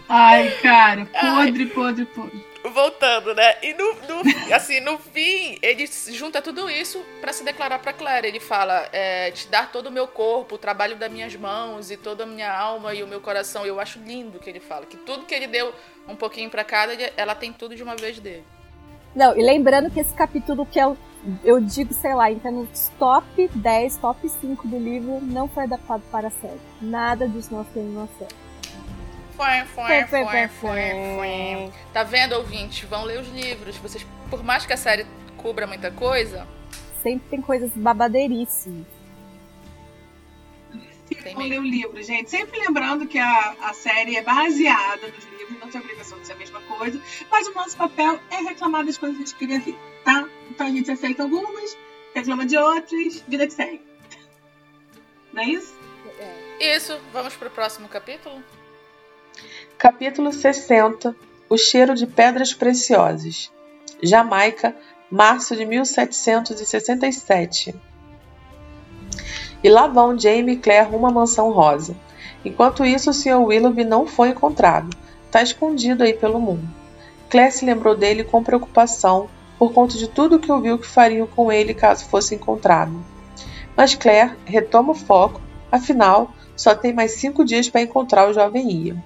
Ai, 0.09 0.51
cara, 0.61 1.05
podre, 1.05 1.65
podre, 1.67 2.05
podre. 2.05 2.45
Voltando, 2.73 3.33
né? 3.35 3.55
E 3.61 3.73
no, 3.73 3.93
no- 3.93 4.53
assim, 4.55 4.79
no 4.79 4.97
fim, 4.97 5.57
ele 5.61 5.85
junta 6.11 6.41
tudo 6.41 6.69
isso 6.69 7.03
pra 7.21 7.31
se 7.33 7.43
declarar 7.43 7.79
pra 7.79 7.93
Claire. 7.93 8.27
Ele 8.27 8.39
fala: 8.39 8.87
é, 8.91 9.31
te 9.31 9.47
dar 9.47 9.71
todo 9.71 9.87
o 9.87 9.91
meu 9.91 10.07
corpo, 10.07 10.55
o 10.55 10.57
trabalho 10.57 10.95
das 10.95 11.11
minhas 11.11 11.35
mãos 11.35 11.91
e 11.91 11.97
toda 11.97 12.23
a 12.23 12.27
minha 12.27 12.51
alma 12.51 12.93
e 12.93 13.03
o 13.03 13.07
meu 13.07 13.21
coração. 13.21 13.65
Eu 13.65 13.79
acho 13.79 13.99
lindo 13.99 14.39
que 14.39 14.49
ele 14.49 14.59
fala. 14.59 14.85
Que 14.85 14.97
tudo 14.97 15.25
que 15.25 15.33
ele 15.35 15.47
deu 15.47 15.73
um 16.07 16.15
pouquinho 16.15 16.49
pra 16.49 16.63
cada, 16.63 16.93
ela 17.17 17.35
tem 17.35 17.51
tudo 17.53 17.75
de 17.75 17.83
uma 17.83 17.95
vez 17.95 18.19
dele. 18.19 18.43
Não, 19.15 19.37
e 19.37 19.41
lembrando 19.43 19.89
que 19.89 19.99
esse 19.99 20.13
capítulo 20.13 20.65
que 20.65 20.77
eu, 20.77 20.97
eu 21.43 21.59
digo, 21.61 21.93
sei 21.93 22.13
lá, 22.13 22.29
então 22.29 22.51
nos 22.51 22.89
top 22.99 23.47
10, 23.55 23.97
top 23.97 24.27
5 24.27 24.67
do 24.67 24.77
livro, 24.77 25.19
não 25.21 25.47
foi 25.47 25.63
adaptado 25.63 26.03
para 26.11 26.27
a 26.27 26.31
série. 26.31 26.59
Nada 26.81 27.25
disso 27.27 27.53
nós 27.53 27.65
temos 27.73 27.93
na 27.95 28.07
série. 28.19 28.44
Foi, 29.35 29.65
foi, 29.73 30.05
Foi, 30.47 30.47
foi. 30.47 31.71
Tá 31.93 32.03
vendo, 32.03 32.33
ouvintes? 32.33 32.87
Vão 32.89 33.03
ler 33.03 33.19
os 33.19 33.27
livros. 33.29 33.77
Vocês, 33.77 34.05
por 34.29 34.43
mais 34.43 34.65
que 34.65 34.73
a 34.73 34.77
série 34.77 35.05
cubra 35.37 35.67
muita 35.67 35.91
coisa, 35.91 36.47
Sempre 37.05 37.29
tem 37.29 37.39
coisas 37.39 37.71
Tem 41.21 41.35
vão 41.35 41.47
ler 41.47 41.59
o 41.59 41.63
livro, 41.63 42.01
gente. 42.01 42.31
Sempre 42.31 42.59
lembrando 42.59 43.05
que 43.05 43.19
a, 43.19 43.55
a 43.61 43.73
série 43.75 44.15
é 44.15 44.23
baseada 44.23 45.07
nos 45.07 45.23
livros, 45.25 45.59
não 45.59 45.69
tem 45.69 45.81
obrigação 45.81 46.19
de 46.19 46.25
ser 46.25 46.33
a 46.33 46.35
mesma 46.35 46.59
coisa. 46.61 46.99
Mas 47.29 47.47
o 47.47 47.53
nosso 47.53 47.77
papel 47.77 48.19
é 48.31 48.37
reclamar 48.37 48.83
das 48.83 48.97
coisas 48.97 49.17
que 49.17 49.23
a 49.23 49.25
gente 49.27 49.37
queria 49.37 49.59
ver, 49.59 49.77
tá? 50.03 50.27
Então 50.49 50.65
a 50.65 50.71
gente 50.71 50.89
aceita 50.89 51.21
algumas, 51.21 51.77
reclama 52.15 52.43
de 52.43 52.57
outras, 52.57 53.23
vida 53.27 53.45
que 53.45 53.53
segue. 53.53 53.81
Não 55.31 55.43
é 55.43 55.45
isso? 55.45 55.75
isso. 56.59 56.99
Vamos 57.13 57.35
pro 57.35 57.51
próximo 57.51 57.87
capítulo? 57.87 58.43
Capítulo 59.77 60.31
60 60.31 61.13
O 61.49 61.57
cheiro 61.57 61.95
de 61.95 62.07
pedras 62.07 62.53
preciosas. 62.53 63.51
Jamaica, 64.01 64.73
março 65.11 65.53
de 65.53 65.65
1767. 65.65 67.75
E 69.61 69.69
lá 69.69 69.87
vão 69.87 70.17
Jamie 70.17 70.53
e 70.53 70.57
Claire 70.57 70.89
rumo 70.89 71.07
à 71.07 71.11
mansão 71.11 71.51
rosa. 71.51 71.93
Enquanto 72.45 72.85
isso, 72.85 73.09
o 73.09 73.13
Sr. 73.13 73.43
Willoughby 73.43 73.83
não 73.83 74.07
foi 74.07 74.29
encontrado. 74.29 74.95
Está 75.25 75.43
escondido 75.43 76.03
aí 76.03 76.13
pelo 76.13 76.39
mundo. 76.39 76.65
Claire 77.29 77.51
se 77.51 77.65
lembrou 77.65 77.97
dele 77.97 78.23
com 78.23 78.41
preocupação 78.41 79.27
por 79.59 79.73
conta 79.73 79.97
de 79.97 80.07
tudo 80.07 80.39
que 80.39 80.49
ouviu 80.49 80.79
que 80.79 80.87
fariam 80.87 81.27
com 81.27 81.51
ele 81.51 81.73
caso 81.73 82.05
fosse 82.05 82.33
encontrado. 82.33 82.95
Mas 83.75 83.93
Claire 83.93 84.37
retoma 84.45 84.93
o 84.93 84.95
foco, 84.95 85.41
afinal, 85.69 86.31
só 86.55 86.73
tem 86.73 86.93
mais 86.93 87.11
cinco 87.11 87.43
dias 87.43 87.69
para 87.69 87.81
encontrar 87.81 88.29
o 88.29 88.33
jovem 88.33 88.71
Ian. 88.71 89.03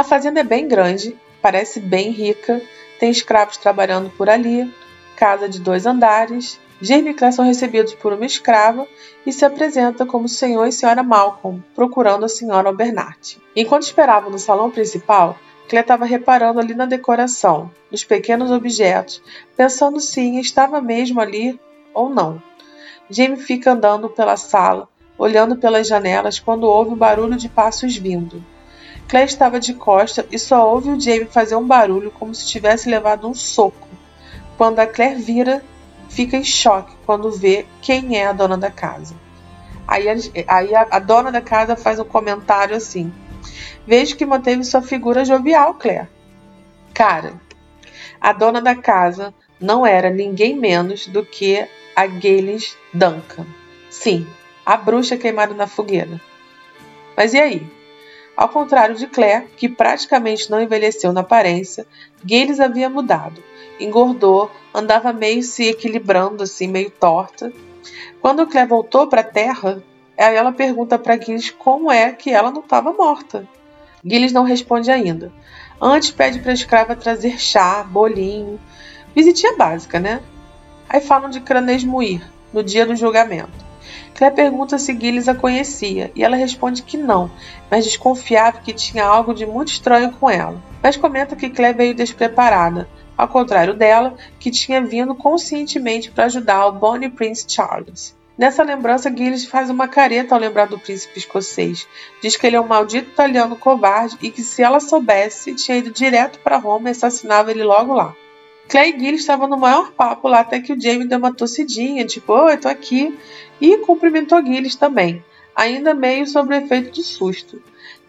A 0.00 0.02
fazenda 0.02 0.40
é 0.40 0.42
bem 0.42 0.66
grande, 0.66 1.14
parece 1.42 1.78
bem 1.78 2.08
rica, 2.08 2.62
tem 2.98 3.10
escravos 3.10 3.58
trabalhando 3.58 4.08
por 4.08 4.30
ali, 4.30 4.74
casa 5.14 5.46
de 5.46 5.60
dois 5.60 5.84
andares. 5.84 6.58
Jamie 6.80 7.10
e 7.10 7.14
Claire 7.14 7.36
são 7.36 7.44
recebidos 7.44 7.92
por 7.92 8.14
uma 8.14 8.24
escrava 8.24 8.88
e 9.26 9.30
se 9.30 9.44
apresenta 9.44 10.06
como 10.06 10.26
Sr. 10.26 10.64
e 10.64 10.68
Sra. 10.70 11.02
Malcolm, 11.02 11.62
procurando 11.74 12.24
a 12.24 12.28
Sra. 12.28 12.66
Albernat. 12.66 13.36
Enquanto 13.54 13.82
esperavam 13.82 14.30
no 14.30 14.38
salão 14.38 14.70
principal, 14.70 15.38
Claire 15.68 15.84
estava 15.84 16.06
reparando 16.06 16.60
ali 16.60 16.72
na 16.72 16.86
decoração, 16.86 17.70
nos 17.90 18.02
pequenos 18.02 18.50
objetos, 18.50 19.22
pensando 19.54 20.00
se 20.00 20.40
estava 20.40 20.80
mesmo 20.80 21.20
ali 21.20 21.60
ou 21.92 22.08
não. 22.08 22.42
Jamie 23.10 23.36
fica 23.36 23.72
andando 23.72 24.08
pela 24.08 24.38
sala, 24.38 24.88
olhando 25.18 25.56
pelas 25.56 25.86
janelas 25.86 26.38
quando 26.38 26.64
ouve 26.64 26.94
o 26.94 26.96
barulho 26.96 27.36
de 27.36 27.50
passos 27.50 27.94
vindo. 27.94 28.42
Claire 29.10 29.28
estava 29.28 29.58
de 29.58 29.74
costa 29.74 30.24
e 30.30 30.38
só 30.38 30.72
ouve 30.72 30.90
o 30.90 31.00
Jamie 31.00 31.24
fazer 31.24 31.56
um 31.56 31.66
barulho 31.66 32.12
como 32.12 32.32
se 32.32 32.46
tivesse 32.46 32.88
levado 32.88 33.26
um 33.28 33.34
soco. 33.34 33.88
Quando 34.56 34.78
a 34.78 34.86
Claire 34.86 35.20
vira, 35.20 35.64
fica 36.08 36.36
em 36.36 36.44
choque 36.44 36.94
quando 37.04 37.32
vê 37.32 37.66
quem 37.82 38.16
é 38.16 38.28
a 38.28 38.32
dona 38.32 38.56
da 38.56 38.70
casa. 38.70 39.16
Aí, 39.84 40.06
aí 40.46 40.74
a, 40.76 40.86
a 40.88 40.98
dona 41.00 41.32
da 41.32 41.40
casa 41.40 41.74
faz 41.74 41.98
um 41.98 42.04
comentário 42.04 42.76
assim: 42.76 43.12
Vejo 43.84 44.14
que 44.14 44.24
manteve 44.24 44.62
sua 44.62 44.80
figura 44.80 45.24
jovial, 45.24 45.74
Claire. 45.74 46.06
Cara, 46.94 47.32
a 48.20 48.32
dona 48.32 48.62
da 48.62 48.76
casa 48.76 49.34
não 49.60 49.84
era 49.84 50.08
ninguém 50.08 50.54
menos 50.54 51.08
do 51.08 51.26
que 51.26 51.66
a 51.96 52.06
Gaylis 52.06 52.76
Duncan. 52.94 53.46
Sim, 53.90 54.24
a 54.64 54.76
bruxa 54.76 55.16
queimada 55.16 55.52
na 55.52 55.66
fogueira. 55.66 56.20
Mas 57.16 57.34
e 57.34 57.40
aí? 57.40 57.79
Ao 58.40 58.48
contrário 58.48 58.94
de 58.94 59.06
Claire, 59.06 59.48
que 59.54 59.68
praticamente 59.68 60.50
não 60.50 60.62
envelheceu 60.62 61.12
na 61.12 61.20
aparência, 61.20 61.86
Gaylis 62.24 62.58
havia 62.58 62.88
mudado. 62.88 63.44
Engordou, 63.78 64.50
andava 64.74 65.12
meio 65.12 65.42
se 65.42 65.68
equilibrando, 65.68 66.42
assim, 66.42 66.66
meio 66.66 66.90
torta. 66.90 67.52
Quando 68.18 68.46
Claire 68.46 68.66
voltou 68.66 69.06
para 69.08 69.20
a 69.20 69.24
Terra, 69.24 69.82
aí 70.16 70.34
ela 70.34 70.52
pergunta 70.52 70.98
para 70.98 71.20
Gilles 71.20 71.50
como 71.50 71.92
é 71.92 72.12
que 72.12 72.30
ela 72.30 72.50
não 72.50 72.62
estava 72.62 72.94
morta. 72.94 73.46
Gilles 74.02 74.32
não 74.32 74.42
responde 74.42 74.90
ainda. 74.90 75.30
Antes 75.78 76.10
pede 76.10 76.38
para 76.38 76.52
a 76.52 76.54
escrava 76.54 76.96
trazer 76.96 77.38
chá, 77.38 77.82
bolinho. 77.82 78.58
Visitinha 79.14 79.54
básica, 79.54 80.00
né? 80.00 80.22
Aí 80.88 81.02
falam 81.02 81.28
de 81.28 81.42
Cranesmuir, 81.42 82.22
no 82.54 82.62
dia 82.62 82.86
do 82.86 82.96
julgamento. 82.96 83.69
Claire 84.20 84.36
pergunta 84.36 84.76
se 84.76 84.92
Gilles 84.92 85.28
a 85.28 85.34
conhecia 85.34 86.12
e 86.14 86.22
ela 86.22 86.36
responde 86.36 86.82
que 86.82 86.98
não, 86.98 87.30
mas 87.70 87.86
desconfiava 87.86 88.60
que 88.60 88.74
tinha 88.74 89.02
algo 89.02 89.32
de 89.32 89.46
muito 89.46 89.68
estranho 89.68 90.12
com 90.12 90.28
ela. 90.28 90.62
Mas 90.82 90.94
comenta 90.94 91.34
que 91.34 91.48
Claire 91.48 91.74
veio 91.74 91.94
despreparada, 91.94 92.86
ao 93.16 93.26
contrário 93.26 93.72
dela, 93.72 94.14
que 94.38 94.50
tinha 94.50 94.82
vindo 94.82 95.14
conscientemente 95.14 96.10
para 96.10 96.26
ajudar 96.26 96.66
o 96.66 96.72
Bonnie 96.72 97.08
Prince 97.08 97.46
Charles. 97.48 98.14
Nessa 98.36 98.62
lembrança, 98.62 99.10
Gilles 99.10 99.46
faz 99.46 99.70
uma 99.70 99.88
careta 99.88 100.34
ao 100.34 100.40
lembrar 100.40 100.66
do 100.66 100.78
príncipe 100.78 101.18
escocês. 101.18 101.88
Diz 102.22 102.36
que 102.36 102.46
ele 102.46 102.56
é 102.56 102.60
um 102.60 102.68
maldito 102.68 103.08
italiano 103.08 103.56
covarde 103.56 104.18
e 104.20 104.30
que 104.30 104.42
se 104.42 104.62
ela 104.62 104.80
soubesse, 104.80 105.54
tinha 105.54 105.78
ido 105.78 105.90
direto 105.90 106.40
para 106.40 106.58
Roma 106.58 106.90
e 106.90 106.92
assassinava 106.92 107.50
ele 107.50 107.64
logo 107.64 107.94
lá. 107.94 108.14
Claire 108.70 108.96
e 108.96 109.00
Gilles 109.00 109.22
estavam 109.22 109.48
no 109.48 109.56
maior 109.56 109.90
papo 109.90 110.28
lá 110.28 110.40
até 110.40 110.60
que 110.60 110.72
o 110.72 110.80
Jamie 110.80 111.08
deu 111.08 111.18
uma 111.18 111.34
tossidinha, 111.34 112.04
tipo, 112.04 112.32
oi, 112.32 112.56
tô 112.56 112.68
aqui, 112.68 113.18
e 113.60 113.78
cumprimentou 113.78 114.44
Gilles 114.44 114.76
também, 114.76 115.22
ainda 115.54 115.94
meio 115.94 116.26
sob 116.26 116.54
o 116.54 116.56
efeito 116.56 116.92
do 116.92 117.02
susto. 117.02 117.62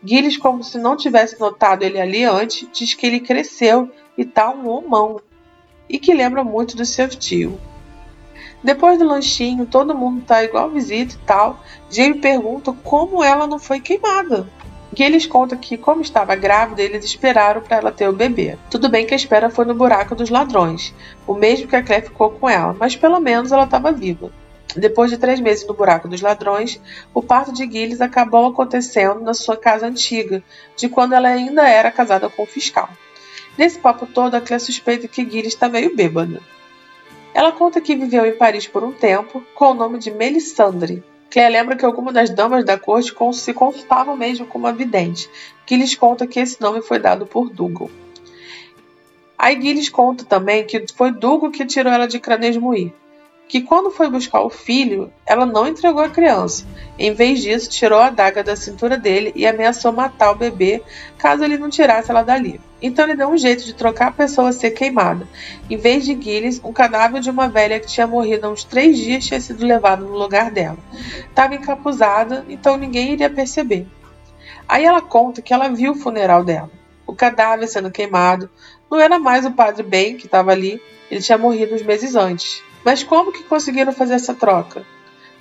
Gilles, 0.03 0.37
como 0.37 0.63
se 0.63 0.77
não 0.77 0.95
tivesse 0.95 1.39
notado 1.39 1.83
ele 1.83 1.99
ali 1.99 2.23
antes, 2.23 2.67
diz 2.71 2.93
que 2.93 3.05
ele 3.05 3.19
cresceu 3.19 3.89
e 4.17 4.25
tá 4.25 4.49
um 4.49 4.67
homão, 4.67 5.19
e 5.89 5.99
que 5.99 6.13
lembra 6.13 6.43
muito 6.43 6.75
do 6.75 6.85
seu 6.85 7.07
tio. 7.09 7.59
Depois 8.63 8.97
do 8.99 9.05
lanchinho, 9.05 9.65
todo 9.65 9.97
mundo 9.97 10.23
tá 10.25 10.43
igual 10.43 10.69
visita 10.69 11.15
e 11.15 11.25
tal. 11.25 11.63
Jamie 11.89 12.19
pergunta 12.19 12.71
como 12.83 13.23
ela 13.23 13.47
não 13.47 13.57
foi 13.57 13.79
queimada. 13.79 14.47
Gilles 14.95 15.25
conta 15.25 15.55
que, 15.55 15.77
como 15.77 16.01
estava 16.01 16.35
grávida, 16.35 16.81
eles 16.81 17.05
esperaram 17.05 17.61
para 17.61 17.77
ela 17.77 17.91
ter 17.91 18.07
o 18.09 18.13
bebê. 18.13 18.57
Tudo 18.69 18.89
bem 18.89 19.05
que 19.05 19.13
a 19.13 19.17
espera 19.17 19.49
foi 19.49 19.65
no 19.65 19.73
buraco 19.73 20.13
dos 20.13 20.29
ladrões, 20.29 20.93
o 21.25 21.33
mesmo 21.33 21.67
que 21.67 21.75
a 21.75 21.81
Claire 21.81 22.07
ficou 22.07 22.31
com 22.31 22.49
ela, 22.49 22.75
mas 22.77 22.95
pelo 22.95 23.19
menos 23.19 23.51
ela 23.51 23.63
estava 23.63 23.91
viva. 23.91 24.31
Depois 24.75 25.11
de 25.11 25.17
três 25.17 25.39
meses 25.39 25.65
no 25.65 25.73
buraco 25.73 26.07
dos 26.07 26.21
ladrões, 26.21 26.79
o 27.13 27.21
parto 27.21 27.51
de 27.51 27.69
Gilles 27.69 27.99
acabou 27.99 28.47
acontecendo 28.47 29.19
na 29.19 29.33
sua 29.33 29.57
casa 29.57 29.87
antiga, 29.87 30.41
de 30.77 30.87
quando 30.87 31.13
ela 31.13 31.27
ainda 31.27 31.67
era 31.67 31.91
casada 31.91 32.29
com 32.29 32.43
o 32.43 32.47
fiscal. 32.47 32.89
Nesse 33.57 33.79
papo 33.79 34.05
todo, 34.05 34.35
a 34.35 34.41
Claire 34.41 34.63
suspeita 34.63 35.07
que 35.07 35.29
Gilles 35.29 35.53
está 35.53 35.67
meio 35.67 35.95
bêbada. 35.95 36.39
Ela 37.33 37.51
conta 37.51 37.81
que 37.81 37.95
viveu 37.95 38.25
em 38.25 38.37
Paris 38.37 38.65
por 38.67 38.83
um 38.83 38.93
tempo, 38.93 39.43
com 39.53 39.71
o 39.71 39.73
nome 39.73 39.99
de 39.99 40.09
Melisandre. 40.11 41.03
Claire 41.29 41.51
lembra 41.51 41.75
que 41.75 41.85
algumas 41.85 42.13
das 42.13 42.29
damas 42.29 42.63
da 42.65 42.77
corte 42.77 43.13
se 43.33 43.53
consultavam 43.53 44.15
mesmo 44.15 44.45
com 44.45 44.57
uma 44.57 44.73
vidente, 44.73 45.29
que 45.65 45.75
lhes 45.75 45.95
conta 45.95 46.27
que 46.27 46.39
esse 46.39 46.61
nome 46.61 46.81
foi 46.81 46.99
dado 46.99 47.25
por 47.25 47.49
Dougal. 47.49 47.89
Aí 49.37 49.59
Gilles 49.61 49.89
conta 49.89 50.23
também 50.23 50.65
que 50.65 50.85
foi 50.93 51.11
Dougal 51.11 51.51
que 51.51 51.65
tirou 51.65 51.91
ela 51.91 52.07
de 52.07 52.19
Cranesmuir, 52.19 52.93
que 53.51 53.59
quando 53.59 53.91
foi 53.91 54.09
buscar 54.09 54.39
o 54.43 54.49
filho, 54.49 55.11
ela 55.25 55.45
não 55.45 55.67
entregou 55.67 56.01
a 56.01 56.07
criança. 56.07 56.65
Em 56.97 57.13
vez 57.13 57.41
disso, 57.41 57.69
tirou 57.69 57.99
a 57.99 58.05
adaga 58.05 58.41
da 58.41 58.55
cintura 58.55 58.97
dele 58.97 59.33
e 59.35 59.45
ameaçou 59.45 59.91
matar 59.91 60.31
o 60.31 60.35
bebê 60.35 60.81
caso 61.17 61.43
ele 61.43 61.57
não 61.57 61.69
tirasse 61.69 62.09
ela 62.09 62.23
dali. 62.23 62.61
Então 62.81 63.03
ele 63.03 63.17
deu 63.17 63.27
um 63.27 63.37
jeito 63.37 63.65
de 63.65 63.73
trocar 63.73 64.07
a 64.07 64.11
pessoa 64.13 64.47
a 64.47 64.53
ser 64.53 64.71
queimada. 64.71 65.27
Em 65.69 65.75
vez 65.75 66.05
de 66.05 66.13
Gilles, 66.13 66.61
um 66.63 66.71
cadáver 66.71 67.19
de 67.19 67.29
uma 67.29 67.49
velha 67.49 67.77
que 67.77 67.87
tinha 67.87 68.07
morrido 68.07 68.47
há 68.47 68.49
uns 68.49 68.63
três 68.63 68.97
dias 68.97 69.25
tinha 69.25 69.41
sido 69.41 69.65
levado 69.65 70.05
no 70.05 70.17
lugar 70.17 70.49
dela. 70.49 70.77
Estava 71.29 71.53
encapuzada, 71.53 72.45
então 72.47 72.77
ninguém 72.77 73.11
iria 73.11 73.29
perceber. 73.29 73.85
Aí 74.65 74.85
ela 74.85 75.01
conta 75.01 75.41
que 75.41 75.53
ela 75.53 75.67
viu 75.67 75.91
o 75.91 75.95
funeral 75.95 76.45
dela. 76.45 76.71
O 77.05 77.13
cadáver 77.13 77.67
sendo 77.67 77.91
queimado. 77.91 78.49
Não 78.89 78.97
era 78.97 79.19
mais 79.19 79.45
o 79.45 79.51
padre 79.51 79.83
Ben 79.83 80.15
que 80.15 80.27
estava 80.27 80.53
ali, 80.53 80.81
ele 81.11 81.19
tinha 81.19 81.37
morrido 81.37 81.75
uns 81.75 81.81
meses 81.81 82.15
antes. 82.15 82.63
Mas 82.83 83.03
como 83.03 83.31
que 83.31 83.43
conseguiram 83.43 83.91
fazer 83.91 84.15
essa 84.15 84.33
troca? 84.33 84.85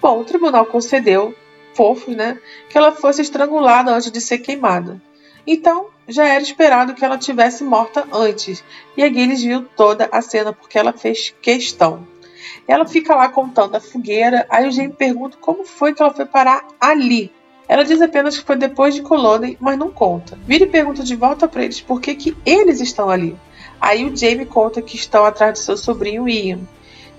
Bom, 0.00 0.20
o 0.20 0.24
tribunal 0.24 0.66
concedeu, 0.66 1.34
fofos, 1.74 2.14
né, 2.14 2.38
que 2.68 2.76
ela 2.76 2.92
fosse 2.92 3.22
estrangulada 3.22 3.92
antes 3.92 4.10
de 4.10 4.20
ser 4.20 4.38
queimada. 4.38 5.00
Então, 5.46 5.86
já 6.06 6.26
era 6.26 6.42
esperado 6.42 6.94
que 6.94 7.04
ela 7.04 7.16
tivesse 7.16 7.64
morta 7.64 8.06
antes, 8.12 8.62
e 8.96 9.02
a 9.02 9.08
Gilles 9.08 9.42
viu 9.42 9.64
toda 9.76 10.08
a 10.12 10.20
cena 10.20 10.52
porque 10.52 10.78
ela 10.78 10.92
fez 10.92 11.34
questão. 11.40 12.06
Ela 12.66 12.86
fica 12.86 13.14
lá 13.14 13.28
contando 13.28 13.76
a 13.76 13.80
fogueira, 13.80 14.46
aí 14.48 14.68
o 14.68 14.72
Jamie 14.72 14.92
pergunta 14.92 15.36
como 15.40 15.64
foi 15.64 15.94
que 15.94 16.02
ela 16.02 16.12
foi 16.12 16.26
parar 16.26 16.66
ali. 16.80 17.32
Ela 17.68 17.84
diz 17.84 18.00
apenas 18.02 18.36
que 18.36 18.44
foi 18.44 18.56
depois 18.56 18.94
de 18.94 19.02
Culloden, 19.02 19.56
mas 19.60 19.78
não 19.78 19.90
conta. 19.90 20.36
Vira 20.44 20.64
e 20.64 20.68
pergunta 20.68 21.04
de 21.04 21.14
volta 21.14 21.46
para 21.46 21.62
eles 21.62 21.80
por 21.80 22.00
que, 22.00 22.14
que 22.14 22.36
eles 22.44 22.80
estão 22.80 23.08
ali. 23.08 23.36
Aí 23.80 24.04
o 24.04 24.16
Jamie 24.16 24.44
conta 24.44 24.82
que 24.82 24.96
estão 24.96 25.24
atrás 25.24 25.54
de 25.54 25.60
seu 25.60 25.76
sobrinho 25.76 26.28
Ian, 26.28 26.60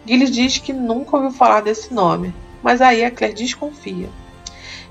Gilles 0.05 0.31
diz 0.31 0.57
que 0.57 0.73
nunca 0.73 1.15
ouviu 1.15 1.31
falar 1.31 1.61
desse 1.61 1.93
nome, 1.93 2.33
mas 2.63 2.81
aí 2.81 3.03
a 3.03 3.11
Claire 3.11 3.35
desconfia. 3.35 4.09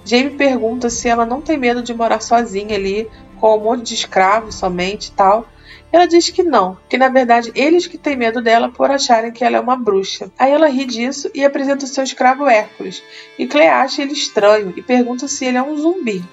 Jamie 0.05 0.37
pergunta 0.37 0.89
se 0.89 1.09
ela 1.09 1.27
não 1.27 1.41
tem 1.41 1.59
medo 1.59 1.83
de 1.83 1.93
morar 1.93 2.21
sozinha 2.21 2.75
ali, 2.75 3.09
com 3.41 3.57
um 3.57 3.61
monte 3.61 3.89
de 3.89 3.95
escravos 3.95 4.55
somente 4.55 5.09
e 5.09 5.13
tal. 5.13 5.47
Ela 5.93 6.07
diz 6.07 6.31
que 6.31 6.43
não, 6.43 6.79
que 6.89 6.97
na 6.97 7.09
verdade 7.09 7.51
eles 7.55 7.87
que 7.87 7.99
têm 7.99 8.17
medo 8.17 8.41
dela 8.41 8.69
por 8.69 8.91
acharem 8.91 9.33
que 9.33 9.43
ela 9.43 9.57
é 9.57 9.61
uma 9.61 9.77
bruxa. 9.77 10.31
Aí 10.39 10.53
ela 10.53 10.69
ri 10.69 10.85
disso 10.85 11.31
e 11.35 11.45
apresenta 11.45 11.85
o 11.85 11.89
seu 11.89 12.05
escravo 12.05 12.47
Hércules. 12.47 13.03
E 13.39 13.47
Claire 13.47 13.71
acha 13.71 14.03
ele 14.03 14.13
estranho 14.13 14.73
e 14.77 14.83
pergunta 14.83 15.27
se 15.27 15.45
ele 15.45 15.59
é 15.59 15.63
um 15.63 15.77
zumbi. 15.77 16.25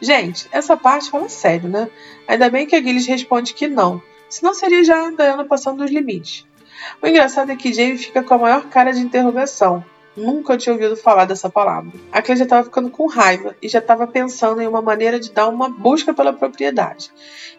Gente, 0.00 0.48
essa 0.52 0.76
parte 0.76 1.10
fala 1.10 1.28
sério, 1.28 1.68
né? 1.68 1.90
Ainda 2.26 2.48
bem 2.48 2.66
que 2.66 2.76
a 2.76 2.80
Gilles 2.80 3.06
responde 3.06 3.52
que 3.52 3.68
não, 3.68 4.00
senão 4.28 4.54
seria 4.54 4.82
já 4.84 5.08
a 5.08 5.10
Diana 5.10 5.44
passando 5.44 5.78
dos 5.78 5.90
limites. 5.90 6.46
O 7.02 7.06
engraçado 7.06 7.50
é 7.50 7.56
que 7.56 7.72
Jamie 7.72 7.98
fica 7.98 8.22
com 8.22 8.34
a 8.34 8.38
maior 8.38 8.68
cara 8.68 8.92
de 8.92 9.00
interrogação. 9.00 9.84
Nunca 10.16 10.56
tinha 10.56 10.72
ouvido 10.72 10.96
falar 10.96 11.24
dessa 11.24 11.48
palavra. 11.48 11.92
A 12.10 12.20
Claire 12.20 12.40
já 12.40 12.44
estava 12.44 12.64
ficando 12.64 12.90
com 12.90 13.06
raiva 13.06 13.54
e 13.62 13.68
já 13.68 13.78
estava 13.78 14.06
pensando 14.06 14.60
em 14.60 14.66
uma 14.66 14.82
maneira 14.82 15.20
de 15.20 15.32
dar 15.32 15.48
uma 15.48 15.68
busca 15.68 16.12
pela 16.12 16.32
propriedade. 16.32 17.10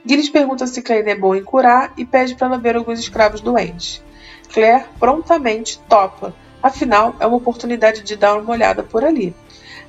Gilles 0.05 0.29
pergunta 0.29 0.67
se 0.67 0.81
Claire 0.81 1.09
é 1.09 1.15
boa 1.15 1.37
em 1.37 1.43
curar 1.43 1.93
e 1.97 2.05
pede 2.05 2.35
para 2.35 2.47
ela 2.47 2.57
ver 2.57 2.75
alguns 2.75 2.99
escravos 2.99 3.41
doentes. 3.41 4.03
Claire 4.51 4.85
prontamente 4.99 5.79
topa, 5.87 6.35
afinal 6.61 7.15
é 7.19 7.25
uma 7.25 7.37
oportunidade 7.37 8.03
de 8.03 8.15
dar 8.15 8.37
uma 8.37 8.51
olhada 8.51 8.83
por 8.83 9.03
ali. 9.03 9.33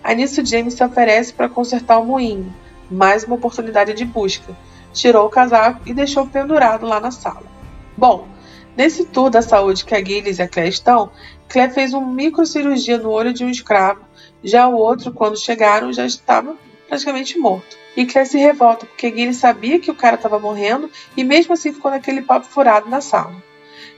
Aí 0.03 0.15
nisso 0.15 0.45
James 0.45 0.75
se 0.75 0.85
oferece 0.85 1.33
para 1.33 1.49
consertar 1.49 1.99
o 1.99 2.07
moinho, 2.07 2.55
mais 2.91 3.25
uma 3.25 3.37
oportunidade 3.37 3.93
de 3.93 4.05
busca. 4.05 4.57
Tirou 4.93 5.27
o 5.27 5.31
casaco 5.31 5.81
e 5.85 5.93
deixou 5.93 6.27
pendurado 6.27 6.87
lá 6.87 7.01
na 7.01 7.11
sala. 7.11 7.45
Bom, 7.97 8.29
Nesse 8.77 9.05
tour 9.05 9.29
da 9.29 9.43
saúde 9.43 9.85
que 9.85 9.95
a 9.95 10.03
Gilles 10.03 10.39
e 10.39 10.43
a 10.43 10.49
Claire 10.49 10.71
estão, 10.71 11.11
Claire 11.49 11.75
fez 11.75 11.93
uma 11.93 12.07
microcirurgia 12.07 12.97
no 12.97 13.11
olho 13.11 13.33
de 13.33 13.45
um 13.45 13.51
escravo, 13.51 14.01
já 14.43 14.67
o 14.67 14.75
outro, 14.75 15.13
quando 15.13 15.39
chegaram, 15.39 15.93
já 15.93 16.07
estava 16.07 16.57
praticamente 16.89 17.39
morto. 17.39 17.77
E 17.95 18.07
Claire 18.07 18.29
se 18.29 18.39
revolta 18.39 18.87
porque 18.87 19.11
Gilles 19.11 19.37
sabia 19.37 19.79
que 19.79 19.91
o 19.91 19.95
cara 19.95 20.17
estava 20.17 20.39
morrendo 20.39 20.91
e 21.15 21.23
mesmo 21.23 21.53
assim 21.53 21.73
ficou 21.73 21.91
naquele 21.91 22.23
papo 22.23 22.47
furado 22.47 22.89
na 22.89 23.03
sala. 23.03 23.35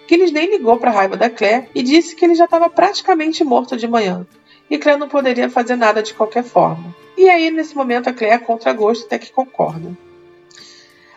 Gilles 0.08 0.32
nem 0.32 0.50
ligou 0.50 0.76
para 0.76 0.90
a 0.90 0.94
raiva 0.94 1.16
da 1.16 1.30
Claire 1.30 1.68
e 1.74 1.82
disse 1.82 2.16
que 2.16 2.24
ele 2.24 2.34
já 2.34 2.44
estava 2.44 2.68
praticamente 2.68 3.44
morto 3.44 3.76
de 3.76 3.86
manhã. 3.86 4.26
E 4.68 4.76
Claire 4.76 4.98
não 4.98 5.08
poderia 5.08 5.48
fazer 5.48 5.76
nada 5.76 6.02
de 6.02 6.12
qualquer 6.12 6.42
forma. 6.42 6.94
E 7.16 7.28
aí, 7.28 7.50
nesse 7.50 7.76
momento, 7.76 8.08
a 8.08 8.12
Claire, 8.12 8.42
contra 8.42 8.72
gosto, 8.72 9.06
até 9.06 9.18
que 9.18 9.30
concorda. 9.30 9.96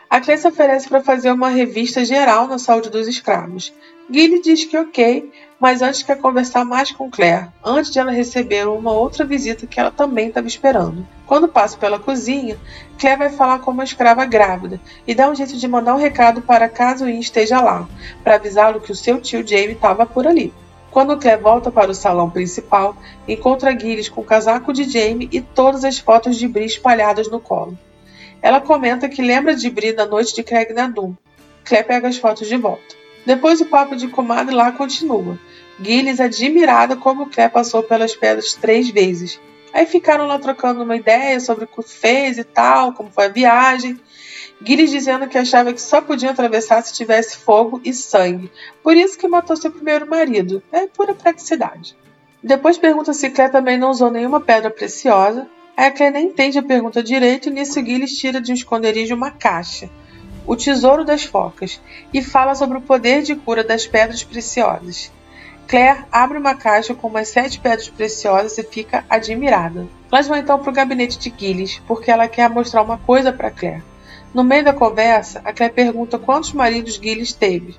A 0.09 0.21
Claire 0.21 0.41
se 0.41 0.47
oferece 0.47 0.87
para 0.87 1.03
fazer 1.03 1.31
uma 1.31 1.49
revista 1.49 2.05
geral 2.05 2.47
na 2.47 2.57
saúde 2.57 2.89
dos 2.89 3.07
escravos. 3.07 3.73
Gilly 4.09 4.41
diz 4.41 4.63
que 4.63 4.77
ok, 4.77 5.29
mas 5.59 5.81
antes 5.81 6.01
quer 6.01 6.17
conversar 6.17 6.63
mais 6.63 6.91
com 6.91 7.11
Claire, 7.11 7.49
antes 7.63 7.91
de 7.91 7.99
ela 7.99 8.09
receber 8.09 8.65
uma 8.69 8.93
outra 8.93 9.25
visita 9.25 9.67
que 9.67 9.77
ela 9.77 9.91
também 9.91 10.29
estava 10.29 10.47
esperando. 10.47 11.05
Quando 11.25 11.49
passa 11.49 11.77
pela 11.77 11.99
cozinha, 11.99 12.57
Claire 12.97 13.19
vai 13.19 13.29
falar 13.29 13.59
com 13.59 13.71
uma 13.71 13.83
escrava 13.83 14.23
grávida 14.23 14.79
e 15.05 15.13
dá 15.13 15.29
um 15.29 15.35
jeito 15.35 15.57
de 15.57 15.67
mandar 15.67 15.93
um 15.93 15.99
recado 15.99 16.41
para 16.41 16.69
caso 16.69 17.09
Ian 17.09 17.19
esteja 17.19 17.59
lá, 17.59 17.85
para 18.23 18.35
avisá-lo 18.35 18.79
que 18.79 18.93
o 18.93 18.95
seu 18.95 19.19
tio 19.19 19.45
Jamie 19.45 19.73
estava 19.73 20.05
por 20.05 20.25
ali. 20.25 20.53
Quando 20.89 21.17
Claire 21.17 21.41
volta 21.41 21.69
para 21.69 21.91
o 21.91 21.95
salão 21.95 22.29
principal, 22.29 22.95
encontra 23.27 23.77
Gilles 23.77 24.07
com 24.07 24.21
o 24.21 24.25
casaco 24.25 24.71
de 24.71 24.85
Jamie 24.85 25.27
e 25.33 25.41
todas 25.41 25.83
as 25.83 25.99
fotos 25.99 26.37
de 26.37 26.47
Brie 26.47 26.65
espalhadas 26.65 27.29
no 27.29 27.41
colo. 27.41 27.77
Ela 28.47 28.61
comenta 28.61 29.09
que 29.09 29.21
lembra 29.21 29.53
de 29.53 29.69
Bri 29.69 29.91
da 29.91 30.05
noite 30.05 30.33
de 30.33 30.41
Craig 30.41 30.71
Nadum. 30.71 31.13
Claire 31.65 31.85
pega 31.85 32.07
as 32.07 32.15
fotos 32.15 32.47
de 32.47 32.55
volta. 32.55 32.95
Depois 33.25 33.59
o 33.59 33.65
papo 33.65 33.93
de 33.93 34.07
comadre 34.07 34.55
lá 34.55 34.71
continua. 34.71 35.37
Gilles 35.77 36.21
admirada 36.21 36.95
como 36.95 37.29
Claire 37.29 37.51
passou 37.51 37.83
pelas 37.83 38.15
pedras 38.15 38.53
três 38.53 38.89
vezes. 38.89 39.37
Aí 39.73 39.85
ficaram 39.85 40.25
lá 40.25 40.39
trocando 40.39 40.81
uma 40.81 40.95
ideia 40.95 41.37
sobre 41.41 41.65
o 41.65 41.67
que 41.67 41.81
fez 41.83 42.37
e 42.37 42.45
tal, 42.45 42.93
como 42.93 43.11
foi 43.11 43.25
a 43.25 43.27
viagem. 43.27 43.99
Gilles 44.61 44.91
dizendo 44.91 45.27
que 45.27 45.37
achava 45.37 45.73
que 45.73 45.81
só 45.81 45.99
podia 45.99 46.31
atravessar 46.31 46.81
se 46.83 46.93
tivesse 46.93 47.35
fogo 47.35 47.81
e 47.83 47.93
sangue. 47.93 48.49
Por 48.81 48.95
isso 48.95 49.17
que 49.17 49.27
matou 49.27 49.57
seu 49.57 49.71
primeiro 49.71 50.07
marido. 50.07 50.63
É 50.71 50.87
pura 50.87 51.13
praticidade. 51.13 51.97
Depois 52.41 52.77
pergunta 52.77 53.11
se 53.11 53.29
Claire 53.29 53.51
também 53.51 53.77
não 53.77 53.89
usou 53.89 54.09
nenhuma 54.09 54.39
pedra 54.39 54.71
preciosa. 54.71 55.45
A 55.77 55.91
Claire 55.91 56.11
nem 56.11 56.25
entende 56.29 56.57
a 56.57 56.63
pergunta 56.63 57.03
direito 57.03 57.49
e 57.49 57.51
nisso 57.51 57.85
Gilles 57.85 58.17
tira 58.17 58.41
de 58.41 58.51
um 58.51 58.55
esconderijo 58.55 59.13
uma 59.13 59.29
caixa, 59.29 59.87
o 60.47 60.55
tesouro 60.55 61.05
das 61.05 61.23
focas, 61.23 61.79
e 62.11 62.19
fala 62.19 62.55
sobre 62.55 62.79
o 62.79 62.81
poder 62.81 63.21
de 63.21 63.35
cura 63.35 63.63
das 63.63 63.85
pedras 63.85 64.23
preciosas. 64.23 65.11
Claire 65.67 66.03
abre 66.11 66.39
uma 66.39 66.55
caixa 66.55 66.95
com 66.95 67.07
umas 67.07 67.27
sete 67.27 67.59
pedras 67.59 67.87
preciosas 67.89 68.57
e 68.57 68.63
fica 68.63 69.05
admirada. 69.07 69.85
Elas 70.11 70.27
vão 70.27 70.37
então 70.37 70.57
para 70.57 70.71
o 70.71 70.73
gabinete 70.73 71.19
de 71.19 71.31
Gilles, 71.37 71.79
porque 71.87 72.09
ela 72.09 72.27
quer 72.27 72.49
mostrar 72.49 72.81
uma 72.81 72.97
coisa 72.97 73.31
para 73.31 73.51
Claire. 73.51 73.83
No 74.33 74.43
meio 74.43 74.65
da 74.65 74.73
conversa, 74.73 75.43
a 75.45 75.53
Claire 75.53 75.75
pergunta 75.75 76.17
quantos 76.17 76.53
maridos 76.53 76.95
Gilles 76.95 77.33
teve. 77.33 77.75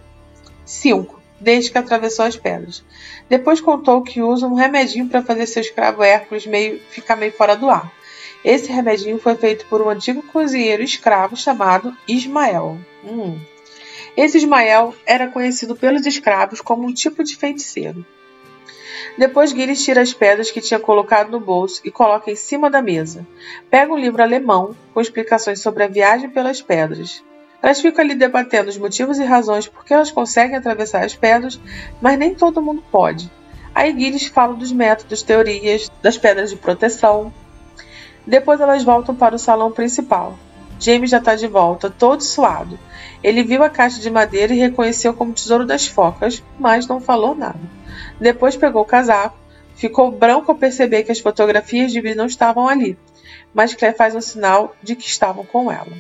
Cinco, 0.65 1.18
desde 1.41 1.71
que 1.71 1.79
atravessou 1.79 2.25
as 2.25 2.37
pedras. 2.37 2.85
Depois 3.29 3.61
contou 3.61 4.03
que 4.03 4.23
usa 4.23 4.47
um 4.47 4.55
remedinho 4.55 5.09
para 5.09 5.23
fazer 5.23 5.47
seu 5.47 5.63
escravo 5.63 6.03
Hércules 6.03 6.47
meio, 6.47 6.81
ficar 6.91 7.17
meio 7.17 7.33
fora 7.33 7.57
do 7.57 7.69
ar. 7.69 7.93
Esse 8.45 8.71
remedinho 8.71 9.19
foi 9.19 9.35
feito 9.35 9.67
por 9.67 9.83
um 9.83 9.91
antigo 9.91 10.23
cozinheiro 10.23 10.83
escravo 10.83 11.37
chamado 11.37 11.97
Ismael. 12.07 12.79
Hum. 13.05 13.39
Esse 14.17 14.39
Ismael 14.39 14.95
era 15.07 15.29
conhecido 15.29 15.77
pelos 15.77 16.07
escravos 16.07 16.61
como 16.61 16.87
um 16.87 16.93
tipo 16.93 17.23
de 17.23 17.37
feiticeiro. 17.37 18.05
Depois 19.17 19.51
Gilles 19.51 19.85
tira 19.85 20.01
as 20.01 20.13
pedras 20.13 20.51
que 20.51 20.61
tinha 20.61 20.79
colocado 20.79 21.31
no 21.31 21.41
bolso 21.41 21.81
e 21.85 21.91
coloca 21.91 22.31
em 22.31 22.37
cima 22.37 22.71
da 22.71 22.81
mesa. 22.81 23.27
Pega 23.71 23.93
um 23.93 23.99
livro 23.99 24.23
alemão 24.23 24.77
com 24.95 25.01
explicações 25.01 25.61
sobre 25.61 25.85
a 25.85 25.89
viagem 25.89 26.31
pelas 26.31 26.63
pedras. 26.63 27.23
Elas 27.63 27.81
ficam 27.81 28.05
ali 28.05 28.15
debatendo 28.15 28.71
os 28.71 28.79
motivos 28.79 29.19
e 29.19 29.25
razões 29.25 29.67
por 29.67 29.85
que 29.85 29.93
elas 29.93 30.11
conseguem 30.11 30.57
atravessar 30.57 31.05
as 31.05 31.15
pedras, 31.15 31.61
mas 32.01 32.19
nem 32.19 32.35
todo 32.35 32.63
mundo 32.63 32.83
pode. 32.91 33.31
Aí 33.75 33.93
Gilles 33.93 34.27
fala 34.27 34.55
dos 34.55 34.73
métodos, 34.73 35.23
teorias, 35.23 35.91
das 36.03 36.17
pedras 36.17 36.51
de 36.51 36.57
proteção. 36.57 37.33
Depois 38.27 38.61
elas 38.61 38.85
voltam 38.85 39.15
para 39.15 39.35
o 39.35 39.39
salão 39.39 39.73
principal. 39.73 40.39
James 40.81 41.11
já 41.11 41.19
está 41.19 41.35
de 41.35 41.49
volta, 41.49 41.91
todo 41.91 42.23
suado. 42.23 42.79
Ele 43.23 43.43
viu 43.43 43.65
a 43.65 43.71
caixa 43.71 44.01
de 44.01 44.11
madeira 44.11 44.55
e 44.55 44.59
reconheceu 44.59 45.13
como 45.13 45.33
tesouro 45.33 45.67
das 45.67 45.87
focas, 45.87 46.43
mas 46.59 46.87
não 46.87 47.01
falou 47.01 47.35
nada. 47.35 47.59
Depois 48.21 48.57
pegou 48.57 48.83
o 48.83 48.87
casaco, 48.87 49.37
ficou 49.75 50.11
branco 50.11 50.53
ao 50.53 50.59
perceber 50.59 51.03
que 51.03 51.13
as 51.13 51.19
fotografias 51.19 51.91
de 51.91 52.01
Bill 52.01 52.15
não 52.15 52.27
estavam 52.27 52.69
ali, 52.69 52.97
mas 53.53 53.75
Claire 53.75 53.97
faz 53.97 54.15
um 54.15 54.21
sinal 54.21 54.75
de 54.83 54.95
que 54.95 55.07
estavam 55.07 55.45
com 55.45 55.71
ela. 55.71 55.93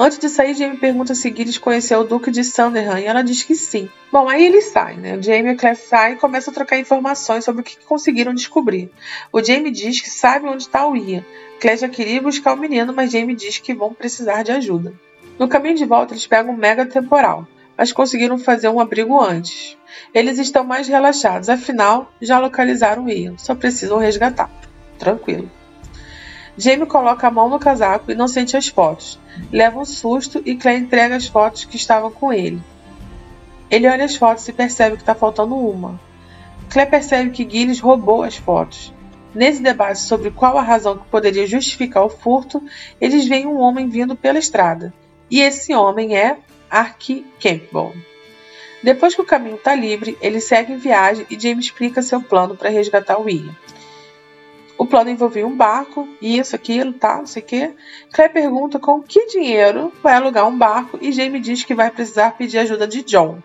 Antes 0.00 0.16
de 0.16 0.28
sair, 0.28 0.54
Jamie 0.54 0.78
pergunta 0.78 1.12
se 1.12 1.34
Gilles 1.34 1.58
conheceu 1.58 1.98
o 1.98 2.04
Duque 2.04 2.30
de 2.30 2.44
Sunderland 2.44 3.02
e 3.02 3.06
ela 3.06 3.20
diz 3.20 3.42
que 3.42 3.56
sim. 3.56 3.88
Bom, 4.12 4.28
aí 4.28 4.46
eles 4.46 4.66
saem, 4.66 4.96
né? 4.96 5.16
O 5.16 5.22
Jamie 5.22 5.50
e 5.50 5.56
Claire 5.56 5.76
saem 5.76 6.14
e 6.14 6.18
começam 6.18 6.52
a 6.52 6.54
trocar 6.54 6.78
informações 6.78 7.44
sobre 7.44 7.62
o 7.62 7.64
que 7.64 7.84
conseguiram 7.84 8.32
descobrir. 8.32 8.92
O 9.32 9.42
Jamie 9.42 9.72
diz 9.72 10.00
que 10.00 10.08
sabe 10.08 10.46
onde 10.46 10.62
está 10.62 10.86
o 10.86 10.96
Ian. 10.96 11.24
Claire 11.60 11.80
já 11.80 11.88
queria 11.88 12.22
buscar 12.22 12.54
o 12.54 12.56
menino, 12.56 12.92
mas 12.94 13.10
Jamie 13.10 13.34
diz 13.34 13.58
que 13.58 13.74
vão 13.74 13.92
precisar 13.92 14.44
de 14.44 14.52
ajuda. 14.52 14.94
No 15.36 15.48
caminho 15.48 15.74
de 15.74 15.84
volta, 15.84 16.14
eles 16.14 16.28
pegam 16.28 16.54
um 16.54 16.56
mega 16.56 16.86
temporal, 16.86 17.44
mas 17.76 17.90
conseguiram 17.90 18.38
fazer 18.38 18.68
um 18.68 18.78
abrigo 18.78 19.20
antes. 19.20 19.76
Eles 20.14 20.38
estão 20.38 20.62
mais 20.62 20.86
relaxados, 20.86 21.48
afinal, 21.48 22.12
já 22.22 22.38
localizaram 22.38 23.06
o 23.06 23.10
Ian, 23.10 23.36
só 23.36 23.52
precisam 23.52 23.98
resgatar. 23.98 24.48
Tranquilo. 24.96 25.50
Jamie 26.58 26.86
coloca 26.86 27.28
a 27.28 27.30
mão 27.30 27.48
no 27.48 27.60
casaco 27.60 28.10
e 28.10 28.16
não 28.16 28.26
sente 28.26 28.56
as 28.56 28.66
fotos. 28.66 29.16
Leva 29.52 29.78
um 29.78 29.84
susto 29.84 30.42
e 30.44 30.56
Claire 30.56 30.82
entrega 30.82 31.14
as 31.14 31.28
fotos 31.28 31.64
que 31.64 31.76
estavam 31.76 32.10
com 32.10 32.32
ele. 32.32 32.60
Ele 33.70 33.88
olha 33.88 34.04
as 34.04 34.16
fotos 34.16 34.48
e 34.48 34.52
percebe 34.52 34.96
que 34.96 35.02
está 35.02 35.14
faltando 35.14 35.54
uma. 35.54 36.00
Claire 36.68 36.90
percebe 36.90 37.30
que 37.30 37.48
Gilles 37.48 37.78
roubou 37.78 38.24
as 38.24 38.36
fotos. 38.36 38.92
Nesse 39.32 39.62
debate 39.62 40.00
sobre 40.00 40.32
qual 40.32 40.58
a 40.58 40.62
razão 40.62 40.98
que 40.98 41.06
poderia 41.08 41.46
justificar 41.46 42.04
o 42.04 42.08
furto, 42.08 42.60
eles 43.00 43.28
veem 43.28 43.46
um 43.46 43.60
homem 43.60 43.88
vindo 43.88 44.16
pela 44.16 44.38
estrada. 44.38 44.92
E 45.30 45.40
esse 45.40 45.72
homem 45.72 46.16
é 46.16 46.38
Archie 46.68 47.24
Campbell. 47.40 47.94
Depois 48.82 49.14
que 49.14 49.20
o 49.20 49.26
caminho 49.26 49.56
está 49.56 49.76
livre, 49.76 50.18
eles 50.20 50.44
seguem 50.44 50.76
viagem 50.76 51.24
e 51.30 51.38
James 51.38 51.66
explica 51.66 52.02
seu 52.02 52.20
plano 52.20 52.56
para 52.56 52.68
resgatar 52.68 53.16
Ian. 53.28 53.54
O 54.78 54.86
plano 54.86 55.10
envolvia 55.10 55.44
um 55.44 55.56
barco, 55.56 56.08
isso, 56.22 56.54
aquilo, 56.54 56.92
tal, 56.92 57.18
não 57.18 57.26
sei 57.26 57.42
o 57.42 57.46
quê. 57.46 57.70
Claire 58.12 58.32
pergunta 58.32 58.78
com 58.78 59.02
que 59.02 59.26
dinheiro 59.26 59.92
vai 60.00 60.14
alugar 60.14 60.46
um 60.46 60.56
barco 60.56 60.96
e 61.02 61.10
Jamie 61.10 61.40
diz 61.40 61.64
que 61.64 61.74
vai 61.74 61.90
precisar 61.90 62.36
pedir 62.36 62.58
ajuda 62.58 62.86
de 62.86 63.02
John. 63.02 63.42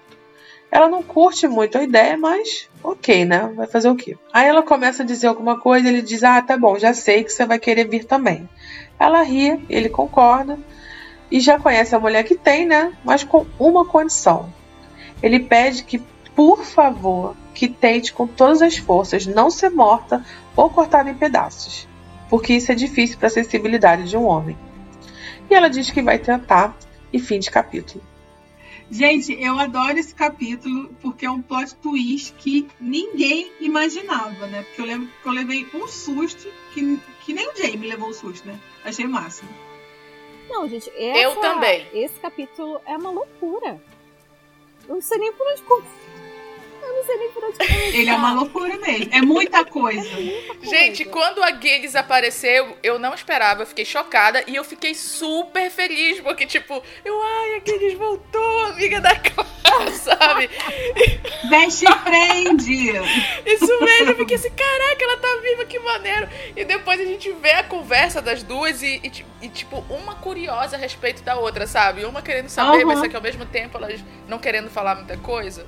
Ela 0.71 0.87
não 0.87 1.01
curte 1.01 1.47
muito 1.47 1.77
a 1.77 1.83
ideia, 1.83 2.15
mas 2.17 2.69
ok, 2.83 3.25
né? 3.25 3.51
Vai 3.55 3.65
fazer 3.65 3.89
o 3.89 3.95
quê? 3.95 4.15
Aí 4.31 4.47
ela 4.47 4.61
começa 4.61 5.01
a 5.01 5.05
dizer 5.05 5.27
alguma 5.27 5.59
coisa, 5.59 5.87
ele 5.87 6.01
diz: 6.01 6.23
Ah, 6.23 6.41
tá 6.41 6.55
bom, 6.55 6.77
já 6.77 6.93
sei 6.93 7.23
que 7.23 7.31
você 7.31 7.45
vai 7.45 7.57
querer 7.57 7.87
vir 7.87 8.05
também. 8.05 8.47
Ela 8.99 9.23
ri, 9.23 9.63
ele 9.69 9.89
concorda 9.89 10.57
e 11.31 11.39
já 11.39 11.59
conhece 11.59 11.95
a 11.95 11.99
mulher 11.99 12.23
que 12.23 12.35
tem, 12.35 12.65
né? 12.65 12.93
Mas 13.03 13.23
com 13.23 13.45
uma 13.59 13.85
condição. 13.85 14.53
Ele 15.21 15.39
pede 15.39 15.83
que, 15.83 16.01
por 16.35 16.63
favor, 16.63 17.35
que 17.53 17.67
tente 17.67 18.11
com 18.11 18.27
todas 18.27 18.61
as 18.61 18.77
forças 18.77 19.25
não 19.25 19.49
ser 19.49 19.69
morta 19.69 20.23
ou 20.55 20.69
cortada 20.69 21.09
em 21.09 21.15
pedaços, 21.15 21.87
porque 22.29 22.53
isso 22.53 22.71
é 22.71 22.75
difícil 22.75 23.17
para 23.17 23.27
a 23.27 23.31
sensibilidade 23.31 24.09
de 24.09 24.17
um 24.17 24.25
homem. 24.25 24.57
E 25.49 25.53
ela 25.53 25.69
diz 25.69 25.91
que 25.91 26.01
vai 26.01 26.19
tentar, 26.19 26.75
e 27.11 27.19
fim 27.19 27.39
de 27.39 27.51
capítulo. 27.51 28.03
Gente, 28.89 29.33
eu 29.41 29.57
adoro 29.57 29.97
esse 29.97 30.13
capítulo 30.13 30.93
porque 31.01 31.25
é 31.25 31.31
um 31.31 31.41
plot 31.41 31.73
twist 31.75 32.33
que 32.33 32.67
ninguém 32.79 33.51
imaginava, 33.59 34.45
né? 34.47 34.63
Porque 34.63 34.81
eu 34.81 34.85
lembro 34.85 35.09
que 35.21 35.27
eu 35.27 35.31
levei 35.31 35.67
um 35.73 35.87
susto 35.87 36.47
que, 36.73 36.99
que 37.25 37.33
nem 37.33 37.49
o 37.49 37.55
Jamie 37.55 37.89
levou 37.89 38.09
um 38.09 38.13
susto, 38.13 38.47
né? 38.47 38.59
Achei 38.83 39.05
o 39.05 39.09
máximo. 39.09 39.49
Não, 40.49 40.67
gente, 40.67 40.91
essa, 40.95 41.19
Eu 41.19 41.35
também. 41.37 41.87
Esse 41.93 42.19
capítulo 42.19 42.79
é 42.85 42.95
uma 42.97 43.09
loucura. 43.09 43.81
Eu 44.87 44.95
não 44.95 45.01
sei 45.01 45.17
nem 45.17 45.33
por 45.33 45.47
onde 45.47 45.61
começar. 45.63 46.12
Eu 46.85 46.93
não 46.95 47.03
sei 47.05 47.17
nem 47.17 47.29
por 47.31 47.43
onde 47.43 47.57
começar. 47.57 47.97
Ele 47.97 48.09
é 48.09 48.15
uma 48.15 48.33
loucura 48.33 48.77
mesmo. 48.77 49.09
É 49.11 49.21
muita 49.21 49.63
coisa. 49.65 50.09
Gente, 50.61 51.05
quando 51.05 51.43
a 51.43 51.51
Gilles 51.51 51.95
apareceu, 51.95 52.77
eu 52.83 52.99
não 52.99 53.13
esperava, 53.13 53.61
eu 53.63 53.67
fiquei 53.67 53.85
chocada 53.85 54.43
e 54.47 54.55
eu 54.55 54.63
fiquei 54.63 54.93
super 54.93 55.69
feliz, 55.69 56.19
porque, 56.21 56.45
tipo, 56.45 56.81
eu, 57.03 57.21
ai, 57.21 57.55
a 57.55 57.61
Gilles 57.69 57.93
voltou, 57.97 58.65
amiga 58.65 58.99
da 59.01 59.15
Clara, 59.15 59.91
sabe? 59.93 60.49
Veste 61.49 61.85
e 61.85 61.95
prende. 61.95 62.91
Isso 63.45 63.79
mesmo, 63.83 64.11
eu 64.11 64.17
fiquei 64.17 64.35
assim, 64.37 64.49
caraca, 64.51 65.03
ela 65.03 65.17
tá 65.17 65.39
viva, 65.41 65.65
que 65.65 65.79
maneiro. 65.79 66.29
E 66.55 66.65
depois 66.65 66.99
a 66.99 67.05
gente 67.05 67.31
vê 67.33 67.51
a 67.51 67.63
conversa 67.63 68.21
das 68.21 68.43
duas 68.43 68.81
e, 68.81 69.01
e, 69.03 69.25
e, 69.45 69.49
tipo, 69.49 69.83
uma 69.89 70.15
curiosa 70.15 70.75
a 70.75 70.79
respeito 70.79 71.23
da 71.23 71.35
outra, 71.35 71.67
sabe? 71.67 72.05
Uma 72.05 72.21
querendo 72.21 72.49
saber, 72.49 72.79
Aham. 72.79 72.85
mas 72.85 72.99
só 72.99 73.07
que 73.07 73.15
ao 73.15 73.21
mesmo 73.21 73.45
tempo 73.45 73.77
elas 73.77 74.03
não 74.27 74.39
querendo 74.39 74.69
falar 74.69 74.95
muita 74.95 75.17
coisa. 75.17 75.65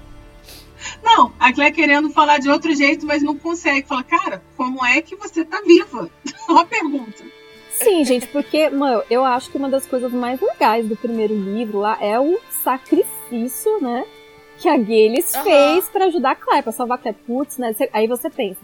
Não, 1.03 1.31
a 1.39 1.51
Claire 1.53 1.73
querendo 1.73 2.09
falar 2.09 2.39
de 2.39 2.49
outro 2.49 2.73
jeito, 2.75 3.05
mas 3.05 3.23
não 3.23 3.37
consegue. 3.37 3.87
Fala, 3.87 4.03
cara, 4.03 4.43
como 4.57 4.85
é 4.85 5.01
que 5.01 5.15
você 5.15 5.43
tá 5.45 5.61
viva? 5.65 6.09
Uma 6.49 6.65
pergunta. 6.65 7.23
Sim, 7.71 8.05
gente, 8.05 8.27
porque, 8.27 8.69
mano, 8.69 9.03
eu 9.09 9.25
acho 9.25 9.51
que 9.51 9.57
uma 9.57 9.69
das 9.69 9.85
coisas 9.85 10.11
mais 10.11 10.39
legais 10.39 10.87
do 10.87 10.95
primeiro 10.95 11.35
livro 11.35 11.79
lá 11.79 11.97
é 11.99 12.17
o 12.19 12.39
sacrifício, 12.63 13.81
né? 13.81 14.05
Que 14.57 14.69
a 14.69 14.77
Gilles 14.81 15.33
Aham. 15.35 15.43
fez 15.43 15.89
pra 15.89 16.05
ajudar 16.05 16.31
a 16.31 16.35
Claire, 16.35 16.63
pra 16.63 16.71
salvar 16.71 16.97
a 16.97 17.01
Claire. 17.01 17.17
Putz, 17.27 17.57
né? 17.57 17.75
Aí 17.91 18.07
você 18.07 18.29
pensa, 18.29 18.61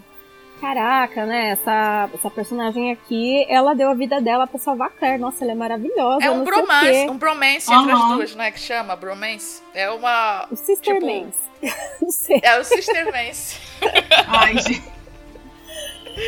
caraca, 0.61 1.25
né? 1.25 1.49
Essa, 1.49 2.09
essa 2.13 2.29
personagem 2.29 2.91
aqui, 2.91 3.45
ela 3.49 3.73
deu 3.73 3.89
a 3.89 3.93
vida 3.95 4.21
dela 4.21 4.45
pra 4.45 4.59
salvar 4.59 4.89
a 4.89 4.91
Claire. 4.91 5.19
Nossa, 5.19 5.43
ela 5.43 5.51
é 5.53 5.55
maravilhosa. 5.55 6.23
É 6.23 6.29
um 6.29 6.43
bromance, 6.43 7.09
um 7.09 7.17
bromance 7.17 7.73
entre 7.73 7.91
as 7.91 8.07
duas, 8.09 8.35
né? 8.35 8.51
Que 8.51 8.59
chama 8.59 8.95
bromance. 8.95 9.61
É 9.73 9.89
uma. 9.89 10.47
O 10.51 10.55
Sister 10.55 10.95
tipo, 10.95 11.05
Mans. 11.05 11.35
não 12.01 12.11
sei. 12.11 12.39
É 12.43 12.59
o 12.59 12.63
sistermance. 12.63 13.57
Ai, 14.27 14.57
gente. 14.59 14.83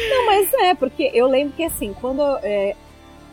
Não, 0.09 0.25
mas 0.25 0.53
é, 0.53 0.73
porque 0.73 1.11
eu 1.13 1.27
lembro 1.27 1.53
que 1.55 1.63
assim, 1.63 1.93
quando. 2.01 2.21
é, 2.43 2.75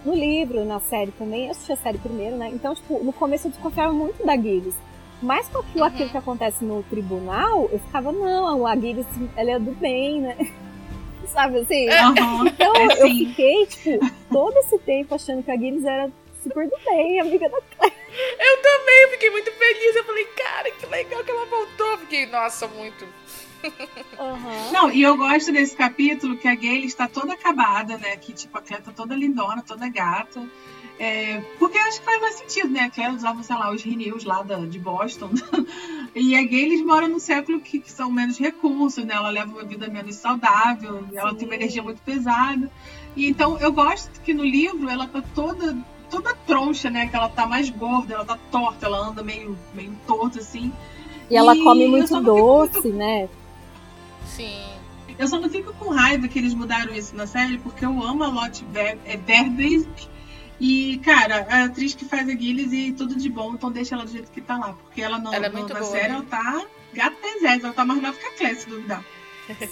no 0.05 0.15
livro, 0.15 0.65
na 0.65 0.81
série 0.81 1.11
também, 1.13 1.45
eu 1.47 1.51
assisti 1.51 1.73
a 1.73 1.77
série 1.77 1.99
primeiro, 1.99 2.37
né? 2.37 2.49
Então, 2.53 2.75
tipo, 2.75 3.03
no 3.05 3.13
começo 3.13 3.47
eu 3.47 3.51
desconfiava 3.51 3.93
muito 3.93 4.25
da 4.25 4.35
Gilles. 4.37 4.75
Mas 5.23 5.47
com 5.49 5.59
aquilo, 5.59 5.81
Uhum. 5.81 5.85
aquilo 5.85 6.09
que 6.09 6.17
acontece 6.17 6.65
no 6.65 6.83
tribunal, 6.85 7.69
eu 7.71 7.79
ficava, 7.79 8.11
não, 8.11 8.67
a 8.67 8.75
Gilles, 8.75 9.07
ela 9.37 9.51
é 9.51 9.59
do 9.59 9.73
bem, 9.73 10.23
né? 10.23 10.37
Sabe 11.33 11.59
assim? 11.61 11.89
Aham. 11.89 12.47
Então, 12.49 12.76
É 12.76 13.03
eu 13.03 13.09
fiquei, 13.09 13.66
tipo, 13.66 13.99
todo 14.31 14.57
esse 14.59 14.78
tempo 14.81 15.14
achando 15.14 15.43
que 15.43 15.51
a 15.51 15.57
Gilles 15.57 15.85
era 15.85 16.11
super 16.43 16.68
do 16.68 16.76
bem, 16.85 17.20
amiga 17.20 17.49
da 17.49 17.59
Eu 17.59 18.62
também, 18.62 19.03
eu 19.03 19.09
fiquei 19.11 19.31
muito 19.31 19.53
feliz. 19.53 19.97
Eu 19.97 20.05
falei, 20.05 20.24
cara, 20.24 20.70
que 20.72 20.87
legal 20.87 21.24
que 21.24 21.31
ela 21.31 21.47
voltou. 21.47 21.93
Eu 21.93 21.99
Fiquei, 21.99 22.26
nossa, 22.26 22.66
muito. 22.66 23.07
Aham. 24.18 24.72
Não, 24.72 24.91
e 24.91 25.03
eu 25.03 25.16
gosto 25.16 25.53
desse 25.53 25.76
capítulo 25.76 26.37
que 26.37 26.49
a 26.49 26.55
Gayle 26.55 26.87
está 26.87 27.07
toda 27.07 27.35
acabada, 27.35 27.99
né? 27.99 28.16
Que 28.16 28.33
tipo, 28.33 28.57
a 28.57 28.62
Claire 28.62 28.85
tá 28.85 28.93
toda 28.93 29.14
lindona, 29.14 29.62
toda 29.62 29.89
gata. 29.89 30.43
É, 31.03 31.41
porque 31.59 31.79
acho 31.79 31.99
que 32.01 32.05
faz 32.05 32.21
mais 32.21 32.35
sentido, 32.35 32.69
né? 32.69 32.81
A 32.81 32.91
Claire 32.91 33.15
usava, 33.15 33.43
sei 33.43 33.57
lá, 33.57 33.73
os 33.73 33.83
renews 33.83 34.23
lá 34.23 34.43
da, 34.43 34.59
de 34.59 34.79
Boston. 34.79 35.31
e 36.15 36.37
a 36.37 36.43
Gayle 36.43 36.85
mora 36.85 37.09
num 37.09 37.19
século 37.19 37.59
que, 37.59 37.81
que 37.81 37.91
são 37.91 38.13
menos 38.13 38.39
recursos, 38.39 39.03
né? 39.03 39.15
Ela 39.15 39.31
leva 39.31 39.51
uma 39.51 39.65
vida 39.65 39.89
menos 39.89 40.17
saudável, 40.17 41.03
ela 41.15 41.35
tem 41.35 41.49
uma 41.49 41.55
energia 41.55 41.83
muito 41.83 42.03
pesada. 42.03 42.71
E 43.17 43.27
então 43.27 43.59
eu 43.61 43.73
gosto 43.73 44.21
que 44.21 44.35
no 44.35 44.45
livro 44.45 44.91
ela 44.91 45.09
tá 45.09 45.23
toda 45.35 45.75
toda 46.11 46.35
troncha, 46.35 46.91
né? 46.91 47.07
Que 47.07 47.17
ela 47.17 47.31
tá 47.31 47.47
mais 47.47 47.71
gorda, 47.71 48.13
ela 48.13 48.25
tá 48.27 48.39
torta, 48.51 48.85
ela 48.85 48.99
anda 49.09 49.23
meio, 49.23 49.57
meio 49.73 49.97
torta, 50.07 50.41
assim. 50.41 50.71
E 51.31 51.37
ela 51.37 51.57
E 51.57 51.63
come 51.63 51.85
eu 51.85 51.91
muito 51.93 52.09
fico 52.09 52.21
muito 52.21 52.73
doce, 52.73 52.89
né? 52.91 53.27
Sim. 54.27 54.61
Eu 55.19 55.27
só 55.27 55.41
não 55.41 55.49
fico 55.49 55.73
com 55.75 55.89
raiva 55.89 56.29
que 56.29 56.39
eles 56.39 56.53
mudaram 56.53 56.93
isso 56.95 57.17
na 57.17 57.27
série, 57.27 57.57
porque 57.57 57.87
eu 57.87 58.03
amo 58.03 58.23
a 58.23 58.29
Lotte 58.29 58.67
Ver- 58.71 58.99
é, 59.07 59.17
Verbeek. 59.17 60.11
E, 60.61 60.99
cara, 61.05 61.47
a 61.49 61.65
atriz 61.65 61.95
que 61.95 62.05
faz 62.05 62.29
a 62.29 62.33
Gilles 62.33 62.71
e 62.73 62.93
tudo 62.93 63.15
de 63.17 63.29
bom, 63.31 63.55
então 63.55 63.73
deixa 63.73 63.95
ela 63.95 64.05
do 64.05 64.11
jeito 64.13 64.31
que 64.31 64.41
tá 64.43 64.59
lá. 64.59 64.75
Porque 64.75 65.01
ela, 65.01 65.19
não, 65.19 65.33
Ela 65.33 65.47
é 65.47 65.49
muito 65.49 65.73
na 65.73 65.81
boa, 65.81 65.91
série, 65.91 66.09
né? 66.09 66.15
ela 66.17 66.25
tá 66.25 66.67
gata 66.93 67.17
pesada, 67.17 67.65
ela 67.67 67.73
tá 67.73 67.85
mais 67.85 68.03
nova 68.03 68.19
que 68.19 68.27
a 68.27 68.33
Claire, 68.33 68.57
se 68.57 68.69
duvidar. 68.69 69.03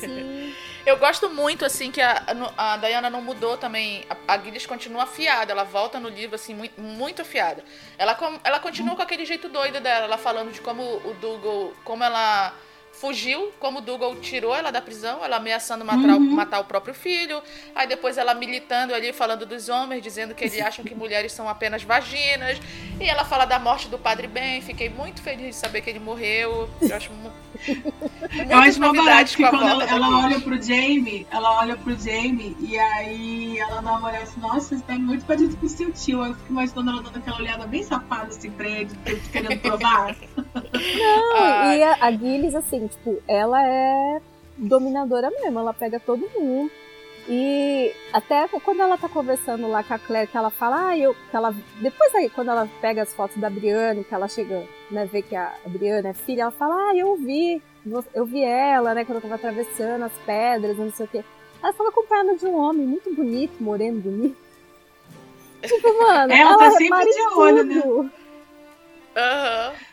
Sim. 0.00 0.54
Eu 0.86 0.96
gosto 0.96 1.28
muito, 1.28 1.64
assim, 1.64 1.90
que 1.90 2.00
a, 2.00 2.24
a 2.56 2.76
Diana 2.78 3.10
não 3.10 3.20
mudou 3.20 3.56
também. 3.58 4.04
A, 4.26 4.34
a 4.34 4.38
Gilles 4.38 4.64
continua 4.66 5.02
afiada. 5.02 5.52
Ela 5.52 5.62
volta 5.62 6.00
no 6.00 6.08
livro, 6.08 6.34
assim, 6.34 6.54
muito, 6.54 6.80
muito 6.80 7.22
afiada. 7.22 7.62
Ela, 7.98 8.14
com- 8.14 8.40
ela 8.42 8.58
continua 8.58 8.96
com 8.96 9.02
aquele 9.02 9.24
jeito 9.26 9.48
doido 9.48 9.80
dela. 9.80 10.06
Ela 10.06 10.18
falando 10.18 10.50
de 10.50 10.60
como 10.60 10.82
o 10.82 11.14
Dougal... 11.20 11.74
Como 11.84 12.02
ela 12.02 12.52
fugiu, 13.00 13.52
como 13.60 13.78
o 13.78 13.80
Dougal 13.80 14.14
tirou 14.16 14.54
ela 14.54 14.70
da 14.70 14.80
prisão. 14.80 15.24
Ela 15.24 15.36
ameaçando 15.36 15.84
matar, 15.84 16.14
o- 16.14 16.16
Uhum. 16.18 16.30
matar 16.34 16.60
o 16.60 16.64
próprio 16.64 16.94
filho. 16.94 17.42
Aí 17.74 17.86
depois 17.86 18.18
ela 18.18 18.34
militando 18.34 18.94
ali, 18.94 19.12
falando 19.12 19.46
dos 19.46 19.68
homens. 19.68 20.02
Dizendo 20.02 20.34
que 20.34 20.44
eles 20.44 20.60
acham 20.60 20.84
que 20.84 20.94
mulheres 20.94 21.32
são 21.32 21.48
apenas 21.48 21.82
vaginas. 21.82 22.58
E 23.00 23.04
ela 23.08 23.24
fala 23.24 23.44
da 23.44 23.58
morte 23.58 23.88
do 23.88 23.98
Padre 23.98 24.26
Ben. 24.26 24.60
Fiquei 24.62 24.88
muito 24.88 25.22
feliz 25.22 25.54
de 25.54 25.56
saber 25.56 25.80
que 25.82 25.90
ele 25.90 25.98
morreu. 26.00 26.68
Eu 26.80 26.96
acho 26.96 27.10
Eu 27.66 28.58
acho 28.58 28.80
mal 28.80 28.92
barato 28.92 29.08
novidades 29.08 29.36
que 29.36 29.48
quando 29.48 29.66
ela, 29.66 29.84
ela 29.84 30.24
olha 30.24 30.40
pro 30.40 30.62
Jamie, 30.62 31.26
ela 31.30 31.60
olha 31.60 31.76
pro 31.76 31.98
Jamie 31.98 32.56
e 32.60 32.78
aí 32.78 33.58
ela 33.58 33.80
dá 33.80 33.92
uma 33.92 34.08
olhada 34.08 34.24
assim, 34.24 34.40
nossa, 34.40 34.76
você 34.76 34.82
tá 34.84 34.98
muito 34.98 35.24
parecido 35.24 35.56
com 35.56 35.66
o 35.66 35.68
seu 35.68 35.92
tio. 35.92 36.22
Aí 36.22 36.30
eu 36.30 36.36
fico 36.36 36.52
imaginando 36.52 36.90
ela 36.90 37.02
dando 37.02 37.16
aquela 37.18 37.38
olhada 37.38 37.66
bem 37.66 37.82
safada 37.82 38.28
assim 38.28 38.50
pra 38.50 38.68
ele, 38.68 38.90
querendo 39.32 39.60
provar. 39.60 40.16
Não, 40.36 41.36
Ai. 41.36 41.78
e 41.78 41.82
a, 41.82 41.96
a 42.00 42.10
Gilles, 42.12 42.54
assim, 42.54 42.86
tipo, 42.86 43.20
ela 43.26 43.62
é 43.64 44.20
dominadora 44.56 45.30
mesmo, 45.30 45.58
ela 45.58 45.72
pega 45.72 46.00
todo 46.00 46.30
mundo. 46.38 46.70
E 47.28 47.94
até 48.10 48.48
quando 48.48 48.80
ela 48.80 48.96
tá 48.96 49.06
conversando 49.06 49.68
lá 49.68 49.82
com 49.82 49.92
a 49.92 49.98
Claire, 49.98 50.30
que 50.30 50.36
ela 50.36 50.48
fala, 50.48 50.88
ah, 50.88 50.98
eu. 50.98 51.14
Que 51.30 51.36
ela, 51.36 51.54
depois 51.78 52.14
aí, 52.14 52.30
quando 52.30 52.50
ela 52.50 52.66
pega 52.80 53.02
as 53.02 53.12
fotos 53.12 53.36
da 53.36 53.50
Brienne, 53.50 54.02
que 54.02 54.14
ela 54.14 54.26
chega, 54.26 54.66
né, 54.90 55.04
vê 55.04 55.20
que 55.20 55.36
a 55.36 55.52
Brienne 55.66 56.08
é 56.08 56.14
filha, 56.14 56.42
ela 56.42 56.50
fala, 56.50 56.74
ah, 56.74 56.96
eu 56.96 57.16
vi, 57.16 57.62
eu 58.14 58.24
vi 58.24 58.42
ela, 58.42 58.94
né, 58.94 59.04
quando 59.04 59.16
eu 59.16 59.22
tava 59.22 59.34
atravessando 59.34 60.04
as 60.04 60.12
pedras, 60.24 60.78
não 60.78 60.90
sei 60.90 61.04
o 61.04 61.08
quê. 61.08 61.24
Ela 61.60 61.70
estava 61.70 61.90
acompanhada 61.90 62.34
de 62.34 62.46
um 62.46 62.56
homem 62.56 62.86
muito 62.86 63.14
bonito, 63.14 63.62
moreno, 63.62 64.00
bonito. 64.00 64.36
Tipo, 65.62 65.98
mano, 65.98 66.32
ela, 66.32 66.52
ela 66.52 66.58
tá 66.58 66.70
sempre 66.70 67.12
de 67.12 67.20
olho, 67.36 67.64
né? 67.64 68.10
Aham. 69.16 69.72
Uhum. 69.72 69.88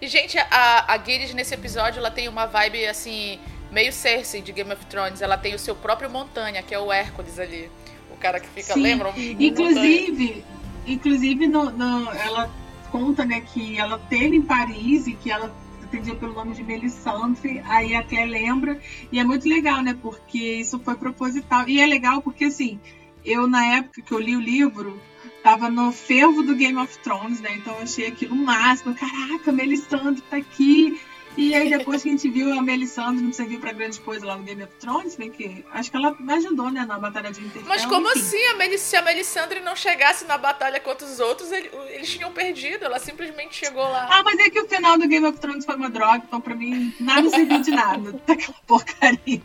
E, 0.00 0.08
gente, 0.08 0.36
a, 0.36 0.94
a 0.94 0.98
Gilles 0.98 1.32
nesse 1.32 1.54
episódio, 1.54 2.00
ela 2.00 2.10
tem 2.10 2.26
uma 2.26 2.44
vibe, 2.44 2.88
assim, 2.88 3.38
meio 3.72 3.92
Cersei 3.92 4.42
de 4.42 4.52
Game 4.52 4.72
of 4.72 4.84
Thrones. 4.86 5.20
Ela 5.20 5.36
tem 5.36 5.54
o 5.54 5.58
seu 5.58 5.74
próprio 5.74 6.10
montanha, 6.10 6.62
que 6.62 6.74
é 6.74 6.78
o 6.78 6.92
Hércules 6.92 7.38
ali. 7.38 7.70
O 8.10 8.16
cara 8.16 8.38
que 8.38 8.48
fica, 8.48 8.74
Sim. 8.74 8.82
lembra? 8.82 9.12
Inclusive, 9.16 10.44
inclusive 10.86 11.48
no, 11.48 11.70
no, 11.70 12.12
ela 12.12 12.50
conta, 12.90 13.24
né, 13.24 13.40
que 13.40 13.78
ela 13.78 13.98
teve 13.98 14.36
em 14.36 14.42
Paris 14.42 15.06
e 15.06 15.14
que 15.14 15.30
ela 15.30 15.52
atendia 15.82 16.14
pelo 16.14 16.34
nome 16.34 16.54
de 16.54 16.62
Melisandre, 16.62 17.62
aí 17.66 17.94
a 17.94 18.02
Claire 18.02 18.30
lembra, 18.30 18.78
e 19.10 19.18
é 19.18 19.24
muito 19.24 19.48
legal, 19.48 19.82
né, 19.82 19.96
porque 20.00 20.38
isso 20.38 20.78
foi 20.78 20.94
proposital. 20.94 21.68
E 21.68 21.80
é 21.80 21.86
legal 21.86 22.22
porque, 22.22 22.44
assim, 22.44 22.78
eu, 23.24 23.46
na 23.46 23.64
época 23.64 24.02
que 24.02 24.12
eu 24.12 24.18
li 24.18 24.36
o 24.36 24.40
livro, 24.40 25.00
tava 25.42 25.68
no 25.70 25.90
fervo 25.92 26.42
do 26.42 26.54
Game 26.54 26.78
of 26.78 26.96
Thrones, 26.98 27.40
né? 27.40 27.54
Então 27.56 27.74
eu 27.74 27.82
achei 27.82 28.06
aquilo 28.06 28.34
máximo. 28.36 28.94
Caraca, 28.94 29.50
Melisandre 29.52 30.22
tá 30.22 30.36
aqui. 30.36 31.00
E 31.36 31.54
aí 31.54 31.70
depois 31.70 32.02
que 32.02 32.08
a 32.08 32.12
gente 32.12 32.28
viu 32.28 32.52
a 32.52 32.62
Melisandre 32.62 33.22
não 33.22 33.32
serviu 33.32 33.58
pra 33.58 33.72
grande 33.72 33.98
coisa 34.00 34.26
lá 34.26 34.36
no 34.36 34.42
Game 34.42 34.62
of 34.62 34.72
Thrones, 34.78 35.16
bem 35.16 35.30
que 35.30 35.64
acho 35.72 35.90
que 35.90 35.96
ela 35.96 36.14
ajudou, 36.30 36.70
né, 36.70 36.84
na 36.84 36.98
batalha 36.98 37.32
de 37.32 37.40
Winterfell. 37.40 37.68
Mas 37.68 37.86
como 37.86 38.08
enfim. 38.10 38.20
assim? 38.20 38.46
A 38.46 38.54
Melis 38.54 38.80
se 38.80 38.96
a 38.96 39.02
Melisandre 39.02 39.60
não 39.60 39.74
chegasse 39.74 40.24
na 40.26 40.36
batalha 40.36 40.78
contra 40.80 41.06
os 41.06 41.20
outros, 41.20 41.50
eles 41.50 42.10
tinham 42.10 42.32
perdido. 42.32 42.84
Ela 42.84 42.98
simplesmente 42.98 43.56
chegou 43.56 43.82
lá. 43.82 44.08
Ah, 44.10 44.22
mas 44.22 44.38
é 44.40 44.50
que 44.50 44.60
o 44.60 44.68
final 44.68 44.98
do 44.98 45.08
Game 45.08 45.26
of 45.26 45.38
Thrones 45.38 45.64
foi 45.64 45.76
uma 45.76 45.88
droga, 45.88 46.22
então 46.26 46.40
pra 46.40 46.54
mim 46.54 46.94
nada 47.00 47.28
serviu 47.30 47.62
de 47.62 47.70
nada. 47.70 48.12
Daquela 48.26 48.56
porcaria. 48.66 49.40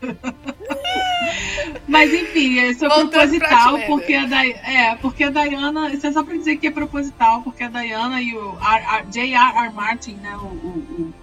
mas 1.88 2.14
enfim, 2.14 2.60
isso 2.70 2.86
é 2.86 2.90
Voltando 2.90 3.12
proposital, 3.12 3.80
porque 3.88 4.14
a, 4.14 4.26
da, 4.26 4.46
é, 4.46 4.96
porque 5.02 5.24
a 5.24 5.30
Diana. 5.30 5.90
Isso 5.94 6.06
é 6.06 6.12
só 6.12 6.24
pra 6.24 6.36
dizer 6.36 6.58
que 6.58 6.68
é 6.68 6.72
proposital, 6.72 7.42
porque 7.44 7.64
a 7.64 7.70
Diana 7.70 8.22
e 8.22 8.36
o 8.36 8.58
J.R.R. 9.10 9.74
Martin, 9.74 10.14
né, 10.16 10.36
o, 10.38 10.46
o 10.46 11.14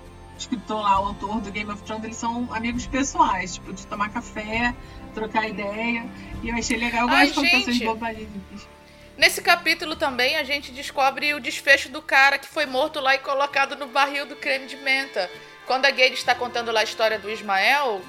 escritor 0.45 0.83
lá, 0.83 1.01
o 1.01 1.07
autor 1.07 1.41
do 1.41 1.51
Game 1.51 1.71
of 1.71 1.83
Thrones, 1.83 2.05
eles 2.05 2.17
são 2.17 2.49
amigos 2.53 2.87
pessoais, 2.87 3.55
tipo, 3.55 3.73
de 3.73 3.87
tomar 3.87 4.11
café, 4.11 4.75
trocar 5.15 5.49
ideia. 5.49 6.07
E 6.43 6.49
eu 6.49 6.55
achei 6.55 6.77
legal, 6.77 7.09
eu 7.09 7.09
gosto 7.09 7.43
de. 7.43 8.69
Nesse 9.17 9.41
capítulo 9.41 9.95
também 9.95 10.37
a 10.37 10.43
gente 10.43 10.73
descobre 10.73 11.35
o 11.35 11.41
desfecho 11.41 11.89
do 11.89 12.03
cara 12.03 12.37
que 12.37 12.49
foi 12.49 12.67
morto 12.67 12.99
lá 12.99 13.15
e 13.15 13.19
colocado 13.19 13.77
no 13.77 13.87
barril 13.87 14.27
do 14.27 14.35
creme 14.35 14.67
de 14.67 14.77
menta. 14.77 15.31
Quando 15.67 15.87
a 15.87 15.91
Gade 15.91 16.15
está 16.15 16.35
contando 16.35 16.73
lá 16.73 16.81
a 16.81 16.85
história 16.85 17.19
do 17.19 17.31
Ismael, 17.31 18.03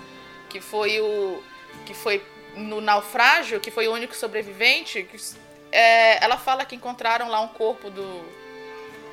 que 0.49 0.59
foi 0.59 0.99
o. 0.99 1.43
que 1.86 1.93
foi 1.93 2.23
no 2.55 2.81
naufrágio, 2.81 3.59
que 3.59 3.69
foi 3.69 3.88
o 3.88 3.93
único 3.93 4.15
sobrevivente, 4.15 5.03
que, 5.03 5.17
é, 5.71 6.23
ela 6.23 6.38
fala 6.38 6.65
que 6.65 6.75
encontraram 6.75 7.29
lá 7.29 7.39
um 7.39 7.49
corpo 7.49 7.89
do. 7.89 8.25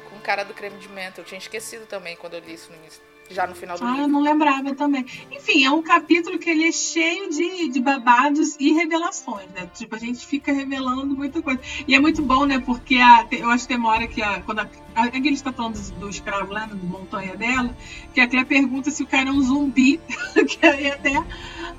com 0.08 0.16
o 0.16 0.20
cara 0.20 0.44
do 0.44 0.54
creme 0.54 0.78
de 0.78 0.88
menta. 0.88 1.20
Eu 1.20 1.24
tinha 1.24 1.38
esquecido 1.38 1.86
também 1.86 2.16
quando 2.16 2.34
eu 2.34 2.40
li 2.40 2.54
isso 2.54 2.70
no 2.70 2.78
início. 2.78 3.11
Já 3.32 3.46
no 3.46 3.54
final 3.54 3.78
do 3.78 3.84
Ah, 3.84 3.88
eu 3.90 3.94
livro. 3.94 4.08
não 4.12 4.20
lembrava 4.20 4.74
também. 4.74 5.04
Enfim, 5.30 5.64
é 5.64 5.70
um 5.70 5.82
capítulo 5.82 6.38
que 6.38 6.50
ele 6.50 6.64
é 6.64 6.72
cheio 6.72 7.30
de, 7.30 7.68
de 7.68 7.80
babados 7.80 8.56
e 8.60 8.72
revelações, 8.72 9.48
né? 9.54 9.68
Tipo, 9.74 9.96
a 9.96 9.98
gente 9.98 10.26
fica 10.26 10.52
revelando 10.52 11.14
muita 11.14 11.40
coisa. 11.40 11.60
E 11.86 11.94
é 11.94 12.00
muito 12.00 12.22
bom, 12.22 12.44
né? 12.44 12.58
Porque 12.58 12.96
a, 12.96 13.26
eu 13.32 13.50
acho 13.50 13.64
que 13.64 13.68
tem 13.68 13.76
uma 13.76 13.90
hora 13.90 14.06
que 14.06 14.22
a, 14.22 14.40
quando 14.42 14.60
a, 14.60 14.68
a, 14.94 15.02
a 15.02 15.10
gente 15.10 15.32
está 15.32 15.52
falando 15.52 15.74
do, 15.80 16.00
do 16.00 16.08
escravo 16.08 16.52
lá, 16.52 16.66
do 16.66 16.76
montanha 16.76 17.36
dela, 17.36 17.76
que 18.14 18.20
a 18.20 18.44
pergunta 18.44 18.90
se 18.90 19.02
o 19.02 19.06
cara 19.06 19.28
é 19.30 19.32
um 19.32 19.40
zumbi. 19.40 19.98
que 20.46 20.66
aí 20.66 20.90
até 20.90 21.22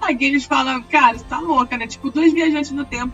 a 0.02 0.12
Gilles 0.12 0.46
fala, 0.46 0.82
cara, 0.84 1.18
você 1.18 1.26
tá 1.26 1.40
louca, 1.40 1.78
né? 1.78 1.88
Tipo, 1.88 2.10
dois 2.10 2.34
viajantes 2.34 2.72
no 2.72 2.86
tempo 2.86 3.14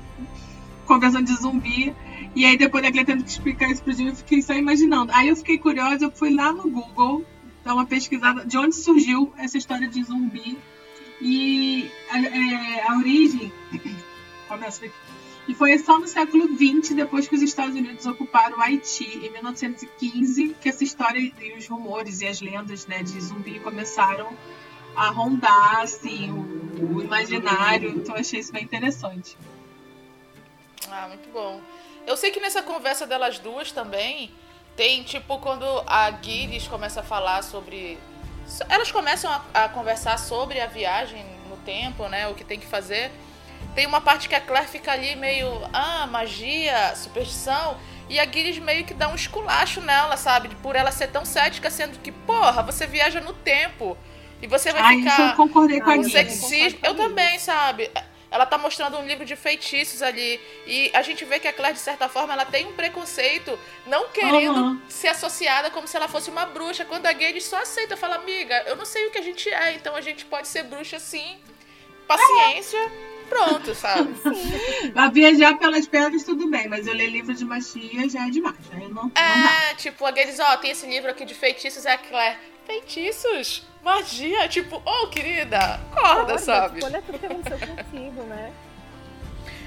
conversando 0.85 1.25
de 1.25 1.35
zumbi. 1.35 1.95
E 2.35 2.45
aí 2.45 2.57
depois 2.57 2.83
a 2.83 2.91
Claire 2.91 3.05
tendo 3.05 3.23
que 3.23 3.29
explicar 3.29 3.69
isso 3.69 3.83
pro 3.83 3.93
Jimmy, 3.93 4.09
eu 4.09 4.15
fiquei 4.15 4.41
só 4.41 4.53
imaginando. 4.53 5.11
Aí 5.13 5.29
eu 5.29 5.35
fiquei 5.35 5.57
curiosa, 5.57 6.05
eu 6.05 6.11
fui 6.11 6.33
lá 6.33 6.51
no 6.51 6.69
Google 6.69 7.23
dar 7.63 7.73
uma 7.73 7.85
pesquisada 7.85 8.45
de 8.45 8.57
onde 8.57 8.75
surgiu 8.75 9.33
essa 9.37 9.57
história 9.57 9.87
de 9.87 10.03
zumbi. 10.03 10.57
E 11.21 11.91
a, 12.09 12.19
é, 12.19 12.87
a 12.87 12.97
origem 12.97 13.51
começa 14.47 14.81
daqui. 14.81 14.93
E 15.49 15.53
foi 15.55 15.75
só 15.79 15.97
no 15.97 16.07
século 16.07 16.47
XX, 16.55 16.95
depois 16.95 17.27
que 17.27 17.35
os 17.35 17.41
Estados 17.41 17.75
Unidos 17.75 18.05
ocuparam 18.05 18.59
o 18.59 18.61
Haiti, 18.61 19.17
em 19.17 19.31
1915, 19.31 20.55
que 20.61 20.69
essa 20.69 20.83
história 20.83 21.19
e 21.19 21.57
os 21.57 21.67
rumores 21.67 22.21
e 22.21 22.27
as 22.27 22.39
lendas 22.39 22.85
né, 22.85 23.01
de 23.01 23.19
zumbi 23.19 23.59
começaram 23.59 24.31
a 24.95 25.09
rondar 25.09 25.81
assim, 25.81 26.29
o, 26.31 26.97
o 26.97 27.01
imaginário. 27.01 27.89
Então 27.89 28.15
achei 28.15 28.39
isso 28.39 28.53
bem 28.53 28.63
interessante. 28.63 29.35
Ah, 30.87 31.07
muito 31.07 31.27
bom. 31.31 31.59
Eu 32.05 32.15
sei 32.15 32.29
que 32.29 32.39
nessa 32.39 32.61
conversa 32.61 33.07
delas 33.07 33.39
duas 33.39 33.71
também 33.71 34.31
tem 34.79 35.03
tipo 35.03 35.37
quando 35.39 35.65
a 35.85 36.09
Gilles 36.21 36.65
começa 36.65 37.01
a 37.01 37.03
falar 37.03 37.43
sobre. 37.43 37.97
Elas 38.69 38.89
começam 38.89 39.29
a, 39.29 39.65
a, 39.65 39.67
conversar 39.67 40.17
sobre 40.17 40.61
a 40.61 40.67
viagem 40.67 41.21
no 41.49 41.57
tempo, 41.57 42.07
né? 42.07 42.29
O 42.29 42.33
que 42.33 42.45
tem 42.45 42.57
que 42.57 42.65
fazer. 42.65 43.11
Tem 43.75 43.85
uma 43.85 43.99
parte 43.99 44.29
que 44.29 44.35
a 44.35 44.39
Claire 44.39 44.69
fica 44.69 44.93
ali 44.93 45.17
meio. 45.17 45.49
Ah, 45.73 46.07
magia, 46.07 46.95
superstição. 46.95 47.75
E 48.07 48.21
a 48.21 48.25
Gilles 48.25 48.57
meio 48.57 48.85
que 48.85 48.93
dá 48.93 49.09
um 49.09 49.15
esculacho 49.15 49.81
nela, 49.81 50.15
sabe? 50.15 50.47
Por 50.63 50.77
ela 50.77 50.93
ser 50.93 51.07
tão 51.07 51.25
cética, 51.25 51.69
sendo 51.69 51.99
que, 51.99 52.13
porra, 52.13 52.63
você 52.63 52.87
viaja 52.87 53.19
no 53.19 53.33
tempo. 53.33 53.97
E 54.41 54.47
você 54.47 54.71
vai 54.71 54.81
ah, 54.81 54.97
ficar. 54.97 55.11
Isso 55.11 55.21
eu 55.23 55.35
concordei 55.35 55.81
com 55.81 55.89
a 55.89 55.95
Gilles. 55.95 56.13
sexismo. 56.13 56.79
Eu 56.83 56.95
também, 56.95 57.37
sabe? 57.37 57.91
Ela 58.31 58.45
tá 58.45 58.57
mostrando 58.57 58.97
um 58.97 59.05
livro 59.05 59.25
de 59.25 59.35
feitiços 59.35 60.01
ali. 60.01 60.39
E 60.67 60.91
a 60.93 61.01
gente 61.01 61.25
vê 61.25 61.39
que 61.39 61.47
a 61.47 61.53
Claire, 61.53 61.73
de 61.75 61.79
certa 61.81 62.07
forma, 62.07 62.33
ela 62.33 62.45
tem 62.45 62.65
um 62.65 62.73
preconceito, 62.73 63.57
não 63.87 64.09
querendo 64.09 64.55
Uhum. 64.57 64.81
ser 64.87 65.07
associada 65.07 65.69
como 65.71 65.87
se 65.87 65.97
ela 65.97 66.07
fosse 66.07 66.29
uma 66.29 66.45
bruxa. 66.45 66.85
Quando 66.85 67.05
a 67.07 67.13
Gage 67.13 67.41
só 67.41 67.57
aceita, 67.61 67.97
fala, 67.97 68.15
amiga, 68.15 68.63
eu 68.67 68.75
não 68.75 68.85
sei 68.85 69.07
o 69.07 69.11
que 69.11 69.17
a 69.17 69.21
gente 69.23 69.49
é, 69.49 69.73
então 69.73 69.95
a 69.95 70.01
gente 70.01 70.25
pode 70.25 70.47
ser 70.47 70.63
bruxa 70.63 70.99
sim. 70.99 71.39
Paciência, 72.07 72.79
pronto, 73.29 73.75
sabe? 73.75 74.15
A 74.95 75.09
viajar 75.09 75.57
pelas 75.59 75.87
pedras, 75.87 76.23
tudo 76.23 76.49
bem, 76.49 76.67
mas 76.67 76.87
eu 76.87 76.93
ler 76.93 77.07
livro 77.07 77.33
de 77.35 77.45
magia 77.45 78.09
já 78.09 78.25
é 78.25 78.29
demais. 78.31 78.57
Aí 78.73 78.87
não, 78.87 79.03
não. 79.03 79.11
É, 79.15 79.75
tipo, 79.75 80.03
a 80.05 80.09
ó, 80.09 80.57
tem 80.57 80.71
esse 80.71 80.87
livro 80.87 81.11
aqui 81.11 81.23
de 81.23 81.35
feitiços, 81.35 81.85
é 81.85 81.93
a 81.93 81.97
Claire. 81.99 82.37
Feitiços? 82.65 83.63
Magia? 83.83 84.47
Tipo, 84.47 84.81
ô, 84.85 85.07
querida, 85.07 85.79
acorda, 85.91 86.37
sabe? 86.37 86.83
Olha 86.83 87.01
tudo 87.01 87.17
que 87.19 87.25
aconteceu 87.25 87.59
contigo, 87.67 88.23
né? 88.23 88.51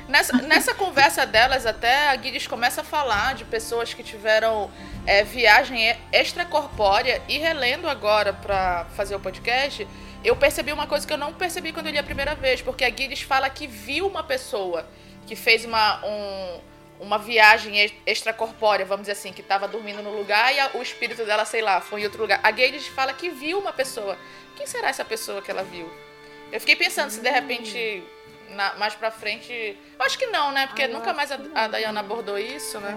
Nessa, 0.09 0.37
nessa 0.39 0.75
conversa 0.75 1.25
delas, 1.25 1.65
até 1.65 2.09
a 2.09 2.17
Guides 2.17 2.47
começa 2.47 2.81
a 2.83 2.85
falar 2.85 3.35
de 3.35 3.45
pessoas 3.45 3.95
que 3.95 4.03
tiveram 4.03 4.71
é, 5.07 5.23
viagem 5.23 5.97
extracorpórea 6.13 7.23
e 7.29 7.39
relendo 7.39 7.89
agora 7.89 8.33
pra 8.33 8.85
fazer 8.97 9.15
o 9.15 9.21
podcast, 9.21 9.87
eu 10.25 10.37
percebi 10.37 10.73
uma 10.73 10.87
coisa 10.87 11.07
que 11.07 11.13
eu 11.13 11.17
não 11.19 11.33
percebi 11.33 11.73
quando 11.73 11.87
eu 11.87 11.93
li 11.93 11.99
a 11.99 12.03
primeira 12.03 12.35
vez, 12.35 12.61
porque 12.61 12.85
a 12.85 12.91
Guides 12.91 13.23
fala 13.23 13.49
que 13.49 13.67
viu 13.67 14.07
uma 14.07 14.23
pessoa 14.23 14.87
que 15.27 15.35
fez 15.37 15.65
uma, 15.65 16.05
um- 16.05 16.61
uma 17.03 17.19
viagem 17.19 17.79
ex- 17.79 17.93
extracorpórea, 18.07 18.87
vamos 18.87 19.03
dizer 19.03 19.13
assim, 19.13 19.33
que 19.33 19.41
estava 19.43 19.67
dormindo 19.69 20.03
no 20.03 20.17
lugar 20.17 20.55
e 20.55 20.59
a- 20.61 20.71
o 20.75 20.81
espírito 20.83 21.25
dela, 21.25 21.45
sei 21.45 21.61
lá, 21.61 21.81
foi 21.81 22.01
em 22.01 22.05
outro 22.05 22.23
lugar. 22.23 22.41
A 22.43 22.51
Guides 22.51 22.87
fala 22.87 23.13
que 23.13 23.29
viu 23.29 23.59
uma 23.59 23.73
pessoa. 23.73 24.17
Quem 24.57 24.67
será 24.67 24.89
essa 24.89 25.05
pessoa 25.05 25.43
que 25.43 25.51
ela 25.51 25.63
viu? 25.65 25.91
Eu 26.51 26.61
fiquei 26.61 26.77
pensando 26.77 27.11
se 27.11 27.21
de 27.21 27.29
repente 27.31 28.03
na- 28.51 28.75
mais 28.75 28.95
pra 28.95 29.11
frente. 29.11 29.53
Eu 29.99 30.05
acho 30.05 30.19
que 30.19 30.27
não, 30.27 30.53
né? 30.53 30.67
Porque 30.67 30.83
Ah, 30.83 30.89
nunca 30.89 31.13
mais 31.13 31.33
a, 31.33 31.39
a. 31.55 31.67
Diana 31.69 32.01
abordou 32.01 32.39
isso, 32.39 32.79
né? 32.81 32.97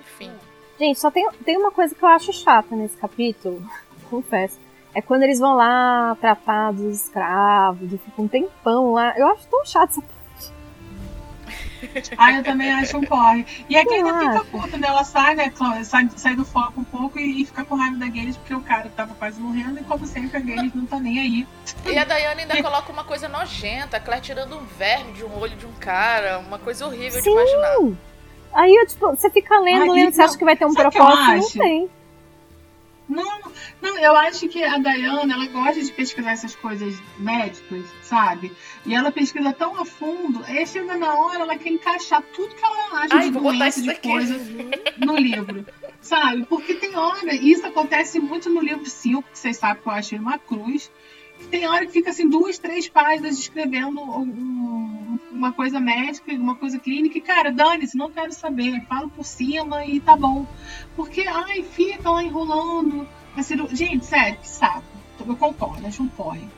Enfim. 0.00 0.32
Gente, 0.78 0.98
só 0.98 1.10
tem, 1.10 1.26
tem 1.44 1.56
uma 1.56 1.70
coisa 1.70 1.94
que 1.94 2.02
eu 2.02 2.08
acho 2.08 2.32
chata 2.32 2.74
nesse 2.76 2.96
capítulo, 2.96 3.62
confesso. 4.10 4.58
É 4.94 5.02
quando 5.02 5.22
eles 5.24 5.38
vão 5.38 5.54
lá 5.56 6.16
tratar 6.20 6.72
dos 6.72 7.02
escravos, 7.04 7.92
e 7.92 7.98
ficam 7.98 8.24
um 8.24 8.28
tempão 8.28 8.92
lá. 8.92 9.14
Eu 9.18 9.26
acho 9.28 9.46
tão 9.48 9.64
chato 9.64 9.90
essa 9.90 10.02
Ah, 12.16 12.32
eu 12.32 12.44
também 12.44 12.72
acho 12.72 12.96
um 12.98 13.02
porre. 13.02 13.46
E 13.68 13.76
aqui 13.76 13.94
Eu 13.94 14.06
ainda 14.06 14.18
fica 14.18 14.44
puta, 14.44 14.76
né? 14.76 14.88
Ela 14.88 15.04
sai, 15.04 15.34
né? 15.34 15.52
Sai, 15.84 16.08
sai 16.16 16.36
do 16.36 16.44
foco 16.44 16.80
um 16.80 16.84
pouco 16.84 17.18
e, 17.18 17.42
e 17.42 17.46
fica 17.46 17.64
com 17.64 17.74
raiva 17.74 17.96
da 17.96 18.06
Gales 18.06 18.36
porque 18.36 18.54
o 18.54 18.60
cara 18.60 18.90
tava 18.94 19.14
quase 19.14 19.40
morrendo 19.40 19.80
e, 19.80 19.84
como 19.84 20.06
sempre, 20.06 20.36
a 20.36 20.40
Gales 20.40 20.74
não 20.74 20.86
tá 20.86 20.98
nem 20.98 21.18
aí. 21.18 21.46
E 21.84 21.98
a 21.98 22.04
Diana 22.04 22.40
ainda 22.40 22.62
coloca 22.62 22.92
uma 22.92 23.04
coisa 23.04 23.28
nojenta, 23.28 23.96
a 23.96 24.00
Claire 24.00 24.22
tirando 24.22 24.56
um 24.56 24.64
verme 24.64 25.12
de 25.12 25.24
um 25.24 25.38
olho 25.38 25.56
de 25.56 25.66
um 25.66 25.72
cara, 25.72 26.38
uma 26.38 26.58
coisa 26.58 26.86
horrível 26.86 27.18
de 27.18 27.24
Sim. 27.24 27.32
imaginar. 27.32 27.96
Aí 28.54 28.74
eu, 28.74 28.86
tipo, 28.86 29.10
você 29.10 29.30
fica 29.30 29.58
lendo, 29.60 29.82
Ai, 29.82 29.88
lendo, 29.88 30.14
você 30.14 30.22
acha 30.22 30.38
que 30.38 30.44
vai 30.44 30.56
ter 30.56 30.64
um 30.64 30.72
propósito 30.72 31.58
não 31.58 31.64
tem. 31.64 31.90
Não, 33.08 33.40
Não, 33.80 33.98
eu 33.98 34.16
acho 34.16 34.48
que 34.48 34.62
a 34.62 34.78
Dayana, 34.78 35.34
ela 35.34 35.46
gosta 35.46 35.82
de 35.82 35.92
pesquisar 35.92 36.32
essas 36.32 36.54
coisas 36.56 36.94
médicas, 37.18 37.84
sabe? 38.02 38.52
E 38.84 38.94
ela 38.94 39.12
pesquisa 39.12 39.52
tão 39.52 39.80
a 39.80 39.84
fundo, 39.84 40.42
aí 40.44 40.66
chega 40.66 40.96
na 40.96 41.14
hora, 41.14 41.40
ela 41.40 41.56
quer 41.56 41.70
encaixar 41.70 42.22
tudo 42.34 42.54
que 42.54 42.64
ela 42.64 43.00
acha 43.00 43.14
Ai, 43.14 43.30
de 43.30 43.38
doença, 43.38 43.82
de 43.82 43.94
coisa 43.96 44.40
no 44.98 45.16
livro, 45.16 45.64
sabe? 46.00 46.44
Porque 46.46 46.74
tem 46.74 46.96
hora, 46.96 47.34
e 47.34 47.52
isso 47.52 47.66
acontece 47.66 48.18
muito 48.18 48.50
no 48.50 48.60
livro 48.60 48.86
5, 48.86 49.22
que 49.22 49.38
vocês 49.38 49.56
sabem 49.56 49.82
que 49.82 49.88
eu 49.88 49.92
achei 49.92 50.18
uma 50.18 50.38
cruz, 50.38 50.90
tem 51.50 51.66
hora 51.66 51.86
que 51.86 51.92
fica 51.92 52.10
assim, 52.10 52.28
duas, 52.28 52.58
três 52.58 52.88
páginas 52.88 53.38
escrevendo 53.38 54.00
um- 54.00 55.18
uma 55.30 55.52
coisa 55.52 55.78
médica, 55.78 56.32
uma 56.32 56.54
coisa 56.56 56.78
clínica, 56.78 57.18
e 57.18 57.20
cara, 57.20 57.52
dane-se, 57.52 57.96
não 57.96 58.10
quero 58.10 58.32
saber, 58.32 58.82
falo 58.88 59.08
por 59.10 59.24
cima 59.24 59.84
e 59.84 60.00
tá 60.00 60.16
bom. 60.16 60.46
Porque, 60.96 61.22
ai, 61.26 61.62
fica 61.62 62.10
lá 62.10 62.22
enrolando. 62.22 63.06
a 63.36 63.42
ciru- 63.42 63.68
Gente, 63.70 64.06
sério, 64.06 64.38
que 64.38 64.48
saco. 64.48 64.82
Eu 65.20 65.36
concordo, 65.36 65.86
acho 65.86 66.02
um 66.02 66.08
porre. 66.08 66.48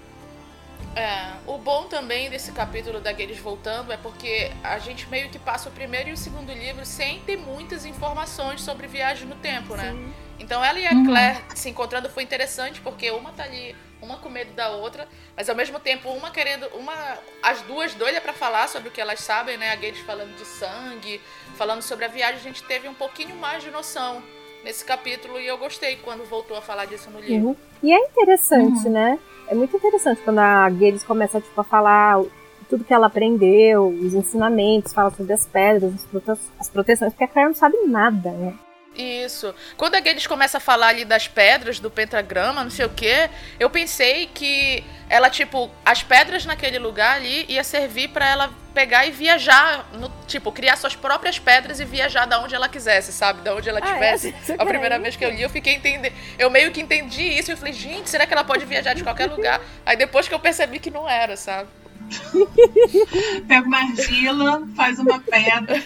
É, 0.95 1.33
o 1.47 1.59
bom 1.59 1.85
também 1.89 2.31
desse 2.31 2.53
capítulo 2.53 3.01
daqueles 3.01 3.39
voltando 3.39 3.93
é 3.93 3.97
porque 3.97 4.51
a 4.63 4.79
gente 4.79 5.09
meio 5.09 5.29
que 5.29 5.39
passa 5.41 5.69
o 5.69 5.73
primeiro 5.73 6.11
e 6.11 6.13
o 6.13 6.17
segundo 6.17 6.53
livro 6.53 6.85
sem 6.87 7.19
ter 7.21 7.37
muitas 7.37 7.85
informações 7.85 8.61
sobre 8.63 8.87
viagem 8.87 9.27
no 9.27 9.35
tempo, 9.37 9.75
né? 9.77 9.93
Então 10.39 10.65
ela 10.65 10.79
e 10.79 10.87
a 10.87 10.93
Uhum. 10.93 11.05
Claire 11.07 11.39
se 11.55 11.69
encontrando 11.69 12.09
foi 12.09 12.23
interessante 12.23 12.81
porque 12.81 13.11
uma 13.11 13.33
tá 13.33 13.43
ali, 13.45 13.75
uma 14.01 14.17
com 14.19 14.29
medo 14.29 14.53
da 14.53 14.69
outra, 14.71 15.09
mas 15.37 15.49
ao 15.49 15.57
mesmo 15.57 15.79
tempo 15.81 16.09
uma 16.11 16.31
querendo, 16.31 16.67
uma 16.75 16.95
as 17.43 17.61
duas 17.63 17.95
doidas 17.95 18.23
pra 18.23 18.33
falar 18.33 18.69
sobre 18.69 18.89
o 18.89 18.93
que 18.93 19.01
elas 19.01 19.21
sabem, 19.21 19.57
né? 19.57 19.71
A 19.73 19.77
Gales 19.77 19.99
falando 20.01 20.35
de 20.37 20.45
sangue, 20.45 21.21
falando 21.57 21.83
sobre 21.83 22.05
a 22.05 22.09
viagem, 22.09 22.37
a 22.37 22.43
gente 22.43 22.63
teve 22.65 22.89
um 22.89 22.95
pouquinho 22.95 23.35
mais 23.37 23.63
de 23.63 23.71
noção 23.71 24.23
nesse 24.65 24.85
capítulo 24.85 25.39
e 25.41 25.47
eu 25.47 25.59
gostei 25.59 25.97
quando 25.97 26.25
voltou 26.25 26.57
a 26.57 26.63
falar 26.63 26.85
disso 26.85 27.11
no 27.11 27.21
livro. 27.21 27.49
Uhum. 27.49 27.57
E 27.83 27.93
é 27.93 27.99
interessante, 27.99 28.89
né? 28.89 29.19
É 29.49 29.55
muito 29.55 29.77
interessante 29.77 30.21
quando 30.25 30.39
a 30.41 30.69
Gales 30.69 31.03
começa 31.05 31.41
tipo, 31.41 31.61
a 31.61 31.65
falar 31.65 32.21
o- 32.21 32.31
tudo 32.69 32.85
que 32.85 32.93
ela 32.93 33.07
aprendeu, 33.07 33.89
os 33.89 34.13
ensinamentos, 34.15 34.93
fala 34.93 35.11
sobre 35.11 35.33
as 35.33 35.47
pedras, 35.47 35.95
as, 35.95 36.05
prote- 36.05 36.41
as 36.61 36.69
proteções, 36.69 37.13
porque 37.13 37.25
a 37.25 37.29
Claire 37.29 37.49
não 37.49 37.57
sabe 37.57 37.77
nada, 37.87 38.31
né? 38.31 38.55
Isso. 38.99 39.55
Quando 39.77 39.95
a 39.95 40.01
Gales 40.01 40.27
começa 40.27 40.59
a 40.59 40.61
falar 40.61 40.89
ali 40.89 41.05
das 41.05 41.29
pedras, 41.29 41.79
do 41.79 41.89
pentagrama, 41.89 42.65
não 42.65 42.71
sei 42.71 42.85
o 42.85 42.89
que, 42.89 43.31
eu 43.61 43.71
pensei 43.71 44.27
que 44.27 44.85
ela, 45.09 45.31
tipo, 45.31 45.71
as 45.85 46.03
pedras 46.03 46.45
naquele 46.45 46.81
lugar 46.81 47.17
ali 47.17 47.47
ia 47.49 47.63
servir 47.63 48.09
pra 48.09 48.29
ela 48.29 48.51
pegar 48.75 49.07
e 49.07 49.13
viajar, 49.13 49.87
no, 49.93 50.09
tipo, 50.27 50.51
criar 50.51 50.77
suas 50.77 50.97
próprias 50.97 51.39
pedras 51.39 51.79
e 51.79 51.85
viajar 51.85 52.27
da 52.27 52.41
onde 52.41 52.55
ela 52.57 52.69
quisesse, 52.69 53.13
sabe? 53.13 53.41
Da 53.43 53.55
onde 53.55 53.69
ela 53.69 53.79
Ah, 53.83 53.89
é? 53.89 53.95
tivesse. 53.95 54.33
Você 54.43 54.55
A 54.59 54.67
primeira 54.67 54.99
vez 54.99 55.15
que 55.17 55.25
eu 55.25 55.31
li, 55.31 55.43
eu 55.43 55.51
fiquei 55.51 55.75
entendendo. 55.75 56.13
Eu 56.39 56.51
meio 56.51 56.73
que 56.73 56.81
entendi 56.81 57.23
isso 57.23 57.53
e 57.53 57.57
falei, 57.57 57.73
gente, 57.73 58.11
será 58.11 58.27
que 58.27 58.33
ela 58.35 58.45
pode 58.45 58.65
viajar 58.65 58.95
de 58.95 59.05
qualquer 59.05 59.27
lugar? 59.31 59.61
Aí 59.87 59.97
depois 59.97 60.27
que 60.29 60.35
eu 60.35 60.41
percebi 60.41 60.81
que 60.81 60.91
não 60.91 61.09
era, 61.09 61.37
sabe? 61.37 61.69
Pega 63.47 63.67
uma 63.67 63.79
argila, 63.79 64.67
faz 64.75 64.99
uma 64.99 65.21
pedra, 65.21 65.83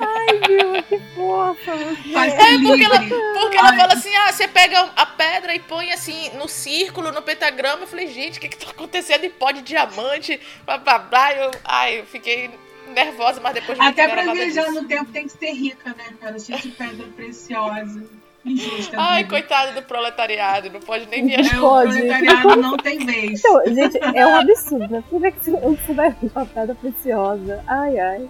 Ai, 0.00 0.40
meu, 0.48 0.82
que 0.82 0.98
fofa! 1.14 1.72
faz 2.12 2.34
É, 2.34 2.58
porque 2.58 2.84
ela, 2.84 2.98
porque 2.98 3.56
ela 3.56 3.76
fala 3.76 3.92
assim, 3.94 4.14
ah, 4.14 4.32
você 4.32 4.48
pega 4.48 4.80
a 4.96 5.06
pedra 5.06 5.54
e 5.54 5.60
põe 5.60 5.92
assim 5.92 6.30
no 6.36 6.48
círculo, 6.48 7.12
no 7.12 7.22
pentagrama. 7.22 7.82
Eu 7.82 7.86
falei, 7.86 8.08
gente, 8.08 8.38
o 8.38 8.40
que 8.40 8.48
que 8.48 8.58
tá 8.58 8.70
acontecendo? 8.70 9.24
E 9.24 9.30
pó 9.30 9.50
de 9.50 9.62
diamante, 9.62 10.40
blá 10.64 10.78
blá 10.78 10.98
blá. 10.98 11.32
Eu, 11.34 11.50
ai, 11.64 12.00
eu 12.00 12.06
fiquei 12.06 12.50
nervosa, 12.88 13.40
mas 13.40 13.54
depois 13.54 13.78
Até 13.80 14.08
pra 14.08 14.32
viajar 14.32 14.70
no 14.70 14.84
tempo 14.84 15.10
tem 15.12 15.26
que 15.26 15.32
ser 15.32 15.52
rica, 15.52 15.90
né, 15.90 16.14
cara? 16.20 16.38
Cheia 16.38 16.58
de 16.58 16.70
pedra 16.70 17.06
preciosa. 17.08 18.21
Injusta. 18.44 18.96
Ai, 19.00 19.22
vida. 19.22 19.30
coitado 19.30 19.74
do 19.74 19.82
proletariado, 19.82 20.70
não 20.70 20.80
pode 20.80 21.06
nem 21.06 21.20
É, 21.20 21.36
viajar. 21.36 21.58
o 21.58 21.60
Pode. 21.60 21.92
proletariado 21.92 22.56
não 22.60 22.76
tem 22.76 22.98
vez. 23.04 23.38
Então, 23.40 23.62
gente, 23.74 23.98
é 23.98 24.26
um 24.26 24.34
absurdo, 24.36 24.88
né? 24.88 25.04
Por 25.08 25.20
que 25.22 25.32
você 25.40 25.92
vai 25.94 26.14
uma 26.34 26.46
pedra 26.46 26.74
preciosa? 26.74 27.62
Ai, 27.66 27.98
ai. 27.98 28.28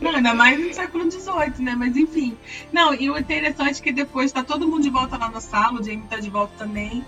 Não, 0.00 0.10
ainda 0.14 0.34
mais 0.34 0.60
no 0.60 0.74
século 0.74 1.10
XVIII, 1.10 1.64
né? 1.64 1.74
Mas 1.76 1.96
enfim. 1.96 2.36
Não, 2.70 2.92
e 2.92 3.08
o 3.08 3.16
interessante 3.16 3.80
é 3.80 3.82
que 3.84 3.92
depois 3.92 4.30
tá 4.30 4.42
todo 4.44 4.68
mundo 4.68 4.82
de 4.82 4.90
volta 4.90 5.16
lá 5.16 5.30
na 5.30 5.40
sala, 5.40 5.80
o 5.80 5.84
Jamie 5.84 6.04
tá 6.08 6.18
de 6.18 6.28
volta 6.28 6.52
também. 6.58 7.02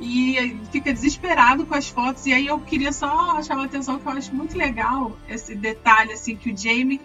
E 0.00 0.56
fica 0.72 0.92
desesperado 0.92 1.64
com 1.64 1.74
as 1.76 1.88
fotos. 1.88 2.26
E 2.26 2.32
aí 2.32 2.48
eu 2.48 2.58
queria 2.58 2.90
só 2.92 3.40
chamar 3.42 3.62
a 3.62 3.66
atenção 3.66 4.00
que 4.00 4.06
eu 4.06 4.12
acho 4.12 4.34
muito 4.34 4.58
legal 4.58 5.16
esse 5.28 5.54
detalhe, 5.54 6.12
assim, 6.12 6.34
que 6.34 6.50
o 6.50 6.56
Jamie, 6.56 7.00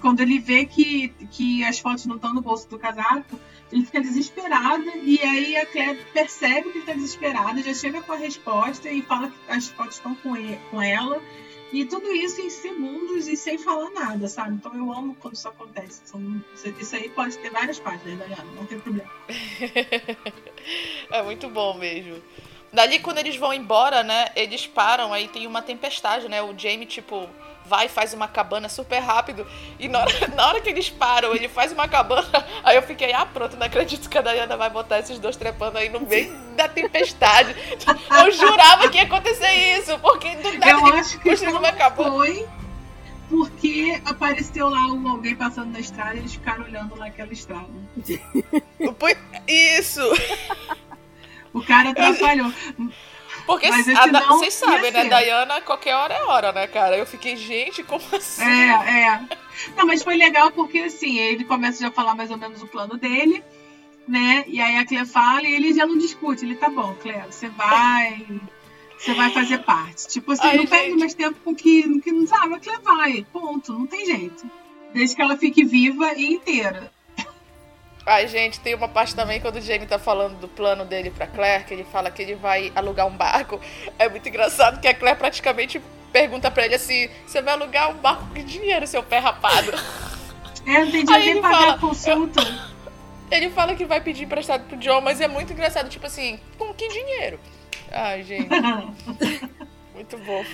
quando 0.00 0.20
ele 0.20 0.38
vê 0.38 0.64
que, 0.64 1.08
que 1.30 1.62
as 1.64 1.78
fotos 1.78 2.06
não 2.06 2.16
estão 2.16 2.34
no 2.34 2.40
bolso 2.40 2.68
do 2.68 2.78
casaco, 2.78 3.38
ele 3.70 3.84
fica 3.84 4.00
desesperado. 4.00 4.84
E 5.04 5.20
aí 5.20 5.56
a 5.56 5.66
Claire 5.66 6.04
percebe 6.12 6.70
que 6.72 6.78
ele 6.78 6.86
tá 6.86 6.92
desesperado, 6.94 7.62
já 7.62 7.74
chega 7.74 8.02
com 8.02 8.12
a 8.12 8.16
resposta 8.16 8.90
e 8.90 9.02
fala 9.02 9.28
que 9.30 9.52
as 9.52 9.68
fotos 9.68 9.96
estão 9.96 10.14
com, 10.16 10.36
e- 10.36 10.58
com 10.70 10.80
ela. 10.82 11.22
E 11.72 11.84
tudo 11.84 12.12
isso 12.12 12.40
em 12.40 12.50
segundos 12.50 13.28
e 13.28 13.36
sem 13.36 13.56
falar 13.56 13.90
nada, 13.90 14.26
sabe? 14.26 14.54
Então 14.54 14.74
eu 14.74 14.92
amo 14.92 15.14
quando 15.20 15.34
isso 15.34 15.46
acontece. 15.46 16.00
São- 16.04 16.42
isso 16.80 16.96
aí 16.96 17.08
pode 17.10 17.38
ter 17.38 17.50
várias 17.50 17.78
páginas, 17.78 18.18
Dayana, 18.18 18.44
não 18.56 18.66
tem 18.66 18.80
problema. 18.80 19.08
É 21.10 21.22
muito 21.22 21.48
bom 21.48 21.74
mesmo. 21.74 22.22
Dali, 22.72 22.98
quando 23.00 23.18
eles 23.18 23.34
vão 23.36 23.52
embora, 23.52 24.02
né? 24.02 24.26
Eles 24.36 24.66
param, 24.66 25.12
aí 25.12 25.26
tem 25.28 25.46
uma 25.46 25.60
tempestade, 25.62 26.28
né? 26.28 26.40
O 26.42 26.56
Jamie, 26.56 26.86
tipo, 26.86 27.28
vai 27.70 27.86
e 27.86 27.88
faz 27.88 28.12
uma 28.12 28.26
cabana 28.26 28.68
super 28.68 28.98
rápido. 28.98 29.46
E 29.78 29.88
na 29.88 30.00
hora, 30.00 30.12
na 30.34 30.48
hora 30.48 30.60
que 30.60 30.68
eles 30.68 30.90
param, 30.90 31.32
ele 31.32 31.48
faz 31.48 31.70
uma 31.70 31.86
cabana. 31.86 32.44
Aí 32.64 32.74
eu 32.74 32.82
fiquei, 32.82 33.12
ah, 33.12 33.24
pronto, 33.24 33.56
não 33.56 33.66
acredito 33.66 34.10
que 34.10 34.18
a 34.18 34.20
Dayana 34.20 34.56
vai 34.56 34.68
botar 34.68 34.98
esses 34.98 35.20
dois 35.20 35.36
trepando 35.36 35.78
aí 35.78 35.88
no 35.88 36.00
meio 36.00 36.36
da 36.56 36.68
tempestade. 36.68 37.54
Eu 38.10 38.32
jurava 38.32 38.88
que 38.88 38.96
ia 38.98 39.04
acontecer 39.04 39.78
isso, 39.78 39.96
porque 40.00 40.34
do 40.36 40.58
nada 40.58 40.70
Eu 40.70 40.94
acho 40.94 41.18
que 41.20 41.30
uma 41.46 41.72
cabana. 41.72 42.10
foi 42.10 42.46
porque 43.28 44.00
apareceu 44.04 44.68
lá 44.68 44.86
um, 44.88 45.08
alguém 45.08 45.36
passando 45.36 45.70
na 45.72 45.78
estrada 45.78 46.14
e 46.16 46.18
eles 46.18 46.34
ficaram 46.34 46.64
olhando 46.64 46.96
lá 46.96 47.06
aquela 47.06 47.32
estrada. 47.32 47.68
Isso! 49.46 50.02
O 51.52 51.62
cara 51.62 51.90
atrapalhou. 51.90 52.52
Porque 53.50 53.66
vocês 54.38 54.54
sabem, 54.54 54.92
né? 54.92 55.06
Dayana, 55.06 55.60
qualquer 55.60 55.96
hora 55.96 56.14
é 56.14 56.22
hora, 56.22 56.52
né, 56.52 56.68
cara? 56.68 56.96
Eu 56.96 57.04
fiquei, 57.04 57.36
gente, 57.36 57.82
como 57.82 58.04
assim? 58.14 58.44
É, 58.44 59.06
é. 59.06 59.20
Não, 59.76 59.86
mas 59.86 60.04
foi 60.04 60.16
legal 60.16 60.52
porque 60.52 60.78
assim, 60.78 61.18
ele 61.18 61.44
começa 61.44 61.80
já 61.80 61.88
a 61.88 61.92
falar 61.92 62.14
mais 62.14 62.30
ou 62.30 62.38
menos 62.38 62.62
o 62.62 62.68
plano 62.68 62.96
dele, 62.96 63.42
né? 64.06 64.44
E 64.46 64.60
aí 64.60 64.76
a 64.76 64.86
Claire 64.86 65.04
fala 65.04 65.42
e 65.48 65.52
ele 65.52 65.74
já 65.74 65.84
não 65.84 65.98
discute. 65.98 66.44
Ele, 66.44 66.54
tá 66.54 66.70
bom, 66.70 66.94
Claire, 67.02 67.26
você 67.28 67.48
vai. 67.48 68.24
Você 68.96 69.14
vai 69.14 69.32
fazer 69.32 69.58
parte. 69.58 70.06
Tipo 70.06 70.30
assim, 70.30 70.46
Ai, 70.46 70.56
não 70.56 70.66
perde 70.66 70.96
mais 70.96 71.14
tempo 71.14 71.40
com 71.42 71.52
que, 71.52 72.00
que 72.00 72.12
não 72.12 72.28
sabe. 72.28 72.54
A 72.54 72.60
Claire 72.60 72.82
vai. 72.84 73.26
Ponto. 73.32 73.72
Não 73.72 73.86
tem 73.86 74.06
jeito. 74.06 74.48
Desde 74.94 75.16
que 75.16 75.22
ela 75.22 75.36
fique 75.36 75.64
viva 75.64 76.12
e 76.14 76.34
inteira. 76.34 76.92
Ai, 78.06 78.26
gente, 78.26 78.58
tem 78.60 78.74
uma 78.74 78.88
parte 78.88 79.14
também 79.14 79.40
quando 79.40 79.56
o 79.56 79.60
Jamie 79.60 79.86
tá 79.86 79.98
falando 79.98 80.38
do 80.40 80.48
plano 80.48 80.84
dele 80.84 81.10
pra 81.10 81.26
Claire, 81.26 81.64
que 81.64 81.74
ele 81.74 81.84
fala 81.84 82.10
que 82.10 82.22
ele 82.22 82.34
vai 82.34 82.72
alugar 82.74 83.06
um 83.06 83.16
barco. 83.16 83.60
É 83.98 84.08
muito 84.08 84.28
engraçado 84.28 84.80
que 84.80 84.88
a 84.88 84.94
Claire 84.94 85.18
praticamente 85.18 85.80
pergunta 86.12 86.50
pra 86.50 86.64
ele 86.64 86.74
assim: 86.74 87.08
você 87.26 87.42
vai 87.42 87.54
alugar 87.54 87.90
um 87.90 87.94
barco 87.94 88.26
com 88.26 88.34
que 88.34 88.42
dinheiro, 88.42 88.86
seu 88.86 89.02
pé 89.02 89.18
rapado? 89.18 89.72
É, 90.66 90.76
Aí 90.76 90.90
dinheiro 90.90 91.14
ele 91.30 91.40
pagar 91.40 91.58
fala, 91.58 91.74
a 91.74 91.78
consulta. 91.78 92.40
ele 93.30 93.50
fala 93.50 93.74
que 93.74 93.84
vai 93.84 94.00
pedir 94.00 94.24
emprestado 94.24 94.64
pro 94.66 94.76
John, 94.78 95.00
mas 95.00 95.20
é 95.20 95.28
muito 95.28 95.52
engraçado, 95.52 95.88
tipo 95.88 96.06
assim, 96.06 96.40
com 96.58 96.72
que 96.74 96.88
dinheiro? 96.88 97.38
Ai, 97.92 98.22
gente, 98.22 98.48
muito 99.94 100.16
bom. 100.18 100.44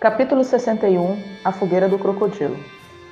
Capítulo 0.00 0.42
61 0.42 1.22
A 1.44 1.52
Fogueira 1.52 1.88
do 1.88 1.98
Crocodilo. 1.98 2.58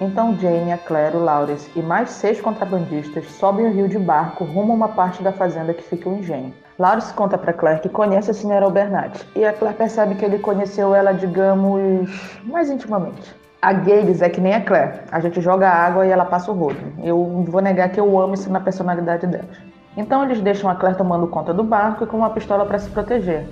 Então 0.01 0.34
Jane, 0.38 0.72
a 0.72 0.78
Claire, 0.78 1.14
o 1.14 1.22
Lawrence 1.22 1.70
e 1.76 1.82
mais 1.82 2.09
seis 2.09 2.40
contrabandistas 2.40 3.26
sobem 3.32 3.66
o 3.66 3.70
rio 3.70 3.86
de 3.86 3.98
barco 3.98 4.44
rumo 4.44 4.72
a 4.72 4.74
uma 4.74 4.88
parte 4.88 5.22
da 5.22 5.30
fazenda 5.30 5.74
que 5.74 5.82
fica 5.82 6.09
o 6.09 6.14
engenho. 6.14 6.55
Lawrence 6.78 7.12
conta 7.12 7.36
para 7.36 7.53
Claire 7.53 7.82
que 7.82 7.88
conhece 7.90 8.30
a 8.30 8.34
senhora 8.34 8.64
Albernat 8.64 9.26
e 9.36 9.44
a 9.44 9.53
Claire 9.53 9.76
percebe 9.76 10.14
que 10.14 10.24
ele 10.24 10.38
conheceu 10.38 10.94
ela, 10.94 11.12
digamos, 11.12 12.40
mais 12.44 12.70
intimamente. 12.70 13.36
A 13.61 13.74
Gales 13.74 14.22
é 14.22 14.30
que 14.30 14.40
nem 14.40 14.55
a 14.55 14.64
Claire. 14.64 15.01
A 15.12 15.20
gente 15.20 15.38
joga 15.42 15.68
água 15.68 16.07
e 16.07 16.11
ela 16.11 16.24
passa 16.24 16.51
o 16.51 16.55
rodo. 16.55 16.80
Eu 17.05 17.44
vou 17.46 17.61
negar 17.61 17.90
que 17.90 18.01
eu 18.01 18.18
amo 18.18 18.32
isso 18.32 18.51
na 18.51 18.59
personalidade 18.59 19.26
delas. 19.26 19.59
Então 19.98 20.24
eles 20.24 20.40
deixam 20.40 20.70
a 20.70 20.74
Claire 20.74 20.96
tomando 20.96 21.26
conta 21.26 21.53
do 21.53 21.62
barco 21.62 22.05
e 22.05 22.07
com 22.07 22.16
uma 22.16 22.30
pistola 22.30 22.64
para 22.64 22.78
se 22.78 22.88
proteger. 22.88 23.46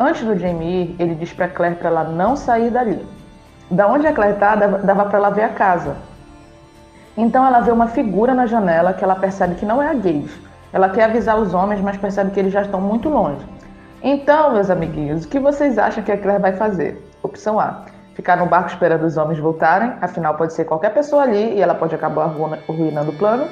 Antes 0.00 0.24
do 0.24 0.34
Jamie 0.34 0.84
ir, 0.84 0.96
ele 0.98 1.14
diz 1.14 1.34
para 1.34 1.46
Claire 1.46 1.76
para 1.76 1.90
ela 1.90 2.04
não 2.04 2.36
sair 2.36 2.70
dali. 2.70 3.04
Da 3.70 3.88
onde 3.88 4.06
a 4.06 4.12
Claire 4.12 4.38
tá, 4.38 4.54
dava, 4.54 5.06
para 5.06 5.18
ela 5.18 5.30
ver 5.30 5.44
a 5.44 5.48
casa. 5.48 5.96
Então 7.16 7.46
ela 7.46 7.60
vê 7.60 7.70
uma 7.70 7.86
figura 7.86 8.34
na 8.34 8.46
janela 8.46 8.92
que 8.92 9.04
ela 9.04 9.14
percebe 9.14 9.54
que 9.54 9.64
não 9.64 9.82
é 9.82 9.88
a 9.88 9.94
Gage. 9.94 10.42
Ela 10.72 10.88
quer 10.88 11.04
avisar 11.04 11.38
os 11.38 11.54
homens, 11.54 11.80
mas 11.80 11.96
percebe 11.96 12.32
que 12.32 12.40
eles 12.40 12.52
já 12.52 12.62
estão 12.62 12.80
muito 12.80 13.08
longe. 13.08 13.44
Então, 14.02 14.52
meus 14.52 14.68
amiguinhos, 14.68 15.24
o 15.24 15.28
que 15.28 15.38
vocês 15.38 15.78
acham 15.78 16.02
que 16.02 16.12
a 16.12 16.18
Claire 16.18 16.42
vai 16.42 16.52
fazer? 16.52 17.02
Opção 17.22 17.58
A: 17.58 17.84
ficar 18.14 18.36
no 18.36 18.46
barco 18.46 18.68
esperando 18.68 19.04
os 19.04 19.16
homens 19.16 19.38
voltarem, 19.38 19.94
afinal 20.00 20.34
pode 20.34 20.52
ser 20.52 20.64
qualquer 20.64 20.92
pessoa 20.92 21.22
ali 21.22 21.54
e 21.54 21.62
ela 21.62 21.74
pode 21.74 21.94
acabar 21.94 22.24
arruina- 22.24 22.58
arruinando 22.68 23.10
o 23.12 23.14
plano. 23.16 23.46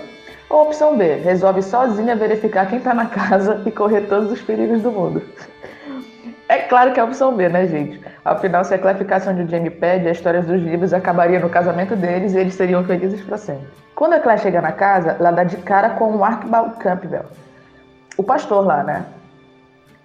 Ou 0.50 0.64
opção 0.64 0.98
B, 0.98 1.14
resolve 1.16 1.62
sozinha 1.62 2.14
verificar 2.14 2.66
quem 2.66 2.80
tá 2.80 2.92
na 2.92 3.06
casa 3.08 3.62
e 3.64 3.70
correr 3.70 4.02
todos 4.02 4.30
os 4.30 4.42
perigos 4.42 4.82
do 4.82 4.90
mundo. 4.90 5.22
É 6.52 6.58
claro 6.58 6.92
que 6.92 7.00
é 7.00 7.02
a 7.02 7.06
opção 7.06 7.34
B, 7.34 7.48
né, 7.48 7.66
gente? 7.66 7.98
Afinal, 8.22 8.62
se 8.62 8.74
a 8.74 8.78
Claire 8.78 8.98
ficasse 8.98 9.26
onde 9.26 9.40
o 9.40 9.48
Jamie 9.48 9.70
pede, 9.70 10.06
a 10.06 10.10
história 10.10 10.42
dos 10.42 10.60
livros 10.60 10.92
acabaria 10.92 11.40
no 11.40 11.48
casamento 11.48 11.96
deles 11.96 12.34
e 12.34 12.38
eles 12.38 12.52
seriam 12.52 12.84
felizes 12.84 13.22
para 13.22 13.38
sempre. 13.38 13.66
Quando 13.94 14.12
a 14.12 14.20
Claire 14.20 14.42
chega 14.42 14.60
na 14.60 14.70
casa, 14.70 15.16
ela 15.18 15.30
dá 15.30 15.44
de 15.44 15.56
cara 15.56 15.88
com 15.94 16.14
o 16.14 16.22
Archibald 16.22 16.76
Campbell, 16.76 17.24
o 18.18 18.22
pastor 18.22 18.66
lá, 18.66 18.82
né? 18.82 19.06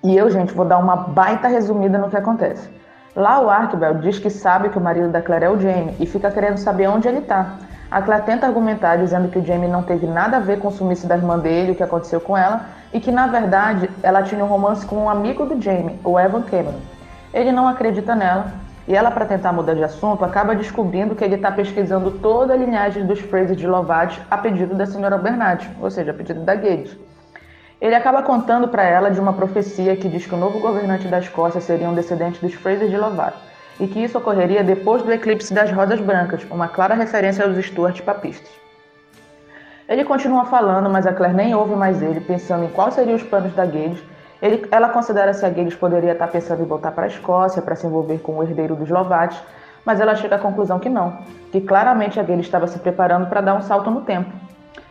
E 0.01 0.15
eu, 0.15 0.29
gente, 0.29 0.53
vou 0.53 0.63
dar 0.63 0.77
uma 0.77 0.95
baita 0.95 1.49
resumida 1.49 1.97
no 1.97 2.09
que 2.09 2.15
acontece. 2.15 2.69
Lá 3.13 3.41
o 3.41 3.49
Archibald 3.49 3.99
diz 3.99 4.17
que 4.17 4.29
sabe 4.29 4.69
que 4.69 4.77
o 4.77 4.81
marido 4.81 5.09
da 5.09 5.21
Claire 5.21 5.47
é 5.47 5.49
o 5.49 5.59
Jamie 5.59 5.97
e 5.99 6.05
fica 6.05 6.31
querendo 6.31 6.59
saber 6.59 6.87
onde 6.87 7.09
ele 7.09 7.19
tá. 7.19 7.57
A 7.89 8.01
Claire 8.01 8.25
tenta 8.25 8.45
argumentar 8.45 8.97
dizendo 8.97 9.29
que 9.29 9.39
o 9.39 9.45
Jamie 9.45 9.69
não 9.69 9.81
teve 9.81 10.05
nada 10.05 10.37
a 10.37 10.39
ver 10.41 10.59
com 10.59 10.67
o 10.67 10.71
sumiço 10.71 11.07
da 11.07 11.15
irmã 11.15 11.39
dele, 11.39 11.71
o 11.71 11.75
que 11.75 11.83
aconteceu 11.83 12.19
com 12.19 12.35
ela, 12.35 12.65
e 12.91 12.99
que 12.99 13.13
na 13.13 13.27
verdade 13.27 13.89
ela 14.03 14.21
tinha 14.23 14.43
um 14.43 14.47
romance 14.47 14.85
com 14.85 14.97
um 14.97 15.09
amigo 15.09 15.45
do 15.45 15.61
Jamie, 15.61 15.97
o 16.03 16.19
Evan 16.19 16.41
Cameron. 16.41 16.81
Ele 17.33 17.49
não 17.49 17.65
acredita 17.65 18.13
nela 18.13 18.47
e 18.85 18.93
ela, 18.93 19.09
para 19.09 19.25
tentar 19.25 19.53
mudar 19.53 19.73
de 19.73 19.83
assunto, 19.83 20.25
acaba 20.25 20.53
descobrindo 20.53 21.15
que 21.15 21.23
ele 21.23 21.35
está 21.35 21.49
pesquisando 21.49 22.11
toda 22.11 22.53
a 22.53 22.57
linhagem 22.57 23.05
dos 23.05 23.19
Fraser 23.19 23.55
de 23.55 23.65
Lovat 23.65 24.19
a 24.29 24.37
pedido 24.37 24.75
da 24.75 24.85
senhora 24.85 25.17
Bernard, 25.17 25.69
ou 25.81 25.89
seja, 25.89 26.11
a 26.11 26.13
pedido 26.13 26.41
da 26.41 26.55
Gage. 26.55 26.99
Ele 27.79 27.95
acaba 27.95 28.21
contando 28.21 28.67
para 28.67 28.83
ela 28.83 29.09
de 29.09 29.19
uma 29.19 29.31
profecia 29.31 29.95
que 29.95 30.09
diz 30.09 30.25
que 30.25 30.35
o 30.35 30.37
novo 30.37 30.59
governante 30.59 31.07
da 31.07 31.19
Escócia 31.19 31.61
seria 31.61 31.89
um 31.89 31.93
descendente 31.93 32.41
dos 32.41 32.53
Fraser 32.53 32.89
de 32.89 32.97
Lovat 32.97 33.33
e 33.79 33.87
que 33.87 34.03
isso 34.03 34.17
ocorreria 34.17 34.63
depois 34.63 35.03
do 35.03 35.11
eclipse 35.11 35.53
das 35.53 35.71
Rosas 35.71 35.99
Brancas, 35.99 36.45
uma 36.49 36.67
clara 36.67 36.95
referência 36.95 37.45
aos 37.45 37.57
Stuart 37.57 38.01
papistas. 38.01 38.49
Ele 39.87 40.03
continua 40.03 40.45
falando, 40.45 40.89
mas 40.89 41.07
a 41.07 41.13
Claire 41.13 41.35
nem 41.35 41.55
ouve 41.55 41.75
mais 41.75 42.01
ele, 42.01 42.19
pensando 42.19 42.65
em 42.65 42.69
quais 42.69 42.93
seriam 42.93 43.15
os 43.15 43.23
planos 43.23 43.53
da 43.53 43.65
Gales. 43.65 44.03
Ele, 44.41 44.67
ela 44.69 44.89
considera 44.89 45.33
se 45.33 45.45
a 45.45 45.49
Gales 45.49 45.75
poderia 45.75 46.11
estar 46.11 46.27
pensando 46.27 46.61
em 46.61 46.65
voltar 46.65 46.91
para 46.91 47.05
a 47.05 47.07
Escócia 47.07 47.61
para 47.61 47.75
se 47.75 47.87
envolver 47.87 48.19
com 48.19 48.37
o 48.37 48.43
herdeiro 48.43 48.75
dos 48.75 48.89
Lovates, 48.89 49.39
mas 49.85 50.01
ela 50.01 50.15
chega 50.15 50.35
à 50.35 50.39
conclusão 50.39 50.79
que 50.79 50.89
não, 50.89 51.19
que 51.51 51.61
claramente 51.61 52.19
a 52.19 52.23
Gales 52.23 52.45
estava 52.45 52.67
se 52.67 52.77
preparando 52.79 53.27
para 53.27 53.39
dar 53.39 53.55
um 53.55 53.61
salto 53.61 53.89
no 53.89 54.01
tempo. 54.01 54.29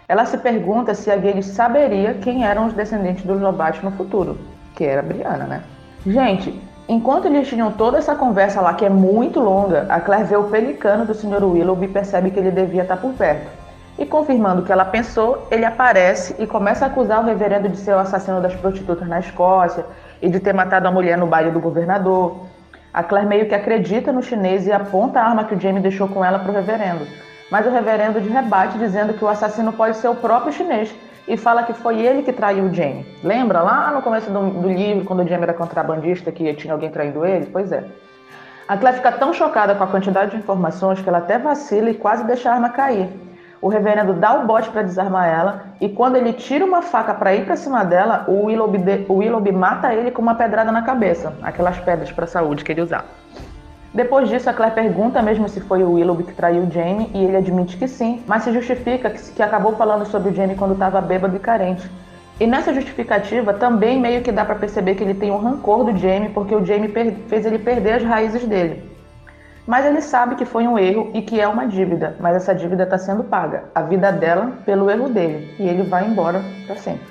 Ela 0.09 0.25
se 0.25 0.39
pergunta 0.39 0.95
se 0.95 1.11
a 1.11 1.17
Gales 1.17 1.47
saberia 1.47 2.15
quem 2.15 2.47
eram 2.47 2.67
os 2.67 2.73
descendentes 2.73 3.25
dos 3.25 3.41
Lovates 3.41 3.83
no 3.83 3.91
futuro, 3.91 4.39
que 4.75 4.85
era 4.85 5.01
a 5.01 5.05
Brianna, 5.05 5.45
né? 5.45 5.63
Gente, 6.07 6.59
enquanto 6.89 7.27
eles 7.27 7.49
tinham 7.49 7.71
toda 7.73 7.99
essa 7.99 8.15
conversa 8.15 8.61
lá, 8.61 8.75
que 8.75 8.85
é 8.85 8.89
muito 8.89 9.41
longa, 9.41 9.87
a 9.89 10.01
Claire 10.01 10.25
vê 10.25 10.37
o 10.37 10.45
pelicano 10.45 11.05
do 11.05 11.15
Sr. 11.15 11.45
Willoughby 11.45 11.87
e 11.87 11.89
percebe 11.89 12.31
que 12.31 12.39
ele 12.39 12.51
devia 12.51 12.83
estar 12.83 12.97
por 12.97 13.13
perto. 13.13 13.51
E 13.99 14.05
confirmando 14.05 14.61
o 14.61 14.65
que 14.65 14.73
ela 14.73 14.85
pensou, 14.85 15.49
ele 15.51 15.65
aparece 15.65 16.37
e 16.39 16.47
começa 16.47 16.85
a 16.85 16.89
acusar 16.89 17.23
o 17.23 17.25
reverendo 17.25 17.69
de 17.69 17.79
ser 17.79 17.95
o 17.95 17.99
assassino 17.99 18.41
das 18.43 18.55
prostitutas 18.55 19.09
na 19.09 19.21
Escócia 19.21 19.87
e 20.21 20.29
de 20.29 20.39
ter 20.39 20.53
matado 20.53 20.87
a 20.87 20.91
mulher 20.91 21.17
no 21.17 21.27
baile 21.27 21.51
do 21.51 21.61
governador. 21.61 22.47
A 22.93 23.03
Claire 23.03 23.29
meio 23.29 23.49
que 23.49 23.55
acredita 23.55 24.13
no 24.13 24.23
chinês 24.23 24.67
e 24.67 24.73
aponta 24.73 25.21
a 25.21 25.25
arma 25.25 25.45
que 25.45 25.55
o 25.55 25.61
Jamie 25.61 25.81
deixou 25.81 26.09
com 26.09 26.25
ela 26.25 26.39
para 26.39 26.51
o 26.51 26.55
reverendo. 26.55 27.07
Mas 27.51 27.67
o 27.67 27.71
reverendo 27.71 28.21
de 28.21 28.29
rebate 28.29 28.79
dizendo 28.79 29.15
que 29.15 29.25
o 29.25 29.29
assassino 29.29 29.73
pode 29.73 29.97
ser 29.97 30.09
o 30.09 30.15
próprio 30.15 30.53
chinês 30.53 30.95
e 31.29 31.37
fala 31.37 31.63
que 31.63 31.73
foi 31.73 32.01
ele 32.01 32.23
que 32.23 32.33
traiu 32.33 32.65
o 32.65 32.75
Jamie. 32.75 33.07
Lembra 33.23 33.61
lá 33.61 33.91
no 33.93 34.03
começo 34.03 34.31
do, 34.31 34.51
do 34.51 34.69
livro, 34.69 35.05
quando 35.05 35.23
o 35.23 35.29
Jamie 35.29 35.45
era 35.45 35.55
contrabandista, 35.55 36.33
que 36.33 36.55
tinha 36.55 36.73
alguém 36.73 36.91
traindo 36.91 37.25
ele? 37.25 37.47
Pois 37.47 37.73
é. 37.73 37.85
A 38.69 38.77
Claire 38.77 38.97
fica 38.99 39.13
tão 39.13 39.33
chocada 39.33 39.77
com 39.77 39.85
a 39.85 39.87
quantidade 39.87 40.33
de 40.33 40.39
informações 40.39 41.01
que 41.01 41.09
ela 41.09 41.19
até 41.19 41.39
vacila 41.39 41.89
e 41.91 41.95
quase 41.95 42.25
deixa 42.25 42.51
a 42.51 42.55
arma 42.55 42.71
cair. 42.71 43.09
O 43.61 43.69
reverendo 43.69 44.13
dá 44.13 44.35
o 44.35 44.47
bote 44.47 44.69
para 44.71 44.83
desarmar 44.83 45.29
ela 45.29 45.65
e 45.81 45.89
quando 45.89 46.17
ele 46.17 46.33
tira 46.33 46.65
uma 46.65 46.83
faca 46.83 47.15
para 47.15 47.35
ir 47.35 47.47
para 47.47 47.57
cima 47.57 47.85
dela, 47.85 48.25
o 48.29 48.47
Willoughby, 48.47 48.79
de, 48.79 49.07
o 49.09 49.15
Willoughby 49.15 49.53
mata 49.53 49.95
ele 49.95 50.11
com 50.11 50.21
uma 50.21 50.35
pedrada 50.35 50.71
na 50.71 50.83
cabeça, 50.83 51.33
aquelas 51.43 51.79
pedras 51.79 52.11
para 52.11 52.27
saúde 52.27 52.65
que 52.65 52.73
ele 52.73 52.83
usava. 52.83 53.07
Depois 53.97 54.29
disso, 54.29 54.51
a 54.51 54.53
Claire 54.53 54.75
pergunta 54.75 55.23
mesmo 55.23 55.49
se 55.49 55.59
foi 55.59 55.83
o 55.83 55.93
Willoughby 55.93 56.25
que 56.25 56.35
traiu 56.35 56.71
Jamie 56.71 57.11
e 57.15 57.25
ele 57.25 57.39
admite 57.39 57.79
que 57.79 57.89
sim, 57.89 58.23
mas 58.27 58.43
se 58.43 58.53
justifica 58.53 59.09
que, 59.09 59.33
que 59.33 59.43
acabou 59.43 59.75
falando 59.75 60.05
sobre 60.05 60.31
o 60.31 60.35
Jamie 60.35 60.55
quando 60.55 60.75
estava 60.75 61.01
bêbado 61.01 61.35
e 61.35 61.39
carente. 61.39 61.91
E 62.39 62.47
nessa 62.47 62.75
justificativa 62.75 63.55
também 63.55 63.99
meio 63.99 64.21
que 64.21 64.31
dá 64.31 64.45
para 64.45 64.57
perceber 64.57 64.97
que 64.97 65.03
ele 65.03 65.15
tem 65.15 65.31
um 65.31 65.39
rancor 65.39 65.83
do 65.83 65.97
Jamie 65.97 66.29
porque 66.29 66.55
o 66.55 66.63
Jamie 66.63 66.93
fez 67.27 67.47
ele 67.47 67.59
perder 67.59 67.95
as 67.95 68.03
raízes 68.03 68.47
dele. 68.47 68.85
Mas 69.67 69.87
ele 69.87 70.03
sabe 70.03 70.35
que 70.35 70.45
foi 70.45 70.69
um 70.69 70.79
erro 70.79 71.11
e 71.15 71.23
que 71.23 71.41
é 71.41 71.49
uma 71.49 71.67
dívida, 71.67 72.17
mas 72.21 72.37
essa 72.37 72.55
dívida 72.55 72.83
está 72.83 72.99
sendo 72.99 73.25
paga, 73.25 73.65
a 73.75 73.81
vida 73.81 74.13
dela 74.13 74.59
pelo 74.67 74.91
erro 74.91 75.09
dele, 75.09 75.55
e 75.59 75.67
ele 75.67 75.85
vai 75.85 76.07
embora 76.07 76.43
para 76.67 76.77
sempre. 76.77 77.07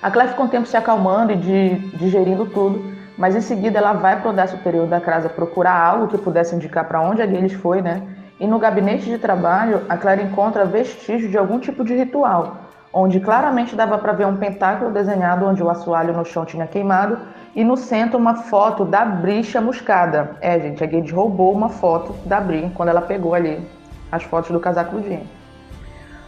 A 0.00 0.10
Claire 0.10 0.30
fica 0.30 0.42
um 0.42 0.48
tempo 0.48 0.66
se 0.66 0.76
acalmando 0.76 1.32
e 1.32 1.36
de, 1.36 1.74
digerindo 1.98 2.46
tudo, 2.46 2.97
mas 3.18 3.34
em 3.34 3.40
seguida 3.40 3.78
ela 3.78 3.92
vai 3.92 4.20
para 4.20 4.28
o 4.28 4.30
andar 4.30 4.48
superior 4.48 4.86
da 4.86 5.00
casa 5.00 5.28
procurar 5.28 5.74
algo 5.74 6.06
que 6.06 6.16
pudesse 6.16 6.54
indicar 6.54 6.86
para 6.86 7.00
onde 7.00 7.20
a 7.20 7.26
Gilles 7.26 7.52
foi, 7.54 7.82
né? 7.82 8.00
E 8.38 8.46
no 8.46 8.60
gabinete 8.60 9.06
de 9.06 9.18
trabalho, 9.18 9.82
a 9.88 9.96
Claire 9.96 10.22
encontra 10.22 10.64
vestígios 10.64 11.28
de 11.28 11.36
algum 11.36 11.58
tipo 11.58 11.84
de 11.84 11.96
ritual, 11.96 12.58
onde 12.92 13.18
claramente 13.18 13.74
dava 13.74 13.98
para 13.98 14.12
ver 14.12 14.26
um 14.28 14.36
pentáculo 14.36 14.92
desenhado 14.92 15.44
onde 15.44 15.60
o 15.60 15.68
assoalho 15.68 16.16
no 16.16 16.24
chão 16.24 16.44
tinha 16.44 16.68
queimado 16.68 17.18
e 17.56 17.64
no 17.64 17.76
centro 17.76 18.16
uma 18.16 18.36
foto 18.36 18.84
da 18.84 19.04
Bri 19.04 19.42
chamuscada. 19.42 20.36
É, 20.40 20.60
gente, 20.60 20.84
a 20.84 20.86
Gage 20.86 21.12
roubou 21.12 21.52
uma 21.52 21.68
foto 21.68 22.14
da 22.24 22.40
Bri 22.40 22.70
quando 22.76 22.90
ela 22.90 23.02
pegou 23.02 23.34
ali 23.34 23.68
as 24.12 24.22
fotos 24.22 24.52
do 24.52 24.60
casaco 24.60 24.94
do 24.94 25.02
Jim. 25.02 25.26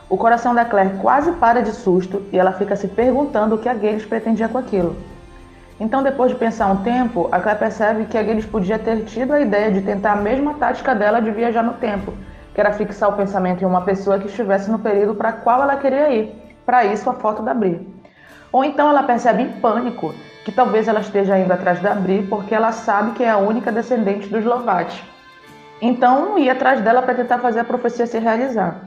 O 0.09 0.16
coração 0.16 0.53
da 0.53 0.64
Claire 0.64 0.99
quase 1.01 1.30
para 1.30 1.62
de 1.62 1.70
susto 1.70 2.20
e 2.32 2.38
ela 2.38 2.51
fica 2.51 2.74
se 2.74 2.88
perguntando 2.88 3.55
o 3.55 3.59
que 3.59 3.68
a 3.68 3.74
Gales 3.74 4.05
pretendia 4.05 4.49
com 4.49 4.59
aquilo. 4.59 4.97
Então, 5.81 6.03
depois 6.03 6.31
de 6.31 6.37
pensar 6.37 6.66
um 6.66 6.83
tempo, 6.83 7.26
a 7.33 7.41
Claire 7.41 7.59
percebe 7.59 8.05
que 8.05 8.18
a 8.18 8.22
Gales 8.22 8.45
podia 8.45 8.78
ter 8.78 9.03
tido 9.05 9.33
a 9.33 9.41
ideia 9.41 9.72
de 9.72 9.81
tentar 9.81 10.12
a 10.12 10.16
mesma 10.16 10.53
tática 10.53 10.95
dela 10.95 11.22
de 11.22 11.31
viajar 11.31 11.62
no 11.62 11.72
tempo, 11.72 12.12
que 12.55 12.61
era 12.61 12.70
fixar 12.74 13.09
o 13.09 13.14
pensamento 13.14 13.62
em 13.62 13.66
uma 13.66 13.81
pessoa 13.81 14.18
que 14.18 14.26
estivesse 14.26 14.70
no 14.70 14.78
período 14.78 15.14
para 15.14 15.33
qual 15.33 15.62
ela 15.62 15.76
queria 15.76 16.11
ir. 16.11 16.55
Para 16.66 16.85
isso, 16.85 17.09
a 17.09 17.14
foto 17.14 17.43
da 17.43 17.55
Bri. 17.55 17.89
Ou 18.53 18.62
então 18.62 18.91
ela 18.91 19.05
percebe 19.05 19.43
em 19.43 19.53
pânico 19.53 20.14
que 20.45 20.53
talvez 20.53 20.87
ela 20.87 21.01
esteja 21.01 21.39
indo 21.39 21.53
atrás 21.53 21.81
da 21.81 21.95
Bri 21.95 22.26
porque 22.28 22.55
ela 22.55 22.72
sabe 22.72 23.12
que 23.12 23.24
é 23.24 23.31
a 23.31 23.39
única 23.39 23.72
descendente 23.72 24.28
dos 24.28 24.45
Lovati. 24.45 25.03
Então 25.81 26.39
ia 26.39 26.53
atrás 26.53 26.83
dela 26.83 27.01
para 27.01 27.14
tentar 27.14 27.39
fazer 27.39 27.61
a 27.61 27.64
profecia 27.64 28.07
se 28.07 28.18
realizar. 28.18 28.83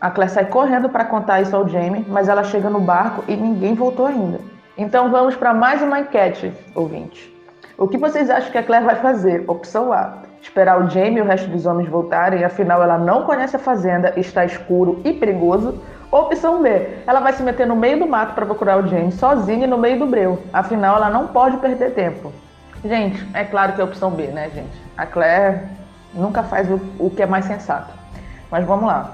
A 0.00 0.10
Claire 0.10 0.32
sai 0.32 0.46
correndo 0.46 0.88
para 0.88 1.04
contar 1.04 1.40
isso 1.40 1.54
ao 1.54 1.68
Jamie, 1.68 2.04
mas 2.08 2.28
ela 2.28 2.42
chega 2.42 2.68
no 2.68 2.80
barco 2.80 3.22
e 3.28 3.36
ninguém 3.36 3.74
voltou 3.74 4.06
ainda. 4.06 4.53
Então 4.76 5.08
vamos 5.08 5.36
para 5.36 5.54
mais 5.54 5.80
uma 5.82 6.00
enquete, 6.00 6.52
ouvinte. 6.74 7.32
O 7.78 7.86
que 7.86 7.96
vocês 7.96 8.28
acham 8.28 8.50
que 8.50 8.58
a 8.58 8.62
Claire 8.62 8.84
vai 8.84 8.96
fazer? 8.96 9.44
Opção 9.46 9.92
A: 9.92 10.22
esperar 10.42 10.82
o 10.82 10.90
Jamie 10.90 11.18
e 11.18 11.20
o 11.20 11.24
resto 11.24 11.48
dos 11.48 11.64
homens 11.64 11.88
voltarem, 11.88 12.42
afinal 12.42 12.82
ela 12.82 12.98
não 12.98 13.22
conhece 13.22 13.54
a 13.54 13.58
fazenda, 13.58 14.12
está 14.16 14.44
escuro 14.44 15.00
e 15.04 15.12
perigoso. 15.12 15.80
Opção 16.10 16.60
B, 16.60 16.88
ela 17.06 17.20
vai 17.20 17.32
se 17.32 17.42
meter 17.44 17.68
no 17.68 17.76
meio 17.76 18.00
do 18.00 18.06
mato 18.08 18.34
para 18.34 18.44
procurar 18.44 18.78
o 18.78 18.86
James 18.88 19.14
sozinha 19.14 19.64
no 19.66 19.78
meio 19.78 20.00
do 20.00 20.06
breu. 20.06 20.40
Afinal, 20.52 20.96
ela 20.96 21.08
não 21.08 21.28
pode 21.28 21.56
perder 21.58 21.94
tempo. 21.94 22.32
Gente, 22.84 23.24
é 23.32 23.44
claro 23.44 23.74
que 23.74 23.80
é 23.80 23.84
a 23.84 23.86
opção 23.86 24.10
B, 24.10 24.26
né, 24.26 24.50
gente? 24.50 24.82
A 24.96 25.06
Claire 25.06 25.68
nunca 26.12 26.42
faz 26.42 26.68
o, 26.68 26.80
o 26.98 27.10
que 27.10 27.22
é 27.22 27.26
mais 27.26 27.44
sensato. 27.44 27.92
Mas 28.50 28.64
vamos 28.64 28.86
lá. 28.86 29.12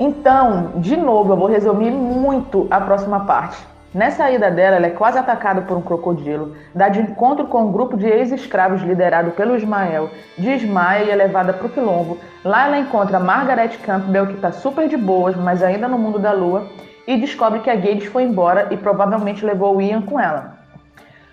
Então, 0.00 0.72
de 0.76 0.96
novo, 0.96 1.34
eu 1.34 1.36
vou 1.36 1.48
resumir 1.48 1.90
muito 1.90 2.66
a 2.70 2.80
próxima 2.80 3.20
parte. 3.20 3.71
Nessa 3.94 4.30
ida 4.30 4.50
dela, 4.50 4.76
ela 4.76 4.86
é 4.86 4.90
quase 4.90 5.18
atacada 5.18 5.60
por 5.60 5.76
um 5.76 5.82
crocodilo, 5.82 6.56
dá 6.74 6.88
de 6.88 6.98
encontro 6.98 7.46
com 7.46 7.64
um 7.64 7.70
grupo 7.70 7.94
de 7.94 8.06
ex-escravos 8.06 8.80
liderado 8.80 9.32
pelo 9.32 9.54
Ismael, 9.54 10.08
desmaia 10.38 11.04
e 11.04 11.10
é 11.10 11.14
levada 11.14 11.52
para 11.52 11.66
o 11.66 11.68
quilombo. 11.68 12.16
Lá 12.42 12.66
ela 12.66 12.78
encontra 12.78 13.20
Margaret 13.20 13.76
Campbell, 13.84 14.28
que 14.28 14.32
está 14.32 14.50
super 14.50 14.88
de 14.88 14.96
boas, 14.96 15.36
mas 15.36 15.62
ainda 15.62 15.88
no 15.88 15.98
mundo 15.98 16.18
da 16.18 16.32
lua, 16.32 16.68
e 17.06 17.18
descobre 17.18 17.60
que 17.60 17.68
a 17.68 17.74
Gades 17.74 18.06
foi 18.06 18.22
embora 18.22 18.68
e 18.70 18.78
provavelmente 18.78 19.44
levou 19.44 19.76
o 19.76 19.82
Ian 19.82 20.00
com 20.00 20.18
ela. 20.18 20.56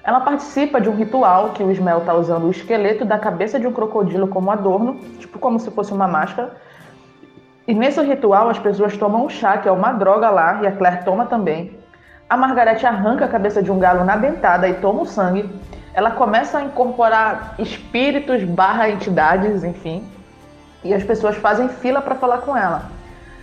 Ela 0.03 0.19
participa 0.19 0.81
de 0.81 0.89
um 0.89 0.95
ritual 0.95 1.51
que 1.51 1.63
o 1.63 1.71
Ismael 1.71 1.99
está 1.99 2.13
usando 2.13 2.43
o 2.43 2.51
esqueleto 2.51 3.05
da 3.05 3.17
cabeça 3.17 3.57
de 3.57 3.67
um 3.67 3.71
crocodilo 3.71 4.27
como 4.27 4.51
adorno, 4.51 4.95
tipo 5.17 5.39
como 5.39 5.61
se 5.61 5.71
fosse 5.71 5.93
uma 5.93 6.09
máscara. 6.09 6.57
E 7.65 7.73
nesse 7.73 8.01
ritual 8.01 8.49
as 8.49 8.59
pessoas 8.59 8.97
tomam 8.97 9.25
um 9.25 9.29
chá, 9.29 9.59
que 9.59 9.69
é 9.69 9.71
uma 9.71 9.93
droga 9.93 10.29
lá, 10.29 10.61
e 10.61 10.67
a 10.67 10.73
Claire 10.73 11.05
toma 11.05 11.25
também. 11.25 11.78
A 12.29 12.37
Margarete 12.37 12.85
arranca 12.85 13.25
a 13.25 13.27
cabeça 13.27 13.63
de 13.63 13.71
um 13.71 13.79
galo 13.79 14.05
na 14.05 14.15
dentada 14.15 14.69
e 14.69 14.75
toma 14.75 15.01
o 15.01 15.05
sangue. 15.05 15.49
Ela 15.95 16.11
começa 16.11 16.59
a 16.59 16.61
incorporar 16.61 17.55
espíritos 17.57 18.43
barra 18.43 18.87
entidades, 18.87 19.63
enfim. 19.63 20.07
E 20.83 20.93
as 20.93 21.03
pessoas 21.03 21.35
fazem 21.37 21.67
fila 21.67 22.03
para 22.03 22.13
falar 22.13 22.37
com 22.39 22.55
ela. 22.55 22.83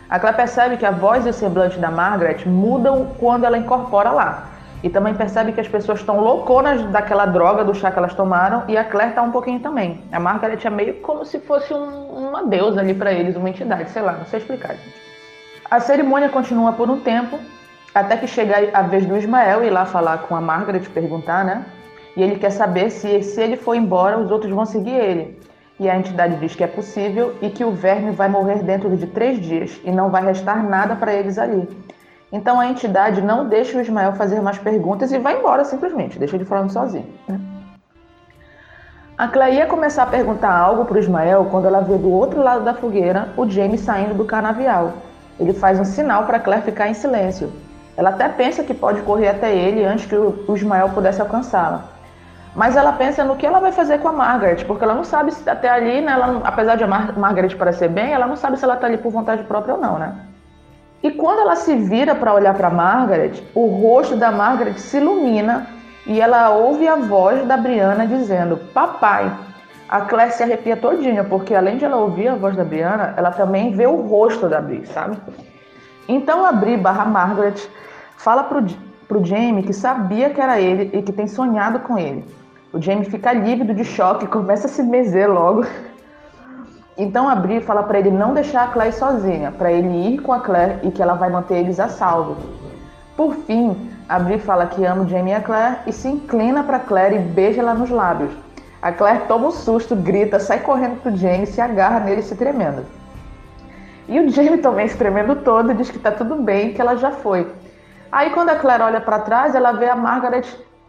A 0.09 0.20
Claire 0.20 0.37
percebe 0.37 0.76
que 0.76 0.87
a 0.87 0.93
voz 0.93 1.26
e 1.26 1.30
o 1.30 1.32
semblante 1.32 1.80
da 1.80 1.91
Margaret 1.91 2.47
mudam 2.47 3.09
quando 3.18 3.43
ela 3.43 3.59
incorpora 3.59 4.12
lá. 4.12 4.45
E 4.84 4.89
também 4.89 5.14
percebe 5.14 5.51
que 5.51 5.61
as 5.61 5.66
pessoas 5.66 5.99
estão 5.99 6.20
louconas 6.20 6.80
daquela 6.93 7.26
droga 7.26 7.64
do 7.64 7.74
chá 7.74 7.91
que 7.91 7.99
elas 7.99 8.14
tomaram 8.14 8.62
e 8.68 8.76
a 8.76 8.84
Claire 8.84 9.11
está 9.11 9.22
um 9.22 9.32
pouquinho 9.32 9.59
também. 9.59 10.01
A 10.12 10.20
Margaret 10.20 10.61
é 10.64 10.70
meio 10.70 10.95
como 11.01 11.24
se 11.24 11.41
fosse 11.41 11.74
um, 11.74 12.28
uma 12.28 12.45
deusa 12.45 12.82
ali 12.82 12.95
para 12.95 13.12
eles, 13.12 13.34
uma 13.34 13.51
entidade, 13.51 13.91
sei 13.91 14.03
lá, 14.03 14.12
não 14.12 14.26
sei 14.26 14.39
explicar, 14.39 14.74
gente. 14.74 14.95
A 15.68 15.80
cerimônia 15.80 16.28
continua 16.28 16.72
por 16.72 16.89
um 16.89 17.01
tempo, 17.01 17.37
até 17.97 18.14
que 18.14 18.26
chega 18.26 18.70
a 18.74 18.82
vez 18.82 19.07
do 19.07 19.16
Ismael 19.16 19.64
ir 19.64 19.70
lá 19.70 19.86
falar 19.86 20.18
com 20.18 20.36
a 20.36 20.40
Margaret, 20.40 20.80
perguntar, 20.80 21.47
né? 21.47 21.64
E 22.14 22.22
ele 22.22 22.38
quer 22.38 22.51
saber 22.51 22.90
se, 22.90 23.22
se 23.22 23.40
ele 23.40 23.57
for 23.57 23.74
embora, 23.74 24.18
os 24.18 24.30
outros 24.30 24.53
vão 24.53 24.66
seguir 24.66 24.94
ele. 24.94 25.40
E 25.80 25.88
a 25.88 25.97
entidade 25.97 26.36
diz 26.36 26.55
que 26.55 26.62
é 26.62 26.66
possível 26.66 27.34
e 27.40 27.49
que 27.49 27.64
o 27.64 27.70
verme 27.70 28.11
vai 28.11 28.28
morrer 28.28 28.62
dentro 28.62 28.94
de 28.94 29.07
três 29.07 29.40
dias 29.40 29.80
e 29.82 29.90
não 29.90 30.11
vai 30.11 30.22
restar 30.22 30.62
nada 30.62 30.94
para 30.94 31.14
eles 31.14 31.38
ali. 31.38 31.66
Então 32.30 32.61
a 32.61 32.66
entidade 32.66 33.22
não 33.22 33.49
deixa 33.49 33.78
o 33.78 33.80
Ismael 33.80 34.12
fazer 34.12 34.42
mais 34.42 34.59
perguntas 34.59 35.11
e 35.11 35.18
vai 35.18 35.38
embora 35.38 35.64
simplesmente, 35.64 36.18
deixa 36.18 36.36
ele 36.36 36.44
falando 36.44 36.70
sozinho. 36.70 37.07
Né? 37.26 37.40
A 39.16 39.26
Clay 39.26 39.55
ia 39.55 39.66
começar 39.66 40.03
a 40.03 40.07
perguntar 40.07 40.55
algo 40.55 40.84
para 40.84 40.97
o 40.97 41.01
Ismael 41.01 41.47
quando 41.51 41.66
ela 41.66 41.80
vê 41.80 41.97
do 41.97 42.11
outro 42.11 42.42
lado 42.42 42.62
da 42.62 42.74
fogueira 42.74 43.30
o 43.38 43.49
James 43.49 43.80
saindo 43.80 44.12
do 44.12 44.26
canavial. 44.26 44.92
Ele 45.40 45.55
faz 45.55 45.80
um 45.80 45.84
sinal 45.84 46.24
para 46.24 46.38
Claire 46.38 46.62
ficar 46.62 46.88
em 46.88 46.94
silêncio. 46.94 47.51
Ela 47.97 48.11
até 48.11 48.28
pensa 48.28 48.62
que 48.62 48.74
pode 48.74 49.01
correr 49.03 49.28
até 49.28 49.55
ele 49.55 49.84
antes 49.84 50.07
que 50.07 50.14
o 50.14 50.55
Ismael 50.55 50.90
pudesse 50.90 51.20
alcançá-la. 51.20 51.84
Mas 52.55 52.74
ela 52.74 52.92
pensa 52.92 53.22
no 53.22 53.36
que 53.36 53.47
ela 53.47 53.61
vai 53.61 53.70
fazer 53.70 53.99
com 53.99 54.09
a 54.09 54.12
Margaret, 54.12 54.64
porque 54.64 54.82
ela 54.82 54.94
não 54.94 55.05
sabe 55.05 55.30
se 55.32 55.49
até 55.49 55.68
ali, 55.68 56.01
né, 56.01 56.12
ela, 56.12 56.40
apesar 56.44 56.76
de 56.76 56.84
a 56.84 56.86
Mar 56.86 57.16
Margaret 57.18 57.55
parecer 57.55 57.88
bem, 57.88 58.12
ela 58.12 58.26
não 58.26 58.36
sabe 58.36 58.59
se 58.59 58.64
ela 58.64 58.74
está 58.74 58.86
ali 58.86 58.97
por 58.97 59.12
vontade 59.12 59.44
própria 59.44 59.74
ou 59.74 59.80
não, 59.80 59.99
né? 59.99 60.14
E 61.03 61.11
quando 61.11 61.40
ela 61.40 61.55
se 61.55 61.76
vira 61.76 62.14
para 62.14 62.32
olhar 62.32 62.55
para 62.55 62.70
Margaret, 62.70 63.42
o 63.55 63.66
rosto 63.66 64.16
da 64.16 64.32
Margaret 64.32 64.78
se 64.78 64.97
ilumina 64.97 65.66
e 66.07 66.20
ela 66.20 66.51
ouve 66.51 66.88
a 66.88 66.97
voz 66.97 67.47
da 67.47 67.57
Briana 67.57 68.07
dizendo: 68.07 68.57
"Papai". 68.72 69.30
A 69.88 70.01
Claire 70.01 70.32
se 70.32 70.42
arrepia 70.42 70.76
todinha, 70.76 71.22
porque 71.22 71.55
além 71.55 71.76
de 71.76 71.84
ela 71.84 71.97
ouvir 71.97 72.28
a 72.28 72.34
voz 72.34 72.57
da 72.57 72.64
Briana, 72.64 73.14
ela 73.16 73.30
também 73.30 73.70
vê 73.72 73.86
o 73.86 73.97
rosto 73.97 74.49
da 74.49 74.61
Bri, 74.61 74.84
sabe? 74.86 75.16
Então 76.09 76.44
a 76.46 76.52
Bri 76.52 76.76
barra 76.76 77.04
Margaret 77.04 77.68
fala 78.16 78.44
pro, 78.44 78.64
pro 79.09 79.24
Jamie 79.24 79.62
que 79.62 79.72
sabia 79.72 80.30
que 80.30 80.40
era 80.40 80.61
ele 80.61 80.90
e 80.96 81.02
que 81.02 81.12
tem 81.12 81.26
sonhado 81.26 81.80
com 81.80 81.98
ele. 81.98 82.24
O 82.72 82.80
Jamie 82.80 83.04
fica 83.04 83.32
lívido 83.32 83.74
de 83.74 83.84
choque, 83.84 84.26
começa 84.26 84.66
a 84.66 84.70
se 84.70 84.82
meser 84.82 85.30
logo. 85.30 85.64
Então 86.96 87.28
a 87.28 87.34
Bri 87.34 87.61
fala 87.61 87.82
para 87.82 87.98
ele 87.98 88.11
não 88.11 88.34
deixar 88.34 88.64
a 88.64 88.68
Claire 88.68 88.92
sozinha, 88.92 89.50
para 89.52 89.70
ele 89.70 90.14
ir 90.14 90.22
com 90.22 90.32
a 90.32 90.40
Claire 90.40 90.78
e 90.82 90.90
que 90.90 91.02
ela 91.02 91.14
vai 91.14 91.28
manter 91.28 91.57
eles 91.57 91.80
a 91.80 91.88
salvo. 91.88 92.36
Por 93.16 93.34
fim, 93.34 93.90
a 94.09 94.18
Bri 94.18 94.38
fala 94.38 94.66
que 94.66 94.84
ama 94.84 95.02
o 95.02 95.09
Jamie 95.09 95.32
e 95.32 95.36
a 95.36 95.40
Claire 95.40 95.78
e 95.86 95.92
se 95.92 96.09
inclina 96.09 96.62
para 96.62 96.78
Claire 96.78 97.16
e 97.16 97.18
beija 97.18 97.61
ela 97.61 97.74
nos 97.74 97.90
lábios. 97.90 98.32
A 98.80 98.92
Claire 98.92 99.24
toma 99.26 99.48
um 99.48 99.50
susto, 99.50 99.96
grita, 99.96 100.38
sai 100.38 100.61
correndo 100.61 101.00
pro 101.02 101.16
Jamie, 101.16 101.46
se 101.46 101.61
agarra 101.61 102.00
nele 102.00 102.22
se 102.22 102.36
tremendo. 102.36 102.84
E 104.09 104.20
o 104.20 104.28
Jamie 104.28 104.59
também 104.59 104.88
tremendo 104.88 105.36
todo 105.36 105.74
diz 105.74 105.90
que 105.90 105.98
tá 105.98 106.12
tudo 106.12 106.36
bem, 106.36 106.72
que 106.72 106.80
ela 106.80 106.96
já 106.96 107.11
foi. 107.11 107.50
Aí 108.11 108.30
quando 108.30 108.50
a 108.50 108.57
Claire 108.57 108.82
olha 108.82 109.00
para 109.00 109.18
trás, 109.20 109.54
ela 109.54 109.72
vê 109.72 109.88
a 109.88 109.96
Margaret 109.96 110.44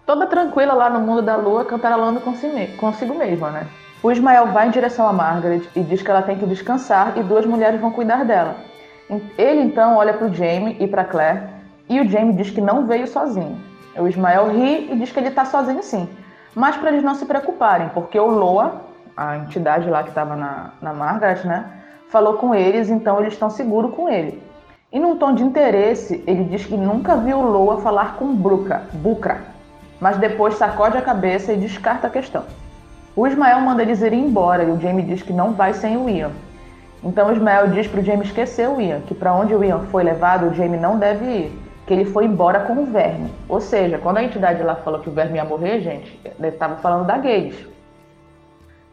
toda 0.06 0.28
tranquila 0.28 0.74
lá 0.74 0.90
no 0.90 1.00
mundo 1.00 1.22
da 1.22 1.36
lua, 1.36 1.66
cantarolando 1.66 2.22
consigo 2.22 3.16
mesma, 3.16 3.52
né? 3.52 3.68
O 4.04 4.12
Ismael 4.12 4.48
vai 4.48 4.68
em 4.68 4.72
direção 4.72 5.08
a 5.08 5.14
Margaret 5.14 5.64
e 5.76 5.82
diz 5.82 6.02
que 6.02 6.12
ela 6.12 6.22
tem 6.22 6.38
que 6.38 6.46
descansar 6.46 7.18
e 7.18 7.24
duas 7.24 7.46
mulheres 7.46 7.82
vão 7.82 7.92
cuidar 7.92 8.24
dela. 8.24 8.56
Ele 9.38 9.62
então 9.62 9.98
olha 9.98 10.14
para 10.14 10.28
o 10.28 10.34
Jamie 10.34 10.78
e 10.80 10.88
para 10.88 11.04
Claire 11.04 11.42
e 11.90 12.00
o 12.00 12.08
Jamie 12.08 12.36
diz 12.36 12.52
que 12.52 12.62
não 12.62 12.86
veio 12.86 13.08
sozinho. 13.08 13.60
O 13.98 14.08
Ismael 14.08 14.50
ri 14.52 14.92
e 14.92 14.96
diz 14.96 15.12
que 15.12 15.20
ele 15.20 15.30
está 15.30 15.44
sozinho 15.46 15.82
sim, 15.82 16.08
mas 16.54 16.78
para 16.78 16.90
eles 16.90 17.04
não 17.04 17.16
se 17.16 17.26
preocuparem, 17.26 17.90
porque 17.90 18.20
o 18.20 18.28
Loa, 18.28 18.82
a 19.16 19.38
entidade 19.38 19.90
lá 19.90 20.04
que 20.04 20.10
estava 20.10 20.36
na, 20.36 20.72
na 20.82 20.94
Margaret, 20.94 21.44
né, 21.46 21.66
falou 22.10 22.36
com 22.36 22.56
eles, 22.56 22.90
então 22.90 23.20
eles 23.20 23.34
estão 23.34 23.50
seguros 23.50 23.94
com 23.94 24.10
ele. 24.10 24.42
E 24.92 25.00
num 25.00 25.18
tom 25.18 25.34
de 25.34 25.44
interesse, 25.44 26.24
ele 26.26 26.46
diz 26.46 26.66
que 26.66 26.78
nunca 26.78 27.18
viu 27.18 27.42
Loa 27.42 27.82
falar 27.82 28.16
com 28.16 28.34
Bruca, 28.34 28.84
Bucra, 28.94 29.42
mas 30.00 30.18
depois 30.18 30.56
sacode 30.56 30.98
a 30.98 31.02
cabeça 31.02 31.52
e 31.52 31.58
descarta 31.58 32.08
a 32.08 32.10
questão. 32.10 32.44
O 33.16 33.28
Ismael 33.28 33.60
manda 33.62 33.82
eles 33.82 34.02
irem 34.02 34.26
embora 34.26 34.64
e 34.64 34.72
o 34.72 34.80
Jamie 34.80 35.04
diz 35.04 35.22
que 35.22 35.34
não 35.34 35.52
vai 35.52 35.74
sem 35.74 35.98
o 35.98 36.10
Ian. 36.10 36.32
Então 37.04 37.28
o 37.28 37.32
Ismael 37.32 37.68
diz 37.68 37.88
para 37.88 38.00
o 38.00 38.04
Jamie 38.04 38.26
esquecer 38.26 38.70
o 38.70 38.80
Ian, 38.80 39.02
que 39.02 39.14
para 39.14 39.34
onde 39.34 39.54
o 39.54 39.64
Ian 39.64 39.80
foi 39.92 40.04
levado, 40.04 40.48
o 40.48 40.54
Jamie 40.54 40.80
não 40.80 40.98
deve 40.98 41.26
ir, 41.26 41.60
que 41.86 41.94
ele 41.94 42.06
foi 42.06 42.26
embora 42.26 42.62
com 42.62 42.74
o 42.74 42.86
verme. 42.86 43.30
Ou 43.50 43.60
seja, 43.60 43.98
quando 43.98 44.18
a 44.18 44.24
entidade 44.24 44.64
lá 44.64 44.76
falou 44.76 45.02
que 45.02 45.10
o 45.10 45.14
verme 45.14 45.36
ia 45.36 45.46
morrer, 45.46 45.82
gente, 45.82 46.20
ele 46.24 46.48
estava 46.48 46.76
falando 46.78 47.06
da 47.06 47.18
Gage. 47.18 47.77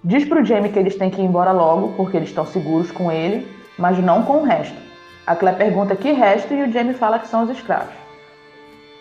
Diz 0.07 0.23
para 0.27 0.43
o 0.43 0.45
Jamie 0.45 0.71
que 0.71 0.79
eles 0.79 0.97
têm 0.97 1.09
que 1.09 1.23
ir 1.23 1.25
embora 1.25 1.51
logo, 1.51 1.95
porque 1.97 2.19
eles 2.19 2.29
estão 2.29 2.45
seguros 2.45 2.91
com 2.91 3.11
ele, 3.11 3.49
mas 3.79 3.99
não 3.99 4.23
com 4.23 4.35
o 4.35 4.45
resto. 4.45 4.77
A 5.27 5.35
Claire 5.35 5.57
pergunta 5.57 5.97
que 5.97 6.13
resto 6.13 6.53
e 6.53 6.63
o 6.63 6.71
Jamie 6.71 6.93
fala 6.93 7.19
que 7.19 7.27
são 7.27 7.45
os 7.45 7.49
escravos. 7.49 7.95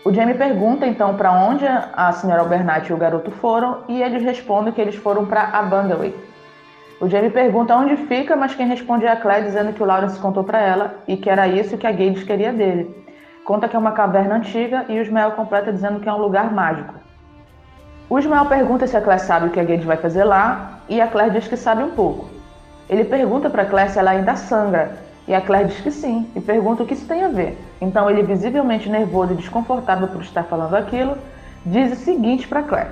O 0.02 0.10
Jamie 0.10 0.34
pergunta 0.34 0.86
então 0.86 1.14
para 1.14 1.30
onde 1.30 1.66
a 1.66 2.10
senhora 2.12 2.40
Albernat 2.40 2.88
e 2.88 2.94
o 2.94 2.96
garoto 2.96 3.30
foram 3.30 3.82
e 3.86 4.02
eles 4.02 4.22
respondem 4.22 4.72
que 4.72 4.80
eles 4.80 4.94
foram 4.94 5.26
para 5.26 5.42
Abandaway. 5.42 6.14
O 6.98 7.06
Jamie 7.06 7.28
pergunta 7.28 7.76
onde 7.76 7.98
fica, 7.98 8.34
mas 8.34 8.54
quem 8.54 8.66
responde 8.66 9.04
é 9.04 9.12
a 9.12 9.16
Claire 9.16 9.44
dizendo 9.44 9.74
que 9.74 9.82
o 9.82 9.86
Lawrence 9.86 10.18
contou 10.18 10.42
para 10.42 10.58
ela 10.58 10.94
e 11.06 11.18
que 11.18 11.28
era 11.28 11.46
isso 11.46 11.76
que 11.76 11.86
a 11.86 11.92
Gage 11.92 12.24
queria 12.24 12.50
dele. 12.50 13.04
Conta 13.44 13.68
que 13.68 13.76
é 13.76 13.78
uma 13.78 13.92
caverna 13.92 14.36
antiga 14.36 14.86
e 14.88 14.98
o 14.98 15.02
Ismael 15.02 15.32
completa 15.32 15.70
dizendo 15.70 16.00
que 16.00 16.08
é 16.08 16.12
um 16.14 16.18
lugar 16.18 16.50
mágico. 16.50 16.94
O 18.08 18.18
Ismael 18.18 18.46
pergunta 18.46 18.86
se 18.86 18.96
a 18.96 19.02
Claire 19.02 19.20
sabe 19.20 19.48
o 19.48 19.50
que 19.50 19.60
a 19.60 19.64
Gage 19.64 19.84
vai 19.84 19.98
fazer 19.98 20.24
lá 20.24 20.73
e 20.88 21.00
a 21.00 21.06
Claire 21.06 21.32
diz 21.32 21.48
que 21.48 21.56
sabe 21.56 21.82
um 21.82 21.90
pouco. 21.90 22.28
Ele 22.88 23.04
pergunta 23.04 23.48
para 23.48 23.64
Claire 23.64 23.90
se 23.90 23.98
ela 23.98 24.10
ainda 24.10 24.36
sangra 24.36 25.04
e 25.26 25.34
a 25.34 25.40
Claire 25.40 25.68
diz 25.68 25.80
que 25.80 25.90
sim, 25.90 26.30
e 26.36 26.40
pergunta 26.40 26.82
o 26.82 26.86
que 26.86 26.92
isso 26.92 27.06
tem 27.06 27.24
a 27.24 27.28
ver. 27.28 27.58
Então 27.80 28.10
ele, 28.10 28.22
visivelmente 28.22 28.90
nervoso 28.90 29.32
e 29.32 29.36
desconfortável 29.36 30.06
por 30.08 30.22
estar 30.22 30.44
falando 30.44 30.74
aquilo, 30.74 31.16
diz 31.64 31.92
o 31.92 31.96
seguinte 31.96 32.46
para 32.46 32.62
Claire: 32.62 32.90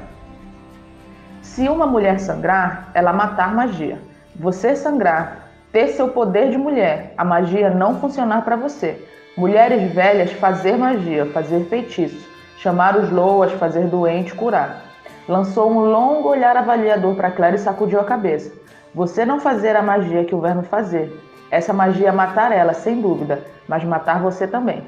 Se 1.42 1.68
uma 1.68 1.86
mulher 1.86 2.18
sangrar, 2.18 2.90
ela 2.94 3.12
matar 3.12 3.54
magia. 3.54 3.98
Você 4.34 4.74
sangrar, 4.74 5.48
ter 5.70 5.88
seu 5.88 6.08
poder 6.08 6.50
de 6.50 6.56
mulher, 6.56 7.12
a 7.18 7.24
magia 7.24 7.68
não 7.68 8.00
funcionar 8.00 8.42
para 8.42 8.56
você. 8.56 9.06
Mulheres 9.36 9.92
velhas 9.92 10.32
fazer 10.32 10.76
magia, 10.76 11.26
fazer 11.26 11.64
feitiço, 11.66 12.28
chamar 12.58 12.96
os 12.96 13.10
loas, 13.10 13.52
fazer 13.52 13.86
doente, 13.88 14.34
curar. 14.34 14.91
Lançou 15.28 15.70
um 15.70 15.80
longo 15.80 16.28
olhar 16.28 16.56
avaliador 16.56 17.14
para 17.14 17.30
Claire 17.30 17.56
e 17.56 17.60
sacudiu 17.60 18.00
a 18.00 18.04
cabeça. 18.04 18.52
Você 18.94 19.24
não 19.24 19.40
fazer 19.40 19.76
a 19.76 19.82
magia 19.82 20.24
que 20.24 20.34
o 20.34 20.40
verme 20.40 20.62
fazer, 20.64 21.12
essa 21.52 21.70
magia 21.74 22.08
é 22.08 22.12
matar 22.12 22.50
ela, 22.50 22.72
sem 22.72 23.02
dúvida, 23.02 23.44
mas 23.68 23.84
matar 23.84 24.22
você 24.22 24.46
também. 24.46 24.82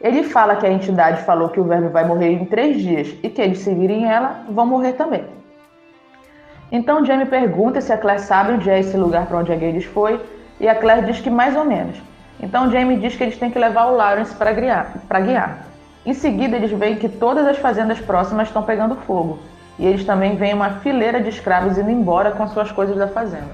Ele 0.00 0.22
fala 0.22 0.56
que 0.56 0.66
a 0.66 0.72
entidade 0.72 1.22
falou 1.22 1.50
que 1.50 1.60
o 1.60 1.64
verme 1.64 1.88
vai 1.88 2.02
morrer 2.02 2.32
em 2.32 2.46
três 2.46 2.80
dias 2.80 3.14
e 3.22 3.28
que 3.28 3.42
eles 3.42 3.58
seguirem 3.58 4.10
ela 4.10 4.42
vão 4.48 4.66
morrer 4.66 4.94
também. 4.94 5.26
Então 6.72 7.04
Jamie 7.04 7.26
pergunta 7.26 7.82
se 7.82 7.92
a 7.92 7.98
Claire 7.98 8.22
sabe 8.22 8.52
onde 8.52 8.70
é 8.70 8.80
esse 8.80 8.96
lugar 8.96 9.26
para 9.26 9.36
onde 9.36 9.52
a 9.52 9.56
Gades 9.56 9.84
foi 9.84 10.18
e 10.58 10.66
a 10.66 10.74
Claire 10.74 11.04
diz 11.04 11.20
que 11.20 11.28
mais 11.28 11.54
ou 11.54 11.64
menos. 11.66 12.00
Então 12.40 12.70
Jamie 12.70 12.96
diz 12.96 13.14
que 13.14 13.24
eles 13.24 13.36
têm 13.36 13.50
que 13.50 13.58
levar 13.58 13.92
o 13.92 13.94
Lawrence 13.94 14.34
para 14.34 14.52
guiar, 14.54 14.94
guiar. 15.22 15.71
Em 16.04 16.14
seguida 16.14 16.56
eles 16.56 16.72
veem 16.72 16.96
que 16.96 17.08
todas 17.08 17.46
as 17.46 17.58
fazendas 17.58 18.00
próximas 18.00 18.48
estão 18.48 18.62
pegando 18.62 18.96
fogo 18.96 19.38
e 19.78 19.86
eles 19.86 20.04
também 20.04 20.36
veem 20.36 20.54
uma 20.54 20.70
fileira 20.80 21.20
de 21.20 21.28
escravos 21.28 21.78
indo 21.78 21.90
embora 21.90 22.32
com 22.32 22.46
suas 22.48 22.72
coisas 22.72 22.96
da 22.96 23.08
fazenda. 23.08 23.50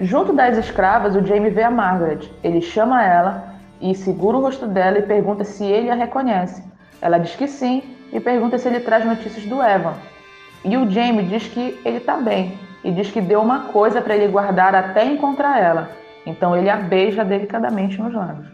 Junto 0.00 0.32
das 0.32 0.56
escravas, 0.56 1.14
o 1.14 1.24
Jamie 1.24 1.50
vê 1.50 1.62
a 1.62 1.70
Margaret. 1.70 2.30
Ele 2.42 2.60
chama 2.60 3.04
ela 3.04 3.54
e 3.80 3.94
segura 3.94 4.38
o 4.38 4.40
rosto 4.40 4.66
dela 4.66 4.98
e 4.98 5.02
pergunta 5.02 5.44
se 5.44 5.64
ele 5.64 5.90
a 5.90 5.94
reconhece. 5.94 6.64
Ela 7.00 7.18
diz 7.18 7.36
que 7.36 7.46
sim 7.46 7.82
e 8.12 8.18
pergunta 8.18 8.58
se 8.58 8.66
ele 8.66 8.80
traz 8.80 9.04
notícias 9.04 9.44
do 9.46 9.62
Evan. 9.62 9.94
E 10.64 10.76
o 10.76 10.90
Jamie 10.90 11.26
diz 11.26 11.46
que 11.46 11.78
ele 11.84 11.98
está 11.98 12.16
bem 12.16 12.58
e 12.82 12.90
diz 12.90 13.10
que 13.10 13.20
deu 13.20 13.40
uma 13.40 13.66
coisa 13.66 14.00
para 14.00 14.16
ele 14.16 14.28
guardar 14.28 14.74
até 14.74 15.04
encontrar 15.04 15.60
ela. 15.60 15.90
Então 16.24 16.56
ele 16.56 16.70
a 16.70 16.76
beija 16.76 17.24
delicadamente 17.24 18.00
nos 18.00 18.14
lábios. 18.14 18.53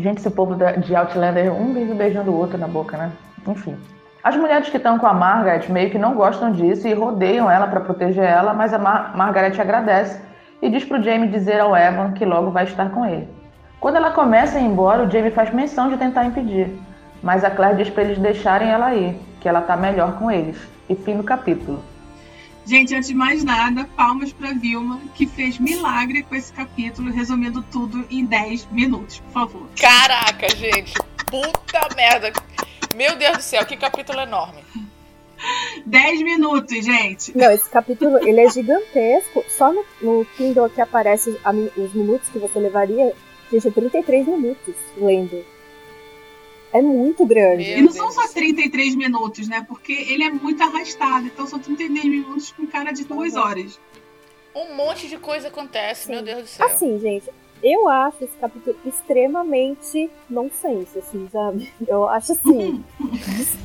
Gente, 0.00 0.18
esse 0.18 0.30
povo 0.30 0.56
de 0.56 0.96
Outlander, 0.96 1.52
um 1.52 1.74
vive 1.74 1.92
beijando 1.92 2.30
o 2.30 2.36
outro 2.36 2.56
na 2.56 2.66
boca, 2.66 2.96
né? 2.96 3.12
Enfim. 3.46 3.76
As 4.24 4.34
mulheres 4.34 4.70
que 4.70 4.78
estão 4.78 4.98
com 4.98 5.06
a 5.06 5.12
Margaret 5.12 5.68
meio 5.68 5.90
que 5.90 5.98
não 5.98 6.14
gostam 6.14 6.52
disso 6.52 6.88
e 6.88 6.94
rodeiam 6.94 7.50
ela 7.50 7.66
para 7.66 7.80
proteger 7.80 8.24
ela, 8.24 8.54
mas 8.54 8.72
a 8.72 8.78
Mar 8.78 9.14
Margaret 9.14 9.60
agradece 9.60 10.20
e 10.62 10.70
diz 10.70 10.84
para 10.84 10.98
o 10.98 11.02
Jamie 11.02 11.28
dizer 11.28 11.60
ao 11.60 11.76
Evan 11.76 12.12
que 12.12 12.24
logo 12.24 12.50
vai 12.50 12.64
estar 12.64 12.90
com 12.90 13.04
ele. 13.04 13.28
Quando 13.78 13.96
ela 13.96 14.10
começa 14.10 14.56
a 14.58 14.60
ir 14.60 14.64
embora, 14.64 15.02
o 15.02 15.10
Jamie 15.10 15.30
faz 15.30 15.52
menção 15.52 15.90
de 15.90 15.96
tentar 15.98 16.24
impedir, 16.24 16.70
mas 17.22 17.44
a 17.44 17.50
Claire 17.50 17.76
diz 17.76 17.90
para 17.90 18.04
eles 18.04 18.18
deixarem 18.18 18.70
ela 18.70 18.94
ir, 18.94 19.18
que 19.40 19.48
ela 19.48 19.60
está 19.60 19.76
melhor 19.76 20.18
com 20.18 20.30
eles. 20.30 20.66
E 20.88 20.94
fim 20.94 21.16
do 21.16 21.22
capítulo. 21.22 21.82
Gente, 22.66 22.94
antes 22.94 23.08
de 23.08 23.14
mais 23.14 23.42
nada, 23.42 23.84
palmas 23.96 24.32
para 24.32 24.52
Vilma, 24.52 25.00
que 25.14 25.26
fez 25.26 25.58
milagre 25.58 26.22
com 26.22 26.34
esse 26.34 26.52
capítulo, 26.52 27.10
resumindo 27.10 27.62
tudo 27.62 28.06
em 28.10 28.24
10 28.24 28.66
minutos, 28.70 29.18
por 29.20 29.32
favor. 29.32 29.68
Caraca, 29.80 30.48
gente! 30.54 30.94
Puta 31.26 31.94
merda! 31.96 32.32
Meu 32.94 33.16
Deus 33.16 33.38
do 33.38 33.42
céu, 33.42 33.64
que 33.64 33.76
capítulo 33.76 34.20
enorme! 34.20 34.62
10 35.86 36.22
minutos, 36.22 36.84
gente. 36.84 37.36
Não, 37.36 37.50
esse 37.50 37.68
capítulo 37.70 38.18
ele 38.18 38.40
é 38.40 38.50
gigantesco. 38.50 39.42
Só 39.48 39.72
no, 39.72 39.84
no 40.02 40.24
Kindle 40.36 40.68
que 40.68 40.80
aparece 40.80 41.38
a, 41.42 41.50
os 41.50 41.94
minutos 41.94 42.28
que 42.28 42.38
você 42.38 42.58
levaria 42.58 43.14
Gente, 43.50 43.66
é 43.66 43.70
33 43.70 44.26
minutos 44.28 44.74
lendo. 44.96 45.44
É 46.72 46.80
muito 46.80 47.24
grande. 47.26 47.64
e 47.70 47.82
não 47.82 47.90
são 47.92 48.10
só 48.12 48.28
33 48.28 48.94
minutos, 48.94 49.48
né? 49.48 49.64
Porque 49.66 49.92
ele 49.92 50.22
é 50.24 50.30
muito 50.30 50.62
arrastado. 50.62 51.26
Então 51.26 51.46
são 51.46 51.58
33 51.58 52.04
minutos 52.06 52.52
com 52.52 52.66
cara 52.66 52.92
de 52.92 53.04
duas 53.04 53.34
Uhum. 53.34 53.40
horas. 53.40 53.80
Um 54.54 54.74
monte 54.76 55.08
de 55.08 55.16
coisa 55.16 55.48
acontece, 55.48 56.06
Sim. 56.06 56.12
meu 56.12 56.22
Deus 56.22 56.42
do 56.42 56.46
céu. 56.48 56.66
Assim, 56.66 56.98
gente, 56.98 57.28
eu 57.62 57.88
acho 57.88 58.24
esse 58.24 58.36
capítulo 58.40 58.76
extremamente 58.84 60.10
nonsense, 60.28 60.98
assim, 60.98 61.28
sabe? 61.32 61.72
Eu 61.86 62.08
acho 62.08 62.32
assim. 62.32 62.82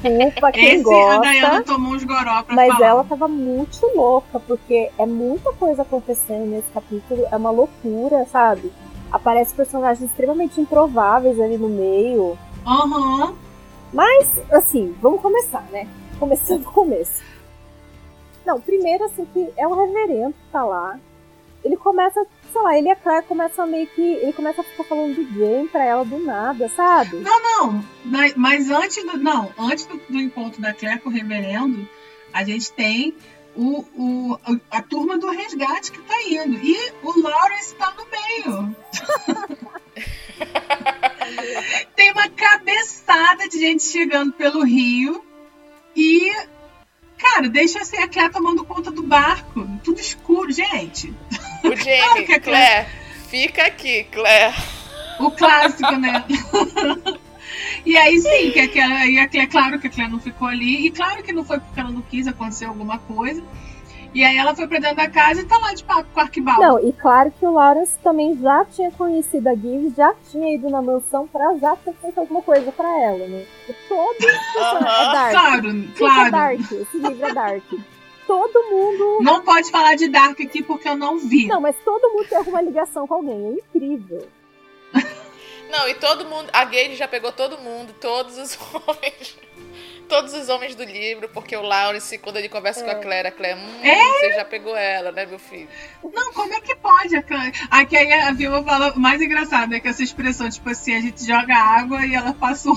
desculpa 0.03 0.52
quem 0.52 0.65
Esse 0.82 0.94
a 0.94 1.19
Dayana 1.19 1.49
gosta. 1.57 1.64
tomou 1.73 1.94
uns 1.94 2.03
goró 2.03 2.44
pra 2.44 2.56
Mas 2.56 2.73
falar. 2.73 2.88
ela 2.88 3.03
tava 3.03 3.27
muito 3.27 3.86
louca, 3.95 4.40
porque 4.40 4.90
é 4.98 5.06
muita 5.06 5.52
coisa 5.53 5.82
acontecendo 5.84 6.45
nesse 6.45 6.69
capítulo, 6.72 7.26
é 7.32 7.36
uma 7.36 7.52
loucura, 7.52 8.26
sabe? 8.32 8.72
Aparecem 9.11 9.56
personagens 9.56 10.10
extremamente 10.10 10.60
improváveis 10.60 11.40
ali 11.40 11.57
no 11.57 11.69
meio. 11.69 12.38
Aham. 12.65 13.35
Assim, 14.51 14.95
vamos 15.01 15.21
começar, 15.21 15.61
né? 15.71 15.87
Começando 16.19 16.63
do 16.63 16.71
começo. 16.71 17.23
Não, 18.45 18.59
primeiro, 18.59 19.05
assim, 19.05 19.25
que 19.25 19.49
é 19.57 19.67
o 19.67 19.73
reverendo 19.73 20.33
que 20.33 20.51
tá 20.51 20.63
lá. 20.63 20.99
Ele 21.63 21.77
começa, 21.77 22.23
sei 22.51 22.61
lá, 22.61 22.77
ele 22.77 22.87
e 22.89 22.91
a 22.91 22.95
Claire 22.95 23.25
começam 23.25 23.65
meio 23.65 23.87
que. 23.87 24.01
Ele 24.01 24.33
começa 24.33 24.61
a 24.61 24.63
ficar 24.63 24.83
falando 24.83 25.15
do 25.15 25.23
Jane 25.33 25.67
pra 25.67 25.83
ela 25.83 26.05
do 26.05 26.19
nada, 26.19 26.69
sabe? 26.69 27.17
Não, 27.17 27.83
na- 28.05 28.31
mas 28.35 28.69
antes 28.69 29.03
do. 29.03 29.17
Não, 29.17 29.49
antes 29.57 29.85
do, 29.85 29.97
do 30.09 30.19
encontro 30.19 30.61
da 30.61 30.73
Claire 30.73 30.99
com 30.99 31.09
o 31.09 31.11
reverendo, 31.11 31.87
a 32.31 32.43
gente 32.43 32.71
tem 32.73 33.15
o, 33.55 33.79
o, 33.97 34.37
a 34.69 34.81
turma 34.81 35.17
do 35.17 35.27
resgate 35.31 35.91
que 35.91 36.01
tá 36.03 36.21
indo. 36.23 36.55
E 36.57 36.91
o 37.01 37.19
Lawrence 37.21 37.73
tá 37.75 37.93
no 37.97 38.05
meio. 38.11 38.75
tem 41.95 42.11
uma 42.11 42.30
cabeçada 42.30 43.47
de 43.49 43.60
gente 43.60 43.84
chegando 43.84 44.31
pelo 44.34 44.64
rio. 44.64 45.23
E. 45.95 46.31
Cara, 47.18 47.47
deixa 47.47 47.80
assim 47.80 47.97
a 47.97 48.07
Claire 48.07 48.31
tomando 48.31 48.65
conta 48.65 48.91
do 48.91 49.02
barco. 49.02 49.68
Tudo 49.84 49.99
escuro, 49.99 50.52
gente. 50.52 51.14
O 51.64 51.76
Jamie, 51.76 52.26
que 52.26 52.34
é 52.34 52.39
Claire, 52.39 52.88
fica 53.30 53.65
aqui, 53.65 54.03
Claire. 54.11 54.53
O 55.19 55.31
clássico, 55.31 55.95
né? 55.95 56.26
e 57.85 57.95
aí 57.95 58.19
sim, 58.19 58.52
que 58.52 58.60
a 58.60 58.68
Claire, 58.68 59.47
claro 59.47 59.80
que 59.80 59.88
a 59.88 59.89
Claire 59.89 60.11
não 60.11 60.19
ficou 60.19 60.47
ali, 60.47 60.85
e 60.85 60.91
claro 60.91 61.23
que 61.23 61.31
não 61.31 61.45
foi 61.45 61.57
porque 61.60 61.80
ela 61.80 61.89
não 61.89 62.02
quis 62.02 62.27
acontecer 62.27 62.65
alguma 62.65 62.99
coisa. 62.99 63.41
E 64.15 64.23
aí 64.23 64.37
ela 64.37 64.55
foi 64.55 64.65
pra 64.65 64.79
dentro 64.79 64.95
da 64.95 65.09
casa 65.09 65.41
e 65.41 65.45
tá 65.45 65.57
lá 65.57 65.73
de 65.73 65.83
papo 65.83 66.05
com 66.13 66.19
o 66.21 66.23
arquibaldo. 66.23 66.61
Não, 66.61 66.79
e 66.87 66.93
claro 66.93 67.31
que 67.37 67.45
o 67.45 67.51
Lawrence 67.51 67.97
também 68.01 68.35
já 68.41 68.63
tinha 68.63 68.89
conhecido 68.91 69.49
a 69.49 69.53
Gibbs, 69.53 69.93
já 69.93 70.15
tinha 70.31 70.55
ido 70.55 70.69
na 70.69 70.81
mansão 70.81 71.27
pra 71.27 71.53
já 71.57 71.75
ter 71.75 71.93
feito 71.95 72.17
alguma 72.19 72.41
coisa 72.41 72.71
pra 72.71 72.87
ela, 73.01 73.27
né? 73.27 73.45
Todo 73.89 74.15
Aham. 74.57 74.77
é 74.77 75.11
dark. 75.11 75.31
Claro, 75.31 75.67
Isso 75.67 75.93
é 75.93 75.97
claro. 75.97 76.31
dark, 76.31 76.59
esse 76.71 76.97
livro 76.97 77.25
é 77.25 77.33
dark. 77.33 77.63
Todo 78.25 78.63
mundo. 78.71 79.19
Não 79.21 79.43
pode 79.43 79.69
falar 79.69 79.95
de 79.95 80.07
Dark 80.07 80.39
aqui 80.41 80.63
porque 80.63 80.89
eu 80.89 80.95
não 80.97 81.19
vi. 81.19 81.45
Não, 81.45 81.61
mas 81.61 81.75
todo 81.85 82.09
mundo 82.11 82.27
tem 82.27 82.37
alguma 82.39 82.59
ligação 82.61 83.05
com 83.05 83.13
alguém. 83.15 83.45
É 83.45 83.77
incrível. 83.77 84.27
Não, 85.69 85.87
e 85.89 85.93
todo 85.95 86.25
mundo. 86.25 86.49
A 86.53 86.63
Gage 86.65 86.95
já 86.95 87.07
pegou 87.07 87.31
todo 87.31 87.57
mundo, 87.59 87.93
todos 87.99 88.37
os 88.37 88.57
homens. 88.73 89.37
Todos 90.07 90.34
os 90.34 90.49
homens 90.49 90.76
do 90.76 90.84
livro, 90.84 91.27
porque 91.30 91.56
o 91.57 91.61
Lawrence, 91.61 92.18
quando 92.19 92.38
ele 92.38 92.48
conversa 92.48 92.84
com 92.84 92.91
a 92.91 92.95
Claire, 92.95 93.27
a 93.27 93.32
Claire, 93.32 93.60
hum, 93.60 93.80
você 93.82 94.34
já 94.34 94.45
pegou 94.45 94.76
ela, 94.76 95.11
né, 95.11 95.26
meu 95.26 95.40
filho? 95.40 95.68
Não, 96.03 96.32
como 96.34 96.53
é 96.53 96.61
que 96.61 96.76
pode? 96.76 97.15
a 97.15 97.23
Claire? 97.23 97.53
Aqui 97.72 97.98
aí 97.98 98.14
a 98.14 98.32
Vilma 98.32 98.64
fala, 98.64 98.94
o 98.94 98.99
mais 98.99 99.22
engraçado 99.22 99.73
é 99.73 99.80
que 99.80 99.88
essa 99.88 100.03
expressão, 100.03 100.49
tipo 100.49 100.69
assim, 100.69 100.95
a 100.95 101.02
gente 101.02 101.26
joga 101.26 101.56
água 101.56 102.06
e 102.06 102.14
ela 102.14 102.34
passa 102.34 102.69
um. 102.69 102.76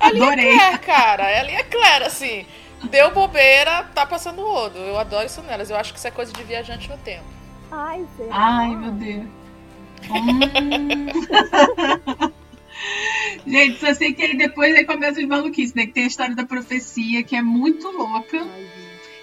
Ali 0.00 0.22
Adorei. 0.22 0.48
é 0.48 0.56
Claire, 0.58 0.78
cara. 0.78 1.40
Ali 1.40 1.52
é 1.52 1.62
Claire, 1.62 2.04
assim. 2.04 2.46
Deu 2.84 3.10
bobeira, 3.12 3.84
tá 3.94 4.04
passando 4.04 4.42
o 4.42 4.44
rodo. 4.44 4.78
Eu 4.78 4.98
adoro 4.98 5.24
isso 5.26 5.42
nelas. 5.42 5.70
Eu 5.70 5.76
acho 5.76 5.92
que 5.92 5.98
isso 5.98 6.08
é 6.08 6.10
coisa 6.10 6.32
de 6.32 6.42
viajante 6.42 6.88
no 6.88 6.98
tempo. 6.98 7.24
Ai, 7.70 8.04
será? 8.16 8.34
Ai, 8.34 8.76
meu 8.76 8.92
Deus. 8.92 9.26
Hum. 10.06 11.08
Gente, 13.46 13.78
só 13.78 13.92
sei 13.94 14.12
que 14.12 14.22
aí 14.22 14.36
depois 14.36 14.74
aí 14.74 14.84
começa 14.84 15.20
os 15.20 15.26
maluquices, 15.26 15.74
né? 15.74 15.86
Que 15.86 15.92
tem 15.92 16.04
a 16.04 16.06
história 16.06 16.34
da 16.34 16.44
profecia, 16.44 17.22
que 17.22 17.36
é 17.36 17.42
muito 17.42 17.88
louca. 17.90 18.46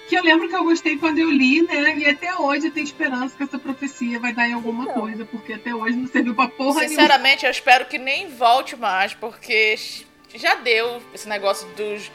Que 0.08 0.16
eu 0.18 0.24
lembro 0.24 0.48
que 0.50 0.56
eu 0.56 0.64
gostei 0.64 0.98
quando 0.98 1.20
eu 1.20 1.30
li, 1.32 1.62
né? 1.62 1.96
E 1.98 2.06
até 2.06 2.36
hoje 2.36 2.68
eu 2.68 2.72
tenho 2.72 2.84
esperança 2.84 3.36
que 3.36 3.44
essa 3.44 3.58
profecia 3.58 4.20
vai 4.20 4.34
dar 4.34 4.48
em 4.48 4.54
alguma 4.54 4.84
Então. 4.84 5.02
coisa, 5.02 5.26
porque 5.26 5.54
até 5.54 5.74
hoje 5.74 5.96
não 5.96 6.08
serviu 6.08 6.36
pra 6.36 6.48
porra 6.50 6.82
nenhuma. 6.82 6.90
Sinceramente, 6.90 7.46
eu 7.46 7.52
espero 7.52 7.86
que 7.86 7.98
nem 7.98 8.28
volte 8.30 8.76
mais, 8.76 9.14
porque 9.14 9.76
já 10.36 10.56
deu 10.56 11.02
esse 11.14 11.28
negócio 11.30 11.66
dos, 11.78 12.12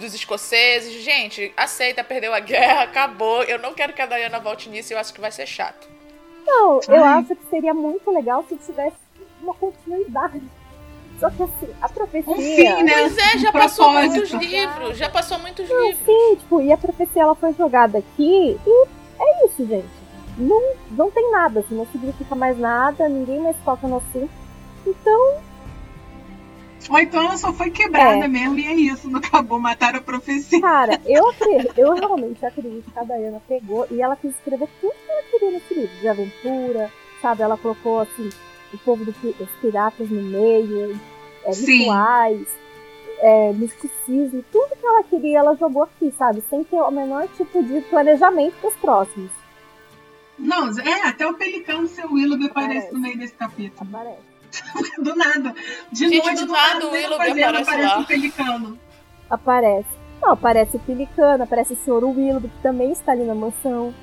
dos 0.00 0.14
escoceses. 0.14 1.02
Gente, 1.02 1.52
aceita, 1.56 2.02
perdeu 2.02 2.32
a 2.32 2.40
guerra, 2.40 2.82
acabou. 2.84 3.42
Eu 3.44 3.58
não 3.58 3.74
quero 3.74 3.92
que 3.92 4.00
a 4.02 4.06
Diana 4.06 4.40
volte 4.40 4.68
nisso, 4.70 4.94
eu 4.94 4.98
acho 4.98 5.12
que 5.12 5.20
vai 5.20 5.30
ser 5.30 5.46
chato. 5.46 5.86
Não, 6.46 6.80
eu 6.88 7.04
Ai. 7.04 7.18
acho 7.20 7.36
que 7.36 7.46
seria 7.50 7.74
muito 7.74 8.10
legal 8.10 8.44
se 8.48 8.56
tivesse 8.56 8.96
uma 9.42 9.52
continuidade. 9.52 10.40
Só 11.18 11.28
que 11.30 11.42
assim, 11.42 11.68
a 11.82 11.88
profecia. 11.88 12.32
Um 12.32 12.36
fim, 12.36 12.82
né? 12.84 12.92
Pois 13.00 13.18
é, 13.18 13.38
já 13.38 13.48
Um 13.48 13.52
passou 13.52 13.90
muitos 13.92 14.30
livros, 14.30 14.96
já 14.98 15.08
passou 15.08 15.38
muitos 15.40 15.68
Não, 15.68 15.86
livros. 15.86 16.04
sim, 16.06 16.36
tipo, 16.36 16.60
e 16.60 16.72
a 16.72 16.76
profecia 16.76 17.22
ela 17.22 17.34
foi 17.34 17.52
jogada 17.54 17.98
aqui 17.98 18.58
e 18.66 18.86
é 19.20 19.46
isso, 19.46 19.66
gente. 19.66 19.88
Não, 20.36 20.62
não 20.92 21.10
tem 21.10 21.28
nada, 21.32 21.60
assim, 21.60 21.74
não 21.74 21.86
significa 21.86 22.34
mais 22.36 22.56
nada, 22.56 23.08
ninguém 23.08 23.40
mais 23.40 23.56
toca 23.64 23.88
no 23.88 23.96
assunto. 23.96 24.30
Então, 24.86 25.38
Ou 26.88 26.98
então 27.00 27.24
ela 27.24 27.36
só 27.36 27.52
foi 27.52 27.70
quebrada 27.70 28.24
É. 28.24 28.28
mesmo, 28.28 28.56
e 28.56 28.66
é 28.66 28.72
isso, 28.74 29.10
não 29.10 29.18
acabou, 29.18 29.58
mataram 29.58 29.98
a 29.98 30.02
profecia. 30.02 30.60
cara, 30.60 31.00
eu 31.04 31.34
eu 31.76 31.94
realmente 31.94 32.46
acredito 32.46 32.90
que 32.92 32.98
a 32.98 33.02
Diana 33.02 33.42
pegou 33.48 33.86
e 33.90 34.00
ela 34.00 34.14
quis 34.16 34.30
escrever 34.30 34.68
tudo 34.80 34.92
que 34.94 35.10
ela 35.10 35.22
queria 35.30 35.50
nesse 35.50 35.74
livro, 35.74 35.96
de 36.00 36.08
aventura, 36.08 36.92
sabe? 37.20 37.42
Ela 37.42 37.56
colocou 37.56 37.98
assim, 38.00 38.30
o 38.72 38.78
povo 38.78 39.04
dos 39.04 39.16
piratas 39.60 40.08
no 40.10 40.22
meio, 40.22 40.98
é, 41.44 41.52
Sim. 41.52 41.78
rituais, 41.78 42.46
é, 43.20 43.52
misticismo, 43.52 44.44
tudo 44.52 44.76
que 44.76 44.86
ela 44.86 45.02
queria, 45.04 45.38
ela 45.38 45.54
jogou 45.56 45.82
aqui, 45.84 46.12
sabe? 46.16 46.42
Sem 46.48 46.64
ter 46.64 46.76
o 46.76 46.90
menor 46.90 47.28
tipo 47.36 47.62
de 47.62 47.80
planejamento 47.82 48.54
dos 48.62 48.74
próximos. 48.74 49.30
Não, 50.38 50.68
é, 50.78 51.08
até 51.08 51.26
o 51.26 51.34
pelicano 51.34 51.88
seu 51.88 52.12
Willoughby 52.12 52.46
aparece 52.46 52.72
Aparece. 52.78 52.94
no 52.94 53.00
meio 53.00 53.18
desse 53.18 53.34
capítulo. 53.34 53.90
Parece. 53.90 54.28
Do 55.02 55.14
nada. 55.16 55.54
De 55.92 56.08
Gente, 56.08 56.24
noite, 56.24 56.40
do 56.40 56.46
do 56.46 56.52
nada, 56.52 56.86
o 56.86 56.90
Willoughby 56.92 57.42
aparece 57.42 57.62
aparece 57.62 57.88
lá. 57.94 57.98
um 57.98 58.04
pelicano. 58.04 58.78
Aparece. 59.28 59.98
Não, 60.22 60.32
aparece 60.32 60.76
o 60.76 60.80
Pelicano, 60.80 61.44
aparece 61.44 61.74
o 61.74 61.76
Sr. 61.76 62.04
Willoughby, 62.04 62.48
que 62.48 62.62
também 62.62 62.90
está 62.90 63.12
ali 63.12 63.24
na 63.24 63.34
mansão. 63.34 63.94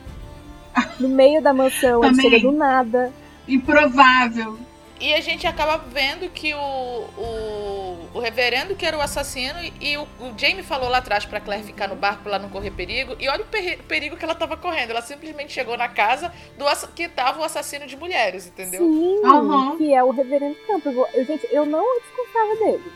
No 0.99 1.09
meio 1.09 1.41
da 1.41 1.53
mansão, 1.53 2.03
ele 2.03 2.21
chega 2.21 2.39
do 2.39 2.51
nada. 2.51 3.11
Improvável. 3.47 4.57
E 4.97 5.13
a 5.13 5.19
gente 5.19 5.45
acaba 5.45 5.77
vendo 5.77 6.30
que 6.30 6.53
o, 6.53 6.57
o, 6.57 8.09
o 8.13 8.19
reverendo 8.19 8.76
que 8.76 8.85
era 8.85 8.97
o 8.97 9.01
assassino 9.01 9.59
e, 9.61 9.73
e 9.91 9.97
o, 9.97 10.03
o 10.03 10.34
Jamie 10.38 10.63
falou 10.63 10.88
lá 10.88 10.99
atrás 10.99 11.26
pra 11.26 11.41
Claire 11.41 11.65
ficar 11.65 11.89
no 11.89 11.95
barco 11.97 12.23
pra 12.23 12.35
ela 12.35 12.39
não 12.41 12.49
correr 12.49 12.72
perigo. 12.72 13.13
E 13.19 13.27
olha 13.27 13.43
o 13.43 13.45
perre- 13.45 13.76
perigo 13.89 14.15
que 14.15 14.23
ela 14.23 14.34
tava 14.34 14.55
correndo. 14.55 14.91
Ela 14.91 15.01
simplesmente 15.01 15.51
chegou 15.51 15.76
na 15.77 15.89
casa 15.89 16.31
do 16.57 16.65
que 16.95 17.09
tava 17.09 17.41
o 17.41 17.43
assassino 17.43 17.85
de 17.85 17.97
mulheres, 17.97 18.47
entendeu? 18.47 18.80
Sim, 18.80 19.22
Aham. 19.26 19.76
que 19.77 19.93
é 19.93 20.01
o 20.01 20.11
Reverendo 20.11 20.55
Campbell. 20.65 21.05
Eu, 21.13 21.26
gente, 21.26 21.45
eu 21.51 21.65
não 21.65 21.84
desconfiava 21.99 22.55
dele. 22.55 22.91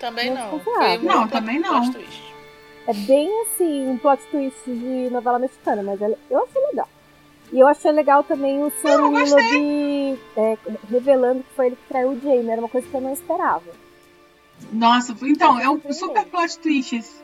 Também 0.00 0.30
Não 0.30 0.36
não. 0.36 0.48
um 0.48 1.02
Não, 1.04 1.28
plot- 1.28 1.30
também 1.30 1.58
não. 1.60 1.92
twist. 1.92 2.34
É 2.88 2.92
bem 2.94 3.30
assim, 3.42 3.86
um 3.90 3.96
plot 3.96 4.20
twist 4.30 4.58
de 4.66 5.08
novela 5.10 5.38
mexicana, 5.38 5.82
mas 5.84 6.02
ela- 6.02 6.18
eu 6.28 6.42
achei 6.42 6.60
legal. 6.66 6.88
E 7.52 7.58
eu 7.58 7.66
achei 7.66 7.90
legal 7.90 8.22
também 8.22 8.62
o 8.62 8.70
Sr. 8.70 8.88
eu 8.88 9.10
gostei. 9.10 9.36
Willoughby 9.44 10.20
é, 10.36 10.58
revelando 10.90 11.42
que 11.42 11.54
foi 11.56 11.66
ele 11.66 11.76
que 11.76 11.88
traiu 11.88 12.10
o 12.10 12.20
Jamie. 12.20 12.48
Era 12.48 12.60
uma 12.60 12.68
coisa 12.68 12.86
que 12.86 12.94
eu 12.94 13.00
não 13.00 13.12
esperava. 13.12 13.64
Nossa, 14.72 15.16
então, 15.22 15.58
é 15.58 15.68
um 15.68 15.80
super 15.92 16.24
plot 16.26 16.58
twist. 16.58 16.96
esse. 16.96 17.20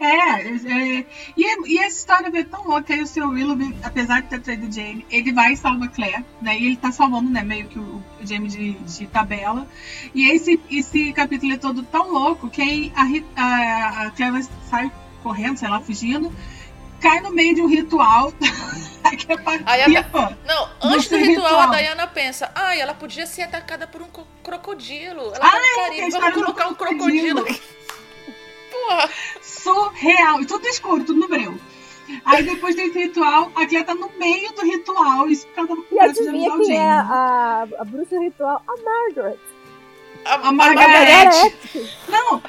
É, 0.00 0.40
é, 0.40 1.06
e, 1.36 1.44
é- 1.44 1.60
e 1.68 1.78
essa 1.78 1.98
história 1.98 2.36
é 2.36 2.42
tão 2.42 2.64
louca. 2.66 2.92
Aí 2.92 3.02
o 3.02 3.06
seu 3.06 3.28
Willoughby, 3.28 3.76
apesar 3.84 4.20
de 4.22 4.28
ter 4.28 4.40
traído 4.40 4.66
o 4.66 4.72
Jamie, 4.72 5.06
ele 5.08 5.32
vai 5.32 5.52
e 5.52 5.56
salva 5.56 5.84
a 5.84 5.88
Claire, 5.88 6.24
né? 6.40 6.58
E 6.58 6.66
ele 6.66 6.76
tá 6.76 6.90
salvando, 6.90 7.30
né, 7.30 7.42
meio 7.44 7.68
que 7.68 7.78
o, 7.78 8.02
o 8.20 8.26
Jamie 8.26 8.48
de, 8.48 8.72
de 8.72 9.06
tabela. 9.06 9.64
E 10.12 10.28
esse, 10.28 10.58
esse 10.68 11.12
capítulo 11.12 11.52
é 11.52 11.56
todo 11.56 11.84
tão 11.84 12.10
louco 12.10 12.50
que 12.50 12.60
aí 12.60 12.92
a, 12.96 13.40
a, 13.40 14.06
a 14.06 14.10
Claire 14.10 14.42
sai 14.68 14.90
correndo, 15.22 15.56
sei 15.56 15.68
lá, 15.68 15.78
fugindo, 15.78 16.32
cai 17.02 17.20
no 17.20 17.30
meio 17.30 17.54
de 17.54 17.60
um 17.62 17.66
ritual. 17.66 18.32
que 18.32 19.32
é 19.32 19.36
Aí 19.66 19.82
a-. 19.96 20.06
Não, 20.46 20.70
antes 20.82 21.08
do 21.08 21.16
ritual, 21.16 21.46
ritual. 21.46 21.72
a 21.72 21.76
Diana 21.76 22.06
pensa: 22.06 22.50
ai, 22.54 22.80
ela 22.80 22.94
podia 22.94 23.26
ser 23.26 23.42
atacada 23.42 23.86
por 23.86 24.00
um 24.00 24.06
co- 24.08 24.26
crocodilo. 24.42 25.20
Ela 25.34 25.38
Ah, 25.40 25.50
tá 25.50 25.58
é, 25.96 26.08
vamos 26.10 26.34
colocar 26.34 26.68
um 26.68 26.74
crocodilo. 26.74 27.44
Porra! 28.70 29.10
surreal. 29.42 30.40
E 30.40 30.46
tudo 30.46 30.66
escuro, 30.66 31.04
tudo 31.04 31.20
no 31.20 31.28
breu. 31.28 31.54
Aí 32.24 32.42
depois 32.42 32.74
desse 32.74 32.98
ritual, 32.98 33.50
a 33.54 33.66
Claire 33.66 33.84
tá 33.84 33.94
no 33.94 34.10
meio 34.18 34.52
do 34.52 34.62
ritual. 34.62 35.28
Isso 35.28 35.46
porque 35.46 35.60
ela 35.60 35.68
tava 35.68 35.82
com 35.82 35.94
E 35.94 35.98
pressa 35.98 36.24
de 36.24 36.66
quem 36.66 36.76
é 36.76 36.90
a, 36.90 37.66
a 37.78 37.84
bruxa 37.84 38.18
ritual? 38.18 38.62
A 38.66 38.82
Margaret. 38.82 39.38
A, 40.24 40.34
A 40.34 40.52
Margarete. 40.52 41.56
Não, 42.08 42.42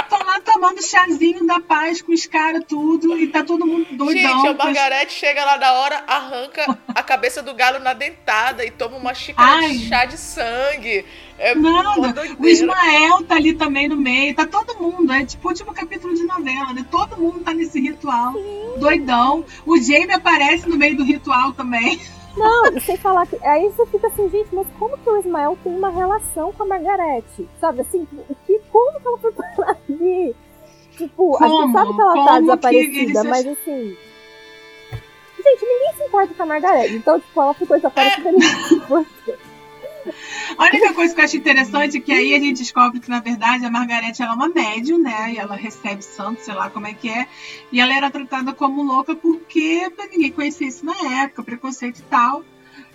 estão 0.00 0.18
lá 0.26 0.40
tomando 0.40 0.82
chazinho 0.82 1.46
da 1.46 1.60
paz 1.60 2.02
com 2.02 2.12
os 2.12 2.26
caras, 2.26 2.64
tudo, 2.66 3.16
e 3.18 3.28
tá 3.28 3.44
todo 3.44 3.66
mundo 3.66 3.86
doidão. 3.92 4.42
Gente, 4.42 4.48
a 4.48 4.54
Margarete 4.54 5.12
chega 5.12 5.44
lá 5.44 5.56
na 5.56 5.72
hora, 5.72 6.04
arranca 6.06 6.78
a 6.88 7.02
cabeça 7.02 7.42
do 7.42 7.54
galo 7.54 7.78
na 7.78 7.92
dentada 7.92 8.64
e 8.64 8.70
toma 8.70 8.96
uma 8.96 9.14
xícara 9.14 9.48
Ai. 9.48 9.70
de 9.70 9.88
chá 9.88 10.04
de 10.04 10.18
sangue. 10.18 11.04
É 11.38 11.54
Nada. 11.54 12.14
O 12.38 12.46
Ismael 12.46 13.22
tá 13.22 13.36
ali 13.36 13.54
também 13.54 13.88
no 13.88 13.96
meio, 13.96 14.34
tá 14.34 14.44
todo 14.44 14.76
mundo, 14.78 15.12
é 15.12 15.24
tipo 15.24 15.46
o 15.46 15.50
último 15.50 15.72
capítulo 15.72 16.14
de 16.14 16.24
novela, 16.24 16.72
né? 16.72 16.84
Todo 16.90 17.16
mundo 17.16 17.40
tá 17.40 17.54
nesse 17.54 17.80
ritual, 17.80 18.34
doidão. 18.78 19.44
O 19.64 19.76
Jamie 19.78 20.12
aparece 20.12 20.68
no 20.68 20.76
meio 20.76 20.96
do 20.96 21.04
ritual 21.04 21.52
também. 21.52 22.00
Não, 22.38 22.76
e 22.76 22.80
sem 22.80 22.96
falar 22.96 23.26
que. 23.26 23.36
Aí 23.44 23.68
você 23.68 23.86
fica 23.86 24.06
assim, 24.06 24.28
gente, 24.30 24.54
mas 24.54 24.66
como 24.78 24.96
que 24.98 25.08
o 25.08 25.18
Ismael 25.18 25.58
tem 25.62 25.74
uma 25.74 25.90
relação 25.90 26.52
com 26.52 26.62
a 26.62 26.66
Margarete? 26.66 27.48
Sabe 27.60 27.80
assim, 27.82 28.06
que, 28.46 28.60
como 28.70 29.00
que 29.00 29.08
ela 29.08 29.18
foi 29.18 29.32
parar 29.32 29.76
ali? 29.88 30.36
Tipo, 30.96 31.36
a 31.36 31.46
gente 31.46 31.60
Como? 31.60 31.72
sabe 31.72 31.94
que 31.94 32.00
ela 32.00 32.12
Como 32.12 32.26
tá 32.26 32.40
desaparecida, 32.40 33.24
mas 33.24 33.46
assim. 33.46 33.96
Gente, 35.44 35.64
ninguém 35.64 35.94
se 35.96 36.02
importa 36.04 36.34
com 36.34 36.42
a 36.42 36.46
Margarete. 36.46 36.94
Então, 36.96 37.20
tipo, 37.20 37.40
ela 37.40 37.54
ficou 37.54 37.76
desaparecida. 37.76 38.30
importa. 38.72 39.38
A 40.56 40.64
única 40.64 40.94
coisa 40.94 41.14
que 41.14 41.20
eu 41.20 41.24
acho 41.24 41.36
interessante 41.36 41.96
é 41.98 42.00
que 42.00 42.12
aí 42.12 42.34
a 42.34 42.38
gente 42.38 42.58
descobre 42.58 43.00
que, 43.00 43.08
na 43.08 43.20
verdade, 43.20 43.64
a 43.64 43.70
Margarete 43.70 44.22
ela 44.22 44.32
é 44.32 44.34
uma 44.34 44.48
médium, 44.48 44.98
né? 44.98 45.32
E 45.32 45.38
ela 45.38 45.56
recebe 45.56 46.02
santo, 46.02 46.40
sei 46.40 46.54
lá 46.54 46.70
como 46.70 46.86
é 46.86 46.94
que 46.94 47.08
é. 47.08 47.26
E 47.70 47.80
ela 47.80 47.94
era 47.94 48.10
tratada 48.10 48.52
como 48.52 48.82
louca 48.82 49.14
porque 49.14 49.90
ninguém 50.10 50.32
conhecia 50.32 50.68
isso 50.68 50.84
na 50.84 51.22
época, 51.22 51.42
preconceito 51.42 51.98
e 51.98 52.02
tal. 52.02 52.44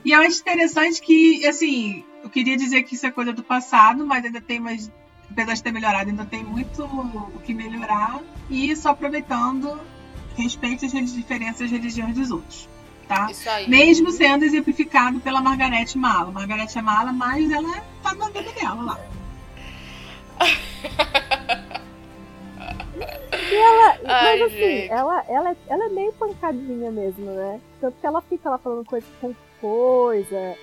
E 0.04 0.12
eu 0.12 0.22
acho 0.22 0.42
interessante 0.42 1.02
que, 1.02 1.46
assim, 1.48 2.04
eu 2.24 2.30
queria 2.30 2.58
dizer 2.58 2.84
que 2.84 2.96
isso 2.96 3.06
é 3.06 3.12
coisa 3.12 3.32
do 3.32 3.44
passado, 3.44 4.06
mas 4.06 4.26
ainda 4.26 4.42
tem 4.42 4.60
mais. 4.60 4.92
Apesar 5.32 5.54
de 5.54 5.64
ter 5.64 5.72
melhorado, 5.72 6.10
ainda 6.10 6.26
tem 6.26 6.44
muito 6.44 6.84
o 6.84 7.40
que 7.44 7.54
melhorar. 7.54 8.22
E 8.50 8.76
só 8.76 8.90
aproveitando, 8.90 9.80
respeite 10.36 10.86
as 10.86 10.92
diferenças 11.14 11.72
religiões 11.72 12.16
dos 12.16 12.30
outros, 12.30 12.70
tá? 13.16 13.32
Isso 13.32 13.50
aí. 13.50 13.70
Mesmo 13.70 14.12
sendo 14.12 14.44
exemplificado 14.46 15.20
pela 15.20 15.42
Margarete 15.42 15.98
Mala. 15.98 16.32
Margarete 16.32 16.78
é 16.78 16.82
mala, 16.82 17.12
mas 17.14 17.50
ela 17.52 17.82
tá 18.02 18.14
na 18.16 18.30
vida 18.30 18.52
dela 18.52 18.82
lá. 18.82 19.00
Mas 24.04 24.06
Ai, 24.06 24.42
assim, 24.42 24.58
gente. 24.58 24.92
ela, 24.92 25.24
ela, 25.28 25.52
é- 25.52 25.56
ela 25.68 25.86
é 25.86 25.90
meio 25.90 26.14
pancadinha 26.14 26.92
mesmo, 26.92 27.26
né? 27.32 27.60
Tanto 27.82 27.96
que 28.00 28.06
ela 28.08 28.22
fica 28.22 28.50
lá 28.50 28.58
falando 28.58 28.86
coisa 28.86 29.06
com 29.22 29.34
coisa. 29.62 30.56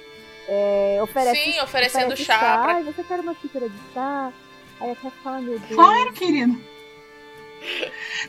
é, 0.52 0.98
oferece, 1.02 1.36
Sim, 1.52 1.60
oferecendo 1.60 2.04
oferece 2.06 2.24
chá 2.24 2.38
pra- 2.38 2.74
Ai, 2.74 2.82
você 2.82 3.04
quer 3.04 3.20
uma 3.20 3.34
xícara 3.34 3.68
de 3.68 3.76
chá? 3.94 4.32
Aí 4.80 4.90
a 4.90 4.96
Cat 4.96 5.14
fala, 5.22 5.36
"Ah, 5.36 5.40
meu 5.40 5.58
Deus. 5.60 5.74
Claro, 5.74 6.12
querido. 6.12 6.60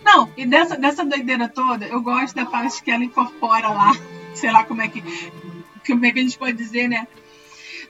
Não, 0.04 0.32
e 0.38 0.46
dessa, 0.46 0.76
dessa 0.78 1.06
doideira 1.06 1.48
toda, 1.48 1.86
eu 1.86 2.02
gosto 2.02 2.36
da 2.36 2.46
parte 2.46 2.82
que 2.84 2.92
ela 2.92 3.04
incorpora 3.04 3.70
lá. 3.70 3.92
Sei 4.34 4.52
lá 4.52 4.64
como 4.64 4.82
é 4.82 4.88
que. 4.88 5.02
Como 5.86 6.06
é 6.06 6.12
que 6.12 6.20
a 6.20 6.22
gente 6.24 6.38
pode 6.38 6.58
dizer, 6.58 6.88
né? 6.88 7.08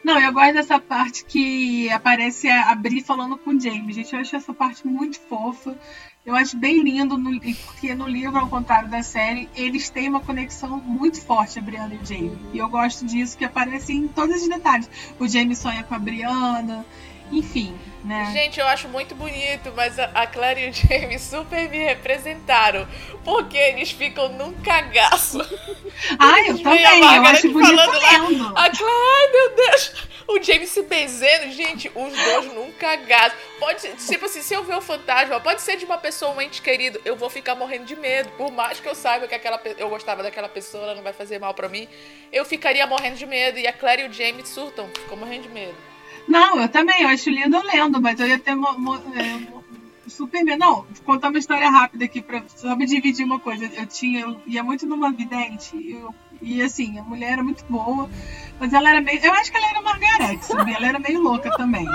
Não, 0.03 0.19
eu 0.19 0.33
gosto 0.33 0.53
dessa 0.53 0.79
parte 0.79 1.23
que 1.25 1.89
aparece 1.91 2.49
a 2.49 2.73
Bri 2.73 3.01
falando 3.03 3.37
com 3.37 3.51
o 3.51 3.59
James. 3.59 3.95
Gente, 3.95 4.13
eu 4.13 4.19
acho 4.19 4.35
essa 4.35 4.53
parte 4.53 4.87
muito 4.87 5.19
fofa. 5.19 5.77
Eu 6.25 6.35
acho 6.35 6.55
bem 6.57 6.81
lindo, 6.83 7.17
no- 7.17 7.39
porque 7.65 7.93
no 7.95 8.07
livro, 8.07 8.37
ao 8.39 8.47
contrário 8.47 8.89
da 8.89 9.01
série, 9.03 9.49
eles 9.55 9.89
têm 9.89 10.07
uma 10.09 10.19
conexão 10.19 10.77
muito 10.79 11.19
forte, 11.21 11.57
a 11.59 11.61
Brianna 11.61 11.95
e 11.95 11.97
o 11.97 12.05
Jamie. 12.05 12.37
E 12.53 12.57
eu 12.59 12.69
gosto 12.69 13.05
disso, 13.05 13.37
que 13.37 13.45
aparece 13.45 13.91
em 13.93 14.07
todos 14.07 14.41
os 14.41 14.47
detalhes. 14.47 14.89
O 15.19 15.27
Jamie 15.27 15.55
sonha 15.55 15.83
com 15.83 15.93
a 15.95 15.99
Brianna, 15.99 16.85
enfim, 17.31 17.77
né? 18.03 18.31
Gente, 18.33 18.59
eu 18.59 18.67
acho 18.67 18.87
muito 18.89 19.15
bonito, 19.15 19.71
mas 19.75 19.97
a 19.97 20.11
a 20.13 20.27
Claire 20.27 20.65
e 20.65 20.69
o 20.69 20.73
James 20.73 21.21
super 21.21 21.69
me 21.69 21.77
representaram. 21.77 22.87
Porque 23.23 23.57
eles 23.57 23.91
ficam 23.91 24.29
num 24.29 24.53
cagaço. 24.61 25.39
Ah, 26.17 26.39
eu 26.47 26.57
também, 26.57 26.81
eu 26.83 27.25
acho 27.25 27.51
bonito 27.51 27.75
falando 27.75 27.99
lá. 27.99 28.63
A 28.63 28.69
Claire, 28.69 28.93
ai 28.93 29.31
meu 29.31 29.55
Deus! 29.55 29.93
O 30.27 30.41
James 30.41 30.69
se 30.69 30.81
benzendo, 30.83 31.51
gente, 31.51 31.91
os 31.93 32.13
dois 32.13 32.53
num 32.53 32.71
cagaço. 32.71 33.35
Pode 33.59 33.81
ser, 33.81 33.95
tipo 33.95 34.25
assim, 34.25 34.41
se 34.41 34.53
eu 34.53 34.63
ver 34.63 34.75
o 34.75 34.81
fantasma, 34.81 35.39
pode 35.39 35.61
ser 35.61 35.75
de 35.75 35.85
uma 35.85 35.97
pessoa, 35.97 36.31
um 36.31 36.41
ente 36.41 36.61
querido, 36.61 36.99
eu 37.03 37.15
vou 37.15 37.29
ficar 37.29 37.55
morrendo 37.55 37.85
de 37.85 37.95
medo. 37.95 38.29
Por 38.31 38.51
mais 38.51 38.79
que 38.79 38.87
eu 38.87 38.95
saiba 38.95 39.27
que 39.27 39.35
aquela, 39.35 39.61
eu 39.77 39.89
gostava 39.89 40.23
daquela 40.23 40.49
pessoa, 40.49 40.83
ela 40.83 40.95
não 40.95 41.03
vai 41.03 41.13
fazer 41.13 41.39
mal 41.39 41.53
pra 41.53 41.67
mim, 41.67 41.87
eu 42.31 42.45
ficaria 42.45 42.87
morrendo 42.87 43.17
de 43.17 43.25
medo. 43.25 43.59
E 43.59 43.67
a 43.67 43.73
Claire 43.73 44.03
e 44.03 44.07
o 44.07 44.13
James 44.13 44.47
surtam, 44.47 44.87
ficam 44.87 45.17
morrendo 45.17 45.43
de 45.43 45.49
medo. 45.49 45.90
Não, 46.31 46.61
eu 46.61 46.69
também, 46.69 47.01
eu 47.03 47.09
acho 47.09 47.29
lindo 47.29 47.61
lendo, 47.65 48.01
mas 48.01 48.19
eu 48.19 48.27
ia 48.27 48.39
ter 48.39 48.55
mo- 48.55 48.77
mo- 48.79 48.95
é, 49.15 49.39
super 50.09 50.43
medo. 50.43 50.59
Não, 50.59 50.75
vou 50.75 50.85
contar 51.05 51.29
uma 51.29 51.37
história 51.37 51.69
rápida 51.69 52.05
aqui, 52.05 52.21
pra, 52.21 52.41
só 52.55 52.75
me 52.75 52.85
dividir 52.85 53.25
uma 53.25 53.39
coisa. 53.39 53.65
Eu 53.65 53.85
tinha, 53.85 54.21
eu 54.21 54.39
ia 54.47 54.63
muito 54.63 54.85
numa 54.85 55.11
vidente, 55.11 55.71
eu, 55.91 56.15
e 56.41 56.61
assim, 56.61 56.97
a 56.97 57.03
mulher 57.03 57.33
era 57.33 57.43
muito 57.43 57.63
boa, 57.69 58.09
mas 58.59 58.71
ela 58.73 58.89
era 58.89 59.01
meio. 59.01 59.19
Eu 59.23 59.33
acho 59.33 59.51
que 59.51 59.57
ela 59.57 59.69
era 59.69 59.81
Margarete, 59.81 60.45
sabia? 60.45 60.77
Ela 60.77 60.87
era 60.87 60.99
meio 60.99 61.21
louca 61.21 61.51
também. 61.57 61.85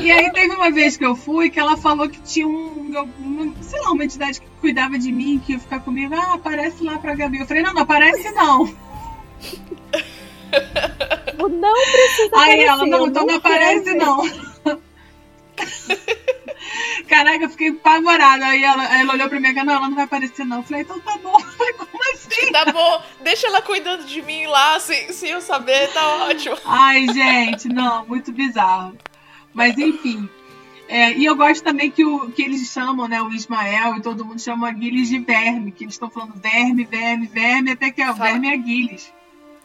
E 0.00 0.10
aí 0.10 0.30
teve 0.32 0.54
uma 0.54 0.70
vez 0.70 0.96
que 0.98 1.04
eu 1.04 1.16
fui 1.16 1.48
que 1.48 1.58
ela 1.58 1.76
falou 1.78 2.08
que 2.08 2.20
tinha 2.20 2.46
um, 2.46 2.92
uma, 3.18 3.54
sei 3.62 3.80
lá, 3.80 3.90
uma 3.92 4.04
entidade 4.04 4.38
que 4.40 4.46
cuidava 4.60 4.98
de 4.98 5.10
mim, 5.10 5.40
que 5.44 5.52
ia 5.52 5.58
ficar 5.58 5.80
comigo, 5.80 6.14
ah, 6.14 6.34
aparece 6.34 6.84
lá 6.84 6.98
pra 6.98 7.14
Gabi. 7.14 7.38
Eu 7.38 7.46
falei, 7.46 7.62
não, 7.62 7.72
não 7.72 7.82
aparece 7.82 8.30
não. 8.32 8.66
Não 11.38 11.74
precisa 11.74 12.30
Aí 12.34 12.64
aparecer, 12.64 12.64
ela, 12.64 12.86
não, 12.86 13.06
então 13.06 13.26
não 13.26 13.40
quero 13.40 13.54
aparece 13.54 13.94
não. 13.94 14.22
Caraca, 17.08 17.44
eu 17.44 17.50
fiquei 17.50 17.68
apavorada. 17.68 18.46
Aí 18.46 18.62
ela, 18.64 18.98
ela 18.98 19.12
olhou 19.14 19.28
pra 19.28 19.40
mim 19.40 19.48
e 19.48 19.54
falou, 19.54 19.66
não, 19.66 19.74
ela 19.74 19.88
não 19.88 19.94
vai 19.94 20.04
aparecer 20.04 20.44
não. 20.44 20.58
Eu 20.58 20.62
falei, 20.64 20.82
então 20.82 20.98
tá 21.00 21.16
bom. 21.18 21.38
Falei, 21.56 21.72
como 21.74 22.12
assim? 22.12 22.52
Tá 22.52 22.72
bom, 22.72 23.02
deixa 23.22 23.46
ela 23.46 23.62
cuidando 23.62 24.04
de 24.04 24.22
mim 24.22 24.46
lá, 24.46 24.78
sem, 24.80 25.12
sem 25.12 25.30
eu 25.30 25.40
saber, 25.40 25.92
tá 25.92 26.26
ótimo. 26.26 26.56
Ai, 26.64 27.06
gente, 27.08 27.68
não, 27.68 28.06
muito 28.06 28.32
bizarro. 28.32 28.96
Mas 29.54 29.76
enfim. 29.78 30.28
É, 30.88 31.12
e 31.12 31.24
eu 31.24 31.34
gosto 31.34 31.64
também 31.64 31.90
que, 31.90 32.04
o, 32.04 32.30
que 32.30 32.42
eles 32.42 32.70
chamam, 32.70 33.08
né, 33.08 33.20
o 33.20 33.32
Ismael 33.32 33.96
e 33.96 34.02
todo 34.02 34.24
mundo 34.24 34.40
chama 34.40 34.68
Aguiles 34.68 35.08
de 35.08 35.18
verme, 35.18 35.72
que 35.72 35.82
eles 35.82 35.94
estão 35.94 36.08
falando 36.08 36.34
verme, 36.40 36.84
verme, 36.84 37.26
verme, 37.26 37.72
até 37.72 37.90
que 37.90 38.00
é 38.00 38.10
o 38.10 38.14
Fala. 38.14 38.30
verme 38.30 38.48
é 38.48 38.52
Aguiles. 38.52 39.12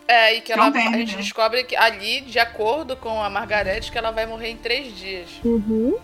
É, 0.08 0.36
e 0.36 0.42
que 0.42 0.52
ela, 0.52 0.68
a 0.68 0.72
gente 0.98 1.16
né? 1.16 1.22
descobre 1.22 1.64
que 1.64 1.76
ali, 1.76 2.22
de 2.22 2.38
acordo 2.40 2.98
com 2.98 3.22
a 3.24 3.30
Margarete, 3.30 3.92
que 3.92 3.98
ela 3.98 4.12
vai 4.12 4.26
morrer 4.26 4.50
em 4.50 4.58
três 4.58 4.96
dias. 4.98 5.30
Uhum. 5.44 5.96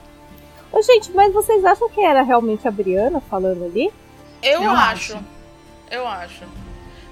Ô, 0.71 0.81
gente, 0.81 1.11
mas 1.11 1.33
vocês 1.33 1.63
acham 1.65 1.89
que 1.89 1.99
era 2.01 2.21
realmente 2.21 2.67
a 2.67 2.71
Briana 2.71 3.19
falando 3.21 3.65
ali? 3.65 3.91
Eu, 4.41 4.63
Eu 4.63 4.71
acho. 4.71 5.15
acho. 5.15 5.23
Eu 5.91 6.07
acho. 6.07 6.43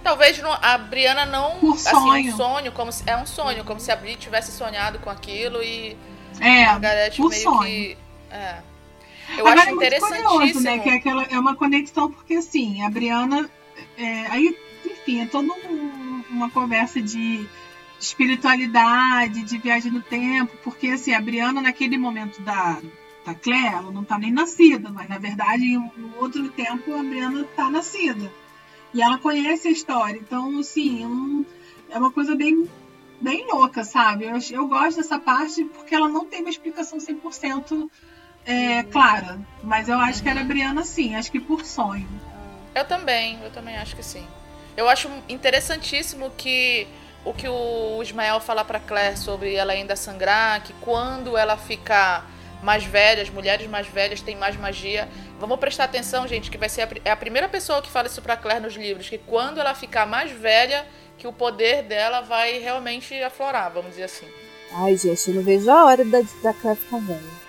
Talvez 0.04 0.38
não- 0.40 0.58
a 0.62 0.78
Briana 0.78 1.26
não. 1.26 1.58
Por 1.60 1.74
assim, 1.74 1.90
sonho. 1.90 2.34
um 2.34 2.38
sonho, 2.38 2.72
como 2.72 2.92
se, 2.92 3.04
é 3.10 3.18
um 3.18 3.26
sonho, 3.26 3.64
como 3.66 3.80
se 3.80 3.92
a 3.92 3.96
Bri 3.96 4.16
tivesse 4.16 4.52
sonhado 4.52 5.00
com 5.00 5.10
aquilo 5.10 5.64
e 5.64 5.98
É, 6.40 6.66
a 6.66 6.72
Margarete 6.74 7.20
meio 7.22 7.34
sonho. 7.42 7.62
que. 7.64 7.98
É. 8.30 8.56
Eu 9.38 9.40
Agora 9.48 9.62
acho 9.62 9.70
é 9.70 9.74
interessantíssimo. 9.74 10.30
curioso, 10.30 10.60
né? 10.62 10.80
Que 10.80 10.90
é, 10.90 10.94
aquela, 10.94 11.24
é 11.24 11.40
uma 11.40 11.56
conexão, 11.56 12.12
porque 12.12 12.36
assim, 12.36 12.84
a 12.84 12.90
Briana. 12.90 13.50
é, 13.98 14.28
aí, 14.30 14.56
enfim, 14.86 15.22
é 15.24 15.26
toda 15.26 15.48
um- 15.52 15.95
uma 16.36 16.50
conversa 16.50 17.02
de 17.02 17.48
espiritualidade, 18.00 19.44
de 19.44 19.58
viagem 19.58 19.92
no 19.92 20.02
tempo, 20.02 20.56
porque 20.64 20.88
assim, 20.90 21.14
a 21.14 21.22
Briana, 21.22 21.62
naquele 21.62 21.98
momento 21.98 22.42
da, 22.42 22.80
da 23.26 23.34
Claire, 23.34 23.76
ela 23.76 23.92
não 23.92 24.04
tá 24.04 24.18
nem 24.18 24.32
nascida, 24.32 24.90
mas 24.90 25.08
na 25.08 25.18
verdade, 25.18 25.64
em 25.66 25.78
um 25.78 25.92
outro 26.20 26.48
tempo, 26.50 26.94
a 26.94 27.04
Briana 27.04 27.44
tá 27.56 27.70
nascida. 27.70 28.32
E 28.94 29.02
ela 29.02 29.18
conhece 29.18 29.68
a 29.68 29.72
história. 29.72 30.18
Então, 30.18 30.60
assim, 30.60 31.04
é 31.04 31.08
um- 31.08 31.46
é 31.90 31.98
uma 31.98 32.12
coisa 32.12 32.36
bem. 32.36 32.70
Bem 33.22 33.48
louca, 33.50 33.84
sabe? 33.86 34.26
Eu, 34.26 34.38
eu 34.52 34.68
gosto 34.68 34.98
dessa 34.98 35.18
parte 35.18 35.64
porque 35.64 35.96
ela 35.96 36.10
não 36.10 36.26
tem 36.26 36.42
uma 36.42 36.50
explicação 36.50 37.00
100% 37.00 37.90
é, 38.46 38.84
clara. 38.84 39.40
Mas 39.64 39.88
eu 39.88 39.98
acho 39.98 40.22
que 40.22 40.28
era 40.30 40.42
a 40.42 40.44
Briana 40.44 40.84
sim, 40.84 41.16
acho 41.16 41.32
que 41.32 41.40
por 41.40 41.64
sonho. 41.66 42.08
Eu 42.76 42.86
também, 42.86 43.40
eu 43.42 43.50
também 43.52 43.78
acho 43.78 43.96
que 43.96 44.04
sim. 44.04 44.26
Eu 44.78 44.90
acho 44.90 45.10
interessantíssimo 45.30 46.32
que 46.38 46.88
o 47.24 47.34
que 47.34 47.48
o 47.48 48.02
Ismael 48.04 48.40
fala 48.40 48.64
pra 48.64 48.80
Claire 48.80 49.18
sobre 49.18 49.56
ela 49.56 49.74
ainda 49.74 49.96
sangrar, 49.96 50.62
que 50.64 50.74
quando 50.82 51.36
ela 51.36 51.58
ficar 51.58 52.30
mais 52.62 52.84
velha, 52.84 53.22
as 53.22 53.30
mulheres 53.30 53.68
mais 53.68 53.88
velhas 53.88 54.22
têm 54.22 54.36
mais 54.36 54.56
magia. 54.58 55.08
Vamos 55.40 55.60
prestar 55.60 55.86
atenção, 55.86 56.28
gente, 56.28 56.52
que 56.52 56.58
vai 56.58 56.70
ser 56.70 56.84
a, 56.84 56.90
é 57.04 57.12
a 57.12 57.16
primeira 57.16 57.48
pessoa 57.50 57.82
que 57.82 57.90
fala 57.90 58.08
isso 58.08 58.22
pra 58.22 58.38
Claire 58.38 58.62
nos 58.62 58.76
livros, 58.76 59.10
que 59.10 59.18
quando 59.18 59.60
ela 59.60 59.74
ficar 59.74 60.06
mais 60.06 60.32
velha, 60.32 60.86
que 61.18 61.28
o 61.28 61.34
poder 61.34 61.84
dela 61.84 62.22
vai 62.22 62.60
realmente 62.60 63.14
aflorar, 63.24 63.72
vamos 63.72 63.92
dizer 63.92 64.04
assim. 64.04 64.28
Ai, 64.72 64.98
gente, 64.98 65.30
eu 65.30 65.36
não 65.36 65.44
vejo 65.44 65.70
a 65.70 65.86
hora 65.86 66.04
da, 66.04 66.22
da 66.44 66.54
Claire 66.54 66.80
ficar 66.80 67.00
velha. 67.00 67.45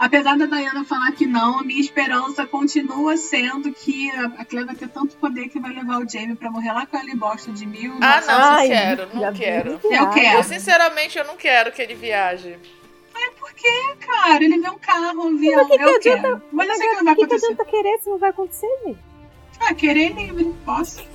Apesar 0.00 0.38
da 0.38 0.46
Diana 0.46 0.82
falar 0.82 1.12
que 1.12 1.26
não, 1.26 1.60
a 1.60 1.62
minha 1.62 1.78
esperança 1.78 2.46
continua 2.46 3.18
sendo 3.18 3.70
que 3.70 4.10
a 4.38 4.46
Claire 4.46 4.66
vai 4.66 4.74
ter 4.74 4.88
tanto 4.88 5.14
poder 5.16 5.50
que 5.50 5.60
vai 5.60 5.74
levar 5.74 6.00
o 6.00 6.08
Jamie 6.08 6.34
pra 6.34 6.50
morrer 6.50 6.72
lá 6.72 6.86
com 6.86 6.96
ela 6.96 7.10
em 7.10 7.16
Boston 7.16 7.52
de 7.52 7.66
mil. 7.66 7.92
Ah, 8.00 8.18
não, 8.22 8.34
Ai, 8.34 8.68
não 8.68 8.74
quero, 8.74 9.08
já 9.12 9.20
não 9.30 9.32
quero. 9.34 9.80
Eu 9.84 10.10
quero. 10.10 10.38
Eu, 10.38 10.42
sinceramente, 10.42 11.18
eu 11.18 11.24
não 11.26 11.36
quero 11.36 11.70
que 11.70 11.82
ele 11.82 11.94
viaje. 11.94 12.58
É 13.14 13.30
porque, 13.38 13.68
cara, 14.00 14.42
ele 14.42 14.58
vê 14.58 14.70
um 14.70 14.78
carro, 14.78 15.22
um 15.26 15.34
avião, 15.36 15.68
que 15.68 15.76
que 15.76 15.82
eu 15.84 15.96
adianta? 15.96 16.22
quero. 16.22 16.42
Mas 16.50 16.68
eu 16.68 16.74
Mas 16.74 16.78
sei 16.78 16.88
que 16.88 16.96
não 16.96 17.04
vai 17.04 17.12
O 17.12 17.16
que, 17.16 17.26
que 17.26 17.34
acontecer. 17.34 17.52
adianta 17.52 17.64
querer 17.66 17.98
se 17.98 18.08
não 18.10 18.18
vai 18.18 18.30
acontecer, 18.30 18.78
gente? 18.86 18.98
Ah, 19.60 19.74
querer 19.74 20.14
livre, 20.14 20.54
posso. 20.64 21.04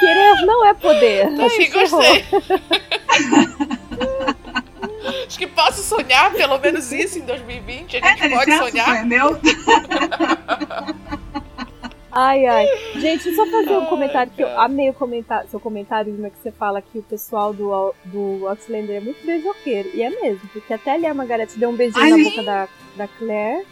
Querer 0.00 0.44
não 0.44 0.66
é 0.66 0.74
poder. 0.74 1.28
Que 1.28 1.78
errou. 1.78 2.02
gostei. 2.02 2.24
Acho 5.26 5.38
que 5.38 5.46
posso 5.46 5.82
sonhar 5.82 6.32
pelo 6.32 6.58
menos 6.58 6.90
isso 6.92 7.18
em 7.18 7.22
2020. 7.22 7.96
A 7.96 8.00
É, 8.00 8.16
gente 8.16 8.28
dá 8.28 8.36
pode 8.36 8.52
sonhar. 8.52 8.86
foi 8.86 9.02
meu. 9.04 9.38
Ai, 12.16 12.46
ai. 12.46 12.66
Gente, 12.94 13.34
só 13.34 13.44
fazer 13.46 13.76
um 13.76 13.80
Ai, 13.80 13.88
comentário 13.88 14.32
que 14.32 14.42
eu 14.42 14.60
amei 14.60 14.88
o 14.88 14.94
comentário, 14.94 15.48
seu 15.50 15.58
comentário, 15.58 16.12
Irma, 16.14 16.30
que 16.30 16.38
você 16.38 16.52
fala 16.52 16.80
que 16.80 16.98
o 16.98 17.02
pessoal 17.02 17.52
do, 17.52 17.92
do 18.04 18.46
Outlander 18.46 18.96
é 18.96 19.00
muito 19.00 19.24
beijoqueiro. 19.26 19.90
E 19.94 20.02
é 20.02 20.10
mesmo, 20.10 20.48
porque 20.52 20.72
até 20.72 20.92
ali 20.92 21.06
a 21.06 21.14
Margaret 21.14 21.48
deu 21.56 21.70
um 21.70 21.76
beijinho 21.76 22.02
Ai, 22.04 22.10
na 22.10 22.30
boca 22.30 22.42
da, 22.44 22.68
da 22.96 23.08
Claire. 23.08 23.66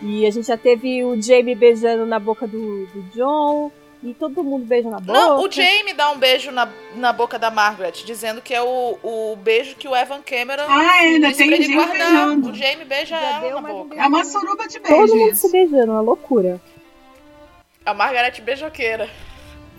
E 0.00 0.26
a 0.26 0.30
gente 0.30 0.46
já 0.46 0.56
teve 0.56 1.04
o 1.04 1.20
Jamie 1.20 1.54
beijando 1.54 2.06
na 2.06 2.18
boca 2.18 2.46
do, 2.46 2.86
do 2.86 3.02
John. 3.14 3.70
E 4.04 4.12
todo 4.12 4.44
mundo 4.44 4.66
beija 4.66 4.90
na 4.90 5.00
boca. 5.00 5.18
Não, 5.18 5.40
o 5.42 5.50
Jamie 5.50 5.94
dá 5.94 6.10
um 6.10 6.18
beijo 6.18 6.50
na, 6.52 6.68
na 6.94 7.10
boca 7.10 7.38
da 7.38 7.50
Margaret, 7.50 7.92
dizendo 8.04 8.42
que 8.42 8.52
é 8.52 8.60
o, 8.62 8.98
o 9.02 9.34
beijo 9.36 9.74
que 9.76 9.88
o 9.88 9.96
Evan 9.96 10.20
Cameron 10.20 10.64
Ah, 10.68 10.90
ainda 11.00 11.28
disse 11.28 11.38
tem 11.38 11.48
pra 11.48 11.56
o 11.56 11.60
ele 11.62 11.64
Jamie 11.72 11.76
guardar. 11.86 12.10
beijando. 12.10 12.50
O 12.50 12.54
Jamie 12.54 12.84
beija 12.84 13.18
Já 13.18 13.38
deu 13.40 13.48
ela 13.50 13.60
na 13.62 13.62
mais 13.62 13.74
um 13.74 13.82
boca. 13.88 13.96
É 14.02 14.06
uma 14.06 14.24
suruba 14.24 14.68
de 14.68 14.78
Todo 14.78 14.88
beijo 14.98 15.16
mundo 15.16 15.32
isso. 15.32 15.46
se 15.46 15.52
beijando, 15.52 15.92
uma 15.92 16.00
loucura. 16.02 16.60
A 17.86 17.94
Margaret 17.94 18.40
beijoqueira. 18.42 19.08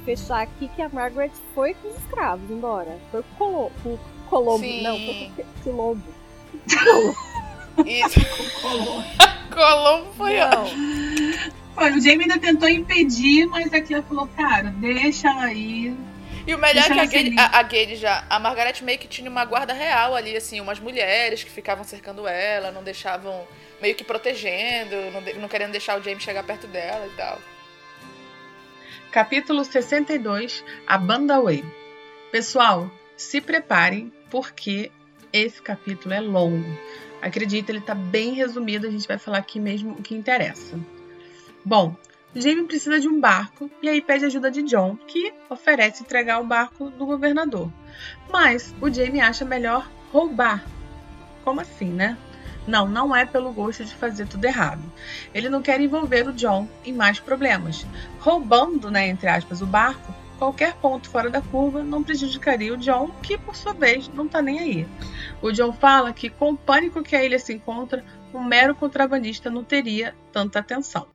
Fechar 0.05 0.41
aqui 0.41 0.69
que 0.75 0.81
a 0.81 0.89
Margaret 0.89 1.31
foi 1.53 1.75
com 1.75 1.87
os 1.89 1.95
escravos 1.97 2.49
embora. 2.49 2.97
Foi 3.11 3.23
com 3.37 3.45
o 3.45 3.71
Colo- 3.83 3.99
Colombo. 4.27 4.65
Sim. 4.65 4.81
Não, 4.81 4.95
foi 4.97 5.31
com 5.35 5.41
o 5.41 5.45
Quilombo. 5.63 6.03
Isso. 7.85 8.19
Colombo 9.53 10.07
foi 10.17 10.39
ó. 10.39 10.49
Não. 10.49 10.65
Foi, 11.75 11.91
o 11.91 12.01
Jamie 12.01 12.21
ainda 12.21 12.39
tentou 12.39 12.67
impedir, 12.69 13.45
mas 13.47 13.73
a 13.73 13.81
Claire 13.81 14.05
falou, 14.07 14.27
cara, 14.35 14.69
deixa 14.77 15.27
ela 15.29 15.43
aí. 15.45 15.93
E 16.47 16.55
o 16.55 16.57
melhor 16.57 16.83
é 16.83 16.87
que 16.87 16.91
a 16.91 16.95
ela 16.95 17.05
Gade, 17.05 17.11
feliz. 17.23 17.37
a, 17.37 17.59
a 17.59 17.63
Gade 17.63 17.95
já. 17.97 18.25
A 18.29 18.39
Margaret 18.39 18.81
meio 18.81 18.97
que 18.99 19.07
tinha 19.07 19.29
uma 19.29 19.43
guarda 19.45 19.73
real 19.73 20.15
ali, 20.15 20.35
assim, 20.37 20.61
umas 20.61 20.79
mulheres 20.79 21.43
que 21.43 21.49
ficavam 21.51 21.83
cercando 21.83 22.27
ela, 22.27 22.71
não 22.71 22.83
deixavam. 22.83 23.45
meio 23.81 23.93
que 23.95 24.03
protegendo, 24.03 24.95
não, 25.11 25.21
de- 25.21 25.33
não 25.33 25.47
querendo 25.49 25.71
deixar 25.71 25.99
o 25.99 26.03
James 26.03 26.23
chegar 26.23 26.43
perto 26.43 26.65
dela 26.67 27.05
e 27.07 27.15
tal. 27.17 27.39
Capítulo 29.11 29.63
62 29.63 30.63
A 30.87 30.97
Banda 30.97 31.39
Way. 31.41 31.63
Pessoal, 32.31 32.89
se 33.15 33.39
preparem 33.41 34.11
porque 34.29 34.91
esse 35.31 35.61
capítulo 35.61 36.13
é 36.13 36.19
longo. 36.21 36.65
Acredita, 37.21 37.71
ele 37.71 37.81
tá 37.81 37.95
bem 37.95 38.33
resumido, 38.33 38.87
a 38.87 38.91
gente 38.91 39.07
vai 39.07 39.17
falar 39.17 39.37
aqui 39.39 39.59
mesmo 39.59 39.91
o 39.93 40.01
que 40.01 40.13
interessa. 40.13 40.77
Bom, 41.65 41.95
Jamie 42.35 42.65
precisa 42.65 42.99
de 42.99 43.07
um 43.07 43.19
barco 43.19 43.71
e 43.81 43.89
aí 43.89 43.99
pede 43.99 44.23
ajuda 44.23 44.51
de 44.51 44.61
John, 44.61 44.95
que 45.07 45.33
oferece 45.49 46.03
entregar 46.03 46.39
o 46.39 46.45
barco 46.45 46.91
do 46.91 47.07
governador. 47.07 47.71
Mas 48.31 48.75
o 48.79 48.87
Jamie 48.87 49.19
acha 49.19 49.43
melhor 49.43 49.89
roubar. 50.13 50.63
Como 51.43 51.59
assim, 51.59 51.89
né? 51.89 52.19
Não, 52.67 52.87
não 52.87 53.15
é 53.15 53.25
pelo 53.25 53.51
gosto 53.51 53.83
de 53.83 53.95
fazer 53.95 54.27
tudo 54.27 54.45
errado. 54.45 54.83
Ele 55.33 55.49
não 55.49 55.63
quer 55.63 55.81
envolver 55.81 56.27
o 56.27 56.33
John 56.33 56.67
em 56.85 56.93
mais 56.93 57.19
problemas 57.19 57.83
roubando, 58.19 58.91
né, 58.91 59.07
entre 59.07 59.27
aspas, 59.27 59.63
o 59.63 59.65
barco, 59.65 60.13
qualquer 60.37 60.75
ponto 60.75 61.09
fora 61.09 61.31
da 61.31 61.41
curva 61.41 61.83
não 61.83 62.03
prejudicaria 62.03 62.75
o 62.75 62.77
John, 62.77 63.09
que 63.23 63.39
por 63.39 63.55
sua 63.55 63.73
vez 63.73 64.07
não 64.09 64.27
tá 64.27 64.39
nem 64.39 64.59
aí. 64.59 64.87
O 65.41 65.51
John 65.51 65.73
fala 65.73 66.13
que 66.13 66.29
com 66.29 66.51
o 66.51 66.57
pânico 66.57 67.01
que 67.01 67.15
a 67.15 67.23
ilha 67.23 67.39
se 67.39 67.53
encontra, 67.53 68.05
um 68.31 68.43
mero 68.43 68.75
contrabandista 68.75 69.49
não 69.49 69.63
teria 69.63 70.13
tanta 70.31 70.59
atenção. 70.59 71.14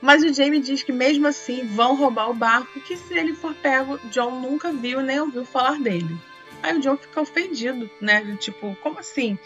Mas 0.00 0.22
o 0.22 0.32
Jamie 0.32 0.60
diz 0.60 0.82
que 0.82 0.92
mesmo 0.92 1.26
assim 1.26 1.66
vão 1.66 1.96
roubar 1.96 2.30
o 2.30 2.34
barco, 2.34 2.80
que 2.80 2.96
se 2.96 3.14
ele 3.14 3.34
for 3.34 3.54
pego, 3.54 3.98
John 4.10 4.40
nunca 4.40 4.72
viu 4.72 5.00
nem 5.00 5.20
ouviu 5.20 5.44
falar 5.44 5.80
dele. 5.80 6.16
Aí 6.62 6.76
o 6.76 6.80
John 6.80 6.96
fica 6.96 7.20
ofendido, 7.20 7.90
né? 8.00 8.36
Tipo, 8.36 8.76
como 8.82 8.98
assim? 8.98 9.38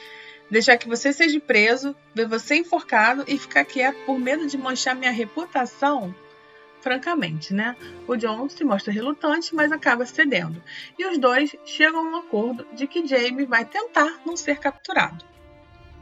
Deixar 0.51 0.77
que 0.77 0.89
você 0.89 1.13
seja 1.13 1.39
preso, 1.39 1.95
ver 2.15 2.27
você 2.27 2.57
enforcado 2.57 3.25
e 3.29 3.39
ficar 3.39 3.65
quieto 3.65 3.99
por 4.05 4.19
medo 4.19 4.47
de 4.47 4.59
manchar 4.59 4.97
minha 4.97 5.13
reputação? 5.13 6.13
Francamente, 6.81 7.55
né? 7.55 7.77
O 8.09 8.17
John 8.17 8.49
se 8.49 8.65
mostra 8.65 8.93
relutante, 8.93 9.55
mas 9.55 9.71
acaba 9.71 10.05
cedendo. 10.07 10.61
E 10.99 11.07
os 11.07 11.19
dois 11.19 11.55
chegam 11.65 12.01
a 12.01 12.11
um 12.11 12.17
acordo 12.17 12.67
de 12.73 12.87
que 12.87 13.07
Jamie 13.07 13.45
vai 13.45 13.65
tentar 13.65 14.21
não 14.27 14.37
ser 14.37 14.59
capturado. 14.59 15.25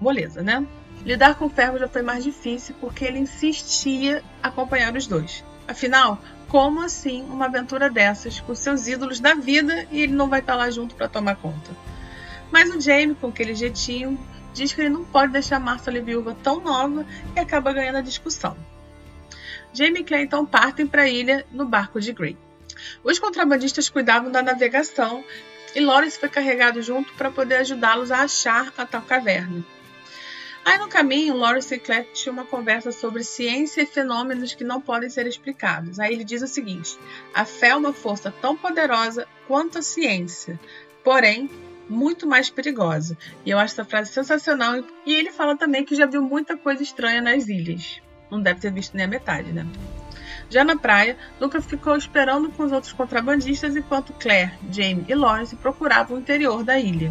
Moleza, 0.00 0.42
né? 0.42 0.64
Lidar 1.04 1.36
com 1.36 1.48
ferro 1.48 1.78
já 1.78 1.88
foi 1.88 2.02
mais 2.02 2.24
difícil 2.24 2.74
porque 2.80 3.04
ele 3.04 3.18
insistia 3.18 4.22
acompanhar 4.42 4.94
os 4.96 5.06
dois. 5.06 5.44
Afinal, 5.66 6.20
como 6.48 6.80
assim 6.80 7.22
uma 7.22 7.46
aventura 7.46 7.90
dessas 7.90 8.40
com 8.40 8.54
seus 8.54 8.86
ídolos 8.86 9.20
da 9.20 9.34
vida 9.34 9.86
e 9.90 10.02
ele 10.02 10.12
não 10.12 10.28
vai 10.28 10.40
estar 10.40 10.54
lá 10.54 10.70
junto 10.70 10.94
para 10.94 11.08
tomar 11.08 11.36
conta? 11.36 11.70
Mas 12.50 12.74
o 12.74 12.80
Jamie, 12.80 13.14
com 13.14 13.28
aquele 13.28 13.54
jeitinho, 13.54 14.18
diz 14.54 14.72
que 14.72 14.80
ele 14.80 14.88
não 14.88 15.04
pode 15.04 15.32
deixar 15.32 15.60
Marcela 15.60 16.00
viúva 16.00 16.36
tão 16.42 16.60
nova 16.60 17.04
e 17.36 17.38
acaba 17.38 17.72
ganhando 17.72 17.98
a 17.98 18.02
discussão. 18.02 18.56
Jamie 19.72 20.00
e 20.00 20.04
Claire 20.04 20.24
então 20.24 20.46
partem 20.46 20.86
para 20.86 21.02
a 21.02 21.08
ilha 21.08 21.46
no 21.52 21.66
barco 21.66 22.00
de 22.00 22.12
Grey. 22.12 22.36
Os 23.04 23.18
contrabandistas 23.18 23.88
cuidavam 23.88 24.30
da 24.30 24.42
navegação 24.42 25.22
e 25.74 25.80
Lawrence 25.80 26.18
foi 26.18 26.28
carregado 26.28 26.80
junto 26.80 27.12
para 27.14 27.30
poder 27.30 27.56
ajudá-los 27.56 28.10
a 28.10 28.22
achar 28.22 28.72
a 28.78 28.86
tal 28.86 29.02
caverna. 29.02 29.64
Aí 30.68 30.76
no 30.76 30.86
caminho, 30.86 31.34
Lawrence 31.34 31.74
e 31.74 31.78
Claire 31.78 32.06
tinham 32.12 32.34
uma 32.34 32.44
conversa 32.44 32.92
sobre 32.92 33.24
ciência 33.24 33.80
e 33.80 33.86
fenômenos 33.86 34.52
que 34.52 34.62
não 34.62 34.82
podem 34.82 35.08
ser 35.08 35.26
explicados. 35.26 35.98
Aí 35.98 36.12
ele 36.12 36.24
diz 36.24 36.42
o 36.42 36.46
seguinte: 36.46 36.98
a 37.32 37.46
fé 37.46 37.68
é 37.68 37.74
uma 37.74 37.94
força 37.94 38.30
tão 38.30 38.54
poderosa 38.54 39.26
quanto 39.46 39.78
a 39.78 39.82
ciência, 39.82 40.60
porém 41.02 41.48
muito 41.88 42.26
mais 42.26 42.50
perigosa. 42.50 43.16
E 43.46 43.50
eu 43.50 43.58
acho 43.58 43.72
essa 43.72 43.84
frase 43.86 44.12
sensacional. 44.12 44.84
E 45.06 45.14
ele 45.14 45.32
fala 45.32 45.56
também 45.56 45.86
que 45.86 45.96
já 45.96 46.04
viu 46.04 46.20
muita 46.20 46.54
coisa 46.54 46.82
estranha 46.82 47.22
nas 47.22 47.48
ilhas. 47.48 48.02
Não 48.30 48.38
deve 48.38 48.60
ter 48.60 48.70
visto 48.70 48.94
nem 48.94 49.06
a 49.06 49.08
metade, 49.08 49.50
né? 49.50 49.66
Já 50.50 50.64
na 50.64 50.76
praia, 50.76 51.16
Lucas 51.40 51.64
ficou 51.64 51.96
esperando 51.96 52.50
com 52.50 52.64
os 52.64 52.72
outros 52.72 52.92
contrabandistas 52.92 53.74
enquanto 53.74 54.12
Claire, 54.12 54.52
Jamie 54.70 55.06
e 55.08 55.14
Lawrence 55.14 55.56
procuravam 55.56 56.18
o 56.18 56.20
interior 56.20 56.62
da 56.62 56.78
ilha. 56.78 57.10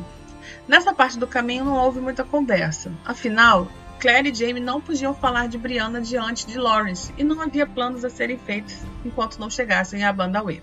Nessa 0.67 0.93
parte 0.93 1.17
do 1.17 1.27
caminho 1.27 1.65
não 1.65 1.75
houve 1.75 1.99
muita 1.99 2.23
conversa. 2.23 2.91
Afinal, 3.05 3.67
Claire 3.99 4.29
e 4.29 4.35
Jamie 4.35 4.61
não 4.61 4.79
podiam 4.79 5.13
falar 5.13 5.47
de 5.47 5.57
Brianna 5.57 5.99
diante 5.99 6.45
de 6.45 6.57
Lawrence 6.57 7.13
e 7.17 7.23
não 7.23 7.41
havia 7.41 7.65
planos 7.65 8.05
a 8.05 8.09
serem 8.09 8.37
feitos 8.37 8.75
enquanto 9.03 9.39
não 9.39 9.49
chegassem 9.49 10.03
à 10.03 10.13
banda 10.13 10.43
Web. 10.43 10.61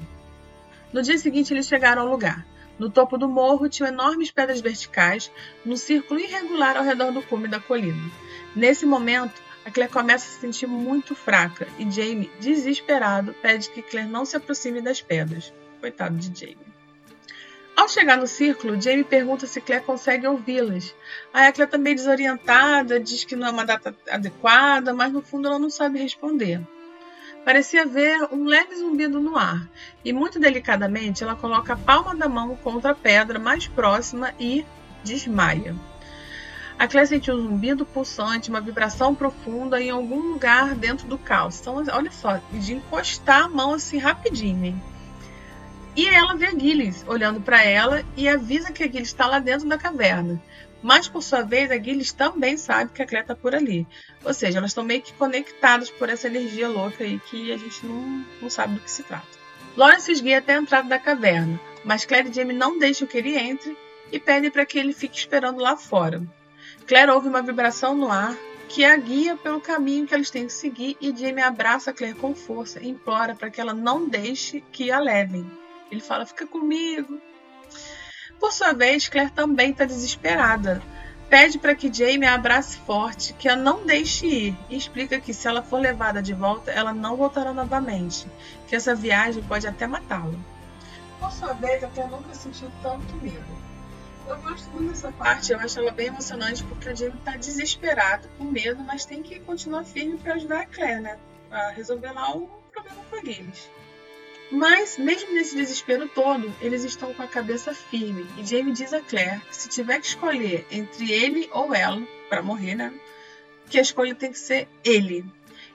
No 0.92 1.02
dia 1.02 1.18
seguinte, 1.18 1.52
eles 1.52 1.66
chegaram 1.66 2.02
ao 2.02 2.08
lugar. 2.08 2.46
No 2.78 2.90
topo 2.90 3.18
do 3.18 3.28
morro 3.28 3.68
tinham 3.68 3.88
enormes 3.88 4.30
pedras 4.30 4.60
verticais, 4.60 5.30
num 5.64 5.76
círculo 5.76 6.20
irregular 6.20 6.76
ao 6.76 6.84
redor 6.84 7.12
do 7.12 7.22
cume 7.22 7.48
da 7.48 7.58
colina. 7.58 8.10
Nesse 8.54 8.86
momento, 8.86 9.42
a 9.64 9.70
Claire 9.70 9.92
começa 9.92 10.26
a 10.26 10.30
se 10.30 10.40
sentir 10.40 10.66
muito 10.66 11.14
fraca 11.14 11.66
e 11.78 11.90
Jamie, 11.90 12.30
desesperado, 12.38 13.34
pede 13.40 13.70
que 13.70 13.82
Claire 13.82 14.08
não 14.08 14.24
se 14.24 14.36
aproxime 14.36 14.80
das 14.80 15.00
pedras. 15.00 15.52
Coitado 15.80 16.16
de 16.16 16.38
Jamie. 16.38 16.73
Ao 17.76 17.88
chegar 17.88 18.16
no 18.16 18.26
círculo, 18.26 18.80
Jamie 18.80 19.02
pergunta 19.02 19.46
se 19.46 19.60
Claire 19.60 19.84
consegue 19.84 20.26
ouvi-las. 20.26 20.94
A 21.32 21.50
Claire 21.52 21.70
também 21.70 21.94
desorientada, 21.94 23.00
diz 23.00 23.24
que 23.24 23.34
não 23.34 23.48
é 23.48 23.50
uma 23.50 23.64
data 23.64 23.94
adequada, 24.08 24.94
mas 24.94 25.12
no 25.12 25.20
fundo 25.20 25.48
ela 25.48 25.58
não 25.58 25.68
sabe 25.68 25.98
responder. 25.98 26.60
Parecia 27.44 27.84
ver 27.84 28.28
um 28.32 28.44
leve 28.44 28.76
zumbido 28.76 29.20
no 29.20 29.36
ar, 29.36 29.68
e 30.04 30.12
muito 30.12 30.38
delicadamente 30.38 31.22
ela 31.22 31.34
coloca 31.34 31.74
a 31.74 31.76
palma 31.76 32.14
da 32.14 32.28
mão 32.28 32.56
contra 32.56 32.92
a 32.92 32.94
pedra 32.94 33.38
mais 33.38 33.66
próxima 33.66 34.32
e 34.38 34.64
desmaia. 35.02 35.74
A 36.78 36.88
Claire 36.88 37.08
sentiu 37.08 37.34
um 37.34 37.42
zumbido 37.42 37.84
pulsante, 37.84 38.50
uma 38.50 38.60
vibração 38.60 39.14
profunda 39.14 39.80
em 39.80 39.90
algum 39.90 40.32
lugar 40.32 40.74
dentro 40.74 41.06
do 41.06 41.18
caos. 41.18 41.60
Então, 41.60 41.84
olha 41.92 42.10
só, 42.10 42.40
de 42.52 42.74
encostar 42.74 43.44
a 43.44 43.48
mão 43.48 43.74
assim 43.74 43.98
rapidinho, 43.98 44.64
hein? 44.64 44.82
E 45.96 46.08
ela 46.08 46.34
vê 46.34 46.46
a 46.46 47.04
olhando 47.06 47.40
para 47.40 47.62
ela 47.64 48.04
e 48.16 48.28
avisa 48.28 48.72
que 48.72 48.82
a 48.82 48.86
está 48.86 49.26
lá 49.26 49.38
dentro 49.38 49.68
da 49.68 49.78
caverna. 49.78 50.42
Mas, 50.82 51.08
por 51.08 51.22
sua 51.22 51.42
vez, 51.42 51.70
a 51.70 51.78
também 52.16 52.56
sabe 52.58 52.92
que 52.92 53.00
a 53.00 53.06
Claire 53.06 53.24
está 53.24 53.34
por 53.34 53.54
ali. 53.54 53.86
Ou 54.22 54.34
seja, 54.34 54.58
elas 54.58 54.72
estão 54.72 54.84
meio 54.84 55.00
que 55.00 55.14
conectadas 55.14 55.90
por 55.90 56.08
essa 56.10 56.26
energia 56.26 56.68
louca 56.68 57.04
aí 57.04 57.18
que 57.20 57.52
a 57.52 57.56
gente 57.56 57.86
não, 57.86 58.24
não 58.42 58.50
sabe 58.50 58.74
do 58.74 58.80
que 58.80 58.90
se 58.90 59.02
trata. 59.04 59.26
Lawrence 59.76 60.12
os 60.12 60.20
guia 60.20 60.38
até 60.38 60.54
a 60.54 60.60
entrada 60.60 60.88
da 60.88 60.98
caverna, 60.98 61.58
mas 61.84 62.04
Claire 62.04 62.28
e 62.28 62.32
Jamie 62.32 62.56
não 62.56 62.78
deixam 62.78 63.08
que 63.08 63.16
ele 63.16 63.36
entre 63.36 63.76
e 64.12 64.20
pede 64.20 64.50
para 64.50 64.66
que 64.66 64.78
ele 64.78 64.92
fique 64.92 65.16
esperando 65.16 65.60
lá 65.60 65.76
fora. 65.76 66.22
Claire 66.86 67.10
ouve 67.10 67.28
uma 67.28 67.42
vibração 67.42 67.94
no 67.94 68.10
ar 68.10 68.36
que 68.68 68.84
a 68.84 68.96
guia 68.96 69.36
pelo 69.36 69.60
caminho 69.60 70.06
que 70.06 70.14
eles 70.14 70.30
têm 70.30 70.46
que 70.46 70.52
seguir 70.52 70.96
e 71.00 71.16
Jamie 71.16 71.42
abraça 71.42 71.92
Claire 71.92 72.18
com 72.18 72.34
força 72.34 72.80
e 72.80 72.88
implora 72.88 73.34
para 73.34 73.48
que 73.48 73.60
ela 73.60 73.72
não 73.72 74.08
deixe 74.08 74.62
que 74.72 74.90
a 74.90 75.00
levem. 75.00 75.63
Ele 75.94 76.00
fala: 76.00 76.26
"Fica 76.26 76.44
comigo". 76.46 77.20
Por 78.40 78.52
sua 78.52 78.72
vez, 78.72 79.08
Claire 79.08 79.30
também 79.30 79.70
está 79.70 79.84
desesperada. 79.84 80.82
Pede 81.30 81.58
para 81.58 81.74
que 81.74 81.92
Jamie 81.92 82.26
a 82.26 82.34
abrace 82.34 82.76
forte, 82.78 83.32
que 83.32 83.48
a 83.48 83.56
não 83.56 83.86
deixe 83.86 84.26
ir, 84.26 84.56
e 84.68 84.76
explica 84.76 85.20
que 85.20 85.32
se 85.32 85.48
ela 85.48 85.62
for 85.62 85.78
levada 85.80 86.20
de 86.20 86.34
volta, 86.34 86.70
ela 86.70 86.92
não 86.92 87.16
voltará 87.16 87.52
novamente, 87.52 88.26
que 88.68 88.76
essa 88.76 88.94
viagem 88.94 89.42
pode 89.42 89.66
até 89.66 89.86
matá-la. 89.86 90.38
Por 91.18 91.30
sua 91.32 91.54
vez, 91.54 91.82
a 91.82 91.88
Claire 91.88 92.10
nunca 92.10 92.34
sentiu 92.34 92.70
tanto 92.82 93.14
medo. 93.16 93.64
Eu 94.28 94.36
gosto 94.42 94.68
muito 94.70 94.90
dessa 94.90 95.12
parte, 95.12 95.52
eu 95.52 95.58
acho 95.60 95.78
ela 95.78 95.92
bem 95.92 96.08
emocionante 96.08 96.64
porque 96.64 96.88
o 96.88 96.96
Jamie 96.96 97.20
tá 97.24 97.36
desesperado, 97.36 98.28
com 98.36 98.44
medo, 98.44 98.82
mas 98.82 99.04
tem 99.04 99.22
que 99.22 99.38
continuar 99.40 99.84
firme 99.84 100.18
para 100.18 100.34
ajudar 100.34 100.60
a 100.60 100.66
Claire, 100.66 101.00
né? 101.00 101.18
A 101.50 101.70
resolver 101.70 102.10
lá 102.12 102.34
o 102.34 102.48
problema 102.72 103.00
com 103.08 103.16
a. 103.16 103.83
Mas, 104.54 104.96
mesmo 104.96 105.34
nesse 105.34 105.56
desespero 105.56 106.08
todo, 106.08 106.54
eles 106.60 106.84
estão 106.84 107.12
com 107.12 107.24
a 107.24 107.26
cabeça 107.26 107.74
firme. 107.74 108.24
E 108.38 108.46
Jamie 108.46 108.72
diz 108.72 108.92
a 108.92 109.00
Claire 109.00 109.40
que 109.40 109.56
se 109.56 109.68
tiver 109.68 109.98
que 109.98 110.06
escolher 110.06 110.64
entre 110.70 111.10
ele 111.10 111.50
ou 111.52 111.74
ela, 111.74 112.00
para 112.28 112.40
morrer, 112.40 112.76
né? 112.76 112.94
Que 113.68 113.80
a 113.80 113.82
escolha 113.82 114.14
tem 114.14 114.30
que 114.30 114.38
ser 114.38 114.68
ele. 114.84 115.24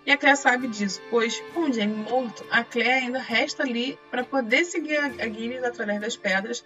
E 0.05 0.11
a 0.11 0.17
Claire 0.17 0.37
sabe 0.37 0.69
disso, 0.69 1.01
pois 1.09 1.41
com 1.53 1.69
o 1.69 1.73
Jamie 1.73 2.09
morto, 2.09 2.45
a 2.49 2.63
Claire 2.63 3.03
ainda 3.03 3.19
resta 3.19 3.63
ali 3.63 3.99
para 4.09 4.23
poder 4.23 4.63
seguir 4.63 4.95
a 4.95 5.27
Gilles 5.27 5.61
através 5.61 5.99
das 5.99 6.15
pedras, 6.15 6.63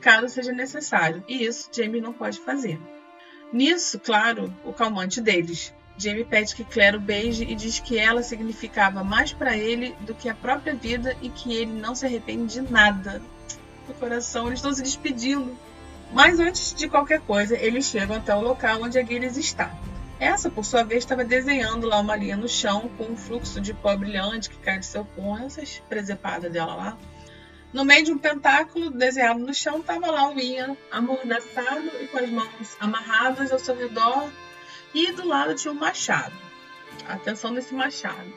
caso 0.00 0.28
seja 0.28 0.52
necessário. 0.52 1.24
E 1.26 1.44
isso 1.44 1.68
Jamie 1.72 2.00
não 2.00 2.12
pode 2.12 2.38
fazer. 2.38 2.78
Nisso, 3.52 3.98
claro, 3.98 4.54
o 4.64 4.72
calmante 4.72 5.20
deles. 5.20 5.74
Jamie 5.98 6.24
pede 6.24 6.54
que 6.54 6.64
Claire 6.64 6.96
o 6.96 7.00
beije 7.00 7.44
e 7.44 7.54
diz 7.54 7.78
que 7.78 7.98
ela 7.98 8.22
significava 8.22 9.02
mais 9.02 9.32
para 9.32 9.56
ele 9.56 9.96
do 10.00 10.14
que 10.14 10.28
a 10.28 10.34
própria 10.34 10.74
vida 10.74 11.16
e 11.22 11.30
que 11.30 11.54
ele 11.54 11.72
não 11.72 11.94
se 11.94 12.04
arrepende 12.04 12.54
de 12.54 12.60
nada. 12.70 13.22
No 13.88 13.94
coração, 13.94 14.46
eles 14.46 14.58
estão 14.58 14.74
se 14.74 14.82
despedindo. 14.82 15.56
Mas 16.12 16.38
antes 16.38 16.74
de 16.74 16.88
qualquer 16.88 17.20
coisa, 17.20 17.56
eles 17.56 17.86
chegam 17.86 18.16
até 18.16 18.34
o 18.34 18.40
local 18.40 18.82
onde 18.82 18.98
a 18.98 19.04
Gilles 19.04 19.36
está. 19.36 19.74
Essa, 20.18 20.50
por 20.50 20.64
sua 20.64 20.82
vez, 20.82 21.04
estava 21.04 21.24
desenhando 21.24 21.86
lá 21.86 22.00
uma 22.00 22.16
linha 22.16 22.36
no 22.36 22.48
chão 22.48 22.90
com 22.96 23.04
um 23.04 23.16
fluxo 23.16 23.60
de 23.60 23.74
pó 23.74 23.94
brilhante 23.96 24.48
que 24.48 24.56
cai 24.58 24.78
do 24.78 24.84
seu 24.84 25.04
punho, 25.04 25.46
essas 25.46 25.82
presepadas 25.88 26.50
dela 26.50 26.74
lá. 26.74 26.98
No 27.72 27.84
meio 27.84 28.04
de 28.04 28.12
um 28.12 28.18
pentáculo 28.18 28.90
desenhado 28.90 29.40
no 29.40 29.52
chão 29.52 29.80
estava 29.80 30.10
lá 30.10 30.30
o 30.30 30.38
Ian, 30.38 30.76
amordaçado 30.90 31.90
e 32.00 32.06
com 32.06 32.18
as 32.18 32.30
mãos 32.30 32.76
amarradas 32.80 33.52
ao 33.52 33.58
seu 33.58 33.76
redor, 33.76 34.30
e 34.96 35.12
do 35.12 35.28
lado 35.28 35.54
tinha 35.54 35.70
um 35.70 35.76
machado. 35.76 36.34
Atenção 37.06 37.50
nesse 37.50 37.74
machado. 37.74 38.32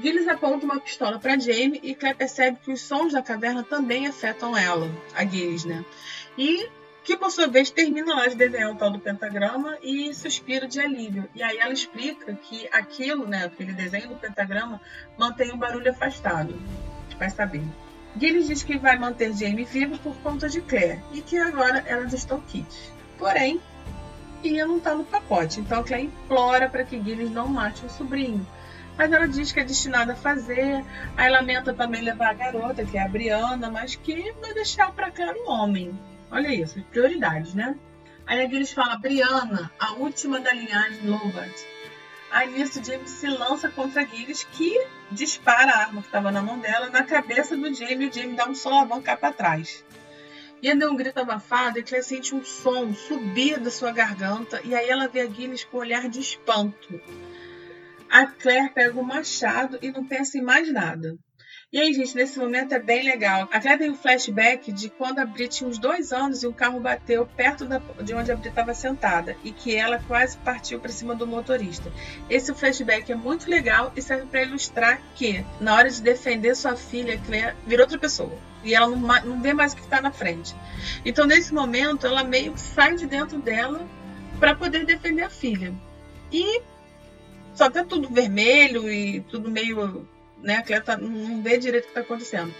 Gilles 0.00 0.26
aponta 0.26 0.64
uma 0.64 0.80
pistola 0.80 1.18
para 1.18 1.38
Jamie 1.38 1.78
e 1.82 1.94
Claire 1.94 2.16
percebe 2.16 2.58
que 2.64 2.72
os 2.72 2.80
sons 2.80 3.12
da 3.12 3.20
caverna 3.20 3.62
também 3.62 4.06
afetam 4.06 4.56
ela, 4.56 4.90
a 5.14 5.26
Gilles, 5.26 5.66
né? 5.66 5.84
E 6.38 6.70
que 7.04 7.16
por 7.18 7.30
sua 7.30 7.48
vez 7.48 7.68
termina 7.68 8.14
lá 8.14 8.26
de 8.28 8.34
desenhar 8.34 8.70
o 8.70 8.76
tal 8.76 8.90
do 8.90 8.98
pentagrama 8.98 9.76
e 9.82 10.14
suspira 10.14 10.66
de 10.66 10.80
alívio. 10.80 11.28
E 11.34 11.42
aí 11.42 11.58
ela 11.58 11.72
explica 11.72 12.32
que 12.34 12.66
aquilo, 12.72 13.26
né, 13.26 13.44
aquele 13.44 13.74
desenho 13.74 14.08
do 14.08 14.16
pentagrama, 14.16 14.80
mantém 15.18 15.52
o 15.52 15.56
barulho 15.56 15.90
afastado. 15.90 16.58
Vai 17.18 17.28
saber. 17.28 17.62
Gilles 18.18 18.46
diz 18.46 18.62
que 18.62 18.78
vai 18.78 18.98
manter 18.98 19.34
Jamie 19.34 19.64
vivo 19.64 19.98
por 19.98 20.16
conta 20.18 20.48
de 20.48 20.62
Claire 20.62 21.02
e 21.12 21.20
que 21.20 21.36
agora 21.36 21.84
elas 21.86 22.14
estão 22.14 22.40
kits. 22.40 22.90
Porém, 23.18 23.60
Ian 24.42 24.66
não 24.66 24.78
está 24.78 24.94
no 24.94 25.04
pacote, 25.04 25.60
então 25.60 25.82
Claire 25.82 26.06
implora 26.06 26.68
para 26.68 26.84
que 26.84 27.02
Gilles 27.02 27.30
não 27.30 27.48
mate 27.48 27.84
o 27.84 27.90
sobrinho. 27.90 28.46
Mas 28.96 29.12
ela 29.12 29.28
diz 29.28 29.52
que 29.52 29.60
é 29.60 29.64
destinada 29.64 30.12
a 30.12 30.16
fazer, 30.16 30.84
aí 31.16 31.30
lamenta 31.30 31.72
também 31.72 32.02
levar 32.02 32.30
a 32.30 32.34
garota, 32.34 32.84
que 32.84 32.98
é 32.98 33.02
a 33.02 33.08
Briana, 33.08 33.70
mas 33.70 33.94
que 33.94 34.32
vai 34.40 34.52
deixar 34.54 34.92
para 34.92 35.10
Claire 35.10 35.38
um 35.40 35.50
homem. 35.50 35.98
Olha 36.30 36.48
isso, 36.48 36.82
prioridades, 36.90 37.54
né? 37.54 37.76
Aí 38.26 38.42
aqui 38.42 38.56
eles 38.56 38.72
falam, 38.72 39.00
Brianna, 39.00 39.70
a 39.78 39.92
última 39.92 40.40
da 40.40 40.52
linhagem 40.52 41.06
Lombard. 41.06 41.54
Aí 42.30 42.50
nisso 42.50 42.84
James 42.84 43.10
se 43.10 43.26
lança 43.26 43.70
contra 43.70 44.04
Gilles, 44.04 44.44
que 44.52 44.86
dispara 45.10 45.72
a 45.72 45.78
arma 45.78 46.02
que 46.02 46.08
estava 46.08 46.30
na 46.30 46.42
mão 46.42 46.58
dela 46.58 46.90
na 46.90 47.02
cabeça 47.02 47.56
do 47.56 47.72
Jamie 47.72 48.06
e 48.06 48.10
o 48.10 48.12
Jamie 48.12 48.36
dá 48.36 48.46
um 48.46 48.54
solavão 48.54 49.00
cá 49.00 49.16
para 49.16 49.32
trás. 49.32 49.84
E 50.60 50.74
deu 50.74 50.90
um 50.90 50.96
grito 50.96 51.18
abafado 51.18 51.78
e 51.78 51.82
Claire 51.82 52.04
sente 52.04 52.34
um 52.34 52.44
som 52.44 52.92
subir 52.92 53.60
da 53.60 53.70
sua 53.70 53.92
garganta 53.92 54.60
e 54.64 54.74
aí 54.74 54.88
ela 54.88 55.06
vê 55.06 55.20
a 55.20 55.30
Gilles 55.30 55.64
com 55.64 55.76
um 55.76 55.80
olhar 55.80 56.08
de 56.08 56.20
espanto. 56.20 57.00
A 58.10 58.26
Claire 58.26 58.70
pega 58.70 58.98
o 58.98 59.04
machado 59.04 59.78
e 59.80 59.92
não 59.92 60.04
pensa 60.04 60.38
em 60.38 60.42
mais 60.42 60.72
nada. 60.72 61.16
E 61.70 61.78
aí, 61.78 61.92
gente, 61.92 62.16
nesse 62.16 62.38
momento 62.38 62.72
é 62.72 62.78
bem 62.78 63.04
legal. 63.04 63.46
Até 63.52 63.76
tem 63.76 63.90
um 63.90 63.94
flashback 63.94 64.72
de 64.72 64.88
quando 64.88 65.18
a 65.18 65.26
Bri 65.26 65.48
tinha 65.48 65.68
uns 65.68 65.78
dois 65.78 66.14
anos 66.14 66.42
e 66.42 66.46
um 66.46 66.52
carro 66.52 66.80
bateu 66.80 67.26
perto 67.36 67.66
da, 67.66 67.78
de 68.02 68.14
onde 68.14 68.32
a 68.32 68.36
Bri 68.36 68.48
estava 68.48 68.72
sentada 68.72 69.36
e 69.44 69.52
que 69.52 69.76
ela 69.76 70.02
quase 70.08 70.38
partiu 70.38 70.80
para 70.80 70.90
cima 70.90 71.14
do 71.14 71.26
motorista. 71.26 71.92
Esse 72.30 72.54
flashback 72.54 73.12
é 73.12 73.14
muito 73.14 73.50
legal 73.50 73.92
e 73.94 74.00
serve 74.00 74.24
para 74.28 74.44
ilustrar 74.44 74.98
que, 75.14 75.44
na 75.60 75.74
hora 75.74 75.90
de 75.90 76.00
defender 76.00 76.56
sua 76.56 76.74
filha, 76.74 77.20
Claire 77.26 77.54
virou 77.66 77.84
outra 77.84 77.98
pessoa. 77.98 78.38
E 78.64 78.74
ela 78.74 78.88
não, 78.88 78.96
não 78.96 79.42
vê 79.42 79.52
mais 79.52 79.74
o 79.74 79.76
que 79.76 79.82
está 79.82 80.00
na 80.00 80.10
frente. 80.10 80.56
Então, 81.04 81.26
nesse 81.26 81.52
momento, 81.52 82.06
ela 82.06 82.24
meio 82.24 82.56
sai 82.56 82.96
de 82.96 83.04
dentro 83.04 83.38
dela 83.40 83.86
para 84.40 84.54
poder 84.54 84.86
defender 84.86 85.24
a 85.24 85.28
filha. 85.28 85.74
E 86.32 86.62
só 87.52 87.68
tá 87.68 87.84
tudo 87.84 88.08
vermelho 88.08 88.90
e 88.90 89.20
tudo 89.20 89.50
meio 89.50 90.08
né? 90.42 90.56
A 90.56 90.62
Cleta 90.62 90.96
não 90.96 91.42
vê 91.42 91.58
direito 91.58 91.84
o 91.84 91.86
que 91.86 91.90
está 91.90 92.00
acontecendo. 92.00 92.54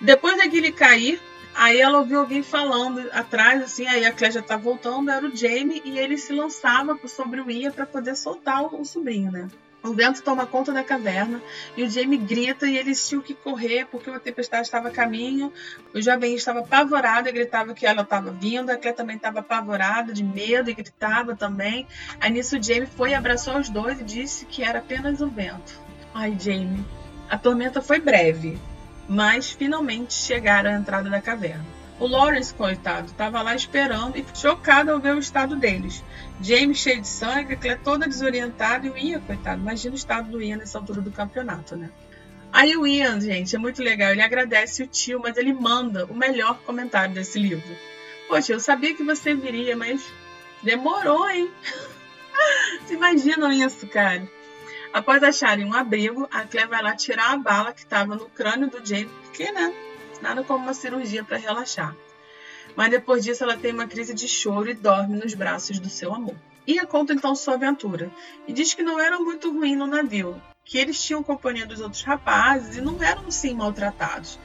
Depois 0.00 0.36
daquele 0.36 0.72
cair, 0.72 1.20
aí 1.54 1.80
ela 1.80 1.98
ouviu 1.98 2.20
alguém 2.20 2.42
falando 2.42 3.08
atrás, 3.12 3.62
assim, 3.62 3.86
aí 3.86 4.04
a 4.04 4.12
Clé 4.12 4.30
já 4.30 4.42
tá 4.42 4.56
voltando, 4.56 5.10
era 5.10 5.26
o 5.26 5.34
Jamie, 5.34 5.80
e 5.84 5.98
ele 5.98 6.18
se 6.18 6.32
lançava 6.32 6.98
sobre 7.08 7.40
o 7.40 7.50
Ia 7.50 7.70
para 7.70 7.86
poder 7.86 8.14
soltar 8.14 8.62
o, 8.62 8.84
sobrinho, 8.84 9.32
né? 9.32 9.48
O 9.82 9.94
vento 9.94 10.20
toma 10.20 10.46
conta 10.46 10.72
da 10.72 10.82
caverna 10.82 11.40
e 11.76 11.84
o 11.84 11.88
Jamie 11.88 12.18
grita 12.18 12.66
e 12.66 12.76
eles 12.76 13.08
tinham 13.08 13.22
que 13.22 13.34
correr 13.34 13.86
porque 13.86 14.10
uma 14.10 14.18
tempestade 14.18 14.66
estava 14.66 14.88
a 14.88 14.90
caminho. 14.90 15.52
O 15.94 16.02
jovem 16.02 16.34
estava 16.34 16.58
apavorado 16.58 17.28
e 17.28 17.32
gritava 17.32 17.72
que 17.72 17.86
ela 17.86 18.02
estava 18.02 18.32
vindo. 18.32 18.70
A 18.70 18.76
Clé 18.76 18.92
também 18.92 19.14
estava 19.14 19.40
apavorada, 19.40 20.12
de 20.12 20.24
medo, 20.24 20.70
e 20.70 20.74
gritava 20.74 21.36
também. 21.36 21.86
Aí 22.20 22.30
nisso 22.30 22.58
o 22.58 22.62
Jamie 22.62 22.86
foi, 22.86 23.14
abraçou 23.14 23.58
os 23.58 23.68
dois 23.68 24.00
e 24.00 24.04
disse 24.04 24.44
que 24.46 24.64
era 24.64 24.80
apenas 24.80 25.20
o 25.20 25.28
vento. 25.28 25.80
Ai, 26.18 26.34
Jamie. 26.40 26.82
A 27.28 27.36
tormenta 27.36 27.82
foi 27.82 28.00
breve, 28.00 28.58
mas 29.06 29.50
finalmente 29.50 30.14
chegaram 30.14 30.70
à 30.70 30.72
entrada 30.72 31.10
da 31.10 31.20
caverna. 31.20 31.66
O 32.00 32.06
Lawrence, 32.06 32.54
coitado, 32.54 33.08
estava 33.08 33.42
lá 33.42 33.54
esperando 33.54 34.16
e 34.16 34.24
chocado 34.34 34.90
ao 34.90 34.98
ver 34.98 35.14
o 35.14 35.18
estado 35.18 35.56
deles. 35.56 36.02
Jamie 36.40 36.74
cheio 36.74 37.02
de 37.02 37.06
sangue, 37.06 37.56
Claire 37.56 37.82
toda 37.84 38.08
desorientada 38.08 38.86
e 38.86 38.90
o 38.90 38.96
Ian, 38.96 39.20
coitado. 39.20 39.60
Imagina 39.60 39.92
o 39.92 39.98
estado 39.98 40.30
do 40.30 40.40
Ian 40.40 40.56
nessa 40.56 40.78
altura 40.78 41.02
do 41.02 41.10
campeonato, 41.10 41.76
né? 41.76 41.90
Aí 42.50 42.74
o 42.78 42.86
Ian, 42.86 43.20
gente, 43.20 43.54
é 43.54 43.58
muito 43.58 43.82
legal. 43.82 44.12
Ele 44.12 44.22
agradece 44.22 44.84
o 44.84 44.86
tio, 44.86 45.20
mas 45.22 45.36
ele 45.36 45.52
manda 45.52 46.06
o 46.06 46.14
melhor 46.14 46.58
comentário 46.60 47.12
desse 47.12 47.38
livro. 47.38 47.76
Poxa, 48.26 48.54
eu 48.54 48.60
sabia 48.60 48.94
que 48.94 49.04
você 49.04 49.34
viria, 49.34 49.76
mas 49.76 50.02
demorou, 50.62 51.28
hein? 51.28 51.50
Vocês 52.86 52.92
imaginam 52.92 53.52
isso, 53.52 53.86
cara? 53.86 54.26
Após 54.96 55.22
acharem 55.22 55.66
um 55.66 55.74
abrigo, 55.74 56.26
a 56.32 56.44
Claire 56.44 56.70
vai 56.70 56.82
lá 56.82 56.96
tirar 56.96 57.32
a 57.32 57.36
bala 57.36 57.70
que 57.70 57.80
estava 57.80 58.14
no 58.14 58.30
crânio 58.30 58.70
do 58.70 58.82
Jamie, 58.82 59.10
porque, 59.24 59.52
né? 59.52 59.70
Nada 60.22 60.42
como 60.42 60.64
uma 60.64 60.72
cirurgia 60.72 61.22
para 61.22 61.36
relaxar. 61.36 61.94
Mas 62.74 62.88
depois 62.88 63.22
disso, 63.22 63.44
ela 63.44 63.58
tem 63.58 63.74
uma 63.74 63.86
crise 63.86 64.14
de 64.14 64.26
choro 64.26 64.70
e 64.70 64.74
dorme 64.74 65.18
nos 65.18 65.34
braços 65.34 65.78
do 65.78 65.90
seu 65.90 66.14
amor. 66.14 66.34
Ia 66.66 66.86
conta 66.86 67.12
então 67.12 67.36
sua 67.36 67.56
aventura 67.56 68.10
e 68.48 68.54
diz 68.54 68.72
que 68.72 68.82
não 68.82 68.98
era 68.98 69.18
muito 69.18 69.52
ruim 69.52 69.76
no 69.76 69.86
navio, 69.86 70.40
que 70.64 70.78
eles 70.78 70.98
tinham 71.04 71.22
companhia 71.22 71.66
dos 71.66 71.82
outros 71.82 72.02
rapazes 72.02 72.78
e 72.78 72.80
não 72.80 73.02
eram 73.02 73.30
sim 73.30 73.52
maltratados. 73.52 74.38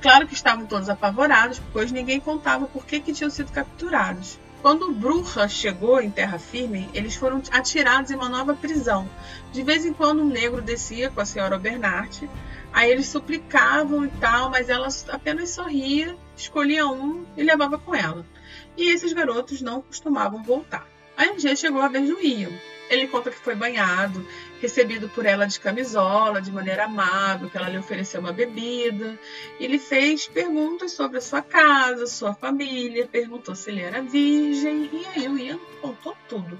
Claro 0.00 0.26
que 0.26 0.32
estavam 0.32 0.64
todos 0.64 0.88
apavorados, 0.88 1.60
pois 1.70 1.92
ninguém 1.92 2.18
contava 2.18 2.66
por 2.66 2.86
que, 2.86 2.98
que 2.98 3.12
tinham 3.12 3.28
sido 3.28 3.52
capturados. 3.52 4.40
Quando 4.60 4.92
Bruja 4.92 5.46
chegou 5.46 6.00
em 6.00 6.10
terra 6.10 6.38
firme, 6.38 6.90
eles 6.92 7.14
foram 7.14 7.40
atirados 7.50 8.10
em 8.10 8.16
uma 8.16 8.28
nova 8.28 8.54
prisão. 8.54 9.08
De 9.52 9.62
vez 9.62 9.86
em 9.86 9.92
quando 9.92 10.22
um 10.22 10.28
negro 10.28 10.60
descia 10.60 11.10
com 11.10 11.20
a 11.20 11.24
senhora 11.24 11.56
Bernard, 11.56 12.28
aí 12.72 12.90
eles 12.90 13.06
suplicavam 13.06 14.04
e 14.04 14.08
tal, 14.20 14.50
mas 14.50 14.68
ela 14.68 14.88
apenas 15.10 15.50
sorria, 15.50 16.16
escolhia 16.36 16.86
um 16.88 17.24
e 17.36 17.42
levava 17.42 17.78
com 17.78 17.94
ela. 17.94 18.26
E 18.76 18.90
esses 18.90 19.12
garotos 19.12 19.60
não 19.62 19.80
costumavam 19.80 20.42
voltar. 20.42 20.86
Aí 21.16 21.30
um 21.30 21.36
dia 21.36 21.54
chegou 21.54 21.80
a 21.80 21.88
vez 21.88 22.08
do 22.08 22.20
Ian. 22.20 22.50
Ele 22.90 23.06
conta 23.06 23.30
que 23.30 23.38
foi 23.38 23.54
banhado, 23.54 24.26
recebido 24.60 25.08
por 25.08 25.24
ela 25.26 25.46
de 25.46 25.58
camisola, 25.60 26.40
de 26.40 26.50
maneira 26.50 26.84
amável, 26.84 27.48
que 27.48 27.56
ela 27.56 27.68
lhe 27.68 27.78
ofereceu 27.78 28.20
uma 28.20 28.32
bebida. 28.32 29.18
Ele 29.58 29.78
fez 29.78 30.26
perguntas 30.26 30.92
sobre 30.92 31.18
a 31.18 31.20
sua 31.20 31.42
casa, 31.42 32.06
sua 32.06 32.34
família, 32.34 33.06
perguntou 33.06 33.54
se 33.54 33.70
ele 33.70 33.82
era 33.82 34.02
virgem, 34.02 34.90
e 34.92 35.06
aí 35.06 35.28
o 35.28 35.38
Ian 35.38 35.58
contou 35.80 36.16
tudo. 36.28 36.58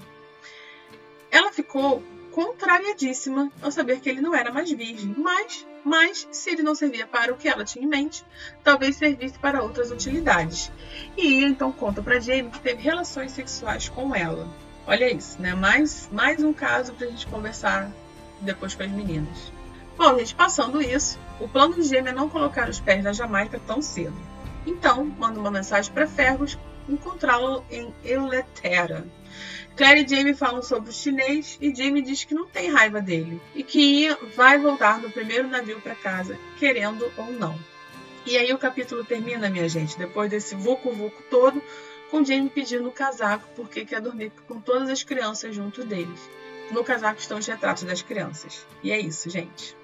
Ela 1.31 1.51
ficou 1.51 2.01
contrariadíssima 2.31 3.51
ao 3.61 3.71
saber 3.71 3.99
que 3.99 4.09
ele 4.09 4.21
não 4.21 4.33
era 4.33 4.51
mais 4.51 4.71
virgem, 4.71 5.13
mas, 5.17 5.67
mas 5.83 6.27
se 6.31 6.51
ele 6.51 6.63
não 6.63 6.75
servia 6.75 7.05
para 7.05 7.33
o 7.33 7.37
que 7.37 7.49
ela 7.49 7.65
tinha 7.65 7.83
em 7.83 7.87
mente, 7.87 8.23
talvez 8.63 8.95
servisse 8.95 9.37
para 9.37 9.61
outras 9.61 9.91
utilidades. 9.91 10.71
E 11.17 11.41
Ian 11.41 11.49
então 11.49 11.71
conta 11.71 12.01
para 12.01 12.19
Jamie 12.19 12.51
que 12.51 12.59
teve 12.59 12.81
relações 12.81 13.31
sexuais 13.31 13.89
com 13.89 14.15
ela. 14.15 14.47
Olha 14.89 15.07
isso, 15.13 15.39
né? 15.39 15.53
Mais, 15.53 16.09
mais 16.11 16.43
um 16.43 16.51
caso 16.51 16.93
pra 16.93 17.05
gente 17.05 17.27
conversar 17.27 17.91
depois 18.41 18.73
com 18.73 18.81
as 18.81 18.89
meninas. 18.89 19.53
Bom, 19.95 20.17
gente, 20.17 20.33
passando 20.33 20.81
isso, 20.81 21.19
o 21.39 21.47
plano 21.47 21.75
de 21.75 21.83
Jamie 21.83 22.09
é 22.09 22.11
não 22.11 22.27
colocar 22.27 22.67
os 22.67 22.79
pés 22.79 23.03
na 23.03 23.13
Jamaica 23.13 23.61
tão 23.67 23.83
cedo. 23.83 24.17
Então, 24.65 25.05
manda 25.05 25.39
uma 25.39 25.51
mensagem 25.51 25.93
para 25.93 26.07
Fergus 26.07 26.57
encontrá-lo 26.89 27.63
em 27.69 27.93
Euletera. 28.03 29.05
Claire 29.77 30.03
e 30.03 30.07
Jamie 30.07 30.33
falam 30.33 30.63
sobre 30.63 30.89
o 30.89 30.93
chinês 30.93 31.59
e 31.61 31.71
Jamie 31.71 32.01
diz 32.01 32.23
que 32.23 32.33
não 32.33 32.47
tem 32.47 32.71
raiva 32.71 32.99
dele 32.99 33.39
e 33.53 33.61
que 33.63 34.09
vai 34.35 34.57
voltar 34.57 34.99
no 34.99 35.11
primeiro 35.11 35.47
navio 35.47 35.79
para 35.81 35.93
casa, 35.93 36.35
querendo 36.57 37.05
ou 37.15 37.31
não. 37.31 37.55
E 38.25 38.35
aí 38.37 38.51
o 38.51 38.57
capítulo 38.57 39.03
termina, 39.03 39.51
minha 39.51 39.69
gente, 39.69 39.99
depois 39.99 40.31
desse 40.31 40.55
vucu-vucu 40.55 41.21
todo, 41.29 41.61
com 42.09 42.23
Jamie 42.23 42.49
pedindo 42.49 42.87
o 42.87 42.91
casaco 42.91 43.47
porque 43.55 43.85
quer 43.85 44.01
dormir 44.01 44.31
com 44.47 44.59
todas 44.59 44.89
as 44.89 45.03
crianças 45.03 45.55
junto 45.55 45.83
deles. 45.83 46.19
No 46.71 46.83
casaco 46.83 47.19
estão 47.19 47.39
os 47.39 47.47
retratos 47.47 47.83
das 47.83 48.01
crianças. 48.01 48.65
E 48.83 48.91
é 48.91 48.99
isso, 48.99 49.29
gente. 49.29 49.75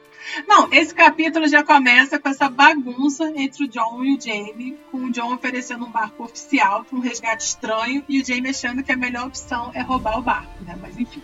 Não, 0.47 0.71
esse 0.73 0.93
capítulo 0.93 1.47
já 1.47 1.63
começa 1.63 2.19
com 2.19 2.29
essa 2.29 2.49
bagunça 2.49 3.31
entre 3.35 3.65
o 3.65 3.67
John 3.67 4.03
e 4.03 4.15
o 4.15 4.21
Jamie, 4.21 4.77
com 4.91 4.97
o 4.97 5.11
John 5.11 5.33
oferecendo 5.33 5.85
um 5.85 5.91
barco 5.91 6.23
oficial 6.23 6.83
para 6.83 6.97
um 6.97 7.01
resgate 7.01 7.43
estranho 7.43 8.03
e 8.09 8.21
o 8.21 8.25
Jamie 8.25 8.49
achando 8.49 8.83
que 8.83 8.91
a 8.91 8.97
melhor 8.97 9.27
opção 9.27 9.71
é 9.73 9.81
roubar 9.81 10.17
o 10.17 10.21
barco, 10.21 10.63
né? 10.63 10.77
Mas 10.81 10.97
enfim. 10.97 11.21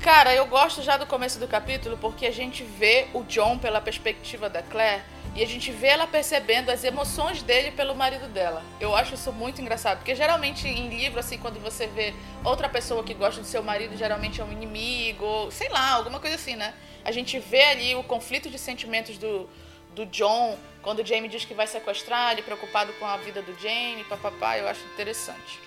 Cara, 0.00 0.34
eu 0.34 0.46
gosto 0.46 0.82
já 0.82 0.96
do 0.96 1.06
começo 1.06 1.38
do 1.38 1.48
capítulo 1.48 1.96
porque 1.98 2.26
a 2.26 2.30
gente 2.30 2.62
vê 2.62 3.08
o 3.14 3.22
John 3.24 3.58
pela 3.58 3.80
perspectiva 3.80 4.48
da 4.48 4.62
Claire 4.62 5.02
e 5.36 5.42
a 5.42 5.46
gente 5.46 5.70
vê 5.70 5.88
ela 5.88 6.06
percebendo 6.06 6.70
as 6.70 6.82
emoções 6.82 7.42
dele 7.42 7.70
pelo 7.70 7.94
marido 7.94 8.26
dela. 8.28 8.64
Eu 8.80 8.96
acho 8.96 9.14
isso 9.14 9.30
muito 9.30 9.60
engraçado, 9.60 9.98
porque 9.98 10.14
geralmente 10.14 10.66
em 10.66 10.88
livro, 10.88 11.20
assim, 11.20 11.36
quando 11.36 11.60
você 11.60 11.86
vê 11.86 12.14
outra 12.42 12.70
pessoa 12.70 13.04
que 13.04 13.12
gosta 13.12 13.42
do 13.42 13.46
seu 13.46 13.62
marido, 13.62 13.94
geralmente 13.96 14.40
é 14.40 14.44
um 14.44 14.50
inimigo, 14.50 15.24
ou 15.24 15.50
sei 15.50 15.68
lá, 15.68 15.92
alguma 15.92 16.18
coisa 16.18 16.36
assim, 16.36 16.56
né? 16.56 16.72
A 17.04 17.12
gente 17.12 17.38
vê 17.38 17.62
ali 17.64 17.94
o 17.94 18.02
conflito 18.02 18.48
de 18.48 18.58
sentimentos 18.58 19.18
do, 19.18 19.46
do 19.94 20.06
John, 20.06 20.58
quando 20.80 21.00
o 21.00 21.06
Jamie 21.06 21.28
diz 21.28 21.44
que 21.44 21.52
vai 21.52 21.66
sequestrar, 21.66 22.32
ele 22.32 22.40
preocupado 22.40 22.92
com 22.94 23.04
a 23.04 23.18
vida 23.18 23.42
do 23.42 23.52
Jamie, 23.60 24.04
papapá, 24.08 24.56
eu 24.56 24.66
acho 24.66 24.80
interessante. 24.94 25.60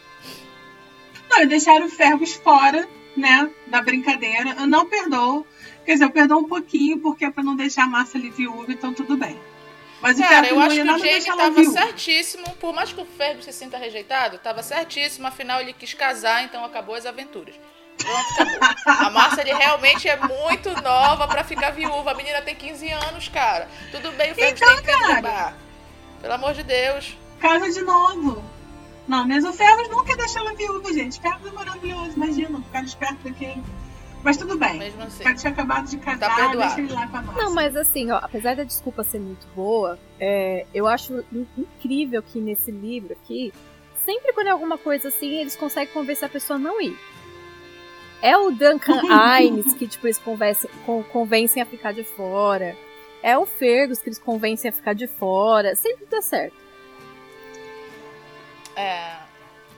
E 1.37 1.45
deixaram 1.45 1.85
o 1.85 1.89
Fergus 1.89 2.33
fora, 2.33 2.89
né, 3.15 3.49
da 3.67 3.81
brincadeira. 3.81 4.55
Eu 4.57 4.65
não 4.65 4.87
perdoo. 4.87 5.45
Quer 5.85 5.93
dizer, 5.93 6.05
eu 6.05 6.09
perdoo 6.09 6.39
um 6.39 6.47
pouquinho, 6.47 6.99
porque 6.99 7.25
é 7.25 7.31
pra 7.31 7.43
não 7.43 7.55
deixar 7.55 7.83
a 7.83 7.87
Massa 7.87 8.17
ali 8.17 8.29
viúva, 8.29 8.71
então 8.71 8.93
tudo 8.93 9.15
bem. 9.15 9.39
Mas 10.01 10.17
Cara, 10.17 10.47
eu 10.47 10.59
acho 10.59 10.75
que 10.75 10.81
o 10.81 10.97
Jamie 10.97 11.25
tava 11.25 11.63
certíssimo, 11.65 12.49
por 12.55 12.73
mais 12.73 12.93
que 12.93 13.01
o 13.01 13.05
Fergus 13.05 13.45
se 13.45 13.53
sinta 13.53 13.77
rejeitado, 13.77 14.37
tava 14.37 14.63
certíssimo, 14.63 15.27
afinal 15.27 15.59
ele 15.59 15.73
quis 15.73 15.93
casar, 15.93 16.43
então 16.43 16.63
acabou 16.63 16.95
as 16.95 17.05
aventuras. 17.05 17.55
Pronto, 17.97 18.41
acabou. 18.41 19.05
A 19.07 19.09
Márcia 19.09 19.41
ele 19.41 19.53
realmente 19.53 20.07
é 20.07 20.15
muito 20.15 20.69
nova 20.81 21.27
para 21.27 21.43
ficar 21.43 21.71
viúva. 21.71 22.11
A 22.11 22.15
menina 22.15 22.41
tem 22.41 22.55
15 22.55 22.89
anos, 22.89 23.27
cara. 23.27 23.67
Tudo 23.91 24.11
bem, 24.13 24.31
o 24.31 24.35
Fergus 24.35 24.61
então, 24.61 24.75
tem 24.75 24.85
que 24.85 24.91
cara, 24.91 25.53
Pelo 26.21 26.33
amor 26.33 26.53
de 26.53 26.63
Deus. 26.63 27.17
Casa 27.41 27.69
de 27.69 27.81
novo. 27.81 28.43
Não, 29.07 29.27
mas 29.27 29.43
o 29.43 29.51
Fergus 29.51 29.89
nunca 29.89 30.15
deixa 30.15 30.39
ela 30.39 30.53
viúva, 30.53 30.93
gente. 30.93 31.19
Fergus 31.19 31.47
é 31.47 31.51
maravilhoso, 31.51 32.11
imagina, 32.15 32.61
ficar 32.61 32.83
esperto 32.83 33.23
daquele. 33.23 33.63
Mas 34.23 34.37
tudo 34.37 34.57
bem. 34.57 34.77
Mesmo 34.77 35.03
assim. 35.03 35.27
O 35.27 35.35
tinha 35.35 35.51
acabado 35.51 35.89
de 35.89 35.97
casar, 35.97 36.29
tá 36.29 36.55
deixa 36.55 36.81
ele 36.81 36.93
lá 36.93 37.07
com 37.07 37.17
a. 37.17 37.21
Não, 37.21 37.53
mas 37.53 37.75
assim, 37.75 38.11
ó, 38.11 38.17
apesar 38.17 38.55
da 38.55 38.63
desculpa 38.63 39.03
ser 39.03 39.19
muito 39.19 39.47
boa, 39.55 39.97
é, 40.19 40.65
eu 40.73 40.87
acho 40.87 41.23
incrível 41.57 42.21
que 42.21 42.39
nesse 42.39 42.71
livro 42.71 43.13
aqui, 43.13 43.53
sempre 44.03 44.33
quando 44.33 44.47
é 44.47 44.49
alguma 44.51 44.77
coisa 44.77 45.07
assim, 45.07 45.39
eles 45.39 45.55
conseguem 45.55 45.93
convencer 45.93 46.25
a 46.27 46.31
pessoa 46.31 46.57
a 46.57 46.59
não 46.59 46.81
ir. 46.81 46.97
É 48.21 48.37
o 48.37 48.51
Duncan 48.51 49.01
Hines 49.39 49.73
que, 49.73 49.87
tipo, 49.87 50.05
eles 50.05 50.19
convencem, 50.19 50.69
convencem 51.11 51.63
a 51.63 51.65
ficar 51.65 51.93
de 51.93 52.03
fora. 52.03 52.75
É 53.23 53.37
o 53.37 53.45
Fergus 53.45 53.99
que 53.99 54.09
eles 54.09 54.19
convencem 54.19 54.69
a 54.69 54.73
ficar 54.73 54.93
de 54.93 55.07
fora. 55.07 55.75
Sempre 55.75 56.05
dá 56.05 56.21
certo. 56.21 56.55
É. 58.75 59.17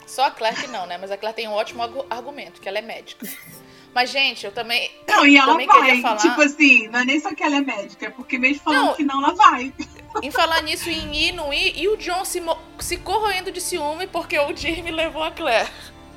Só 0.07 0.25
a 0.25 0.31
Claire 0.31 0.59
que 0.59 0.67
não, 0.67 0.85
né? 0.85 0.97
Mas 0.97 1.11
a 1.11 1.17
Claire 1.17 1.35
tem 1.35 1.47
um 1.47 1.53
ótimo 1.53 1.81
argumento, 2.09 2.59
que 2.59 2.67
ela 2.67 2.79
é 2.79 2.81
médica. 2.81 3.27
Mas, 3.93 4.09
gente, 4.09 4.45
eu 4.45 4.51
também. 4.51 4.89
Não, 5.07 5.25
e 5.25 5.37
ela 5.37 5.53
vai. 5.53 6.01
Falar... 6.01 6.17
Tipo 6.17 6.41
assim, 6.41 6.87
não 6.87 6.99
é 6.99 7.05
nem 7.05 7.19
só 7.19 7.33
que 7.35 7.43
ela 7.43 7.57
é 7.57 7.61
médica, 7.61 8.05
é 8.05 8.09
porque 8.09 8.37
mesmo 8.37 8.63
falando 8.63 8.85
não, 8.85 8.93
que 8.95 9.03
não, 9.03 9.23
ela 9.23 9.33
vai. 9.33 9.73
Em 10.21 10.31
falar 10.31 10.61
nisso, 10.61 10.89
em 10.89 11.13
ir, 11.13 11.31
não 11.33 11.53
ir, 11.53 11.77
e 11.77 11.87
o 11.87 11.97
John 11.97 12.23
se, 12.23 12.41
se 12.79 12.97
corroendo 12.97 13.51
de 13.51 13.59
ciúme 13.59 14.07
porque 14.07 14.37
o 14.39 14.55
Jamie 14.55 14.91
levou 14.91 15.23
a 15.23 15.31
Claire. 15.31 15.69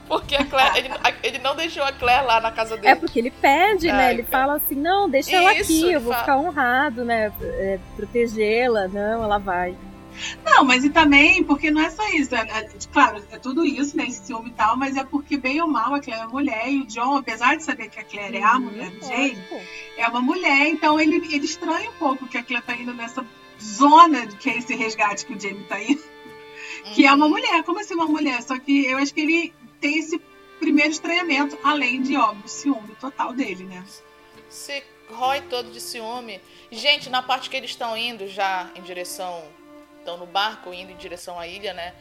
Porque 0.06 0.36
a 0.36 0.44
Claire, 0.44 0.78
ele, 0.78 0.90
ele 1.22 1.38
não 1.38 1.56
deixou 1.56 1.82
a 1.82 1.92
Claire 1.92 2.26
lá 2.26 2.40
na 2.40 2.50
casa 2.50 2.76
dele. 2.76 2.88
É 2.88 2.94
porque 2.94 3.18
ele 3.18 3.30
pede, 3.30 3.90
né? 3.90 4.12
Ele 4.12 4.22
fala 4.22 4.56
assim: 4.56 4.74
não, 4.74 5.08
deixa 5.08 5.30
Isso, 5.30 5.38
ela 5.38 5.50
aqui, 5.50 5.92
eu 5.92 6.00
vou 6.00 6.12
fala... 6.12 6.24
ficar 6.24 6.36
honrado, 6.36 7.04
né? 7.04 7.32
É, 7.40 7.78
Protegê-la. 7.96 8.86
Não, 8.88 9.24
ela 9.24 9.38
vai. 9.38 9.74
Não, 10.44 10.64
mas 10.64 10.84
e 10.84 10.90
também, 10.90 11.42
porque 11.42 11.70
não 11.70 11.80
é 11.80 11.90
só 11.90 12.06
isso. 12.10 12.34
É, 12.34 12.40
é, 12.40 12.68
claro, 12.92 13.22
é 13.30 13.38
tudo 13.38 13.64
isso, 13.64 13.96
né? 13.96 14.06
Esse 14.06 14.26
ciúme 14.26 14.50
e 14.50 14.52
tal, 14.52 14.76
mas 14.76 14.96
é 14.96 15.04
porque, 15.04 15.36
bem 15.36 15.60
ou 15.60 15.68
mal, 15.68 15.94
a 15.94 16.00
Claire 16.00 16.22
é 16.22 16.26
mulher 16.26 16.70
e 16.70 16.80
o 16.80 16.86
John, 16.86 17.16
apesar 17.16 17.56
de 17.56 17.64
saber 17.64 17.88
que 17.88 17.98
a 17.98 18.04
Claire 18.04 18.36
é 18.36 18.42
a 18.42 18.54
uhum, 18.54 18.60
mulher 18.60 18.90
do 18.90 19.06
Jane, 19.06 19.42
é 19.96 20.06
uma 20.08 20.20
mulher, 20.20 20.68
então 20.68 21.00
ele, 21.00 21.16
ele 21.16 21.44
estranha 21.44 21.90
um 21.90 21.94
pouco 21.94 22.26
que 22.26 22.38
a 22.38 22.42
Claire 22.42 22.64
tá 22.64 22.74
indo 22.74 22.94
nessa 22.94 23.24
zona 23.62 24.26
que 24.26 24.50
é 24.50 24.58
esse 24.58 24.74
resgate 24.74 25.24
que 25.26 25.34
o 25.34 25.40
Jamie 25.40 25.64
tá 25.64 25.80
indo. 25.80 26.02
Que 26.94 27.06
é 27.06 27.12
uma 27.12 27.24
uhum. 27.24 27.30
mulher, 27.30 27.62
como 27.62 27.80
assim 27.80 27.94
uma 27.94 28.06
mulher? 28.06 28.42
Só 28.42 28.58
que 28.58 28.84
eu 28.84 28.98
acho 28.98 29.14
que 29.14 29.20
ele 29.22 29.54
tem 29.80 29.98
esse 29.98 30.20
primeiro 30.58 30.90
estranhamento, 30.90 31.58
além 31.62 32.02
de, 32.02 32.14
óbvio, 32.14 32.46
ciúme 32.46 32.94
total 33.00 33.32
dele, 33.32 33.64
né? 33.64 33.82
Se 34.50 34.82
rói 35.10 35.40
todo 35.42 35.70
de 35.70 35.80
ciúme. 35.80 36.40
Gente, 36.70 37.08
na 37.08 37.22
parte 37.22 37.48
que 37.48 37.56
eles 37.56 37.70
estão 37.70 37.96
indo 37.96 38.26
já 38.28 38.70
em 38.74 38.82
direção 38.82 39.44
estão 40.04 40.18
no 40.18 40.26
barco 40.26 40.72
indo 40.72 40.92
em 40.92 40.96
direção 40.96 41.40
à 41.40 41.46
ilha, 41.46 41.72
né? 41.72 41.94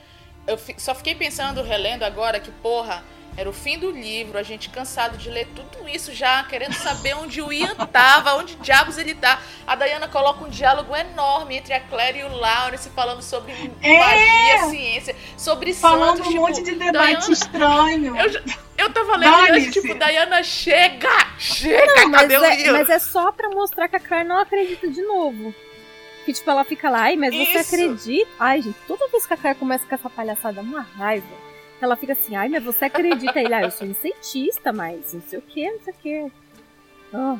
Eu 0.45 0.59
só 0.77 0.93
fiquei 0.93 1.15
pensando, 1.15 1.63
relendo 1.63 2.03
agora, 2.03 2.37
que 2.37 2.51
porra, 2.51 3.01
era 3.37 3.49
o 3.49 3.53
fim 3.53 3.79
do 3.79 3.89
livro, 3.89 4.37
a 4.37 4.43
gente 4.43 4.69
cansado 4.69 5.17
de 5.17 5.29
ler 5.29 5.47
tudo 5.55 5.87
isso 5.87 6.13
já, 6.13 6.43
querendo 6.43 6.73
saber 6.73 7.15
onde 7.15 7.41
o 7.41 7.51
Ian 7.51 7.73
tava, 7.91 8.35
onde 8.35 8.55
diabos 8.55 8.97
ele 8.97 9.15
tá. 9.15 9.41
A 9.65 9.73
Diana 9.75 10.09
coloca 10.09 10.43
um 10.43 10.49
diálogo 10.49 10.93
enorme 10.93 11.55
entre 11.55 11.73
a 11.73 11.79
Claire 11.79 12.19
e 12.19 12.23
o 12.23 12.27
Lawrence 12.27 12.89
falando 12.89 13.21
sobre 13.21 13.53
é! 13.81 13.97
magia, 13.97 14.69
ciência, 14.69 15.15
sobre 15.37 15.73
falando 15.73 16.17
santos. 16.17 16.27
um 16.27 16.29
tipo, 16.29 16.41
monte 16.41 16.61
de 16.61 16.75
debate 16.75 17.19
Diana... 17.19 17.33
estranho. 17.33 18.17
Eu, 18.17 18.41
eu 18.77 18.93
tava 18.93 19.15
lendo 19.15 19.57
e 19.57 19.71
tipo, 19.71 19.95
Diana, 19.95 20.43
chega! 20.43 21.09
Chega! 21.39 22.01
Não, 22.01 22.11
cadê 22.11 22.37
o 22.37 22.43
é, 22.43 22.71
Mas 22.71 22.89
é 22.89 22.99
só 22.99 23.31
pra 23.31 23.49
mostrar 23.49 23.87
que 23.87 23.95
a 23.95 23.99
Claire 23.99 24.27
não 24.27 24.37
acredita 24.37 24.89
de 24.89 25.01
novo. 25.01 25.55
Que, 26.25 26.33
tipo, 26.33 26.49
ela 26.49 26.63
fica 26.63 26.89
lá, 26.89 27.01
ai, 27.03 27.15
mas 27.15 27.35
você 27.35 27.59
Isso. 27.59 27.73
acredita? 27.73 28.29
Ai, 28.39 28.61
gente, 28.61 28.77
toda 28.87 29.07
vez 29.09 29.25
que 29.25 29.33
a 29.33 29.37
Claire 29.37 29.59
começa 29.59 29.85
com 29.85 29.93
essa 29.93 30.09
palhaçada, 30.09 30.61
uma 30.61 30.81
raiva. 30.81 31.27
Ela 31.81 31.97
fica 31.97 32.13
assim, 32.13 32.35
ai, 32.35 32.47
mas 32.47 32.63
você 32.63 32.85
acredita? 32.85 33.39
Ele, 33.39 33.53
ah, 33.53 33.63
eu 33.63 33.71
sou 33.71 33.85
um 33.85 33.93
cientista, 33.93 34.71
mas 34.71 35.13
não 35.13 35.21
sei 35.21 35.39
o 35.39 35.41
que, 35.41 35.69
não 35.69 35.79
sei 35.81 35.93
o 35.93 35.97
que. 35.97 36.31
Oh. 37.13 37.37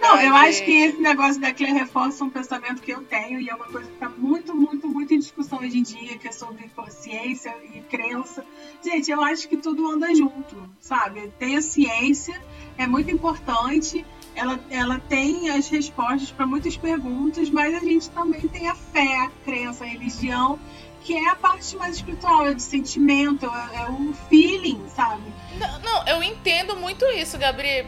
Não, 0.00 0.14
ai, 0.14 0.26
eu 0.26 0.32
gente. 0.32 0.48
acho 0.48 0.64
que 0.64 0.72
esse 0.72 1.00
negócio 1.00 1.40
da 1.40 1.52
Claire 1.52 1.78
reforça 1.78 2.24
um 2.24 2.30
pensamento 2.30 2.82
que 2.82 2.90
eu 2.90 3.02
tenho 3.02 3.40
e 3.40 3.48
é 3.48 3.54
uma 3.54 3.66
coisa 3.66 3.86
que 3.86 3.94
está 3.94 4.08
muito, 4.08 4.54
muito, 4.54 4.88
muito 4.88 5.14
em 5.14 5.18
discussão 5.18 5.58
hoje 5.58 5.78
em 5.78 5.82
dia, 5.82 6.18
que 6.18 6.26
é 6.26 6.32
sobre 6.32 6.70
ciência 6.88 7.54
e 7.74 7.80
crença. 7.82 8.44
Gente, 8.82 9.10
eu 9.10 9.22
acho 9.22 9.48
que 9.48 9.56
tudo 9.56 9.88
anda 9.90 10.12
junto, 10.14 10.56
sabe? 10.80 11.32
Tem 11.38 11.56
a 11.56 11.62
ciência, 11.62 12.40
é 12.76 12.86
muito 12.86 13.10
importante, 13.10 14.04
ela, 14.34 14.58
ela 14.70 15.00
tem 15.08 15.50
as 15.50 15.68
respostas 15.68 16.30
para 16.30 16.46
muitas 16.46 16.76
perguntas, 16.76 17.50
mas 17.50 17.74
a 17.74 17.80
gente 17.80 18.10
também 18.10 18.40
tem 18.40 18.68
a 18.68 18.74
fé, 18.74 19.16
a 19.18 19.30
crença, 19.44 19.84
a 19.84 19.86
religião, 19.86 20.58
que 21.02 21.16
é 21.16 21.28
a 21.28 21.36
parte 21.36 21.76
mais 21.76 21.96
espiritual, 21.96 22.46
é 22.46 22.54
do 22.54 22.60
sentimento, 22.60 23.46
é, 23.46 23.76
é 23.82 23.90
o 23.90 24.12
feeling, 24.28 24.82
sabe? 24.94 25.22
Não, 25.58 25.80
não, 25.80 26.08
eu 26.08 26.22
entendo 26.22 26.76
muito 26.76 27.04
isso, 27.06 27.38
Gabriel. 27.38 27.86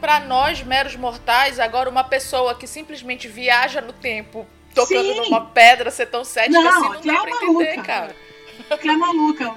Para 0.00 0.20
nós, 0.20 0.62
meros 0.62 0.94
mortais, 0.94 1.58
agora 1.58 1.90
uma 1.90 2.04
pessoa 2.04 2.54
que 2.54 2.66
simplesmente 2.66 3.26
viaja 3.26 3.80
no 3.80 3.92
tempo 3.92 4.46
tocando 4.74 5.02
Sim. 5.02 5.20
numa 5.22 5.40
pedra 5.46 5.90
ser 5.90 6.06
tão 6.06 6.24
cética 6.24 6.60
não, 6.60 6.68
assim, 6.68 6.80
não 6.80 7.00
dá 7.00 7.14
é 7.14 7.20
pra 7.20 7.30
maluca. 7.30 7.64
entender, 7.64 7.82
cara. 7.82 8.16
Que 8.80 8.88
é 8.88 8.96
maluca. 8.96 9.54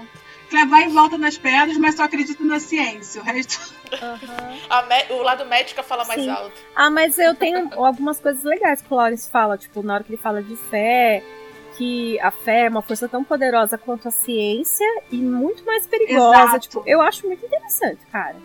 Claire 0.52 0.68
vai 0.68 0.84
e 0.84 0.90
volta 0.90 1.18
nas 1.18 1.38
pedras, 1.38 1.78
mas 1.78 1.96
só 1.96 2.04
acredita 2.04 2.44
na 2.44 2.60
ciência. 2.60 3.22
O 3.22 3.24
resto. 3.24 3.74
Uhum. 3.92 5.18
o 5.18 5.24
lado 5.24 5.46
médico 5.46 5.82
fala 5.82 6.04
mais 6.04 6.22
Sim. 6.22 6.30
alto. 6.30 6.62
Ah, 6.76 6.90
mas 6.90 7.18
eu 7.18 7.34
tenho 7.34 7.70
algumas 7.74 8.20
coisas 8.20 8.44
legais 8.44 8.82
que 8.82 8.94
o 8.94 8.98
Lawrence 8.98 9.30
fala, 9.30 9.58
tipo, 9.58 9.82
na 9.82 9.96
hora 9.96 10.04
que 10.04 10.12
ele 10.12 10.22
fala 10.22 10.44
de 10.44 10.56
fé, 10.56 11.24
que 11.78 12.20
a 12.20 12.32
fé 12.32 12.66
é 12.66 12.70
uma 12.70 12.82
força 12.82 13.08
tão 13.08 13.24
poderosa 13.24 13.78
quanto 13.78 14.10
a 14.10 14.12
ciência 14.12 14.86
e 15.10 15.18
muito 15.18 15.66
mais 15.66 15.88
perigosa. 15.88 16.44
Exato. 16.44 16.60
Tipo, 16.60 16.84
eu 16.86 17.02
acho 17.02 17.26
muito 17.26 17.46
interessante, 17.46 18.06
cara. 18.12 18.36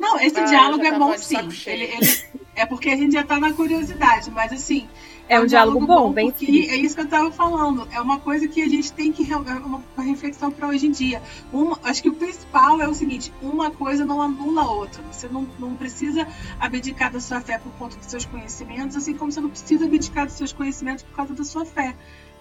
Não, 0.00 0.18
esse 0.18 0.38
ah, 0.38 0.44
diálogo 0.44 0.84
é 0.84 0.98
bom 0.98 1.16
sim. 1.16 1.36
Ele, 1.66 1.84
ele, 1.84 2.24
é 2.54 2.64
porque 2.64 2.88
a 2.88 2.96
gente 2.96 3.12
já 3.12 3.22
tá 3.22 3.38
na 3.38 3.52
curiosidade, 3.52 4.30
mas 4.30 4.50
assim. 4.52 4.88
É, 5.28 5.40
um, 5.40 5.42
um 5.42 5.46
diálogo, 5.46 5.80
diálogo, 5.80 6.08
bom, 6.08 6.12
bem 6.12 6.30
porque 6.30 6.68
É 6.70 6.76
isso 6.76 6.94
que 6.94 7.00
eu 7.00 7.08
tava 7.08 7.32
falando. 7.32 7.86
É 7.90 8.00
uma 8.00 8.20
coisa 8.20 8.46
que 8.46 8.62
a 8.62 8.68
gente 8.68 8.92
tem 8.92 9.12
que. 9.12 9.30
É 9.32 9.36
uma, 9.36 9.82
reflexão 9.98 10.50
para 10.52 10.68
hoje 10.68 10.86
em 10.86 10.92
dia. 10.92 11.20
Uma, 11.52 11.78
acho 11.82 12.02
que 12.02 12.08
o 12.08 12.14
principal 12.14 12.80
é 12.80 12.88
o 12.88 12.94
seguinte: 12.94 13.32
uma 13.42 13.70
coisa 13.70 14.04
não 14.04 14.22
anula 14.22 14.62
a 14.62 14.70
outra. 14.70 15.02
Você 15.10 15.28
não, 15.28 15.46
não 15.58 15.74
precisa 15.74 16.26
abdicar 16.60 17.12
da 17.12 17.20
sua 17.20 17.40
fé 17.40 17.58
por 17.58 17.72
conta 17.72 17.96
dos 17.96 18.06
seus 18.06 18.24
conhecimentos, 18.24 18.96
assim 18.96 19.14
como 19.14 19.32
você 19.32 19.40
não 19.40 19.50
precisa 19.50 19.84
abdicar 19.84 20.26
dos 20.26 20.36
seus 20.36 20.52
conhecimentos 20.52 21.02
por 21.02 21.16
causa 21.16 21.34
da 21.34 21.44
sua 21.44 21.64
fé. 21.64 21.94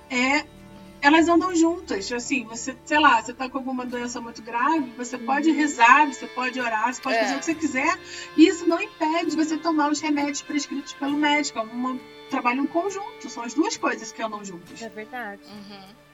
É 0.10 0.46
elas 1.06 1.28
andam 1.28 1.56
juntas. 1.56 2.12
Assim, 2.12 2.46
você, 2.46 2.76
sei 2.84 3.00
lá, 3.00 3.22
você 3.22 3.32
tá 3.34 3.48
com 3.48 3.60
alguma 3.60 3.86
doença 3.86 4.20
muito 4.20 4.42
grave, 4.42 4.92
você 4.98 5.18
pode 5.18 5.50
uhum. 5.50 5.56
rezar, 5.56 6.08
você 6.08 6.26
pode 6.26 6.60
orar, 6.60 6.92
você 6.92 7.02
pode 7.02 7.16
é. 7.16 7.22
fazer 7.22 7.36
o 7.36 7.40
que 7.40 7.46
você 7.46 7.56
quiser. 7.56 8.00
E 8.36 8.48
isso 8.48 8.68
não 8.68 8.82
impede 8.82 9.36
você 9.36 9.56
tomar 9.58 9.92
os 9.92 10.00
remédios 10.00 10.42
prescritos 10.42 10.94
pelo 10.94 11.16
médico. 11.16 11.60
É 11.60 11.62
uma, 11.62 12.00
trabalham 12.30 12.66
conjunto. 12.68 13.30
São 13.30 13.44
as 13.44 13.54
duas 13.54 13.78
coisas 13.78 14.12
que 14.12 14.22
andam 14.22 14.44
juntas. 14.44 14.82
É 14.82 14.90
verdade. 14.90 15.42
Uhum. 15.46 16.06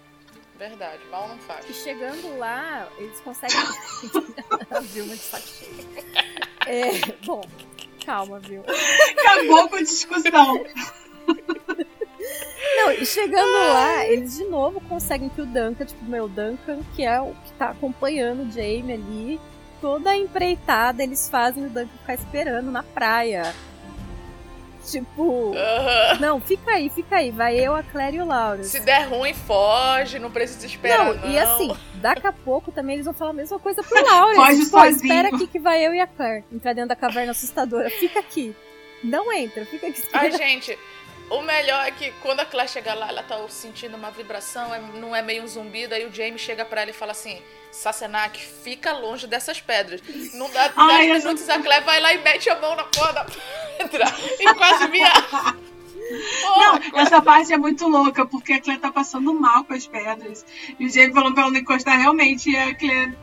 Verdade, 0.58 1.02
mal 1.10 1.28
não 1.28 1.40
faz. 1.40 1.68
E 1.68 1.74
chegando 1.74 2.38
lá, 2.38 2.88
eles 2.98 3.20
conseguem. 3.22 3.58
viu, 4.94 5.06
de 5.06 5.18
saco 5.18 5.44
É, 6.68 6.92
bom, 7.26 7.42
calma, 8.06 8.40
viu? 8.40 8.64
Acabou 9.18 9.70
com 9.70 9.76
a 9.78 9.82
discussão. 9.82 10.64
Não, 12.76 12.92
e 12.92 13.06
chegando 13.06 13.74
lá, 13.74 14.06
eles 14.06 14.38
de 14.38 14.46
novo 14.46 14.80
conseguem 14.82 15.30
que 15.30 15.42
o 15.42 15.46
Duncan, 15.46 15.86
tipo, 15.86 16.06
meu, 16.06 16.28
Duncan, 16.28 16.82
que 16.96 17.04
é 17.04 17.20
o 17.20 17.34
que 17.44 17.52
tá 17.54 17.70
acompanhando 17.70 18.48
o 18.48 18.52
Jamie 18.52 18.94
ali, 18.94 19.40
toda 19.82 20.12
a 20.12 20.18
empreitada, 20.18 21.02
eles 21.02 21.28
fazem 21.28 21.66
o 21.66 21.70
Duncan 21.70 21.98
ficar 21.98 22.14
esperando 22.14 22.70
na 22.72 22.84
praia. 22.84 23.54
Tipo, 24.86 25.54
não, 26.20 26.42
fica 26.42 26.72
aí, 26.72 26.90
fica 26.90 27.18
aí. 27.18 27.32
Vai 27.32 27.56
eu, 27.60 27.76
a 27.76 27.84
Claire 27.84 28.18
e 28.18 28.22
o 28.22 28.26
Laura. 28.26 28.64
Se 28.64 28.80
der 28.80 29.08
ruim, 29.08 29.34
foge, 29.34 30.18
não 30.20 30.32
precisa 30.32 30.66
esperar. 30.66 31.06
Não, 31.06 31.14
não, 31.14 31.30
e 31.30 31.38
assim, 31.38 31.72
daqui 31.96 32.26
a 32.26 32.32
pouco 32.32 32.72
também 32.72 32.96
eles 32.96 33.06
vão 33.06 33.14
falar 33.14 33.32
a 33.32 33.34
mesma 33.34 33.60
coisa 33.60 33.84
pro 33.84 34.02
Laura. 34.04 34.36
Foge 34.36 34.60
tipo, 34.66 34.72
sozinho. 34.72 34.96
espera 34.96 35.28
aqui 35.30 35.48
que 35.48 35.60
vai 35.60 35.86
eu 35.86 35.94
e 35.94 36.00
a 36.00 36.08
Claire 36.08 36.44
entrar 36.52 36.74
dentro 36.74 36.90
da 36.90 36.96
caverna 36.96 37.32
assustadora. 37.32 37.90
Fica 37.90 38.20
aqui. 38.20 38.56
Não 39.04 39.32
entra, 39.34 39.66
fica 39.66 39.88
aqui. 39.88 40.02
Ai, 40.14 40.32
gente, 40.32 40.78
o 41.32 41.42
melhor 41.42 41.88
é 41.88 41.92
que 41.92 42.12
quando 42.22 42.42
a 42.42 42.46
Claire 42.46 42.70
chega 42.70 42.94
lá, 42.94 43.08
ela 43.08 43.24
tá 43.24 43.38
sentindo 43.48 43.96
uma 43.96 44.12
vibração, 44.12 44.74
é, 44.74 44.80
não 44.96 45.16
é 45.16 45.22
meio 45.22 45.44
um 45.44 45.48
zumbido, 45.48 45.96
aí 45.96 46.06
o 46.06 46.14
James 46.14 46.42
chega 46.42 46.66
para 46.66 46.82
ela 46.82 46.92
e 46.92 46.94
fala 46.94 47.14
assim: 47.14 47.42
Sassenach, 47.72 48.38
fica 48.64 48.92
longe 48.92 49.26
dessas 49.28 49.62
pedras. 49.62 50.02
Não 50.34 50.50
dá 50.50 50.68
10 50.68 51.24
minutos, 51.24 51.50
a 51.50 51.60
Claire 51.60 51.86
vai 51.86 52.02
lá 52.02 52.14
e 52.14 52.18
mete 52.18 52.50
a 52.50 52.60
mão 52.60 52.76
na 52.76 52.84
porra 52.84 53.14
da 53.14 53.26
pedra 53.78 54.06
e 54.40 54.54
quase 54.54 54.88
vira. 54.88 55.14
não, 56.92 57.00
essa 57.00 57.22
parte 57.22 57.54
é 57.54 57.58
muito 57.58 57.88
louca, 57.88 58.26
porque 58.26 58.54
a 58.54 58.62
Claire 58.62 58.82
tá 58.82 58.92
passando 58.92 59.34
mal 59.34 59.64
com 59.64 59.74
as 59.74 59.88
pedras. 59.88 60.46
E 60.78 60.86
o 60.86 60.90
James 60.90 61.14
falando 61.14 61.34
pra 61.34 61.44
ela 61.44 61.52
não 61.52 61.60
encostar 61.60 61.98
realmente, 61.98 62.52
e 62.52 62.58
a 62.58 62.76
Claire. 62.76 63.18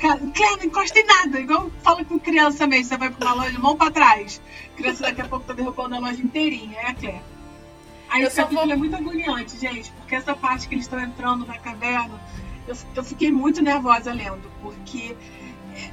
Claire, 0.00 0.56
não 0.58 0.64
encosta 0.64 0.98
em 0.98 1.04
nada. 1.04 1.40
Igual 1.40 1.70
fala 1.82 2.04
com 2.04 2.18
criança 2.18 2.66
mesmo, 2.66 2.84
você 2.86 2.96
vai 2.98 3.08
pra 3.08 3.32
uma 3.32 3.44
loja, 3.44 3.58
mão 3.58 3.76
pra 3.76 3.90
trás 3.90 4.40
criança 4.80 5.02
daqui 5.02 5.20
a 5.20 5.28
pouco 5.28 5.44
tá 5.46 5.52
derrubando 5.52 5.94
a 5.94 5.98
loja 5.98 6.22
inteirinha, 6.22 6.78
é 6.78 6.86
a 6.86 6.94
Claire. 6.94 7.20
Aí 8.10 8.22
esse 8.22 8.36
capítulo 8.36 8.66
vou... 8.66 8.72
é 8.72 8.76
muito 8.76 8.96
agoniante, 8.96 9.58
gente, 9.58 9.90
porque 9.92 10.14
essa 10.14 10.34
parte 10.34 10.68
que 10.68 10.74
eles 10.74 10.84
estão 10.84 11.00
entrando 11.00 11.46
na 11.46 11.58
caverna, 11.58 12.20
eu, 12.66 12.76
eu 12.96 13.04
fiquei 13.04 13.30
muito 13.30 13.62
nervosa 13.62 14.12
lendo, 14.12 14.50
porque 14.60 15.16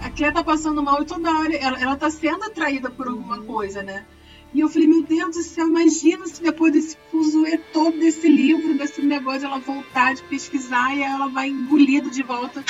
a 0.02 0.10
Claire 0.10 0.34
tá 0.34 0.44
passando 0.44 0.82
mal 0.82 1.02
e 1.02 1.06
toda 1.06 1.32
hora 1.32 1.56
ela, 1.56 1.80
ela 1.80 1.96
tá 1.96 2.10
sendo 2.10 2.44
atraída 2.44 2.90
por 2.90 3.08
alguma 3.08 3.42
coisa, 3.42 3.84
né? 3.84 4.06
E 4.54 4.60
eu 4.60 4.70
falei, 4.70 4.88
meu 4.88 5.04
Deus 5.04 5.36
do 5.36 5.44
céu, 5.44 5.68
imagina 5.68 6.26
se 6.26 6.42
depois 6.42 6.74
desse 6.74 6.98
fuzuê 7.12 7.58
todo 7.58 8.00
desse 8.00 8.28
livro, 8.28 8.76
desse 8.76 9.02
negócio, 9.02 9.46
ela 9.46 9.60
voltar 9.60 10.16
de 10.16 10.24
pesquisar 10.24 10.96
e 10.96 11.04
ela 11.04 11.28
vai 11.28 11.50
engolida 11.50 12.10
de 12.10 12.24
volta 12.24 12.64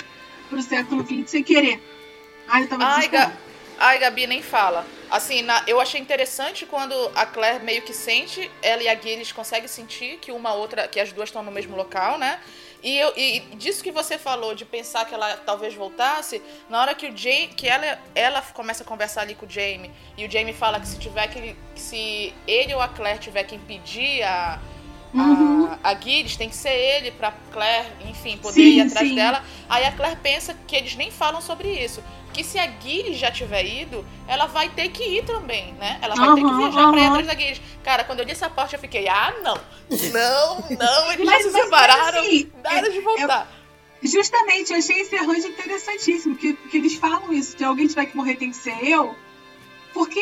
pro 0.49 0.61
século 0.61 1.06
XX 1.06 1.30
sem 1.30 1.44
querer. 1.44 1.82
Ai, 2.48 2.64
eu 2.64 2.68
tava 2.68 2.86
Ai, 2.86 3.10
Ai, 3.80 3.99
Gabi, 3.99 4.26
nem 4.26 4.41
fala. 4.41 4.86
Assim, 5.10 5.44
na, 5.44 5.64
eu 5.68 5.80
achei 5.80 6.02
interessante 6.02 6.66
quando 6.66 6.94
a 7.16 7.26
Claire 7.26 7.64
meio 7.64 7.84
que 7.84 7.94
sente, 7.94 8.49
ela 8.62 8.82
e 8.82 8.90
a 8.90 8.95
Gilles 8.95 9.32
conseguem 9.32 9.68
sentir 9.68 10.18
que 10.18 10.32
uma 10.32 10.54
outra, 10.54 10.88
que 10.88 10.99
as 10.99 11.12
duas 11.12 11.30
estão 11.30 11.44
no 11.44 11.52
mesmo 11.52 11.76
local, 11.76 12.18
né? 12.18 12.40
E, 12.82 12.98
eu, 12.98 13.14
e 13.16 13.40
disso 13.56 13.84
que 13.84 13.91
você 13.91 14.18
falou, 14.18 14.56
de 14.56 14.66
pensar 14.66 15.06
que 15.06 15.14
ela 15.14 15.38
talvez 15.38 15.74
voltasse, 15.76 16.41
na 16.70 16.82
hora 16.82 16.95
que 16.95 17.08
o 17.08 17.16
Jamie, 17.16 17.49
que 17.49 17.68
ela, 17.68 17.99
ela 18.16 18.41
começa 18.41 18.84
a 18.84 18.86
conversar 18.86 19.22
ali 19.22 19.36
com 19.36 19.45
o 19.45 19.49
Jamie, 19.49 19.91
e 20.18 20.26
o 20.26 20.32
Jamie 20.32 20.54
fala 20.54 20.80
que 20.80 20.88
se 20.88 20.98
tiver 20.98 21.28
que, 21.28 21.56
que 21.76 21.82
se 21.82 22.34
ele 22.48 22.74
ou 22.74 22.82
a 22.82 22.88
Claire 22.88 23.20
tiver 23.20 23.44
que 23.44 23.56
impedir 23.56 24.24
a, 24.24 24.60
Uhum. 25.14 25.70
A, 25.84 25.92
a 25.92 25.96
Gilles 25.96 26.36
tem 26.36 26.50
que 26.50 26.56
ser 26.56 26.74
ele 26.74 27.12
pra 27.12 27.34
Claire, 27.52 27.88
enfim, 28.10 28.38
poder 28.38 28.54
sim, 28.54 28.78
ir 28.78 28.82
atrás 28.82 29.08
sim. 29.08 29.16
dela. 29.16 29.44
Aí 29.70 29.86
a 29.86 29.92
Claire 29.92 30.18
pensa 30.22 30.56
que 30.68 30.76
eles 30.76 30.96
nem 30.96 31.12
falam 31.12 31.42
sobre 31.42 31.70
isso 31.70 32.04
que 32.38 32.44
se 32.44 32.60
a 32.60 32.68
Guile 32.68 33.16
já 33.16 33.32
tiver 33.32 33.66
ido, 33.66 34.06
ela 34.28 34.46
vai 34.46 34.70
ter 34.70 34.90
que 34.90 35.04
ir 35.04 35.26
também, 35.26 35.74
né? 35.74 35.98
Ela 36.04 36.14
vai 36.14 36.30
uhum, 36.30 36.36
ter 36.36 36.44
que 36.44 36.56
viajar 36.56 36.86
uhum. 36.86 36.92
pra 36.92 37.02
ir 37.02 37.06
atrás 37.06 37.28
da 37.28 37.34
Guile. 37.34 37.62
Cara, 37.84 38.04
quando 38.04 38.20
eu 38.20 38.26
li 38.26 38.32
essa 38.32 38.48
parte, 38.48 38.76
eu 38.76 38.80
fiquei, 38.80 39.08
ah, 39.08 39.34
não. 39.42 39.60
Não, 39.90 40.78
não, 40.78 41.12
eles 41.14 41.26
mas, 41.26 41.44
já 41.44 41.50
se 41.50 41.64
separaram. 41.64 42.20
Assim, 42.20 42.52
nada 42.64 42.90
de 42.92 43.00
voltar. 43.00 43.50
Eu, 44.04 44.10
justamente, 44.10 44.72
eu 44.72 44.78
achei 44.78 45.00
esse 45.00 45.16
arranjo 45.16 45.48
interessantíssimo, 45.48 46.36
que, 46.36 46.54
que 46.54 46.78
eles 46.78 46.96
falam 46.96 47.34
isso, 47.34 47.58
se 47.58 47.64
alguém 47.64 47.88
tiver 47.88 48.06
que 48.06 48.16
morrer 48.16 48.36
tem 48.36 48.52
que 48.52 48.58
ser 48.58 48.78
eu, 48.84 49.16
porque 49.94 50.20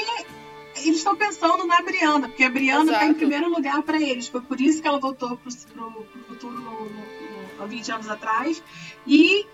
eles 0.77 0.97
estão 0.97 1.15
pensando 1.15 1.65
na 1.65 1.81
Briana, 1.81 2.27
porque 2.27 2.43
a 2.43 2.49
Briana 2.49 2.91
está 2.91 3.05
em 3.05 3.13
primeiro 3.13 3.49
lugar 3.49 3.81
para 3.83 4.01
eles. 4.01 4.27
Foi 4.27 4.41
por 4.41 4.59
isso 4.59 4.81
que 4.81 4.87
ela 4.87 4.99
voltou 4.99 5.37
pro, 5.37 5.51
pro 5.51 6.23
futuro 6.27 6.59
no, 6.59 6.71
no, 6.71 6.89
no, 6.89 7.63
há 7.63 7.65
20 7.65 7.91
anos 7.91 8.09
atrás. 8.09 8.61
E 9.07 9.45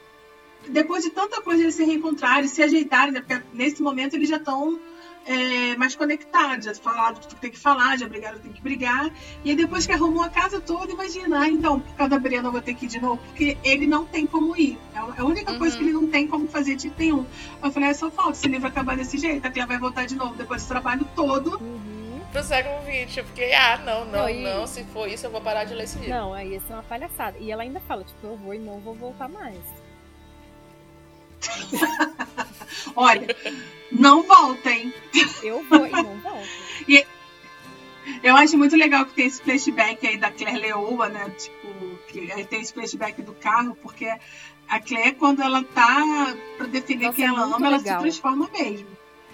depois 0.67 1.03
de 1.03 1.09
tanta 1.09 1.41
coisa 1.41 1.63
eles 1.63 1.75
se 1.75 1.83
reencontrarem, 1.83 2.47
se 2.47 2.61
ajeitarem, 2.61 3.13
né? 3.13 3.21
porque 3.21 3.41
nesse 3.53 3.81
momento 3.81 4.15
eles 4.15 4.29
já 4.29 4.37
estão 4.37 4.79
é, 5.25 5.75
mais 5.75 5.95
conectados, 5.95 6.65
já 6.65 6.75
falaram 6.75 7.15
tudo 7.15 7.35
que 7.35 7.41
tem 7.41 7.51
que 7.51 7.59
falar, 7.59 7.97
já 7.97 8.07
brigaram, 8.07 8.39
tem 8.39 8.51
que 8.51 8.61
brigar. 8.61 9.11
E 9.43 9.49
aí 9.49 9.55
depois 9.55 9.85
que 9.85 9.91
arrumou 9.91 10.23
a 10.23 10.29
casa 10.29 10.59
toda, 10.59 10.91
imagina, 10.91 11.41
ah, 11.41 11.47
então, 11.47 11.79
por 11.79 11.93
causa 11.95 12.09
da 12.09 12.19
Briana 12.19 12.47
eu 12.47 12.51
vou 12.51 12.61
ter 12.61 12.73
que 12.73 12.85
ir 12.85 12.89
de 12.89 12.99
novo, 12.99 13.21
porque 13.27 13.57
ele 13.63 13.85
não 13.85 14.05
tem 14.05 14.25
como 14.25 14.55
ir. 14.55 14.77
É 14.95 15.21
a 15.21 15.25
única 15.25 15.51
uhum. 15.51 15.59
coisa 15.59 15.77
que 15.77 15.83
ele 15.83 15.93
não 15.93 16.07
tem 16.07 16.27
como 16.27 16.47
fazer 16.47 16.75
de 16.75 16.91
nenhum. 16.97 17.25
Eu 17.63 17.71
falei, 17.71 17.89
é 17.89 17.93
só 17.93 18.09
falta, 18.09 18.31
esse 18.31 18.47
livro 18.47 18.67
acabar 18.67 18.97
desse 18.97 19.17
jeito, 19.17 19.45
a 19.45 19.51
Clea 19.51 19.65
vai 19.65 19.77
voltar 19.77 20.05
de 20.05 20.15
novo 20.15 20.35
depois 20.35 20.61
desse 20.61 20.69
trabalho 20.69 21.07
todo. 21.15 21.57
Uhum. 21.59 22.21
Pro 22.31 22.43
século 22.43 22.81
XX, 22.83 23.17
eu 23.17 23.25
fiquei, 23.25 23.53
ah, 23.53 23.77
não, 23.77 24.05
não, 24.05 24.33
não, 24.33 24.59
não, 24.59 24.67
se 24.67 24.85
for 24.85 25.07
isso 25.07 25.25
eu 25.25 25.31
vou 25.31 25.41
parar 25.41 25.65
de 25.65 25.73
ler 25.73 25.83
esse 25.83 25.97
livro. 25.99 26.15
Não, 26.15 26.33
aí 26.33 26.55
isso 26.55 26.65
é 26.69 26.73
uma 26.73 26.83
palhaçada. 26.83 27.37
E 27.37 27.51
ela 27.51 27.61
ainda 27.61 27.81
fala, 27.81 28.05
tipo, 28.05 28.25
eu 28.25 28.37
vou 28.37 28.53
e 28.53 28.59
não 28.59 28.79
vou 28.79 28.95
voltar 28.95 29.27
mais. 29.27 29.59
Olha, 32.95 33.27
não 33.91 34.23
voltem. 34.23 34.93
Eu 35.43 35.63
vou 35.63 35.85
e 35.85 35.91
não 35.91 36.17
volto. 36.19 36.47
E 36.87 37.05
eu 38.23 38.35
acho 38.35 38.57
muito 38.57 38.75
legal 38.75 39.05
que 39.05 39.13
tem 39.13 39.27
esse 39.27 39.41
flashback 39.41 40.05
aí 40.05 40.17
da 40.17 40.31
Claire 40.31 40.59
Leoa, 40.59 41.09
né? 41.09 41.29
Tipo, 41.29 41.97
que 42.07 42.31
aí 42.31 42.45
tem 42.45 42.61
esse 42.61 42.73
flashback 42.73 43.21
do 43.21 43.33
carro, 43.33 43.75
porque 43.81 44.11
a 44.67 44.79
Claire, 44.79 45.15
quando 45.15 45.41
ela 45.41 45.63
tá 45.63 46.35
pra 46.57 46.67
definir 46.67 47.05
Nossa, 47.05 47.15
quem 47.15 47.25
ela 47.25 47.43
ama, 47.43 47.57
legal. 47.57 47.71
ela 47.71 47.79
se 47.79 47.99
transforma 47.99 48.49
mesmo. 48.51 48.87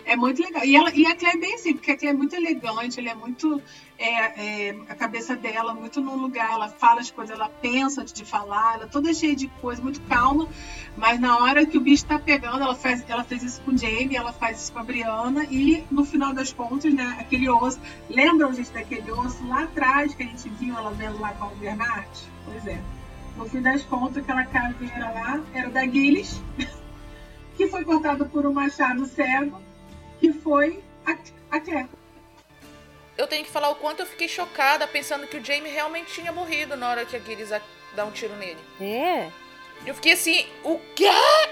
É 0.06 0.16
muito 0.16 0.42
legal. 0.42 0.64
E, 0.66 0.76
ela, 0.76 0.92
e 0.94 1.06
a 1.06 1.16
Claire 1.16 1.38
é 1.38 1.42
bem 1.42 1.54
assim, 1.54 1.74
porque 1.74 1.92
a 1.92 1.98
Claire 1.98 2.16
é 2.16 2.18
muito 2.18 2.36
elegante, 2.36 3.00
ela 3.00 3.12
é 3.12 3.16
muito. 3.16 3.62
É, 4.00 4.70
é, 4.70 4.76
a 4.90 4.94
cabeça 4.94 5.36
dela 5.36 5.74
muito 5.74 6.00
no 6.00 6.16
lugar, 6.16 6.52
ela 6.52 6.70
fala 6.70 7.02
as 7.02 7.10
coisas, 7.10 7.36
ela 7.36 7.50
pensa 7.50 8.02
antes 8.02 8.14
de 8.14 8.24
falar, 8.24 8.76
ela 8.76 8.84
é 8.84 8.88
toda 8.88 9.12
cheia 9.12 9.36
de 9.36 9.48
coisa, 9.48 9.82
muito 9.82 10.00
calma, 10.02 10.48
mas 10.96 11.20
na 11.20 11.38
hora 11.40 11.66
que 11.66 11.80
o 11.80 11.82
bicho 11.82 12.06
tá 12.06 12.20
pegando, 12.20 12.62
ela, 12.62 12.76
faz, 12.76 13.04
ela 13.10 13.24
fez 13.24 13.42
isso 13.42 13.60
com 13.62 13.72
o 13.72 13.78
Jamie, 13.78 14.16
ela 14.16 14.32
faz 14.32 14.62
isso 14.62 14.72
com 14.72 14.78
a 14.78 14.84
Briana, 14.84 15.46
e 15.46 15.84
no 15.90 16.06
final 16.06 16.32
das 16.32 16.54
contas, 16.54 16.94
né, 16.94 17.18
aquele 17.20 17.50
osso. 17.50 17.80
Lembram, 18.08 18.54
gente, 18.54 18.70
daquele 18.70 19.12
osso 19.12 19.44
lá 19.48 19.64
atrás 19.64 20.14
que 20.14 20.22
a 20.22 20.28
gente 20.28 20.48
viu 20.48 20.78
ela 20.78 20.92
vendo 20.92 21.20
lá 21.20 21.34
com 21.34 21.48
o 21.48 21.56
Bernard? 21.56 22.08
Pois 22.46 22.68
é. 22.68 22.80
No 23.36 23.50
fim 23.50 23.62
das 23.62 23.82
contas, 23.84 24.18
aquela 24.18 24.46
caveira 24.46 25.10
lá 25.10 25.42
era 25.54 25.70
da 25.72 25.86
Gilles, 25.88 26.40
que 27.58 27.68
foi 27.68 27.84
cortada 27.84 28.26
por 28.26 28.46
um 28.46 28.54
machado 28.54 29.08
cego 29.08 29.60
que 30.20 30.32
foi 30.34 30.84
a, 31.06 31.18
a 31.52 31.60
Claire. 31.60 31.97
Eu 33.18 33.28
tenho 33.28 33.44
que 33.44 33.50
falar 33.52 33.70
o 33.70 33.76
quanto 33.76 34.02
eu 34.02 34.06
fiquei 34.06 34.28
chocada 34.28 34.88
pensando 34.88 35.26
que 35.28 35.38
o 35.38 35.44
Jamie 35.44 35.72
realmente 35.72 36.14
tinha 36.14 36.32
morrido 36.32 36.76
na 36.78 36.90
hora 36.90 37.06
que 37.06 37.16
a 37.16 37.20
Gilles 37.20 37.50
dá 37.96 38.06
um 38.06 38.12
tiro 38.12 38.36
nele. 38.36 38.60
É? 38.80 39.30
Eu 39.86 39.94
fiquei 39.94 40.14
assim, 40.14 40.46
o 40.64 40.80
quê? 40.96 41.08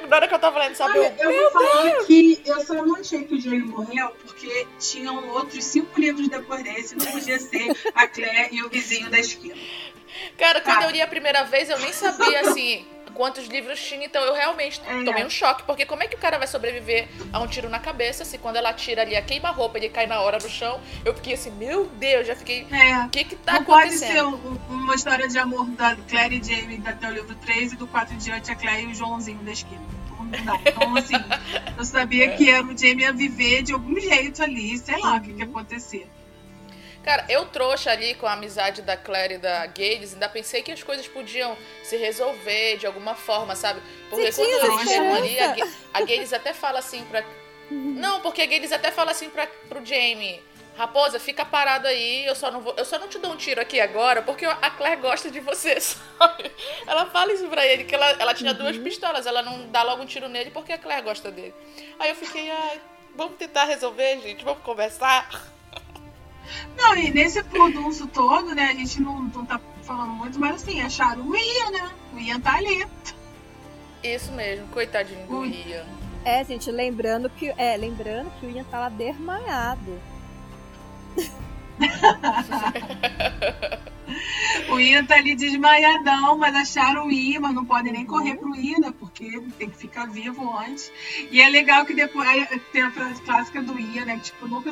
Na 0.07 0.15
hora 0.15 0.27
que 0.27 0.33
eu 0.33 0.39
tava 0.39 0.59
lendo, 0.59 0.75
sabe? 0.75 0.97
Olha, 0.97 1.15
eu 1.19 1.31
vou 1.31 1.51
falar 1.51 2.03
que 2.05 2.41
eu 2.45 2.59
só 2.65 2.73
não 2.73 2.95
achei 2.97 3.23
que 3.23 3.35
o 3.35 3.39
Jamie 3.41 3.61
morreu 3.61 4.09
porque 4.25 4.67
tinham 4.79 5.27
outros 5.29 5.63
cinco 5.63 5.99
livros 5.99 6.27
depois 6.27 6.63
desse. 6.63 6.95
Não 6.95 7.05
podia 7.05 7.39
ser 7.39 7.75
a 7.93 8.07
Claire 8.07 8.49
e 8.55 8.63
o 8.63 8.69
vizinho 8.69 9.09
da 9.09 9.19
esquina. 9.19 9.55
Cara, 10.37 10.61
quando 10.61 10.79
Tá. 10.79 10.85
eu 10.85 10.91
li 10.91 11.01
a 11.01 11.07
primeira 11.07 11.43
vez, 11.43 11.69
eu 11.69 11.77
nem 11.79 11.91
sabia, 11.93 12.41
assim, 12.41 12.85
quantos 13.15 13.47
livros 13.47 13.81
tinha, 13.81 14.05
então 14.05 14.21
eu 14.23 14.33
realmente 14.35 14.79
É. 14.85 15.03
tomei 15.03 15.25
um 15.25 15.29
choque, 15.29 15.63
porque 15.63 15.85
como 15.85 16.03
é 16.03 16.07
que 16.07 16.15
o 16.15 16.19
cara 16.19 16.37
vai 16.37 16.45
sobreviver 16.47 17.07
a 17.33 17.39
um 17.39 17.47
tiro 17.47 17.69
na 17.69 17.79
cabeça 17.79 18.23
se 18.23 18.37
quando 18.37 18.57
ela 18.57 18.71
tira 18.73 19.01
ali 19.01 19.15
a 19.15 19.21
queima-roupa 19.23 19.77
ele 19.79 19.89
cai 19.89 20.05
na 20.05 20.19
hora 20.21 20.37
no 20.37 20.49
chão? 20.49 20.79
Eu 21.03 21.13
fiquei 21.15 21.33
assim, 21.33 21.49
meu 21.51 21.85
Deus, 21.87 22.27
já 22.27 22.35
fiquei. 22.35 22.67
É. 22.71 23.05
O 23.05 23.09
que 23.09 23.23
que 23.23 23.35
tá 23.35 23.53
não 23.53 23.63
pode 23.63 23.97
ser 23.97 24.19
acontecendo? 24.19 24.59
um- 24.69 24.75
uma 24.75 24.93
história 24.95 25.27
de 25.27 25.39
amor 25.39 25.65
da 25.71 25.95
Claire 26.07 26.39
e 26.39 26.43
Jamie 26.43 26.81
até 26.85 27.07
o 27.07 27.11
livro 27.11 27.33
3 27.35 27.71
e 27.73 27.75
do 27.75 27.87
4 27.87 28.13
em 28.13 28.17
diante 28.17 28.51
a 28.51 28.55
Claire 28.55 28.83
e 28.83 28.91
o 28.91 28.93
Joãozinho 28.95 29.39
da 29.39 29.51
esquina. 29.51 29.81
Não. 30.43 30.55
Então, 30.65 30.97
assim, 30.97 31.13
eu 31.77 31.85
sabia 31.85 32.29
que 32.35 32.49
era 32.49 32.63
o 32.63 32.75
Jamie 32.77 33.03
ia 33.05 33.13
viver 33.13 33.61
de 33.61 33.73
algum 33.73 33.97
jeito 33.99 34.41
ali, 34.43 34.77
sei 34.77 34.97
lá 34.99 35.15
o 35.17 35.21
que, 35.21 35.31
que 35.33 35.39
ia 35.39 35.45
acontecer. 35.45 36.09
Cara, 37.05 37.23
eu 37.29 37.45
trouxa 37.45 37.91
ali 37.91 38.15
com 38.15 38.25
a 38.25 38.33
amizade 38.33 38.81
da 38.81 38.97
Claire 38.97 39.35
e 39.35 39.37
da 39.37 39.67
Gales, 39.67 40.13
ainda 40.13 40.27
pensei 40.27 40.63
que 40.63 40.71
as 40.71 40.81
coisas 40.81 41.07
podiam 41.07 41.55
se 41.83 41.95
resolver 41.97 42.77
de 42.77 42.87
alguma 42.87 43.13
forma, 43.13 43.55
sabe? 43.55 43.79
Porque 44.09 44.31
Você 44.31 44.41
quando 44.41 44.73
eles 44.73 44.89
chegam 44.89 45.13
ali, 45.13 45.39
a, 45.39 45.55
a 45.93 46.01
Gales 46.01 46.33
até 46.33 46.51
fala 46.51 46.79
assim 46.79 47.05
pra. 47.05 47.23
Não, 47.69 48.21
porque 48.21 48.41
a 48.41 48.45
Gales 48.47 48.71
até 48.71 48.91
fala 48.91 49.11
assim 49.11 49.29
pra, 49.29 49.45
pro 49.69 49.85
Jamie. 49.85 50.41
Raposa, 50.75 51.19
fica 51.19 51.45
parado 51.45 51.87
aí, 51.87 52.25
eu 52.25 52.35
só, 52.35 52.51
não 52.51 52.59
vou, 52.59 52.73
eu 52.75 52.83
só 52.83 52.99
não 52.99 53.07
te 53.07 53.17
dou 53.19 53.31
um 53.31 53.37
tiro 53.37 53.61
aqui 53.61 53.79
agora, 53.79 54.21
porque 54.23 54.43
a 54.43 54.69
Claire 54.71 54.99
gosta 54.99 55.31
de 55.31 55.39
você, 55.39 55.79
sabe? 55.79 56.51
Ela 56.85 57.05
fala 57.05 57.31
isso 57.31 57.47
pra 57.47 57.65
ele, 57.65 57.85
que 57.85 57.95
ela, 57.95 58.09
ela 58.19 58.33
tinha 58.33 58.53
duas 58.53 58.75
pistolas, 58.77 59.25
ela 59.25 59.41
não 59.41 59.69
dá 59.69 59.83
logo 59.83 60.01
um 60.01 60.05
tiro 60.05 60.27
nele 60.27 60.51
porque 60.51 60.73
a 60.73 60.77
Claire 60.77 61.03
gosta 61.03 61.31
dele. 61.31 61.53
Aí 61.97 62.09
eu 62.09 62.15
fiquei, 62.15 62.49
ai, 62.49 62.81
vamos 63.15 63.37
tentar 63.37 63.65
resolver, 63.65 64.19
gente, 64.21 64.43
vamos 64.43 64.63
conversar. 64.63 65.54
Não, 66.77 66.95
e 66.95 67.11
nesse 67.11 67.43
furdunço 67.43 68.07
todo, 68.07 68.53
né, 68.53 68.69
a 68.71 68.73
gente 68.73 69.01
não, 69.01 69.23
não 69.23 69.45
tá 69.45 69.59
falando 69.83 70.11
muito, 70.11 70.39
mas 70.39 70.55
assim, 70.55 70.81
acharam 70.81 71.27
o 71.27 71.35
Ian, 71.35 71.71
né? 71.71 71.91
O 72.13 72.19
Ian 72.19 72.39
tá 72.39 72.55
ali. 72.55 72.85
Isso 74.03 74.31
mesmo, 74.31 74.67
coitadinho 74.67 75.25
do. 75.27 75.45
Ian. 75.45 75.85
É, 76.23 76.43
gente, 76.43 76.71
lembrando 76.71 77.29
que, 77.29 77.53
é, 77.57 77.77
lembrando 77.77 78.31
que 78.39 78.45
o 78.45 78.49
Ian 78.49 78.63
tá 78.65 78.79
lá 78.79 78.89
desmaiado. 78.89 79.99
O 84.69 84.79
Ian 84.79 85.05
tá 85.05 85.15
ali 85.15 85.35
desmaiadão, 85.35 86.37
mas 86.37 86.55
acharam 86.55 87.07
o 87.07 87.11
Ian, 87.11 87.39
mas 87.41 87.53
não 87.53 87.65
podem 87.65 87.91
nem 87.93 88.05
correr 88.05 88.35
pro 88.35 88.55
Ian, 88.55 88.79
né? 88.79 88.93
Porque 88.99 89.41
tem 89.57 89.69
que 89.69 89.77
ficar 89.77 90.07
vivo 90.07 90.57
antes. 90.57 90.91
E 91.31 91.41
é 91.41 91.49
legal 91.49 91.85
que 91.85 91.93
depois 91.93 92.27
tem 92.71 92.81
a 92.81 92.91
frase 92.91 93.21
clássica 93.21 93.61
do 93.61 93.79
Ian, 93.79 94.05
né? 94.05 94.19
Tipo, 94.19 94.47
nunca 94.47 94.71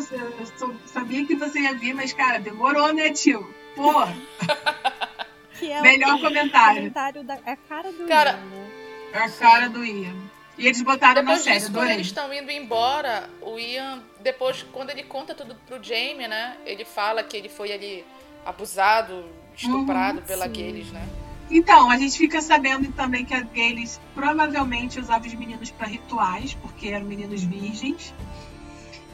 sabia 0.86 1.26
que 1.26 1.36
você 1.36 1.60
ia 1.62 1.74
vir, 1.74 1.94
mas, 1.94 2.14
cara, 2.14 2.40
demorou, 2.40 2.94
né, 2.94 3.10
tio? 3.12 3.48
Pô, 3.76 4.04
Que 5.60 5.72
é 5.72 5.82
melhor 5.82 6.16
o 6.16 6.20
comentário. 6.22 6.78
comentário 6.82 7.24
da 7.24 7.36
é 7.46 7.52
a 7.52 7.56
cara 7.56 7.92
do 7.92 8.06
Cara, 8.06 8.32
Ian, 8.32 8.38
né? 8.46 8.72
É 9.14 9.18
a 9.20 9.30
cara 9.30 9.70
do 9.70 9.86
Ian. 9.86 10.16
E 10.58 10.68
eles 10.68 10.82
botaram 10.82 11.22
na 11.24 11.32
Depois 11.32 11.44
série, 11.44 11.60
disso, 11.60 11.72
quando 11.72 11.90
eles 11.90 12.08
estão 12.08 12.34
indo 12.34 12.52
embora, 12.52 13.30
o 13.42 13.58
Ian, 13.60 14.04
depois, 14.20 14.64
quando 14.72 14.90
ele 14.92 15.04
conta 15.04 15.34
tudo 15.34 15.56
pro 15.68 15.82
Jamie, 15.84 16.28
né? 16.28 16.58
Ele 16.66 16.86
fala 16.86 17.24
que 17.24 17.36
ele 17.38 17.50
foi 17.50 17.72
ali 17.72 18.06
abusado, 18.46 19.26
estuprado 19.56 20.20
Uhum, 20.20 20.26
pela 20.26 20.46
sim. 20.46 20.52
Gales, 20.54 20.92
né? 20.92 21.08
Então, 21.52 21.90
a 21.90 21.98
gente 21.98 22.18
fica 22.18 22.42
sabendo 22.42 22.92
também 22.94 23.26
que 23.26 23.34
a 23.34 23.42
Gales 23.42 24.00
provavelmente 24.16 25.00
usava 25.00 25.28
os 25.28 25.34
meninos 25.34 25.70
para 25.70 25.88
rituais, 25.88 26.54
porque 26.62 26.88
eram 26.88 27.06
meninos 27.06 27.44
virgens. 27.44 28.14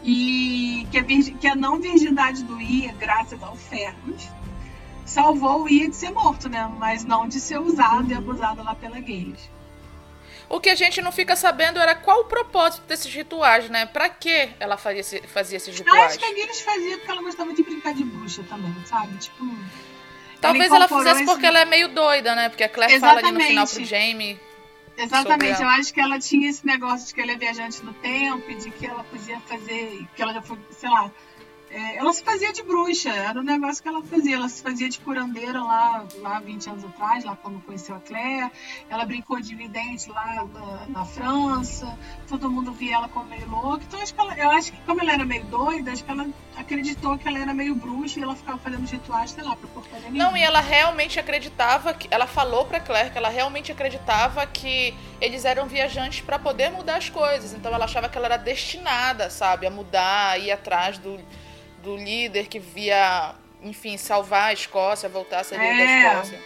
E 0.03 0.87
que 0.91 0.97
a, 0.97 1.03
virgem- 1.03 1.35
que 1.35 1.47
a 1.47 1.55
não 1.55 1.79
virgindade 1.79 2.43
do 2.43 2.61
Ia, 2.61 2.93
graças 2.93 3.41
ao 3.43 3.55
Ferros, 3.55 4.29
salvou 5.05 5.63
o 5.63 5.69
Ia 5.69 5.89
de 5.89 5.95
ser 5.95 6.11
morto, 6.11 6.47
né? 6.47 6.71
Mas 6.77 7.03
não 7.03 7.27
de 7.27 7.39
ser 7.39 7.59
usado 7.59 8.09
e 8.11 8.13
abusado 8.15 8.63
lá 8.63 8.73
pela 8.75 8.99
Gales. 8.99 9.49
O 10.49 10.59
que 10.59 10.69
a 10.69 10.75
gente 10.75 10.99
não 11.01 11.11
fica 11.11 11.35
sabendo 11.35 11.79
era 11.79 11.93
qual 11.93 12.21
o 12.21 12.25
propósito 12.25 12.81
desses 12.87 13.13
rituais, 13.13 13.69
né? 13.69 13.85
Pra 13.85 14.09
que 14.09 14.49
ela 14.59 14.77
fazia, 14.77 15.01
esse- 15.01 15.21
fazia 15.27 15.57
esses 15.57 15.77
rituais? 15.77 16.05
acho 16.05 16.19
que 16.19 16.25
a 16.25 16.33
Gales 16.33 16.61
fazia 16.61 16.97
porque 16.97 17.11
ela 17.11 17.21
gostava 17.21 17.53
de 17.53 17.61
brincar 17.63 17.93
de 17.93 18.03
bruxa 18.03 18.43
também, 18.49 18.73
sabe? 18.85 19.15
Tipo. 19.17 19.45
Talvez 20.41 20.71
ela 20.71 20.87
fizesse 20.87 21.23
esse- 21.23 21.25
porque 21.25 21.45
ela 21.45 21.59
é 21.59 21.65
meio 21.65 21.89
doida, 21.89 22.33
né? 22.33 22.49
Porque 22.49 22.63
a 22.63 22.69
Claire 22.69 22.99
fala 22.99 23.19
ali 23.19 23.31
no 23.31 23.39
final 23.39 23.67
pro 23.67 23.79
Exatamente. 23.81 23.89
Jamie. 23.89 24.39
Exatamente, 24.97 25.61
eu 25.61 25.69
acho 25.69 25.93
que 25.93 26.01
ela 26.01 26.19
tinha 26.19 26.49
esse 26.49 26.65
negócio 26.65 27.07
de 27.07 27.13
que 27.13 27.21
ela 27.21 27.31
é 27.31 27.35
viajante 27.37 27.81
no 27.85 27.93
tempo 27.93 28.43
e 28.51 28.55
de 28.55 28.69
que 28.69 28.85
ela 28.85 29.01
podia 29.05 29.39
fazer, 29.41 30.05
que 30.13 30.21
ela 30.21 30.33
já 30.33 30.41
foi, 30.41 30.57
sei 30.71 30.89
lá, 30.89 31.09
é, 31.71 31.97
ela 31.97 32.11
se 32.13 32.23
fazia 32.23 32.51
de 32.51 32.63
bruxa, 32.63 33.09
era 33.09 33.39
um 33.39 33.43
negócio 33.43 33.81
que 33.81 33.89
ela 33.89 34.01
fazia, 34.03 34.35
ela 34.35 34.49
se 34.49 34.61
fazia 34.61 34.89
de 34.89 34.99
curandeira 34.99 35.61
lá, 35.61 36.05
lá 36.17 36.39
20 36.39 36.69
anos 36.69 36.85
atrás, 36.85 37.23
lá 37.23 37.35
quando 37.35 37.61
conheceu 37.61 37.95
a 37.95 37.99
Claire, 37.99 38.51
ela 38.89 39.05
brincou 39.05 39.39
de 39.39 39.55
vidente 39.55 40.09
lá 40.09 40.47
na, 40.53 40.87
na 40.87 41.05
França, 41.05 41.97
todo 42.27 42.49
mundo 42.49 42.71
via 42.71 42.95
ela 42.95 43.07
como 43.09 43.29
meio 43.29 43.47
louca, 43.49 43.83
então 43.87 44.01
acho 44.01 44.13
ela, 44.17 44.37
eu 44.37 44.49
acho 44.51 44.71
que 44.71 44.81
como 44.81 45.01
ela 45.01 45.13
era 45.13 45.25
meio 45.25 45.45
doida, 45.45 45.91
acho 45.91 46.03
que 46.03 46.11
ela 46.11 46.27
acreditou 46.57 47.17
que 47.17 47.27
ela 47.27 47.39
era 47.39 47.53
meio 47.53 47.75
bruxa 47.75 48.19
e 48.19 48.23
ela 48.23 48.35
ficava 48.35 48.57
fazendo 48.57 48.85
rituais, 48.85 49.31
sei 49.31 49.43
lá, 49.43 49.55
pra 49.55 49.67
porcaria 49.69 50.09
Não, 50.09 50.35
e 50.35 50.41
ela 50.41 50.59
realmente 50.59 51.19
acreditava 51.19 51.93
que. 51.93 52.07
Ela 52.11 52.27
falou 52.27 52.65
pra 52.65 52.79
Claire 52.79 53.11
que 53.11 53.17
ela 53.17 53.29
realmente 53.29 53.71
acreditava 53.71 54.45
que 54.45 54.93
eles 55.21 55.45
eram 55.45 55.67
viajantes 55.67 56.21
pra 56.21 56.37
poder 56.37 56.71
mudar 56.71 56.97
as 56.97 57.09
coisas. 57.09 57.53
Então 57.53 57.73
ela 57.73 57.85
achava 57.85 58.09
que 58.09 58.17
ela 58.17 58.27
era 58.27 58.37
destinada, 58.37 59.29
sabe, 59.29 59.65
a 59.65 59.71
mudar, 59.71 60.39
ir 60.39 60.51
atrás 60.51 60.97
do, 60.97 61.19
do 61.83 61.95
líder 61.95 62.47
que 62.47 62.59
via, 62.59 63.33
enfim, 63.63 63.97
salvar 63.97 64.49
a 64.49 64.53
Escócia, 64.53 65.07
voltar 65.09 65.39
a 65.39 65.43
ser 65.43 65.55
líder 65.57 65.81
É. 65.81 66.03
da 66.03 66.09
Escócia. 66.21 66.39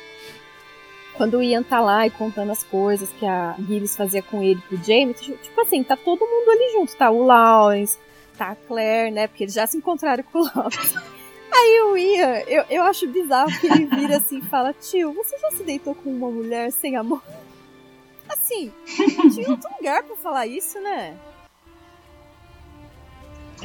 Quando 1.16 1.38
o 1.38 1.44
Ian 1.44 1.62
tá 1.62 1.80
lá 1.80 2.08
e 2.08 2.10
contando 2.10 2.52
as 2.52 2.64
coisas 2.64 3.08
que 3.20 3.26
a 3.26 3.56
Gilles 3.60 3.96
fazia 3.96 4.24
com 4.24 4.42
ele 4.42 4.60
pro 4.68 4.78
Jamie, 4.78 5.14
tipo 5.14 5.38
tipo 5.38 5.62
assim, 5.62 5.84
tá 5.84 5.96
todo 5.96 6.20
mundo 6.26 6.50
ali 6.50 6.72
junto. 6.74 6.96
Tá 6.96 7.12
o 7.12 7.24
Lawrence, 7.24 8.00
tá 8.36 8.50
a 8.52 8.56
Claire, 8.56 9.12
né? 9.12 9.28
Porque 9.28 9.44
eles 9.44 9.54
já 9.54 9.68
se 9.68 9.78
encontraram 9.78 10.24
com 10.24 10.40
o 10.40 10.44
Lawrence. 10.56 10.96
Aí 11.56 11.82
o 11.84 11.96
Ian, 11.96 12.40
eu, 12.48 12.66
eu 12.68 12.84
acho 12.84 13.08
bizarro 13.08 13.52
que 13.60 13.68
ele 13.68 13.86
vira 13.86 14.18
assim 14.18 14.40
e 14.40 14.46
fala: 14.50 14.74
Tio, 14.74 15.14
você 15.14 15.38
já 15.38 15.52
se 15.52 15.62
deitou 15.64 15.94
com 15.94 16.10
uma 16.10 16.32
mulher 16.32 16.72
sem 16.72 16.96
amor? 16.96 17.22
Assim, 18.28 18.74
tinha 19.36 19.50
outro 19.52 19.70
lugar 19.78 20.02
pra 20.02 20.16
falar 20.16 20.48
isso, 20.48 20.80
né? 20.82 21.16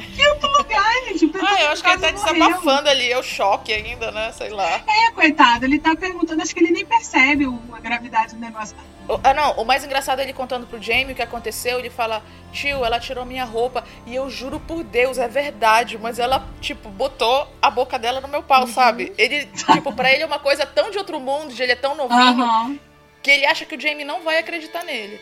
Ai, 0.01 1.05
gente, 1.13 1.25
o 1.25 1.29
pessoal 1.29 1.53
Ah, 1.55 1.61
eu 1.63 1.69
acho 1.71 1.83
que 1.83 1.89
ele 1.89 1.97
tá 2.01 2.11
morreu. 2.11 2.33
desabafando 2.33 2.89
ali, 2.89 3.11
é 3.11 3.17
o 3.17 3.23
choque 3.23 3.73
ainda, 3.73 4.11
né? 4.11 4.31
Sei 4.31 4.49
lá. 4.49 4.81
É, 4.87 5.11
coitado, 5.11 5.65
ele 5.65 5.79
tá 5.79 5.95
perguntando, 5.95 6.41
acho 6.41 6.53
que 6.53 6.59
ele 6.61 6.71
nem 6.71 6.85
percebe 6.85 7.45
a 7.73 7.79
gravidade 7.79 8.35
do 8.35 8.39
negócio. 8.41 8.75
Ah, 9.23 9.33
não, 9.33 9.53
o 9.53 9.65
mais 9.65 9.83
engraçado 9.83 10.19
é 10.19 10.23
ele 10.23 10.33
contando 10.33 10.67
pro 10.67 10.79
Jamie 10.81 11.13
o 11.13 11.15
que 11.15 11.21
aconteceu. 11.21 11.79
Ele 11.79 11.89
fala: 11.89 12.21
Tio, 12.51 12.85
ela 12.85 12.99
tirou 12.99 13.25
minha 13.25 13.43
roupa. 13.43 13.83
E 14.05 14.13
eu 14.13 14.29
juro 14.29 14.59
por 14.59 14.83
Deus, 14.83 15.17
é 15.17 15.27
verdade. 15.27 15.97
Mas 15.97 16.19
ela, 16.19 16.47
tipo, 16.61 16.89
botou 16.89 17.47
a 17.59 17.71
boca 17.71 17.97
dela 17.97 18.21
no 18.21 18.27
meu 18.27 18.43
pau, 18.43 18.67
sabe? 18.67 19.11
Ele, 19.17 19.45
tipo, 19.47 19.91
pra 19.93 20.11
ele 20.13 20.21
é 20.21 20.25
uma 20.27 20.37
coisa 20.37 20.63
tão 20.63 20.91
de 20.91 20.97
outro 20.99 21.19
mundo, 21.19 21.51
de 21.53 21.63
ele 21.63 21.71
é 21.71 21.75
tão 21.75 21.95
novinho, 21.95 22.19
Aham, 22.21 22.79
que 23.23 23.31
ele 23.31 23.47
acha 23.47 23.65
que 23.65 23.75
o 23.75 23.81
Jamie 23.81 24.05
não 24.05 24.21
vai 24.23 24.37
acreditar 24.37 24.83
nele. 24.83 25.19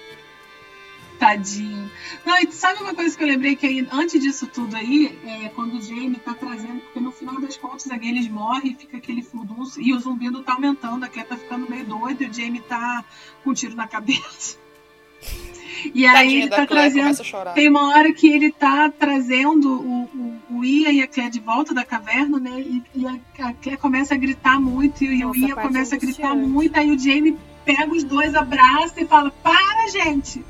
Tadinho. 1.17 1.89
Não, 2.25 2.37
e 2.37 2.51
sabe 2.51 2.81
uma 2.81 2.93
coisa 2.93 3.15
que 3.15 3.23
eu 3.23 3.27
lembrei 3.27 3.55
que 3.55 3.65
aí, 3.65 3.87
antes 3.91 4.21
disso 4.21 4.47
tudo 4.47 4.75
aí, 4.75 5.17
é 5.25 5.49
quando 5.49 5.75
o 5.75 5.81
Jamie 5.81 6.15
tá 6.15 6.33
trazendo, 6.33 6.79
porque 6.81 6.99
no 6.99 7.11
final 7.11 7.39
das 7.41 7.57
contas 7.57 7.89
a 7.89 7.97
Gales 7.97 8.27
morre 8.29 8.71
e 8.71 8.75
fica 8.75 8.97
aquele 8.97 9.21
furdunço, 9.21 9.81
e 9.81 9.93
o 9.93 9.99
zumbido 9.99 10.43
tá 10.43 10.53
aumentando, 10.53 11.03
a 11.03 11.07
Claire 11.07 11.29
tá 11.29 11.37
ficando 11.37 11.69
meio 11.69 11.85
doida 11.85 12.23
e 12.23 12.27
o 12.27 12.33
Jamie 12.33 12.61
tá 12.61 13.03
com 13.43 13.51
um 13.51 13.53
tiro 13.53 13.75
na 13.75 13.87
cabeça. 13.87 14.57
E 15.93 16.05
aí 16.05 16.41
ele 16.41 16.49
tá 16.49 16.65
Claire, 16.65 16.93
trazendo. 16.93 17.53
Tem 17.53 17.69
uma 17.69 17.89
hora 17.89 18.11
que 18.11 18.27
ele 18.27 18.51
tá 18.51 18.89
trazendo 18.89 19.79
o, 19.79 20.03
o, 20.03 20.57
o 20.57 20.65
Ian 20.65 20.91
e 20.91 21.01
a 21.01 21.07
Claire 21.07 21.31
de 21.31 21.39
volta 21.39 21.73
da 21.73 21.83
caverna, 21.83 22.39
né? 22.39 22.59
E, 22.59 22.83
e 22.95 23.05
a, 23.05 23.13
a 23.47 23.53
Claire 23.53 23.79
começa 23.79 24.15
a 24.15 24.17
gritar 24.17 24.59
muito 24.59 25.03
e 25.03 25.23
o 25.23 25.27
Nossa, 25.27 25.39
Ian 25.39 25.45
a 25.45 25.55
parte 25.55 25.67
começa 25.67 25.95
a 25.95 25.99
gritar 25.99 26.35
muito. 26.35 26.77
Aí 26.77 26.91
o 26.91 26.97
Jamie 26.97 27.37
pega 27.63 27.91
os 27.91 28.03
dois, 28.03 28.33
abraça 28.33 28.99
e 28.99 29.05
fala: 29.05 29.29
Para, 29.29 29.87
gente! 29.89 30.43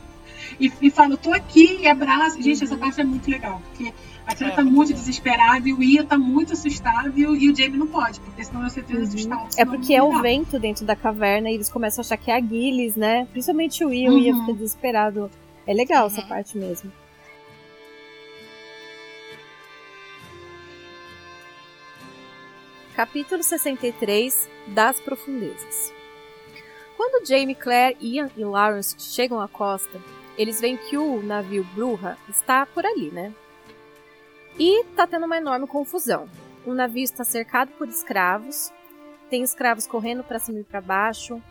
E, 0.60 0.72
e 0.82 0.90
fala: 0.90 1.14
Eu 1.14 1.18
tô 1.18 1.32
aqui 1.34 1.80
e 1.82 1.88
abraça. 1.88 2.42
Gente, 2.42 2.64
essa 2.64 2.76
parte 2.78 3.00
é 3.00 3.04
muito 3.04 3.30
legal, 3.30 3.62
porque 3.70 3.94
a 4.26 4.36
Claire 4.36 4.54
É, 4.54 4.56
tá 4.56 4.64
muito 4.64 4.90
bom. 4.90 4.94
desesperada 4.96 5.70
e 5.70 5.74
o 5.74 5.82
Ian 5.84 6.06
tá 6.06 6.18
muito 6.18 6.54
assustado 6.54 7.14
e 7.16 7.26
o, 7.26 7.36
e 7.36 7.50
o 7.50 7.56
Jamie 7.56 7.78
não 7.78 7.88
pode, 7.88 8.20
porque 8.20 8.44
senão 8.44 8.62
vai 8.62 8.70
ser 8.70 8.84
três 8.84 9.08
assustado. 9.10 9.48
É 9.58 9.64
porque 9.66 9.94
é 9.94 10.02
o 10.04 10.22
vento 10.22 10.60
dentro 10.60 10.86
da 10.86 10.96
caverna 10.96 11.50
e 11.50 11.54
eles 11.56 11.70
começam 11.70 12.02
a 12.02 12.06
achar 12.06 12.18
que 12.18 12.32
é 12.32 12.36
a 12.36 12.42
Gilles, 12.42 12.96
né? 12.96 13.28
Principalmente 13.32 13.86
o 13.86 13.94
Ian, 13.94 14.12
o 14.14 14.18
Ian 14.18 14.34
Uhum. 14.36 14.40
fica 14.46 14.54
desesperado. 14.58 15.30
É 15.66 15.74
legal 15.74 16.08
essa 16.08 16.22
Uhum. 16.22 16.28
parte 16.28 16.58
mesmo. 16.58 16.92
Capítulo 22.96 23.44
63 23.44 24.50
Das 24.68 25.00
Profundezas 25.00 25.94
Quando 26.96 27.26
Jamie, 27.26 27.56
Claire, 27.56 27.96
Ian 28.02 28.30
e 28.36 28.44
Lawrence 28.44 28.96
chegam 29.00 29.40
à 29.40 29.48
costa, 29.48 30.00
eles 30.38 30.62
veem 30.62 30.78
que 30.78 30.98
o 30.98 31.22
navio 31.22 31.66
Bruja 31.74 32.18
está 32.30 32.66
por 32.66 32.86
ali, 32.86 33.10
né? 33.10 33.34
E 34.60 34.84
tá 34.96 35.08
tendo 35.08 35.26
uma 35.26 35.38
enorme 35.38 35.68
confusão. 35.68 36.30
O 36.66 36.74
navio 36.74 37.04
está 37.04 37.24
cercado 37.24 37.72
por 37.72 37.88
escravos, 37.88 38.72
tem 39.30 39.44
escravos 39.44 39.88
correndo 39.88 40.24
para 40.24 40.40
cima 40.40 40.60
e 40.60 40.64
para 40.64 40.82
baixo, 40.82 41.42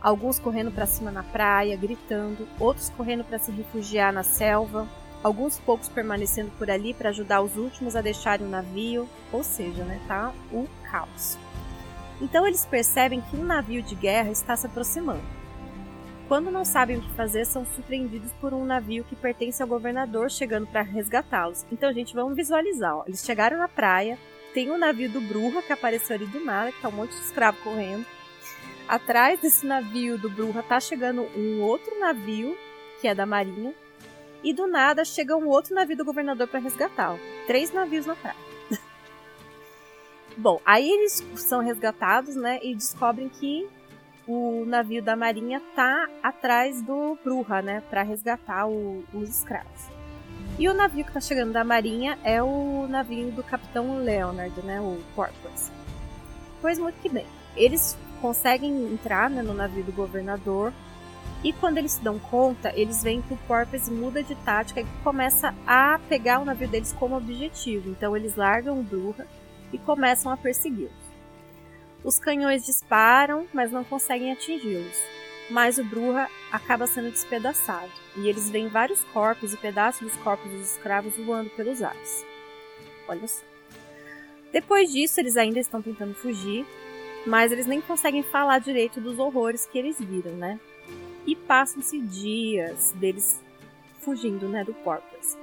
alguns 0.00 0.38
correndo 0.38 0.70
para 0.70 0.86
cima 0.86 1.10
na 1.10 1.22
praia, 1.22 1.76
gritando, 1.76 2.46
outros 2.58 2.90
correndo 2.90 3.24
para 3.24 3.38
se 3.38 3.50
refugiar 3.50 4.12
na 4.12 4.22
selva, 4.22 4.88
alguns 5.22 5.58
poucos 5.58 5.88
permanecendo 5.88 6.50
por 6.58 6.70
ali 6.70 6.94
para 6.94 7.10
ajudar 7.10 7.40
os 7.42 7.56
últimos 7.56 7.96
a 7.96 8.00
deixarem 8.00 8.46
o 8.46 8.50
navio, 8.50 9.08
ou 9.32 9.42
seja, 9.42 9.84
né, 9.84 10.00
tá 10.06 10.32
o 10.52 10.66
caos. 10.90 11.36
Então 12.20 12.46
eles 12.46 12.66
percebem 12.66 13.20
que 13.20 13.36
um 13.36 13.44
navio 13.44 13.82
de 13.82 13.94
guerra 13.94 14.30
está 14.30 14.56
se 14.56 14.66
aproximando. 14.66 15.39
Quando 16.30 16.48
não 16.48 16.64
sabem 16.64 16.96
o 16.96 17.00
que 17.00 17.12
fazer, 17.14 17.44
são 17.44 17.66
surpreendidos 17.66 18.30
por 18.34 18.54
um 18.54 18.64
navio 18.64 19.02
que 19.02 19.16
pertence 19.16 19.60
ao 19.60 19.66
governador 19.66 20.30
chegando 20.30 20.64
para 20.64 20.80
resgatá-los. 20.80 21.66
Então, 21.72 21.92
gente, 21.92 22.14
vamos 22.14 22.36
visualizar. 22.36 22.98
Ó. 22.98 23.04
Eles 23.04 23.24
chegaram 23.24 23.58
na 23.58 23.66
praia, 23.66 24.16
tem 24.54 24.70
um 24.70 24.78
navio 24.78 25.10
do 25.10 25.20
Bruja 25.20 25.60
que 25.60 25.72
apareceu 25.72 26.14
ali 26.14 26.26
do 26.26 26.38
nada, 26.44 26.70
que 26.70 26.80
tá 26.80 26.88
um 26.88 26.92
monte 26.92 27.10
de 27.16 27.22
escravo 27.22 27.58
correndo. 27.64 28.06
Atrás 28.86 29.40
desse 29.40 29.66
navio 29.66 30.16
do 30.18 30.30
Bruja 30.30 30.62
tá 30.62 30.78
chegando 30.78 31.22
um 31.36 31.62
outro 31.62 31.98
navio, 31.98 32.56
que 33.00 33.08
é 33.08 33.14
da 33.14 33.26
Marinha, 33.26 33.74
e 34.44 34.52
do 34.52 34.68
nada 34.68 35.04
chega 35.04 35.36
um 35.36 35.48
outro 35.48 35.74
navio 35.74 35.96
do 35.96 36.04
governador 36.04 36.46
para 36.46 36.60
resgatá-lo. 36.60 37.18
Três 37.48 37.72
navios 37.72 38.06
na 38.06 38.14
praia. 38.14 38.36
Bom, 40.38 40.60
aí 40.64 40.88
eles 40.88 41.26
são 41.34 41.58
resgatados, 41.58 42.36
né, 42.36 42.60
e 42.62 42.72
descobrem 42.72 43.28
que 43.28 43.68
o 44.26 44.64
navio 44.66 45.02
da 45.02 45.16
marinha 45.16 45.60
tá 45.74 46.08
atrás 46.22 46.82
do 46.82 47.18
Bruja, 47.24 47.62
né, 47.62 47.82
para 47.88 48.02
resgatar 48.02 48.66
o, 48.66 49.04
os 49.12 49.28
escravos. 49.28 49.88
E 50.58 50.68
o 50.68 50.74
navio 50.74 51.04
que 51.04 51.12
tá 51.12 51.20
chegando 51.20 51.52
da 51.52 51.64
marinha 51.64 52.18
é 52.22 52.42
o 52.42 52.86
navio 52.88 53.30
do 53.32 53.42
capitão 53.42 53.98
Leonard, 53.98 54.60
né, 54.62 54.80
o 54.80 54.98
Porpoise. 55.14 55.70
Pois 56.60 56.78
muito 56.78 57.00
que 57.00 57.08
bem. 57.08 57.26
Eles 57.56 57.96
conseguem 58.20 58.92
entrar 58.92 59.30
né, 59.30 59.42
no 59.42 59.54
navio 59.54 59.82
do 59.82 59.92
governador 59.92 60.72
e 61.42 61.52
quando 61.54 61.78
eles 61.78 61.92
se 61.92 62.02
dão 62.02 62.18
conta, 62.18 62.70
eles 62.74 63.02
veem 63.02 63.22
que 63.22 63.32
o 63.32 63.38
Porpoise 63.48 63.90
muda 63.90 64.22
de 64.22 64.34
tática 64.34 64.82
e 64.82 64.86
começa 65.02 65.54
a 65.66 65.98
pegar 66.08 66.38
o 66.38 66.44
navio 66.44 66.68
deles 66.68 66.92
como 66.92 67.16
objetivo. 67.16 67.88
Então 67.88 68.14
eles 68.14 68.36
largam 68.36 68.78
o 68.78 68.82
Bruja 68.82 69.26
e 69.72 69.78
começam 69.78 70.30
a 70.30 70.36
persegui-los. 70.36 70.99
Os 72.02 72.18
canhões 72.18 72.64
disparam, 72.64 73.46
mas 73.52 73.70
não 73.70 73.84
conseguem 73.84 74.32
atingi-los. 74.32 74.96
Mas 75.50 75.78
o 75.78 75.84
Bruja 75.84 76.28
acaba 76.50 76.86
sendo 76.86 77.10
despedaçado 77.10 77.90
e 78.16 78.28
eles 78.28 78.48
veem 78.48 78.68
vários 78.68 79.02
corpos 79.04 79.52
e 79.52 79.56
pedaços 79.56 80.00
dos 80.00 80.16
corpos 80.22 80.50
dos 80.50 80.76
escravos 80.76 81.16
voando 81.16 81.50
pelos 81.50 81.82
ares. 81.82 82.24
Olha 83.08 83.26
só. 83.26 83.42
Depois 84.52 84.92
disso, 84.92 85.20
eles 85.20 85.36
ainda 85.36 85.58
estão 85.58 85.82
tentando 85.82 86.14
fugir, 86.14 86.64
mas 87.26 87.52
eles 87.52 87.66
nem 87.66 87.80
conseguem 87.80 88.22
falar 88.22 88.60
direito 88.60 89.00
dos 89.00 89.18
horrores 89.18 89.66
que 89.66 89.78
eles 89.78 90.00
viram, 90.00 90.32
né? 90.32 90.58
E 91.26 91.36
passam-se 91.36 92.00
dias 92.00 92.92
deles 92.92 93.40
fugindo 94.00 94.48
né, 94.48 94.64
do 94.64 94.72
Porpoise. 94.72 95.36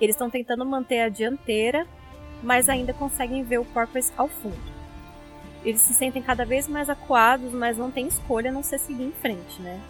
Eles 0.00 0.16
estão 0.16 0.28
tentando 0.28 0.66
manter 0.66 1.00
a 1.00 1.08
dianteira, 1.08 1.86
mas 2.42 2.68
ainda 2.68 2.92
conseguem 2.92 3.44
ver 3.44 3.58
o 3.60 3.64
Porpoise 3.64 4.12
ao 4.16 4.28
fundo. 4.28 4.73
Eles 5.64 5.80
se 5.80 5.94
sentem 5.94 6.22
cada 6.22 6.44
vez 6.44 6.68
mais 6.68 6.90
acuados, 6.90 7.52
mas 7.52 7.78
não 7.78 7.90
tem 7.90 8.06
escolha 8.06 8.50
a 8.50 8.52
não 8.52 8.62
ser 8.62 8.78
seguir 8.78 9.04
em 9.04 9.12
frente, 9.12 9.62
né? 9.62 9.80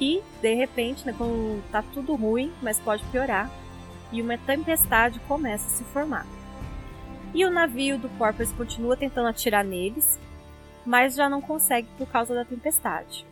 E, 0.00 0.22
de 0.40 0.54
repente, 0.54 1.04
né, 1.04 1.14
quando 1.16 1.62
tá 1.72 1.82
tudo 1.82 2.14
ruim, 2.14 2.52
mas 2.62 2.78
pode 2.78 3.02
piorar, 3.06 3.50
e 4.12 4.22
uma 4.22 4.38
tempestade 4.38 5.18
começa 5.20 5.66
a 5.66 5.70
se 5.70 5.84
formar. 5.84 6.26
E 7.34 7.44
o 7.44 7.50
navio 7.50 7.98
do 7.98 8.08
Porpoise 8.10 8.54
continua 8.54 8.96
tentando 8.96 9.28
atirar 9.28 9.64
neles, 9.64 10.18
mas 10.86 11.14
já 11.14 11.28
não 11.28 11.40
consegue 11.40 11.88
por 11.98 12.06
causa 12.08 12.34
da 12.34 12.44
tempestade. 12.44 13.26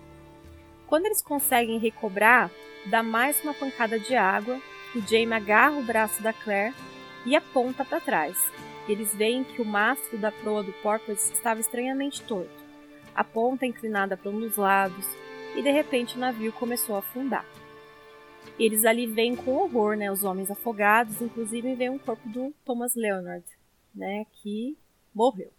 Quando 0.86 1.06
eles 1.06 1.22
conseguem 1.22 1.78
recobrar, 1.78 2.50
dá 2.86 3.02
mais 3.02 3.42
uma 3.42 3.54
pancada 3.54 3.98
de 3.98 4.14
água. 4.14 4.60
O 4.94 5.00
Jamie 5.00 5.32
agarra 5.32 5.76
o 5.76 5.82
braço 5.82 6.22
da 6.22 6.32
Claire 6.32 6.74
e 7.24 7.34
aponta 7.34 7.84
para 7.84 8.00
trás. 8.00 8.36
Eles 8.88 9.14
veem 9.14 9.42
que 9.42 9.60
o 9.60 9.64
mastro 9.64 10.16
da 10.18 10.30
proa 10.30 10.62
do 10.62 10.72
Porpoise 10.74 11.32
estava 11.32 11.60
estranhamente 11.60 12.22
torto, 12.22 12.64
a 13.14 13.24
ponta 13.24 13.66
inclinada 13.66 14.16
para 14.16 14.30
um 14.30 14.40
dos 14.40 14.56
lados, 14.56 15.04
e 15.56 15.62
de 15.62 15.70
repente 15.70 16.16
o 16.16 16.20
navio 16.20 16.52
começou 16.52 16.94
a 16.94 17.00
afundar. 17.00 17.44
Eles 18.58 18.84
ali 18.84 19.06
veem 19.06 19.34
com 19.34 19.52
horror, 19.56 19.96
né, 19.96 20.10
os 20.10 20.22
homens 20.22 20.50
afogados, 20.50 21.20
inclusive 21.20 21.74
veem 21.74 21.90
o 21.90 21.98
corpo 21.98 22.28
do 22.28 22.54
Thomas 22.64 22.94
Leonard, 22.94 23.44
né, 23.94 24.24
que 24.42 24.76
morreu. 25.14 25.50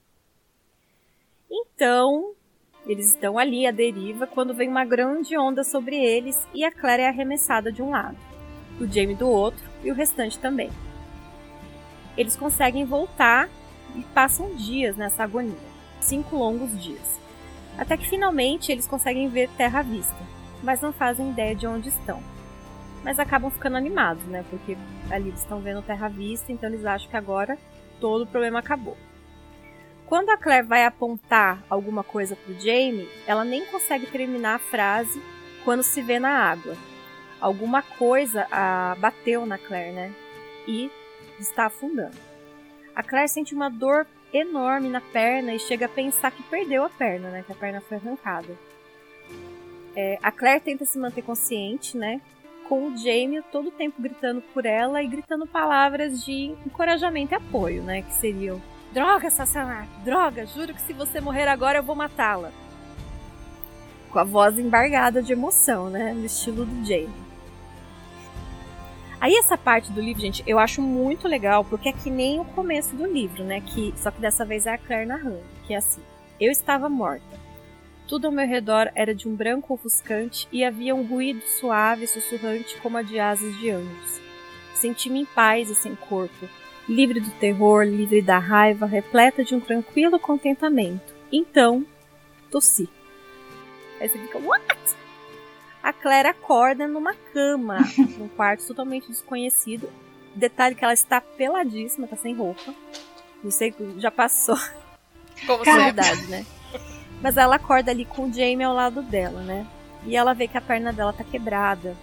Então, 1.49 2.33
eles 2.85 3.09
estão 3.09 3.37
ali 3.37 3.67
à 3.67 3.71
deriva 3.71 4.25
quando 4.25 4.53
vem 4.53 4.69
uma 4.69 4.85
grande 4.85 5.37
onda 5.37 5.63
sobre 5.63 5.97
eles 5.97 6.47
e 6.53 6.63
a 6.63 6.71
Claire 6.71 7.03
é 7.03 7.07
arremessada 7.07 7.71
de 7.71 7.81
um 7.81 7.89
lado, 7.89 8.17
o 8.79 8.85
Jamie 8.87 9.15
do 9.15 9.27
outro 9.27 9.63
e 9.83 9.91
o 9.91 9.95
restante 9.95 10.39
também. 10.39 10.69
Eles 12.17 12.35
conseguem 12.35 12.83
voltar 12.83 13.47
e 13.95 14.01
passam 14.13 14.55
dias 14.55 14.97
nessa 14.97 15.23
agonia, 15.23 15.55
cinco 16.01 16.35
longos 16.35 16.81
dias, 16.81 17.19
até 17.77 17.95
que 17.95 18.09
finalmente 18.09 18.71
eles 18.71 18.87
conseguem 18.87 19.29
ver 19.29 19.49
terra 19.51 19.79
à 19.79 19.83
vista, 19.83 20.17
mas 20.63 20.81
não 20.81 20.91
fazem 20.91 21.29
ideia 21.29 21.55
de 21.55 21.67
onde 21.67 21.89
estão. 21.89 22.21
Mas 23.03 23.19
acabam 23.19 23.51
ficando 23.51 23.77
animados, 23.77 24.23
né? 24.25 24.43
Porque 24.49 24.75
ali 25.11 25.29
eles 25.29 25.39
estão 25.39 25.61
vendo 25.61 25.81
terra 25.83 26.07
à 26.07 26.09
vista, 26.09 26.51
então 26.51 26.67
eles 26.67 26.83
acham 26.83 27.09
que 27.09 27.15
agora 27.15 27.57
todo 27.99 28.23
o 28.23 28.27
problema 28.27 28.59
acabou. 28.59 28.97
Quando 30.07 30.29
a 30.29 30.37
Claire 30.37 30.65
vai 30.65 30.85
apontar 30.85 31.61
alguma 31.69 32.03
coisa 32.03 32.35
para 32.35 32.53
o 32.53 32.59
Jamie, 32.59 33.09
ela 33.27 33.43
nem 33.43 33.65
consegue 33.65 34.07
terminar 34.07 34.55
a 34.55 34.59
frase 34.59 35.21
quando 35.63 35.83
se 35.83 36.01
vê 36.01 36.17
na 36.17 36.29
água. 36.29 36.75
Alguma 37.39 37.81
coisa 37.81 38.47
a, 38.49 38.95
bateu 38.99 39.45
na 39.45 39.57
Claire, 39.57 39.93
né? 39.93 40.13
E 40.65 40.89
está 41.39 41.65
afundando. 41.65 42.17
A 42.95 43.03
Claire 43.03 43.29
sente 43.29 43.53
uma 43.53 43.69
dor 43.69 44.07
enorme 44.33 44.89
na 44.89 45.01
perna 45.01 45.53
e 45.53 45.59
chega 45.59 45.85
a 45.85 45.89
pensar 45.89 46.31
que 46.31 46.43
perdeu 46.43 46.83
a 46.83 46.89
perna, 46.89 47.29
né? 47.29 47.43
Que 47.45 47.51
a 47.51 47.55
perna 47.55 47.81
foi 47.81 47.97
arrancada. 47.97 48.57
É, 49.95 50.17
a 50.21 50.31
Claire 50.31 50.61
tenta 50.61 50.85
se 50.85 50.97
manter 50.97 51.21
consciente, 51.21 51.97
né? 51.97 52.21
Com 52.67 52.87
o 52.87 52.97
Jamie 52.97 53.41
todo 53.51 53.69
o 53.69 53.71
tempo 53.71 54.01
gritando 54.01 54.41
por 54.53 54.65
ela 54.65 55.01
e 55.01 55.07
gritando 55.07 55.47
palavras 55.47 56.23
de 56.23 56.55
encorajamento 56.65 57.33
e 57.33 57.35
apoio, 57.35 57.81
né? 57.83 58.01
Que 58.01 58.13
seriam 58.13 58.61
Droga, 58.91 59.29
Sassaná! 59.29 59.85
Droga! 60.03 60.45
Juro 60.45 60.73
que 60.73 60.81
se 60.81 60.93
você 60.93 61.19
morrer 61.19 61.47
agora 61.47 61.79
eu 61.79 61.83
vou 61.83 61.95
matá-la. 61.95 62.51
Com 64.11 64.19
a 64.19 64.23
voz 64.23 64.57
embargada 64.57 65.21
de 65.21 65.33
emoção, 65.33 65.89
né? 65.89 66.13
No 66.13 66.25
estilo 66.25 66.65
do 66.65 66.85
Jamie. 66.85 67.26
Aí 69.19 69.35
essa 69.35 69.57
parte 69.57 69.91
do 69.91 69.99
livro, 69.99 70.21
gente, 70.21 70.43
eu 70.45 70.59
acho 70.59 70.81
muito 70.81 71.27
legal, 71.27 71.65
porque 71.65 71.89
é 71.89 71.93
que 71.93 72.09
nem 72.09 72.39
o 72.39 72.45
começo 72.45 72.95
do 72.95 73.05
livro, 73.05 73.43
né? 73.43 73.61
Que, 73.61 73.93
só 73.97 74.11
que 74.11 74.21
dessa 74.21 74.45
vez 74.45 74.67
é 74.67 74.73
a 74.73 74.77
Claire 74.77 75.07
narrando, 75.07 75.43
que 75.65 75.73
é 75.73 75.77
assim. 75.77 76.01
Eu 76.39 76.51
estava 76.51 76.87
morta. 76.87 77.25
Tudo 78.07 78.27
ao 78.27 78.31
meu 78.31 78.47
redor 78.47 78.89
era 78.93 79.13
de 79.13 79.27
um 79.27 79.35
branco 79.35 79.73
ofuscante 79.73 80.47
e 80.51 80.63
havia 80.63 80.95
um 80.95 81.05
ruído 81.05 81.41
suave 81.59 82.05
e 82.05 82.07
sussurrante 82.07 82.77
como 82.77 82.97
a 82.97 83.01
de 83.01 83.19
asas 83.19 83.57
de 83.57 83.71
anjos. 83.71 84.21
Senti-me 84.75 85.21
em 85.21 85.25
paz 85.25 85.69
e 85.69 85.75
sem 85.75 85.95
corpo, 85.95 86.47
livre 86.87 87.19
do 87.19 87.31
terror, 87.31 87.83
livre 87.83 88.21
da 88.21 88.37
raiva, 88.37 88.85
repleta 88.85 89.43
de 89.43 89.55
um 89.55 89.59
tranquilo 89.59 90.19
contentamento. 90.19 91.13
Então, 91.31 91.85
tossi. 92.51 92.87
Aí 93.99 94.07
você 94.07 94.19
fica, 94.19 94.37
what? 94.37 94.63
A 95.87 95.93
Claire 95.93 96.27
acorda 96.27 96.85
numa 96.85 97.13
cama, 97.13 97.77
num 98.19 98.27
quarto 98.27 98.67
totalmente 98.67 99.07
desconhecido. 99.07 99.89
Detalhe 100.35 100.75
que 100.75 100.83
ela 100.83 100.93
está 100.93 101.21
peladíssima, 101.21 102.05
tá 102.07 102.17
sem 102.17 102.35
roupa. 102.35 102.75
Não 103.41 103.49
sei, 103.49 103.73
já 103.97 104.11
passou. 104.11 104.57
Como 105.45 105.63
é 105.63 105.85
verdade, 105.85 106.27
né? 106.27 106.45
Mas 107.21 107.37
ela 107.37 107.55
acorda 107.55 107.89
ali 107.89 108.03
com 108.03 108.23
o 108.25 108.33
Jamie 108.33 108.63
ao 108.63 108.75
lado 108.75 109.01
dela, 109.01 109.39
né? 109.43 109.65
E 110.03 110.13
ela 110.13 110.33
vê 110.33 110.45
que 110.45 110.57
a 110.57 110.61
perna 110.61 110.91
dela 110.91 111.13
tá 111.13 111.23
quebrada. 111.23 111.95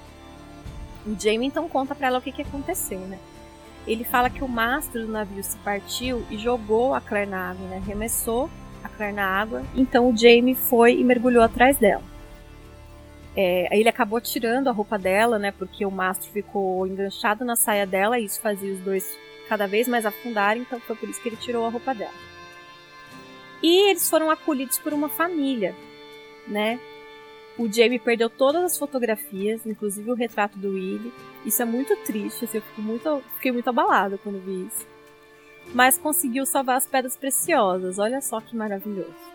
O 1.06 1.14
Jamie 1.20 1.46
então 1.46 1.68
conta 1.68 1.94
para 1.94 2.06
ela 2.06 2.20
o 2.20 2.22
que, 2.22 2.32
que 2.32 2.40
aconteceu, 2.40 3.00
né? 3.00 3.18
ele 3.86 4.02
fala 4.02 4.30
que 4.30 4.42
o 4.42 4.48
mastro 4.48 5.04
do 5.04 5.12
navio 5.12 5.44
se 5.44 5.58
partiu 5.58 6.24
e 6.30 6.38
jogou 6.38 6.94
a 6.94 7.02
Claire 7.02 7.30
na 7.30 7.50
água, 7.50 7.68
né? 7.68 7.82
Arremessou 7.84 8.48
a 8.82 8.88
Claire 8.88 9.14
na 9.14 9.26
água. 9.26 9.62
Então 9.74 10.08
o 10.08 10.16
Jamie 10.16 10.54
foi 10.54 10.98
e 10.98 11.04
mergulhou 11.04 11.42
atrás 11.42 11.76
dela. 11.76 12.13
É, 13.36 13.76
ele 13.76 13.88
acabou 13.88 14.20
tirando 14.20 14.68
a 14.68 14.72
roupa 14.72 14.98
dela, 14.98 15.38
né? 15.38 15.50
Porque 15.50 15.84
o 15.84 15.90
mastro 15.90 16.30
ficou 16.30 16.86
enganchado 16.86 17.44
na 17.44 17.56
saia 17.56 17.86
dela 17.86 18.18
e 18.18 18.24
isso 18.24 18.40
fazia 18.40 18.72
os 18.72 18.80
dois 18.80 19.04
cada 19.48 19.66
vez 19.66 19.88
mais 19.88 20.06
afundarem. 20.06 20.62
Então 20.62 20.80
foi 20.80 20.96
por 20.96 21.08
isso 21.08 21.20
que 21.20 21.28
ele 21.28 21.36
tirou 21.36 21.66
a 21.66 21.70
roupa 21.70 21.94
dela. 21.94 22.14
E 23.62 23.90
eles 23.90 24.08
foram 24.08 24.30
acolhidos 24.30 24.78
por 24.78 24.92
uma 24.92 25.08
família, 25.08 25.74
né? 26.46 26.78
O 27.56 27.70
Jamie 27.70 27.98
perdeu 27.98 28.28
todas 28.28 28.62
as 28.64 28.76
fotografias, 28.76 29.64
inclusive 29.64 30.10
o 30.10 30.14
retrato 30.14 30.58
do 30.58 30.70
Willie. 30.70 31.12
Isso 31.46 31.62
é 31.62 31.64
muito 31.64 31.94
triste, 32.04 32.44
assim, 32.44 32.58
eu 32.58 32.62
fico 32.62 32.82
muito, 32.82 33.22
fiquei 33.36 33.52
muito 33.52 33.68
abalada 33.68 34.18
quando 34.18 34.44
vi 34.44 34.66
isso. 34.66 34.86
Mas 35.72 35.96
conseguiu 35.96 36.44
salvar 36.44 36.76
as 36.76 36.86
pedras 36.86 37.16
preciosas, 37.16 37.98
olha 37.98 38.20
só 38.20 38.40
que 38.40 38.56
maravilhoso. 38.56 39.33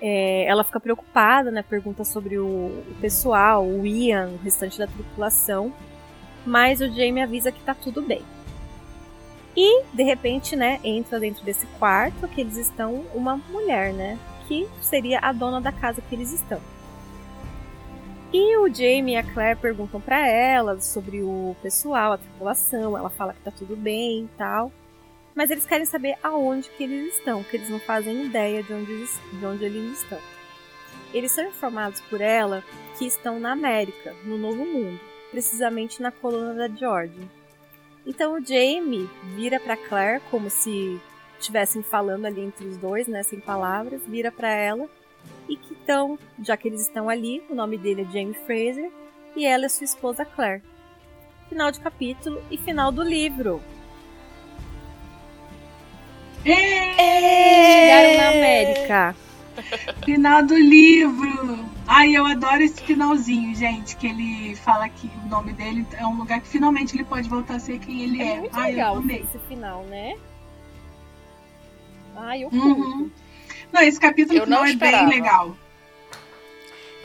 É, 0.00 0.44
ela 0.44 0.62
fica 0.62 0.78
preocupada, 0.78 1.50
né? 1.50 1.62
Pergunta 1.62 2.04
sobre 2.04 2.38
o, 2.38 2.46
o, 2.46 2.96
pessoal, 3.00 3.66
o 3.66 3.86
Ian, 3.86 4.28
o 4.28 4.36
restante 4.42 4.78
da 4.78 4.86
tripulação. 4.86 5.72
Mas 6.44 6.80
o 6.80 6.88
Jamie 6.88 7.22
avisa 7.22 7.50
que 7.50 7.62
tá 7.62 7.74
tudo 7.74 8.02
bem. 8.02 8.22
E, 9.56 9.84
de 9.94 10.02
repente, 10.02 10.54
né, 10.54 10.78
entra 10.84 11.18
dentro 11.18 11.42
desse 11.44 11.66
quarto 11.78 12.28
que 12.28 12.42
eles 12.42 12.58
estão 12.58 13.04
uma 13.14 13.36
mulher, 13.36 13.92
né? 13.92 14.18
Que 14.46 14.68
seria 14.82 15.18
a 15.20 15.32
dona 15.32 15.60
da 15.60 15.72
casa 15.72 16.02
que 16.02 16.14
eles 16.14 16.32
estão. 16.32 16.60
E 18.32 18.56
o 18.58 18.68
Jamie 18.68 19.14
e 19.14 19.16
a 19.16 19.22
Claire 19.22 19.58
perguntam 19.58 20.00
para 20.00 20.28
ela 20.28 20.78
sobre 20.80 21.22
o 21.22 21.56
pessoal, 21.62 22.12
a 22.12 22.18
tripulação. 22.18 22.96
Ela 22.96 23.08
fala 23.08 23.32
que 23.32 23.40
tá 23.40 23.50
tudo 23.50 23.74
bem 23.74 24.24
e 24.24 24.28
tal. 24.36 24.70
Mas 25.36 25.50
eles 25.50 25.66
querem 25.66 25.84
saber 25.84 26.16
aonde 26.22 26.70
que 26.70 26.82
eles 26.82 27.14
estão, 27.14 27.44
que 27.44 27.58
eles 27.58 27.68
não 27.68 27.78
fazem 27.78 28.24
ideia 28.24 28.62
de 28.62 28.72
onde 28.72 28.90
eles, 28.90 29.20
de 29.30 29.44
onde 29.44 29.64
eles 29.66 30.00
estão. 30.00 30.18
Eles 31.12 31.30
são 31.30 31.46
informados 31.46 32.00
por 32.00 32.22
ela 32.22 32.64
que 32.98 33.04
estão 33.04 33.38
na 33.38 33.52
América, 33.52 34.16
no 34.24 34.38
Novo 34.38 34.64
Mundo, 34.64 34.98
precisamente 35.30 36.00
na 36.00 36.10
coluna 36.10 36.54
da 36.54 36.74
Georgia. 36.74 37.28
Então 38.06 38.32
o 38.32 38.44
Jamie 38.44 39.10
vira 39.34 39.60
para 39.60 39.76
Claire 39.76 40.22
como 40.30 40.48
se 40.48 40.98
estivessem 41.38 41.82
falando 41.82 42.24
ali 42.24 42.40
entre 42.40 42.66
os 42.66 42.78
dois, 42.78 43.06
né, 43.06 43.22
sem 43.22 43.38
palavras, 43.38 44.00
vira 44.06 44.32
para 44.32 44.48
ela 44.48 44.88
e 45.48 45.56
que 45.56 45.74
então, 45.74 46.18
já 46.42 46.56
que 46.56 46.66
eles 46.66 46.80
estão 46.80 47.10
ali, 47.10 47.42
o 47.50 47.54
nome 47.54 47.76
dele 47.76 48.02
é 48.02 48.04
Jamie 48.04 48.34
Fraser 48.46 48.90
e 49.36 49.44
ela 49.44 49.66
é 49.66 49.68
sua 49.68 49.84
esposa 49.84 50.24
Claire. 50.24 50.62
Final 51.50 51.70
de 51.70 51.78
capítulo 51.78 52.42
e 52.50 52.56
final 52.56 52.90
do 52.90 53.02
livro. 53.02 53.60
Chegaram 56.54 58.16
na 58.16 58.28
América. 58.28 59.16
Final 60.04 60.42
do 60.44 60.54
livro. 60.56 61.66
Ai, 61.86 62.16
eu 62.16 62.26
adoro 62.26 62.62
esse 62.62 62.80
finalzinho, 62.82 63.54
gente, 63.54 63.96
que 63.96 64.06
ele 64.08 64.54
fala 64.56 64.88
que 64.88 65.10
o 65.24 65.28
nome 65.28 65.52
dele 65.52 65.86
é 65.96 66.04
um 66.06 66.16
lugar 66.16 66.40
que 66.40 66.48
finalmente 66.48 66.94
ele 66.96 67.04
pode 67.04 67.28
voltar 67.28 67.54
a 67.56 67.58
ser 67.60 67.78
quem 67.78 68.02
ele 68.02 68.20
é. 68.22 68.32
É 68.32 68.38
muito 68.40 68.56
Ai, 68.58 68.70
legal 68.72 68.94
eu 68.96 69.00
amei. 69.00 69.24
esse 69.28 69.38
final, 69.46 69.82
né? 69.84 70.16
Ai, 72.16 72.44
eu 72.44 72.48
Uhum. 72.48 73.10
Não, 73.72 73.82
esse 73.82 73.98
capítulo 74.00 74.38
Eu 74.40 74.46
não 74.46 74.64
é 74.64 74.70
esperava. 74.70 75.06
bem 75.08 75.20
legal. 75.20 75.56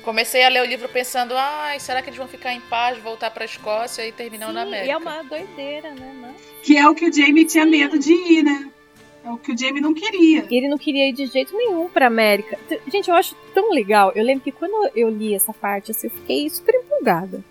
Comecei 0.03 0.43
a 0.43 0.49
ler 0.49 0.61
o 0.63 0.65
livro 0.65 0.89
pensando, 0.89 1.35
ai, 1.37 1.79
será 1.79 2.01
que 2.01 2.09
eles 2.09 2.17
vão 2.17 2.27
ficar 2.27 2.53
em 2.53 2.59
paz, 2.61 2.97
voltar 2.97 3.29
pra 3.29 3.45
Escócia 3.45 4.05
e 4.07 4.11
terminar 4.11 4.47
Sim, 4.47 4.53
na 4.53 4.61
América? 4.63 4.87
E 4.87 4.91
é 4.91 4.97
uma 4.97 5.23
doideira, 5.23 5.91
né, 5.93 6.11
mano? 6.19 6.35
Que 6.63 6.75
é 6.75 6.87
o 6.89 6.95
que 6.95 7.07
o 7.07 7.13
Jamie 7.13 7.45
tinha 7.45 7.65
medo 7.67 7.99
de 7.99 8.11
ir, 8.13 8.43
né? 8.43 8.67
É 9.23 9.29
o 9.29 9.37
que 9.37 9.51
o 9.51 9.57
Jamie 9.57 9.81
não 9.81 9.93
queria. 9.93 10.47
Ele 10.49 10.67
não 10.67 10.77
queria 10.77 11.07
ir 11.09 11.13
de 11.13 11.27
jeito 11.27 11.55
nenhum 11.55 11.87
pra 11.87 12.07
América. 12.07 12.57
Gente, 12.87 13.09
eu 13.09 13.15
acho 13.15 13.35
tão 13.53 13.71
legal. 13.71 14.11
Eu 14.15 14.23
lembro 14.23 14.43
que 14.43 14.51
quando 14.51 14.89
eu 14.95 15.09
li 15.09 15.35
essa 15.35 15.53
parte, 15.53 15.91
assim, 15.91 16.07
eu 16.07 16.11
fiquei 16.11 16.49
super 16.49 16.73
empolgada. 16.73 17.43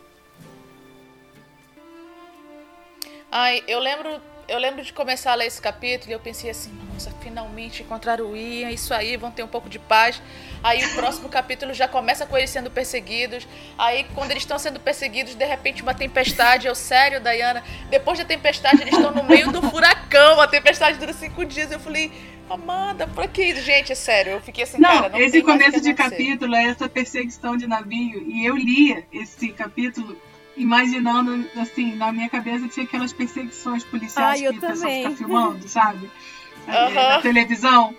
Ai, 3.30 3.62
eu 3.68 3.78
lembro, 3.78 4.20
eu 4.50 4.58
lembro 4.58 4.82
de 4.82 4.92
começar 4.92 5.30
a 5.30 5.34
ler 5.36 5.46
esse 5.46 5.62
capítulo 5.62 6.10
e 6.10 6.12
eu 6.12 6.18
pensei 6.18 6.50
assim, 6.50 6.72
nossa, 6.92 7.10
finalmente 7.22 7.82
encontraram 7.84 8.26
o 8.26 8.36
Ian, 8.36 8.70
isso 8.70 8.92
aí, 8.92 9.16
vão 9.16 9.30
ter 9.30 9.44
um 9.44 9.48
pouco 9.48 9.68
de 9.68 9.78
paz. 9.78 10.20
Aí 10.62 10.84
o 10.84 10.94
próximo 10.94 11.28
capítulo 11.30 11.72
já 11.72 11.86
começa 11.86 12.26
com 12.26 12.36
eles 12.36 12.50
sendo 12.50 12.68
perseguidos. 12.68 13.46
Aí 13.78 14.04
quando 14.12 14.32
eles 14.32 14.42
estão 14.42 14.58
sendo 14.58 14.80
perseguidos, 14.80 15.36
de 15.36 15.44
repente 15.44 15.82
uma 15.82 15.94
tempestade. 15.94 16.66
Eu, 16.66 16.74
sério, 16.74 17.20
Diana, 17.20 17.62
depois 17.88 18.18
da 18.18 18.24
tempestade 18.24 18.82
eles 18.82 18.92
estão 18.94 19.12
no 19.12 19.22
meio 19.22 19.52
do 19.52 19.62
furacão. 19.70 20.40
A 20.40 20.48
tempestade 20.48 20.98
dura 20.98 21.12
cinco 21.12 21.44
dias. 21.44 21.70
Eu 21.70 21.78
falei, 21.78 22.10
amada, 22.50 23.06
pra 23.06 23.28
que 23.28 23.44
isso? 23.44 23.62
Gente, 23.62 23.92
é 23.92 23.94
sério, 23.94 24.32
eu 24.32 24.40
fiquei 24.40 24.64
assim, 24.64 24.78
Não, 24.80 24.90
cara, 24.90 25.08
não 25.10 25.18
esse 25.20 25.40
começo 25.42 25.80
de 25.80 25.90
acontecer. 25.90 26.10
capítulo 26.10 26.56
é 26.56 26.64
essa 26.64 26.88
perseguição 26.88 27.56
de 27.56 27.68
navio. 27.68 28.24
E 28.28 28.44
eu 28.44 28.56
lia 28.56 29.04
esse 29.12 29.50
capítulo 29.52 30.16
imaginando, 30.60 31.44
assim, 31.56 31.94
na 31.96 32.12
minha 32.12 32.28
cabeça 32.28 32.68
tinha 32.68 32.84
aquelas 32.84 33.12
perseguições 33.12 33.84
policiais 33.84 34.40
Ai, 34.40 34.46
eu 34.46 34.52
que 34.52 34.58
o 34.58 34.60
pessoal 34.60 34.78
também. 34.90 35.02
fica 35.04 35.16
filmando, 35.16 35.68
sabe? 35.68 36.10
É, 36.68 36.72
Aham. 36.76 36.92
Na 37.16 37.22
televisão. 37.22 37.94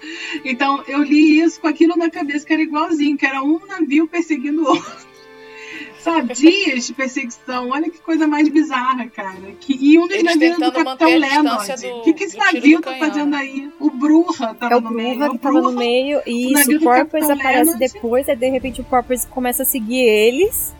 Então 0.45 0.83
eu 0.87 1.01
li 1.01 1.41
isso 1.41 1.59
com 1.59 1.67
aquilo 1.67 1.97
na 1.97 2.11
cabeça 2.11 2.45
que 2.45 2.53
era 2.53 2.61
igualzinho, 2.61 3.17
que 3.17 3.25
era 3.25 3.41
um 3.41 3.59
navio 3.65 4.07
perseguindo 4.07 4.61
o 4.63 4.67
outro. 4.67 4.97
Sabe, 5.99 6.33
dias 6.33 6.85
de 6.87 6.93
perseguição, 6.93 7.69
olha 7.69 7.89
que 7.89 7.99
coisa 7.99 8.27
mais 8.27 8.47
bizarra, 8.49 9.07
cara. 9.07 9.39
Que, 9.59 9.77
e 9.79 9.97
um 9.99 10.07
dos 10.07 10.15
Eles 10.15 10.23
navios 10.35 10.57
do 10.57 10.71
Capitão 10.71 11.07
a 11.07 11.15
Leonard. 11.17 11.85
O 11.87 12.01
que, 12.03 12.13
que 12.13 12.23
esse 12.23 12.37
navio 12.37 12.81
tá 12.81 12.91
canhão. 12.91 13.07
fazendo 13.07 13.35
aí? 13.35 13.71
O 13.79 13.89
Bruja 13.89 14.53
tava 14.53 14.73
É 14.75 14.77
o 14.77 14.81
no 14.81 14.91
meio. 14.91 15.09
Bruva 15.17 15.27
o 15.27 15.31
que 15.33 15.37
tava 15.39 15.55
no 15.55 15.61
Bruja 15.63 15.77
meio 15.79 16.21
e 16.25 16.53
isso, 16.53 16.71
o 16.75 16.79
Porpoise 16.79 17.27
Capitão 17.27 17.31
aparece 17.33 17.71
Leonard. 17.71 17.93
depois, 17.93 18.29
aí 18.29 18.35
de 18.35 18.49
repente 18.49 18.81
o 18.81 18.83
Porpoise 18.83 19.27
começa 19.27 19.63
a 19.63 19.65
seguir 19.65 20.01
eles. 20.03 20.75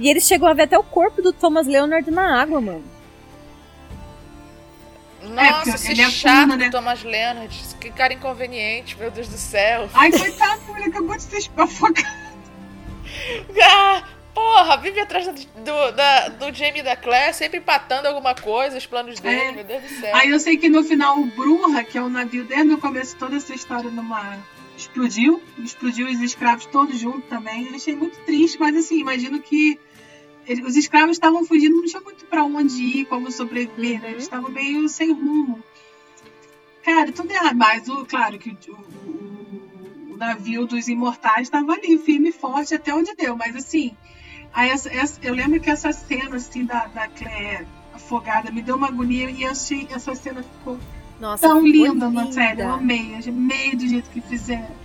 E 0.00 0.08
eles 0.08 0.26
chegam 0.26 0.48
a 0.48 0.54
ver 0.54 0.62
até 0.62 0.76
o 0.78 0.82
corpo 0.82 1.20
do 1.22 1.32
Thomas 1.32 1.66
Leonard 1.66 2.10
na 2.10 2.40
água, 2.42 2.60
mano. 2.60 2.84
É, 5.22 5.26
Nossa, 5.50 5.92
ele 5.92 6.00
esse 6.00 6.02
é 6.02 6.10
chato 6.10 6.56
né? 6.56 6.64
do 6.66 6.70
Thomas 6.70 7.02
Leonard. 7.04 7.60
Que 7.78 7.90
cara 7.90 8.12
inconveniente, 8.14 8.96
meu 8.98 9.10
Deus 9.10 9.28
do 9.28 9.36
céu. 9.36 9.88
Ai, 9.94 10.10
coitado, 10.10 10.62
ele 10.76 10.86
acabou 10.86 11.14
de 11.16 11.22
ser 11.22 11.50
afogado. 11.56 12.06
Ah, 13.62 14.02
porra, 14.32 14.76
vive 14.78 14.98
atrás 15.00 15.26
do, 15.26 15.32
do, 15.34 15.90
da, 15.92 16.28
do 16.28 16.54
Jamie 16.54 16.82
da 16.82 16.96
Claire, 16.96 17.34
sempre 17.34 17.58
empatando 17.58 18.08
alguma 18.08 18.34
coisa, 18.34 18.78
os 18.78 18.86
planos 18.86 19.20
dele, 19.20 19.36
É. 19.40 19.52
meu 19.52 19.64
Deus 19.64 19.82
do 19.82 19.88
céu. 19.88 20.16
Aí 20.16 20.30
eu 20.30 20.40
sei 20.40 20.56
que 20.56 20.68
no 20.70 20.82
final 20.82 21.18
o 21.18 21.26
Bruja, 21.26 21.84
que 21.84 21.98
é 21.98 22.02
o 22.02 22.08
navio 22.08 22.44
desde 22.44 22.72
o 22.72 22.78
começo 22.78 23.14
toda 23.16 23.36
essa 23.36 23.52
história 23.54 23.90
numa. 23.90 24.38
explodiu. 24.76 25.42
Explodiu 25.58 26.06
os 26.08 26.20
escravos 26.20 26.64
todos 26.66 26.98
juntos 26.98 27.28
também. 27.28 27.66
Eu 27.68 27.74
achei 27.74 27.94
muito 27.94 28.18
triste, 28.20 28.58
mas 28.58 28.74
assim, 28.74 28.98
imagino 29.00 29.38
que 29.40 29.70
ele- 29.72 29.80
os 30.64 30.76
escravos 30.76 31.12
estavam 31.12 31.44
fugindo, 31.44 31.76
não 31.76 31.84
tinha 31.84 32.00
muito 32.02 32.24
pra 32.26 32.44
onde 32.44 32.82
ir, 32.82 33.04
como 33.06 33.30
sobreviver, 33.30 34.00
né? 34.00 34.10
Eles 34.10 34.24
estavam 34.24 34.50
meio 34.50 34.88
sem 34.88 35.12
rumo. 35.12 35.62
Cara, 36.84 37.12
tudo 37.12 37.30
errado. 37.30 37.56
Mas, 37.56 37.88
o, 37.88 38.04
claro 38.06 38.38
que 38.38 38.50
o, 38.70 38.72
o- 39.06 40.12
o 40.14 40.16
navio 40.16 40.66
dos 40.66 40.88
imortais 40.88 41.42
estava 41.42 41.72
ali, 41.72 41.98
firme 41.98 42.30
e 42.30 42.32
forte 42.32 42.74
até 42.74 42.94
onde 42.94 43.14
deu. 43.14 43.36
Mas 43.36 43.54
assim, 43.54 43.94
aí 44.52 44.70
essa- 44.70 44.88
essa- 44.92 45.20
eu 45.22 45.34
lembro 45.34 45.60
que 45.60 45.70
essa 45.70 45.92
cena 45.92 46.36
assim 46.36 46.64
da, 46.64 46.86
da 46.86 47.06
Claire 47.08 47.66
afogada 47.92 48.50
me 48.50 48.62
deu 48.62 48.76
uma 48.76 48.88
agonia 48.88 49.30
e 49.30 49.44
achei 49.44 49.86
essa 49.90 50.14
cena 50.14 50.42
ficou 50.42 50.78
Nossa, 51.20 51.46
tão 51.46 51.62
ficou 51.62 51.70
linda 51.86 52.10
na 52.10 52.32
série. 52.32 52.62
Eu 52.62 52.66
linda. 52.66 52.74
amei, 52.78 53.14
eu 53.24 53.32
amei 53.32 53.76
do 53.76 53.86
jeito 53.86 54.08
que 54.10 54.20
fizeram. 54.22 54.79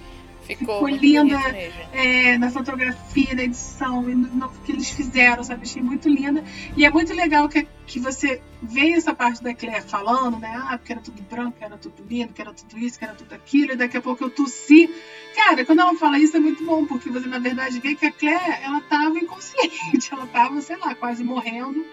Ficou 0.46 0.88
linda. 0.88 1.38
mesmo. 1.52 1.82
É, 1.94 2.38
na 2.38 2.52
fotografia, 2.52 3.34
na 3.34 3.44
edição, 3.44 4.08
e 4.10 4.16
no, 4.16 4.28
no 4.28 4.50
que 4.50 4.72
eles 4.72 4.90
fizeram, 4.90 5.44
sabe? 5.44 5.64
Achei 5.64 5.82
muito 5.82 6.08
linda. 6.08 6.44
E 6.78 6.86
é 6.86 6.90
muito 6.90 7.14
legal 7.14 7.50
que, 7.50 7.68
que 7.88 8.00
você 8.00 8.42
vê 8.62 8.92
essa 8.92 9.14
parte 9.14 9.42
da 9.44 9.54
Claire 9.54 9.82
falando, 9.82 10.40
né? 10.40 10.54
Ah, 10.68 10.78
porque 10.78 10.94
era 10.94 11.02
tudo 11.02 11.22
branco, 11.24 11.58
que 11.58 11.64
era 11.64 11.78
tudo 11.78 12.04
lindo, 12.08 12.34
que 12.34 12.42
era 12.42 12.54
tudo 12.54 12.78
isso, 12.78 13.00
que 13.00 13.06
era 13.06 13.16
tudo 13.16 13.34
aquilo, 13.34 13.74
e 13.74 13.76
daqui 13.76 13.98
a 13.98 14.02
pouco 14.02 14.24
eu 14.24 14.30
tossi. 14.30 14.90
Cara, 15.36 15.66
quando 15.66 15.80
ela 15.80 15.96
fala 15.96 16.20
isso 16.20 16.38
é 16.38 16.40
muito 16.40 16.64
bom, 16.64 16.86
porque 16.86 17.10
você, 17.10 17.28
na 17.28 17.40
verdade, 17.40 17.80
vê 17.80 17.96
que 17.96 18.06
a 18.06 18.12
Claire, 18.12 18.60
ela 18.64 18.82
tava 18.82 19.18
inconsciente, 19.18 20.10
ela 20.14 20.28
tava, 20.28 20.62
sei 20.62 20.78
lá, 20.78 20.94
quase 20.96 21.24
morrendo. 21.24 21.86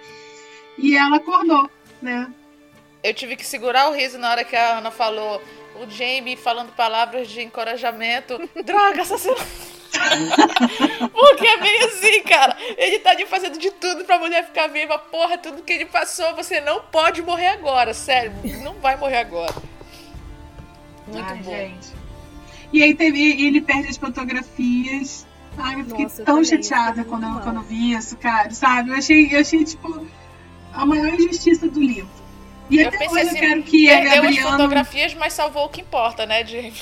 E 0.78 0.96
ela 0.96 1.16
acordou, 1.16 1.70
né? 2.00 2.32
Eu 3.02 3.12
tive 3.12 3.34
que 3.34 3.44
segurar 3.44 3.90
o 3.90 3.94
riso 3.94 4.16
na 4.16 4.30
hora 4.30 4.44
que 4.44 4.54
a 4.54 4.78
Ana 4.78 4.90
falou 4.90 5.42
o 5.84 5.90
Jamie 5.90 6.36
falando 6.36 6.72
palavras 6.72 7.28
de 7.28 7.42
encorajamento. 7.42 8.38
Droga, 8.64 9.02
assassino! 9.02 9.36
Porque 11.12 11.46
é 11.46 11.58
bem 11.58 11.82
assim, 11.84 12.22
cara. 12.22 12.56
Ele 12.76 12.98
tá 12.98 13.10
ali 13.10 13.26
fazendo 13.26 13.58
de 13.58 13.70
tudo 13.72 14.04
pra 14.04 14.18
mulher 14.18 14.46
ficar 14.46 14.68
viva. 14.68 14.98
Porra, 14.98 15.36
tudo 15.38 15.62
que 15.62 15.72
ele 15.72 15.84
passou, 15.86 16.34
você 16.34 16.60
não 16.60 16.80
pode 16.80 17.22
morrer 17.22 17.48
agora. 17.48 17.92
Sério, 17.94 18.32
não 18.62 18.74
vai 18.74 18.96
morrer 18.96 19.18
agora. 19.18 19.54
Muito 21.06 21.30
Ai, 21.32 21.38
bom. 21.38 21.50
gente. 21.50 21.88
E 22.72 22.82
aí 22.82 22.94
teve, 22.94 23.44
ele 23.46 23.60
perde 23.60 23.88
as 23.88 23.96
fotografias. 23.98 25.26
Ai, 25.58 25.80
eu 25.80 25.84
fiquei 25.84 26.04
Nossa, 26.04 26.22
eu 26.22 26.24
tão 26.24 26.34
também, 26.42 26.50
chateada 26.50 27.04
quando, 27.04 27.24
eu- 27.26 27.40
quando 27.42 27.56
eu 27.56 27.62
vi 27.62 27.92
isso, 27.92 28.16
cara, 28.16 28.50
sabe? 28.50 28.90
Eu 28.90 28.94
achei, 28.96 29.28
eu 29.34 29.40
achei, 29.40 29.62
tipo, 29.64 30.06
a 30.72 30.86
maior 30.86 31.08
injustiça 31.12 31.68
do 31.68 31.78
livro. 31.80 32.08
E 32.70 32.80
Eu 32.80 32.88
até 32.88 32.98
pensei 32.98 33.22
hoje 33.22 33.28
assim, 33.28 33.36
eu 33.36 33.40
quero 33.48 33.62
que 33.62 33.90
a 33.90 33.92
perdeu 33.94 34.12
as 34.12 34.20
Gabriela. 34.22 34.50
fotografias, 34.52 35.14
mas 35.14 35.32
salvou 35.32 35.66
o 35.66 35.68
que 35.68 35.80
importa, 35.82 36.24
né, 36.26 36.44
Jamie? 36.46 36.72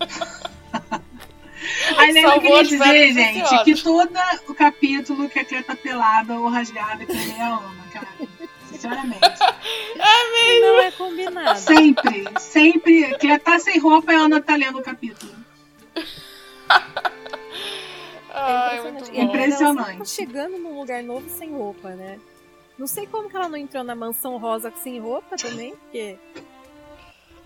Aí 1.96 2.12
lembra 2.12 2.32
que 2.34 2.40
queria 2.40 2.60
as 2.60 2.68
dizer, 2.68 3.12
gente, 3.14 3.64
que 3.64 3.82
todo 3.82 4.10
o 4.48 4.54
capítulo 4.54 5.28
que 5.30 5.38
a 5.38 5.44
Clé 5.44 5.62
tá 5.62 5.74
pelada 5.74 6.34
ou 6.34 6.48
rasgada, 6.48 7.06
que 7.06 7.12
nem 7.12 7.40
a 7.40 7.46
Ana, 7.56 7.84
cara. 7.92 8.08
Sinceramente. 8.70 9.20
Não 10.60 10.80
é 10.80 10.90
combinado. 10.90 11.58
Sempre, 11.58 12.24
sempre. 12.38 13.16
Clé 13.18 13.38
tá 13.38 13.58
sem 13.58 13.78
roupa 13.78 14.12
e 14.12 14.16
a 14.16 14.20
Ana 14.20 14.40
tá 14.42 14.56
lendo 14.56 14.78
o 14.78 14.82
capítulo. 14.82 15.32
Ai, 18.36 18.78
É 18.78 18.80
E 18.80 18.82
bom. 18.82 19.00
Mirella 19.00 19.22
Impressionante. 19.22 19.98
tá 19.98 20.04
chegando 20.04 20.58
num 20.58 20.78
lugar 20.80 21.02
novo 21.02 21.28
sem 21.30 21.50
roupa, 21.52 21.90
né? 21.90 22.18
Não 22.78 22.86
sei 22.86 23.06
como 23.06 23.28
que 23.30 23.36
ela 23.36 23.48
não 23.48 23.56
entrou 23.56 23.84
na 23.84 23.94
mansão 23.94 24.36
rosa 24.38 24.72
sem 24.82 24.98
roupa 25.00 25.36
também, 25.36 25.74
porque. 25.76 26.16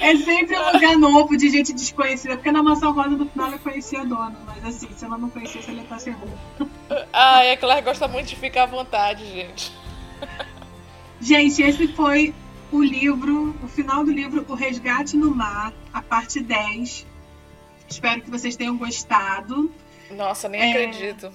É 0.00 0.14
sempre 0.16 0.56
um 0.58 0.72
lugar 0.72 0.96
novo 0.96 1.36
de 1.36 1.48
gente 1.48 1.72
desconhecida, 1.72 2.36
porque 2.36 2.52
na 2.52 2.62
mansão 2.62 2.92
rosa 2.92 3.10
no 3.10 3.26
final 3.28 3.48
ela 3.48 3.58
conhecia 3.58 4.00
a 4.02 4.04
dona, 4.04 4.36
mas 4.46 4.64
assim, 4.64 4.88
se 4.94 5.04
ela 5.04 5.18
não 5.18 5.28
conhecesse, 5.30 5.68
ela 5.70 5.78
ia 5.78 5.82
estar 5.82 5.98
sem 5.98 6.12
roupa. 6.12 6.68
Ai, 7.12 7.52
a 7.52 7.56
Claire 7.56 7.82
gosta 7.84 8.06
muito 8.06 8.26
de 8.28 8.36
ficar 8.36 8.64
à 8.64 8.66
vontade, 8.66 9.26
gente. 9.26 9.72
Gente, 11.20 11.62
esse 11.62 11.88
foi 11.88 12.34
o 12.70 12.82
livro, 12.82 13.54
o 13.62 13.68
final 13.68 14.04
do 14.04 14.12
livro 14.12 14.44
O 14.48 14.54
Resgate 14.54 15.16
no 15.16 15.34
Mar, 15.34 15.72
a 15.92 16.00
parte 16.02 16.40
10. 16.40 17.06
Espero 17.88 18.20
que 18.22 18.30
vocês 18.30 18.54
tenham 18.54 18.76
gostado. 18.76 19.72
Nossa, 20.10 20.48
nem 20.48 20.60
É. 20.60 20.70
acredito. 20.70 21.32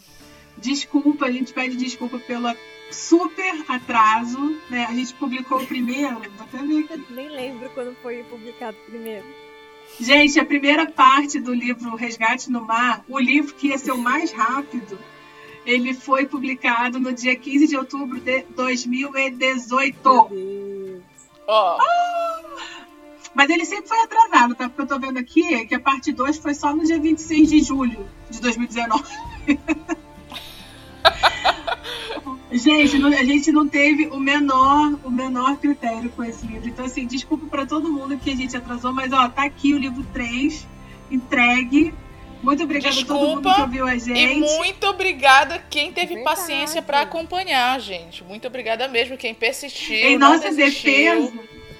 Desculpa, 0.63 1.25
a 1.25 1.31
gente 1.31 1.51
pede 1.51 1.75
desculpa 1.75 2.17
pelo 2.19 2.55
super 2.89 3.65
atraso. 3.67 4.57
Né? 4.69 4.85
A 4.85 4.93
gente 4.93 5.13
publicou 5.15 5.61
o 5.61 5.67
primeiro, 5.67 6.15
vou 6.15 6.45
até 6.47 6.57
ver 6.59 6.85
aqui. 6.85 7.05
Nem 7.09 7.27
lembro 7.29 7.69
quando 7.71 7.93
foi 8.01 8.23
publicado 8.23 8.77
primeiro. 8.87 9.25
Gente, 9.99 10.39
a 10.39 10.45
primeira 10.45 10.89
parte 10.89 11.37
do 11.37 11.53
livro 11.53 11.95
Resgate 11.95 12.49
no 12.49 12.61
Mar, 12.61 13.03
o 13.09 13.19
livro 13.19 13.53
que 13.53 13.67
ia 13.67 13.77
ser 13.77 13.91
o 13.91 13.97
mais 13.97 14.31
rápido, 14.31 14.97
ele 15.65 15.93
foi 15.93 16.25
publicado 16.25 16.97
no 16.97 17.11
dia 17.11 17.35
15 17.35 17.67
de 17.67 17.75
outubro 17.75 18.21
de 18.21 18.43
2018. 18.55 19.99
Meu 20.01 20.29
Deus. 20.29 21.03
Ó, 21.45 21.77
Mas 23.35 23.49
ele 23.49 23.65
sempre 23.65 23.89
foi 23.89 23.99
atrasado, 23.99 24.55
tá? 24.55 24.69
Porque 24.69 24.81
eu 24.83 24.87
tô 24.87 24.97
vendo 24.97 25.19
aqui 25.19 25.65
que 25.65 25.75
a 25.75 25.79
parte 25.79 26.13
2 26.13 26.37
foi 26.37 26.53
só 26.53 26.73
no 26.73 26.85
dia 26.85 26.97
26 26.97 27.49
de 27.49 27.61
julho 27.61 28.07
de 28.29 28.39
2019. 28.39 29.03
gente, 32.53 32.97
não- 32.99 33.09
a 33.09 33.23
gente 33.23 33.51
não 33.51 33.67
teve 33.67 34.07
o 34.07 34.19
menor, 34.19 34.93
o 35.03 35.09
menor 35.09 35.57
critério 35.57 36.09
com 36.15 36.23
esse 36.23 36.45
livro. 36.45 36.67
Então, 36.69 36.85
assim, 36.85 37.05
desculpa 37.05 37.45
pra 37.47 37.65
todo 37.65 37.91
mundo 37.91 38.17
que 38.17 38.31
a 38.31 38.35
gente 38.35 38.55
atrasou, 38.55 38.93
mas 38.93 39.11
ó, 39.11 39.27
tá 39.29 39.43
aqui 39.43 39.73
o 39.73 39.77
livro 39.77 40.03
3, 40.13 40.67
entregue. 41.09 41.93
Muito 42.41 42.61
obrigada 42.63 42.99
a 42.99 43.05
todo 43.05 43.19
mundo 43.27 43.53
que 43.53 43.61
ouviu 43.61 43.87
a 43.87 43.95
e 43.95 43.99
gente. 43.99 44.39
muito 44.57 44.85
obrigada 44.87 45.63
quem 45.69 45.93
teve 45.93 46.15
Verdade. 46.15 46.35
paciência 46.35 46.81
pra 46.81 47.01
acompanhar, 47.01 47.79
gente. 47.79 48.21
Muito 48.23 48.45
obrigada 48.47 48.85
mesmo 48.89 49.15
quem 49.15 49.33
persistiu, 49.33 49.95
Em 49.95 50.17
não 50.17 50.31
nossa 50.33 50.49
desistiu. 50.49 50.91
defesa, 51.31 51.33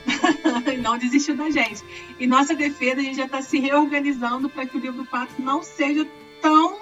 não 0.82 0.98
desistiu 0.98 1.36
da 1.36 1.50
gente. 1.50 1.84
Em 2.18 2.28
nossa 2.28 2.56
defesa, 2.56 3.02
a 3.02 3.04
gente 3.04 3.18
já 3.18 3.26
está 3.26 3.42
se 3.42 3.60
reorganizando 3.60 4.48
para 4.50 4.66
que 4.66 4.78
o 4.78 4.80
livro 4.80 5.06
4 5.06 5.36
não 5.44 5.62
seja 5.64 6.08
tão. 6.42 6.78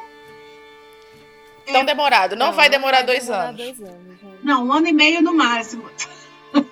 Tão 1.66 1.86
demorado. 1.86 2.36
Não, 2.36 2.52
vai 2.52 2.70
demorar 2.70 2.98
vai 2.98 3.06
dois 3.06 3.26
demorar 3.26 3.44
anos. 3.50 3.62
dois 3.62 3.82
anos, 3.82 4.20
gente. 4.20 4.44
Não, 4.44 4.66
um 4.66 4.74
ano 4.74 4.88
e 4.88 4.94
meio 4.94 5.22
no 5.22 5.34
máximo. 5.34 5.84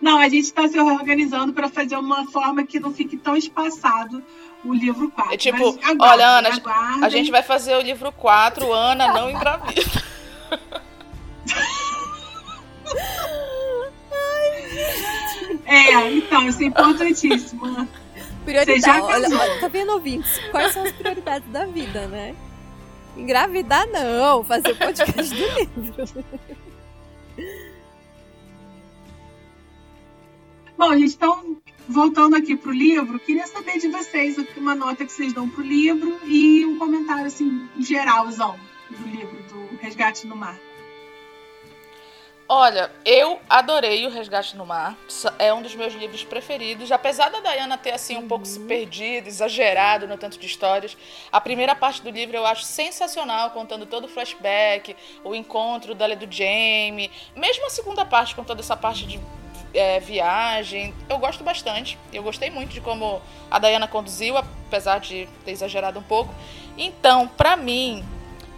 Não, 0.00 0.18
a 0.18 0.28
gente 0.28 0.44
está 0.46 0.66
se 0.66 0.74
reorganizando 0.74 1.52
para 1.52 1.68
fazer 1.68 1.96
uma 1.96 2.26
forma 2.26 2.64
que 2.66 2.80
não 2.80 2.92
fique 2.92 3.16
tão 3.16 3.36
espaçado 3.36 4.20
o 4.64 4.74
livro 4.74 5.08
4. 5.12 5.32
É 5.32 5.36
tipo, 5.36 5.68
aguardem, 5.68 5.96
olha, 6.00 6.26
Ana, 6.26 6.48
aguardem. 6.48 7.04
A 7.04 7.08
gente 7.08 7.30
vai 7.30 7.42
fazer 7.42 7.76
o 7.76 7.80
livro 7.80 8.10
4, 8.10 8.72
Ana 8.72 9.12
não 9.12 9.30
engravida. 9.30 10.02
É, 15.64 16.10
então, 16.12 16.48
isso 16.48 16.62
é 16.62 16.66
importantíssimo. 16.66 17.66
Você 17.66 17.86
Prioridade. 18.44 19.00
Olha, 19.00 19.28
olha, 19.28 19.60
tá 19.60 19.68
vendo, 19.68 19.92
ouvintes? 19.92 20.38
Quais 20.50 20.72
são 20.72 20.82
as 20.82 20.92
prioridades 20.92 21.48
da 21.50 21.64
vida, 21.66 22.06
né? 22.08 22.34
Engravidar 23.16 23.86
não, 23.88 24.42
fazer 24.42 24.72
o 24.72 24.76
podcast 24.76 25.34
do 25.34 25.44
livro. 25.58 26.24
Bom, 30.76 30.98
gente, 30.98 31.14
então, 31.14 31.56
voltando 31.88 32.34
aqui 32.34 32.56
pro 32.56 32.72
livro, 32.72 33.20
queria 33.20 33.46
saber 33.46 33.78
de 33.78 33.88
vocês 33.88 34.36
uma 34.56 34.74
nota 34.74 35.04
que 35.04 35.12
vocês 35.12 35.32
dão 35.32 35.48
pro 35.48 35.62
livro 35.62 36.18
e 36.24 36.64
um 36.64 36.78
comentário, 36.78 37.26
assim, 37.26 37.68
geralzão 37.78 38.58
do 38.90 39.08
livro, 39.08 39.36
do 39.48 39.76
Resgate 39.76 40.26
no 40.26 40.34
Mar. 40.34 40.58
Olha, 42.54 42.90
eu 43.02 43.40
adorei 43.48 44.06
o 44.06 44.10
Resgate 44.10 44.58
no 44.58 44.66
Mar. 44.66 44.94
É 45.38 45.54
um 45.54 45.62
dos 45.62 45.74
meus 45.74 45.94
livros 45.94 46.22
preferidos. 46.22 46.92
Apesar 46.92 47.30
da 47.30 47.40
Diana 47.40 47.78
ter 47.78 47.92
assim 47.92 48.14
um 48.18 48.28
pouco 48.28 48.44
se 48.44 48.60
perdido, 48.60 49.26
exagerado 49.26 50.06
no 50.06 50.18
tanto 50.18 50.38
de 50.38 50.46
histórias, 50.46 50.94
a 51.32 51.40
primeira 51.40 51.74
parte 51.74 52.02
do 52.02 52.10
livro 52.10 52.36
eu 52.36 52.44
acho 52.44 52.64
sensacional, 52.64 53.52
contando 53.52 53.86
todo 53.86 54.04
o 54.04 54.08
flashback, 54.08 54.94
o 55.24 55.34
encontro 55.34 55.94
dela 55.94 56.12
e 56.12 56.16
do 56.16 56.30
Jamie, 56.30 57.10
mesmo 57.34 57.64
a 57.64 57.70
segunda 57.70 58.04
parte 58.04 58.34
com 58.34 58.44
toda 58.44 58.60
essa 58.60 58.76
parte 58.76 59.06
de 59.06 59.18
é, 59.72 59.98
viagem. 59.98 60.94
Eu 61.08 61.16
gosto 61.16 61.42
bastante. 61.42 61.98
Eu 62.12 62.22
gostei 62.22 62.50
muito 62.50 62.74
de 62.74 62.82
como 62.82 63.22
a 63.50 63.58
Diana 63.58 63.88
conduziu, 63.88 64.36
apesar 64.36 65.00
de 65.00 65.26
ter 65.42 65.52
exagerado 65.52 65.98
um 65.98 66.02
pouco. 66.02 66.34
Então, 66.76 67.26
pra 67.28 67.56
mim, 67.56 68.04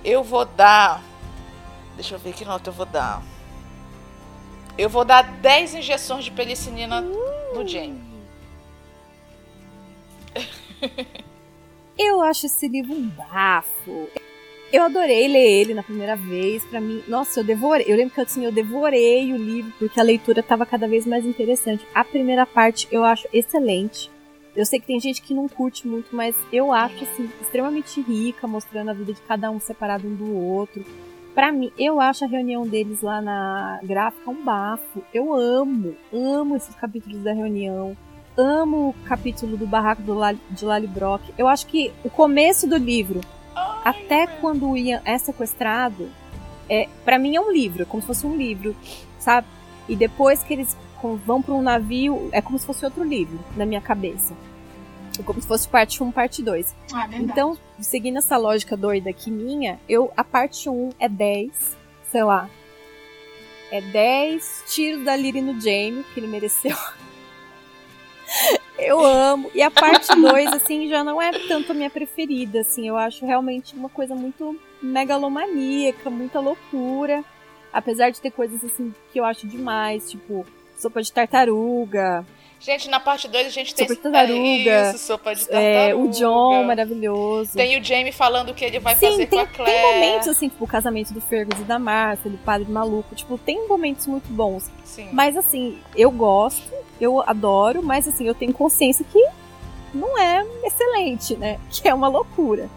eu 0.05 0.25
vou 0.25 0.45
dar. 0.45 1.01
Deixa 1.95 2.17
eu 2.17 2.19
ver 2.19 2.33
que 2.33 2.45
nota 2.45 2.71
eu 2.71 2.75
vou 2.75 2.87
dar. 2.87 3.23
Eu 4.77 4.89
vou 4.89 5.05
dar 5.05 5.23
10 5.23 5.77
injeções 5.77 6.25
de 6.25 6.33
pelicinina 6.33 7.01
no 7.01 7.67
Jamie. 7.67 8.03
Eu 11.97 12.21
acho 12.21 12.47
esse 12.47 12.67
livro 12.67 12.93
um 12.93 13.09
bafo. 13.09 14.09
Eu 14.73 14.83
adorei 14.83 15.29
ler 15.29 15.61
ele 15.61 15.75
na 15.75 15.83
primeira 15.85 16.17
vez. 16.17 16.65
Pra 16.65 16.81
mim, 16.81 17.05
nossa, 17.07 17.39
eu 17.39 17.45
devorei. 17.45 17.87
Eu 17.89 17.97
lembro 17.97 18.13
que 18.15 18.21
assim, 18.21 18.45
eu 18.45 18.51
devorei 18.51 19.33
o 19.33 19.37
livro 19.37 19.73
porque 19.79 20.01
a 20.01 20.03
leitura 20.03 20.41
estava 20.41 20.67
cada 20.67 20.89
vez 20.89 21.07
mais 21.07 21.25
interessante. 21.25 21.87
A 21.95 22.03
primeira 22.03 22.45
parte 22.45 22.89
eu 22.91 23.05
acho 23.05 23.29
excelente. 23.33 24.11
Eu 24.57 24.67
sei 24.67 24.81
que 24.81 24.87
tem 24.87 24.99
gente 24.99 25.23
que 25.23 25.35
não 25.35 25.49
curte 25.49 25.87
muito, 25.87 26.15
mas 26.15 26.35
eu 26.53 26.73
acho 26.73 27.05
assim 27.05 27.31
extremamente 27.41 28.01
rica, 28.01 28.47
mostrando 28.47 28.91
a 28.91 28.95
vida 28.95 29.13
de 29.13 29.21
cada 29.21 29.51
um 29.51 29.61
separado 29.61 30.09
um 30.09 30.15
do 30.15 30.35
outro. 30.35 30.85
Pra 31.35 31.51
mim, 31.51 31.73
eu 31.79 32.01
acho 32.01 32.25
a 32.25 32.29
reunião 32.29 32.67
deles 32.67 33.03
lá 33.03 33.21
na 33.21 33.81
gráfica 33.83 34.31
um 34.31 34.45
bafo. 34.45 35.03
Eu 35.13 35.35
amo, 35.35 35.97
amo 36.13 36.57
esses 36.57 36.75
capítulos 36.77 37.23
da 37.23 37.33
reunião 37.33 37.97
amo 38.37 38.89
o 38.89 38.95
capítulo 39.05 39.57
do 39.57 39.67
barraco 39.67 40.03
do 40.03 40.15
Lali, 40.15 40.41
de 40.51 40.65
Lali 40.65 40.87
Brock. 40.87 41.23
Eu 41.39 41.49
acho 41.49 41.67
que 41.67 41.93
o 42.05 42.11
começo 42.11 42.67
do 42.67 42.77
livro, 42.77 43.21
até 43.85 44.27
quando 44.27 44.69
o 44.69 44.77
Ian 44.77 45.01
é 45.05 45.17
sequestrado, 45.19 46.09
é, 46.69 46.89
para 47.05 47.19
mim 47.19 47.37
é 47.37 47.41
um 47.41 47.53
livro, 47.53 47.87
como 47.87 48.01
se 48.01 48.07
fosse 48.07 48.27
um 48.27 48.37
livro, 48.37 48.75
sabe? 49.19 49.47
E 49.89 49.95
depois 49.95 50.43
que 50.43 50.53
eles 50.53 50.77
vão 51.27 51.43
para 51.43 51.55
um 51.55 51.63
navio, 51.63 52.29
é 52.33 52.41
como 52.41 52.59
se 52.59 52.67
fosse 52.67 52.85
outro 52.85 53.05
livro 53.05 53.39
na 53.57 53.67
minha 53.67 53.81
cabeça. 53.81 54.35
É 55.19 55.23
como 55.23 55.41
se 55.41 55.47
fosse 55.47 55.69
parte 55.69 56.03
1, 56.03 56.11
parte 56.11 56.43
2. 56.43 56.75
Ah, 56.93 57.07
verdade. 57.07 57.23
Então, 57.23 57.59
seguindo 57.81 58.19
essa 58.19 58.37
lógica 58.37 58.77
doida 58.77 59.11
aqui 59.11 59.31
minha, 59.31 59.79
eu 59.89 60.13
a 60.17 60.25
parte 60.25 60.69
1 60.69 60.91
é 60.99 61.09
10, 61.09 61.77
sei 62.11 62.25
lá. 62.25 62.49
É 63.71 63.81
10 63.81 64.65
tiros 64.69 65.05
da 65.05 65.17
Lily 65.17 65.41
no 65.41 65.61
Jamie, 65.61 66.05
que 66.13 66.21
ele 66.21 66.27
mereceu. 66.27 66.77
Eu 68.77 69.05
amo. 69.05 69.51
E 69.55 69.63
a 69.63 69.71
parte 69.71 70.09
2, 70.15 70.53
assim, 70.53 70.89
já 70.89 71.05
não 71.05 71.21
é 71.23 71.31
tanto 71.47 71.73
a 71.73 71.75
minha 71.75 71.91
preferida, 71.91 72.61
assim. 72.61 72.89
Eu 72.89 72.97
acho 72.97 73.25
realmente 73.25 73.75
uma 73.75 73.89
coisa 73.89 74.15
muito 74.15 74.59
megalomaníaca, 74.83 76.11
muita 76.11 76.41
loucura. 76.41 77.25
Apesar 77.73 78.11
de 78.11 78.21
ter 78.21 78.31
coisas, 78.31 78.65
assim, 78.65 78.93
que 79.13 79.21
eu 79.21 79.25
acho 79.25 79.47
demais, 79.47 80.11
tipo, 80.11 80.47
sopa 80.77 81.03
de 81.03 81.13
tartaruga, 81.13 82.25
Gente, 82.65 82.89
na 82.89 82.99
parte 82.99 83.29
2 83.29 83.47
a 83.47 83.51
gente 83.51 83.75
tem. 83.75 83.87
Sopa 83.87 83.95
de 83.97 84.03
tartaruga. 84.03 84.41
É 84.41 84.91
isso, 84.91 84.99
sopa 84.99 85.35
de 85.35 85.47
tartaruga. 85.47 85.69
é, 85.91 85.95
o 85.95 86.09
John 86.09 86.65
maravilhoso. 86.65 87.53
Tem 87.55 87.79
o 87.79 87.85
Jamie 87.85 88.11
falando 88.13 88.51
o 88.51 88.55
que 88.55 88.65
ele 88.65 88.79
vai 88.79 88.97
Sim, 88.97 89.11
fazer 89.11 89.27
tem, 89.27 89.39
com 89.39 89.45
a 89.45 89.47
Claire. 89.47 89.73
tem 89.83 89.93
momentos 89.95 90.29
assim, 90.29 90.49
tipo 90.49 90.65
o 90.65 90.67
casamento 90.69 91.13
do 91.13 91.21
Fergus 91.21 91.61
e 91.61 91.65
da 91.65 91.79
Martha, 91.79 92.31
do 92.31 92.39
padre 92.39 92.71
maluco, 92.71 93.15
tipo, 93.15 93.37
tem 93.37 93.69
momentos 93.69 94.07
muito 94.07 94.29
bons. 94.33 94.71
Sim. 94.83 95.11
Mas 95.13 95.37
assim, 95.37 95.79
eu 95.95 96.11
gosto, 96.11 96.73
eu 96.99 97.23
adoro, 97.27 97.83
mas 97.83 98.09
assim, 98.09 98.27
eu 98.27 98.35
tenho 98.35 98.55
consciência 98.55 99.05
que 99.13 99.23
não 99.93 100.19
é 100.19 100.45
excelente, 100.65 101.37
né? 101.37 101.61
Que 101.71 101.89
é 101.89 101.95
uma 101.95 102.09
loucura. 102.09 102.71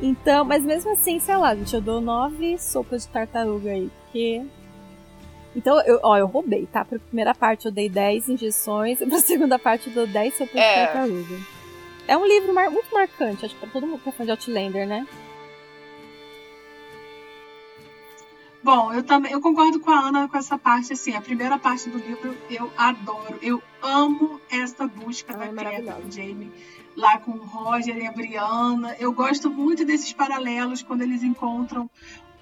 Então, 0.00 0.44
mas 0.44 0.62
mesmo 0.62 0.92
assim, 0.92 1.18
sei 1.18 1.36
lá, 1.36 1.54
gente, 1.54 1.74
eu 1.74 1.80
dou 1.80 2.00
nove 2.00 2.58
sopas 2.58 3.02
de 3.02 3.08
tartaruga 3.08 3.70
aí, 3.70 3.90
porque. 4.04 4.42
Então, 5.56 5.80
eu, 5.86 5.98
ó, 6.02 6.16
eu 6.18 6.26
roubei, 6.26 6.66
tá? 6.66 6.84
Pra 6.84 6.98
primeira 6.98 7.34
parte 7.34 7.64
eu 7.66 7.72
dei 7.72 7.88
10 7.88 8.28
injeções, 8.28 9.00
e 9.02 9.06
pra 9.06 9.18
segunda 9.18 9.58
parte 9.58 9.88
eu 9.88 9.94
dou 9.94 10.06
10 10.06 10.36
sopas 10.36 10.54
É. 10.54 10.86
de 10.86 10.92
tartaruga. 10.92 11.38
É 12.06 12.16
um 12.16 12.26
livro 12.26 12.52
mar- 12.54 12.70
muito 12.70 12.92
marcante, 12.94 13.44
acho 13.46 13.54
que 13.54 13.60
pra 13.62 13.70
todo 13.70 13.86
mundo 13.86 14.00
que 14.00 14.08
é 14.10 14.12
fã 14.12 14.24
de 14.24 14.30
Outlander, 14.30 14.86
né? 14.86 15.06
Bom, 18.62 18.92
eu 18.92 19.02
também 19.04 19.32
eu 19.32 19.40
concordo 19.40 19.78
com 19.78 19.90
a 19.92 20.08
Ana 20.08 20.28
com 20.28 20.36
essa 20.36 20.58
parte, 20.58 20.92
assim, 20.92 21.14
a 21.14 21.20
primeira 21.20 21.56
parte 21.58 21.88
do 21.88 21.98
livro 21.98 22.36
eu 22.50 22.70
adoro, 22.76 23.38
eu 23.40 23.62
amo 23.80 24.40
essa 24.50 24.88
busca 24.88 25.34
Ah, 25.34 25.36
da 25.36 25.44
é 25.44 25.48
Claire 25.48 25.82
maravilhosa. 25.82 26.00
do 26.02 26.12
Jamie 26.12 26.52
lá 26.96 27.18
com 27.18 27.30
o 27.32 27.44
Roger 27.44 27.96
e 27.96 28.06
a 28.06 28.10
Brianna. 28.12 28.96
Eu 28.98 29.12
gosto 29.12 29.50
muito 29.50 29.84
desses 29.84 30.12
paralelos 30.12 30.82
quando 30.82 31.02
eles 31.02 31.22
encontram 31.22 31.88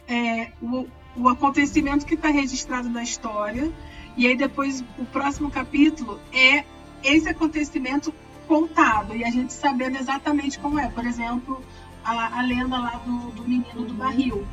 é, 0.09 0.53
o, 0.63 0.87
o 1.17 1.29
acontecimento 1.29 2.05
que 2.05 2.15
está 2.15 2.29
registrado 2.29 2.89
na 2.89 3.03
história 3.03 3.71
e 4.17 4.27
aí 4.27 4.37
depois 4.37 4.85
o 4.99 5.05
próximo 5.05 5.51
capítulo 5.51 6.21
é 6.33 6.65
esse 7.03 7.29
acontecimento 7.29 8.15
contado 8.47 9.17
e 9.17 9.25
a 9.25 9.31
gente 9.31 9.53
sabendo 9.53 9.97
exatamente 9.97 10.59
como 10.59 10.79
é. 10.79 10.89
Por 10.89 11.05
exemplo, 11.07 11.63
a, 12.05 12.39
a 12.39 12.43
lenda 12.43 12.79
lá 12.79 13.01
do, 13.05 13.31
do 13.31 13.43
menino 13.43 13.83
do 13.85 13.95
barril. 13.95 14.47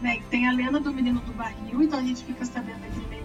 Né? 0.00 0.20
Tem 0.30 0.46
a 0.46 0.52
lenda 0.52 0.78
do 0.78 0.92
menino 0.92 1.20
do 1.20 1.32
barril, 1.32 1.82
então 1.82 1.98
a 1.98 2.02
gente 2.02 2.22
fica 2.24 2.44
sabendo 2.44 2.84
como 2.84 3.15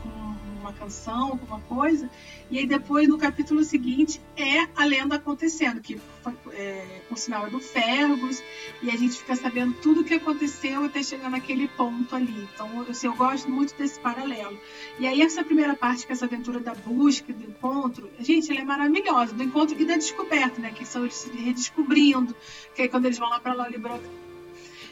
uma 0.72 0.74
canção, 0.74 1.30
alguma 1.30 1.60
coisa. 1.62 2.10
E 2.50 2.58
aí 2.58 2.66
depois, 2.66 3.08
no 3.08 3.18
capítulo 3.18 3.64
seguinte, 3.64 4.22
é 4.36 4.68
a 4.76 4.86
lenda 4.86 5.16
acontecendo, 5.16 5.80
que 5.80 6.00
foi, 6.24 6.34
é, 6.54 7.02
por 7.08 7.18
sinal 7.18 7.48
é 7.48 7.50
do 7.50 7.60
Fergus, 7.60 8.42
e 8.82 8.90
a 8.90 8.98
gente 8.98 9.18
fica 9.18 9.36
sabendo 9.36 9.74
tudo 9.82 10.02
o 10.02 10.04
que 10.04 10.16
aconteceu 10.16 10.84
até 10.86 11.04
chegar 11.04 11.30
naquele 11.30 11.68
ponto 11.70 12.16
ali. 12.16 12.48
Então, 12.54 12.86
assim, 12.90 13.08
eu 13.08 13.14
gosto 13.14 13.50
muito 13.50 13.76
desse 13.76 14.00
paralelo. 14.00 14.58
E 15.00 15.08
aí 15.08 15.22
essa 15.22 15.44
primeira 15.44 15.76
parte, 15.76 16.06
que 16.06 16.12
é 16.12 16.16
essa 16.16 16.26
aventura 16.26 16.60
da 16.60 16.74
busca, 16.74 17.32
do 17.32 17.44
encontro, 17.44 18.10
gente, 18.20 18.52
ela 18.52 18.62
é 18.62 18.66
maravilhosa, 18.66 19.34
do 19.34 19.44
encontro 19.44 19.80
e 19.80 19.86
da 19.86 19.96
descoberta, 19.96 20.62
né? 20.62 20.72
Que 20.72 20.86
são 20.86 21.04
eles 21.04 21.16
se 21.16 21.32
redescobrindo, 21.32 22.36
que 22.76 22.82
aí 22.82 22.90
quando 22.90 23.06
eles 23.06 23.18
vão 23.18 23.30
lá 23.30 23.40
para 23.40 23.54
Lollybrook, 23.54 24.04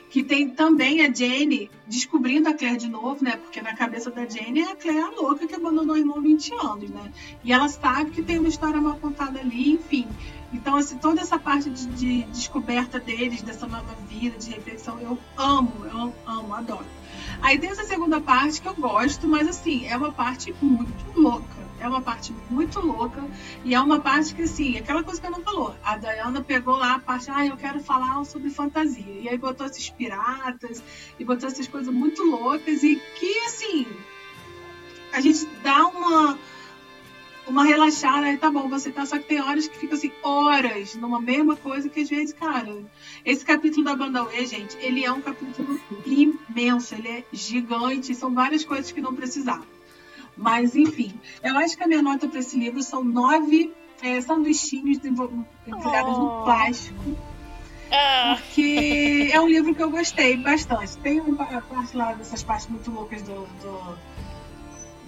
que 0.09 0.23
tem 0.23 0.49
também 0.49 1.01
a 1.01 1.13
Jane 1.13 1.69
descobrindo 1.87 2.49
a 2.49 2.53
Claire 2.53 2.77
de 2.77 2.87
novo, 2.87 3.23
né? 3.23 3.35
Porque 3.35 3.61
na 3.61 3.75
cabeça 3.75 4.09
da 4.09 4.25
Jane 4.25 4.61
é 4.61 4.71
a 4.71 4.75
Claire 4.75 5.01
a 5.01 5.09
louca 5.09 5.47
que 5.47 5.55
abandonou 5.55 5.95
o 5.95 5.97
irmão 5.97 6.17
há 6.17 6.21
20 6.21 6.53
anos, 6.53 6.89
né? 6.89 7.11
E 7.43 7.53
ela 7.53 7.69
sabe 7.69 8.11
que 8.11 8.23
tem 8.23 8.39
uma 8.39 8.47
história 8.47 8.81
mal 8.81 8.95
contada 8.95 9.39
ali, 9.39 9.73
enfim. 9.73 10.07
Então, 10.51 10.75
assim, 10.75 10.97
toda 10.97 11.21
essa 11.21 11.37
parte 11.37 11.69
de, 11.69 11.85
de 11.87 12.23
descoberta 12.23 12.99
deles, 12.99 13.43
dessa 13.43 13.67
nova 13.67 13.95
vida, 14.09 14.37
de 14.37 14.49
reflexão, 14.49 14.99
eu 14.99 15.17
amo, 15.37 15.85
eu 15.85 16.13
amo, 16.25 16.53
adoro. 16.55 16.85
Aí 17.41 17.59
tem 17.59 17.69
essa 17.69 17.83
segunda 17.83 18.19
parte 18.19 18.61
que 18.61 18.67
eu 18.67 18.75
gosto, 18.75 19.27
mas 19.27 19.47
assim, 19.47 19.85
é 19.85 19.95
uma 19.95 20.11
parte 20.11 20.53
muito 20.59 21.19
louca. 21.19 21.58
É 21.79 21.87
uma 21.87 22.01
parte 22.01 22.33
muito 22.49 22.79
louca. 22.79 23.23
E 23.63 23.73
é 23.73 23.79
uma 23.79 23.99
parte 23.99 24.35
que, 24.35 24.43
assim, 24.43 24.77
aquela 24.77 25.03
coisa 25.03 25.19
que 25.19 25.27
eu 25.27 25.31
não 25.31 25.41
falou. 25.41 25.75
A 25.83 25.97
Diana 25.97 26.41
pegou 26.41 26.75
lá 26.75 26.95
a 26.95 26.99
parte, 26.99 27.29
ah, 27.31 27.45
eu 27.45 27.57
quero 27.57 27.79
falar 27.81 28.23
sobre 28.25 28.49
fantasia. 28.49 29.21
E 29.21 29.29
aí 29.29 29.37
botou 29.37 29.65
esses 29.65 29.89
piratas, 29.89 30.83
e 31.17 31.23
botou 31.23 31.47
essas 31.47 31.67
coisas 31.67 31.93
muito 31.93 32.21
loucas, 32.23 32.83
e 32.83 32.95
que, 33.19 33.39
assim, 33.45 33.87
a 35.13 35.21
gente 35.21 35.45
dá 35.63 35.87
uma 35.87 36.37
uma 37.49 37.65
relaxada, 37.65 38.27
aí 38.27 38.37
tá 38.37 38.49
bom, 38.51 38.69
você 38.69 38.91
tá, 38.91 39.05
só 39.05 39.17
que 39.17 39.25
tem 39.25 39.41
horas 39.41 39.67
que 39.67 39.75
fica 39.75 39.95
assim, 39.95 40.11
horas 40.21 40.93
numa 40.95 41.19
mesma 41.19 41.55
coisa 41.55 41.89
que 41.89 42.01
às 42.01 42.09
vezes, 42.09 42.31
cara, 42.31 42.85
esse 43.25 43.43
capítulo 43.43 43.83
da 43.83 43.95
Banda 43.95 44.27
E, 44.33 44.45
gente, 44.45 44.77
ele 44.77 45.03
é 45.03 45.11
um 45.11 45.19
capítulo 45.19 45.79
imenso, 46.05 46.93
ele 46.93 47.07
é 47.07 47.23
gigante, 47.33 48.13
são 48.13 48.33
várias 48.33 48.63
coisas 48.63 48.91
que 48.91 49.01
não 49.01 49.15
precisava. 49.15 49.65
Mas, 50.41 50.73
enfim, 50.75 51.13
eu 51.43 51.57
acho 51.57 51.75
que 51.75 51.83
a 51.83 51.87
minha 51.87 52.01
nota 52.01 52.25
para 52.27 52.39
esse 52.39 52.57
livro 52.57 52.81
são 52.81 53.03
nove 53.03 53.73
é, 54.01 54.21
sanduichinhos 54.21 54.97
enfiados 55.03 56.17
Oh. 56.17 56.21
no 56.21 56.43
plástico, 56.45 57.17
Ah, 57.91 58.37
porque 58.37 59.29
é 59.33 59.41
um 59.41 59.47
livro 59.49 59.75
que 59.75 59.83
eu 59.83 59.89
gostei 59.91 60.37
bastante. 60.37 60.97
Tem 60.99 61.19
uma 61.19 61.45
pa- 61.45 61.61
parte 61.61 61.97
lá 61.97 62.13
dessas 62.13 62.41
partes 62.43 62.67
muito 62.67 62.89
loucas 62.89 63.21
do, 63.23 63.45
do- 63.61 63.97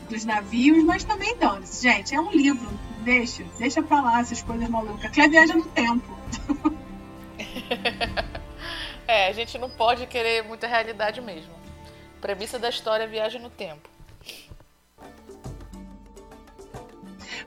dos 0.09 0.25
navios, 0.25 0.83
mas 0.83 1.05
também 1.05 1.37
dane-se, 1.37 1.81
gente. 1.83 2.13
É 2.13 2.19
um 2.19 2.31
livro, 2.31 2.67
deixa, 2.99 3.45
deixa 3.57 3.81
pra 3.81 4.01
lá 4.01 4.19
essas 4.19 4.41
coisas 4.41 4.67
malucas. 4.67 5.09
Claire 5.11 5.31
viaja 5.31 5.53
no 5.55 5.63
tempo. 5.65 6.17
é, 9.07 9.27
a 9.27 9.33
gente 9.33 9.57
não 9.57 9.69
pode 9.69 10.05
querer 10.07 10.43
muita 10.43 10.67
realidade 10.67 11.21
mesmo. 11.21 11.51
Premissa 12.19 12.59
da 12.59 12.69
história 12.69 13.03
é 13.03 13.07
viagem 13.07 13.41
no 13.41 13.49
tempo. 13.49 13.89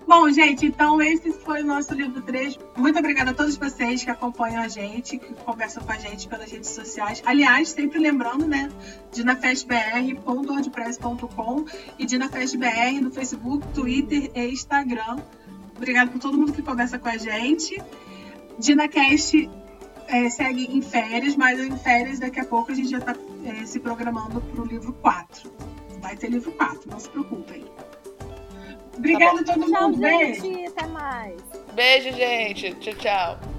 Bom, 0.07 0.31
gente, 0.31 0.67
então 0.67 1.01
esse 1.01 1.33
foi 1.33 1.63
o 1.63 1.67
nosso 1.67 1.95
livro 1.95 2.21
3. 2.21 2.59
Muito 2.77 2.99
obrigada 2.99 3.31
a 3.31 3.35
todos 3.35 3.57
vocês 3.57 4.05
que 4.05 4.11
acompanham 4.11 4.63
a 4.63 4.69
gente, 4.69 5.17
que 5.17 5.33
conversam 5.33 5.83
com 5.83 5.93
a 5.93 5.97
gente 5.97 6.29
pelas 6.29 6.53
redes 6.53 6.69
sociais. 6.71 7.23
Aliás, 7.25 7.71
sempre 7.71 7.99
lembrando, 7.99 8.47
né, 8.47 8.71
dinafestbr.wordpress.com 9.13 11.65
e 11.99 12.05
dinafestbr 12.05 13.01
no 13.01 13.11
Facebook, 13.11 13.67
Twitter 13.69 14.31
e 14.35 14.51
Instagram. 14.51 15.23
Obrigada 15.75 16.11
por 16.11 16.21
todo 16.21 16.37
mundo 16.37 16.53
que 16.53 16.61
conversa 16.61 16.99
com 16.99 17.09
a 17.09 17.17
gente. 17.17 17.83
DinaCast 18.59 19.49
é, 20.07 20.29
segue 20.29 20.67
em 20.67 20.83
férias, 20.83 21.35
mas 21.35 21.59
em 21.59 21.79
férias 21.79 22.19
daqui 22.19 22.41
a 22.41 22.45
pouco 22.45 22.71
a 22.71 22.75
gente 22.75 22.91
já 22.91 22.99
está 22.99 23.17
se 23.65 23.81
programando 23.81 24.39
para 24.41 24.63
o 24.63 24.67
livro 24.67 24.93
4. 24.93 25.51
Vai 26.03 26.15
ter 26.15 26.31
livro 26.31 26.53
4, 26.53 26.91
não 26.91 27.01
se 27.01 27.09
preocupem. 27.09 27.65
Obrigada 28.97 29.41
a 29.41 29.45
todo 29.45 29.67
Tchau, 29.71 29.83
mundo. 29.89 29.99
Beijo. 29.99 30.43
gente. 30.43 30.67
Até 30.69 30.87
mais. 30.89 31.43
Beijo, 31.75 32.13
gente. 32.13 32.75
Tchau, 32.75 32.95
tchau. 32.95 33.54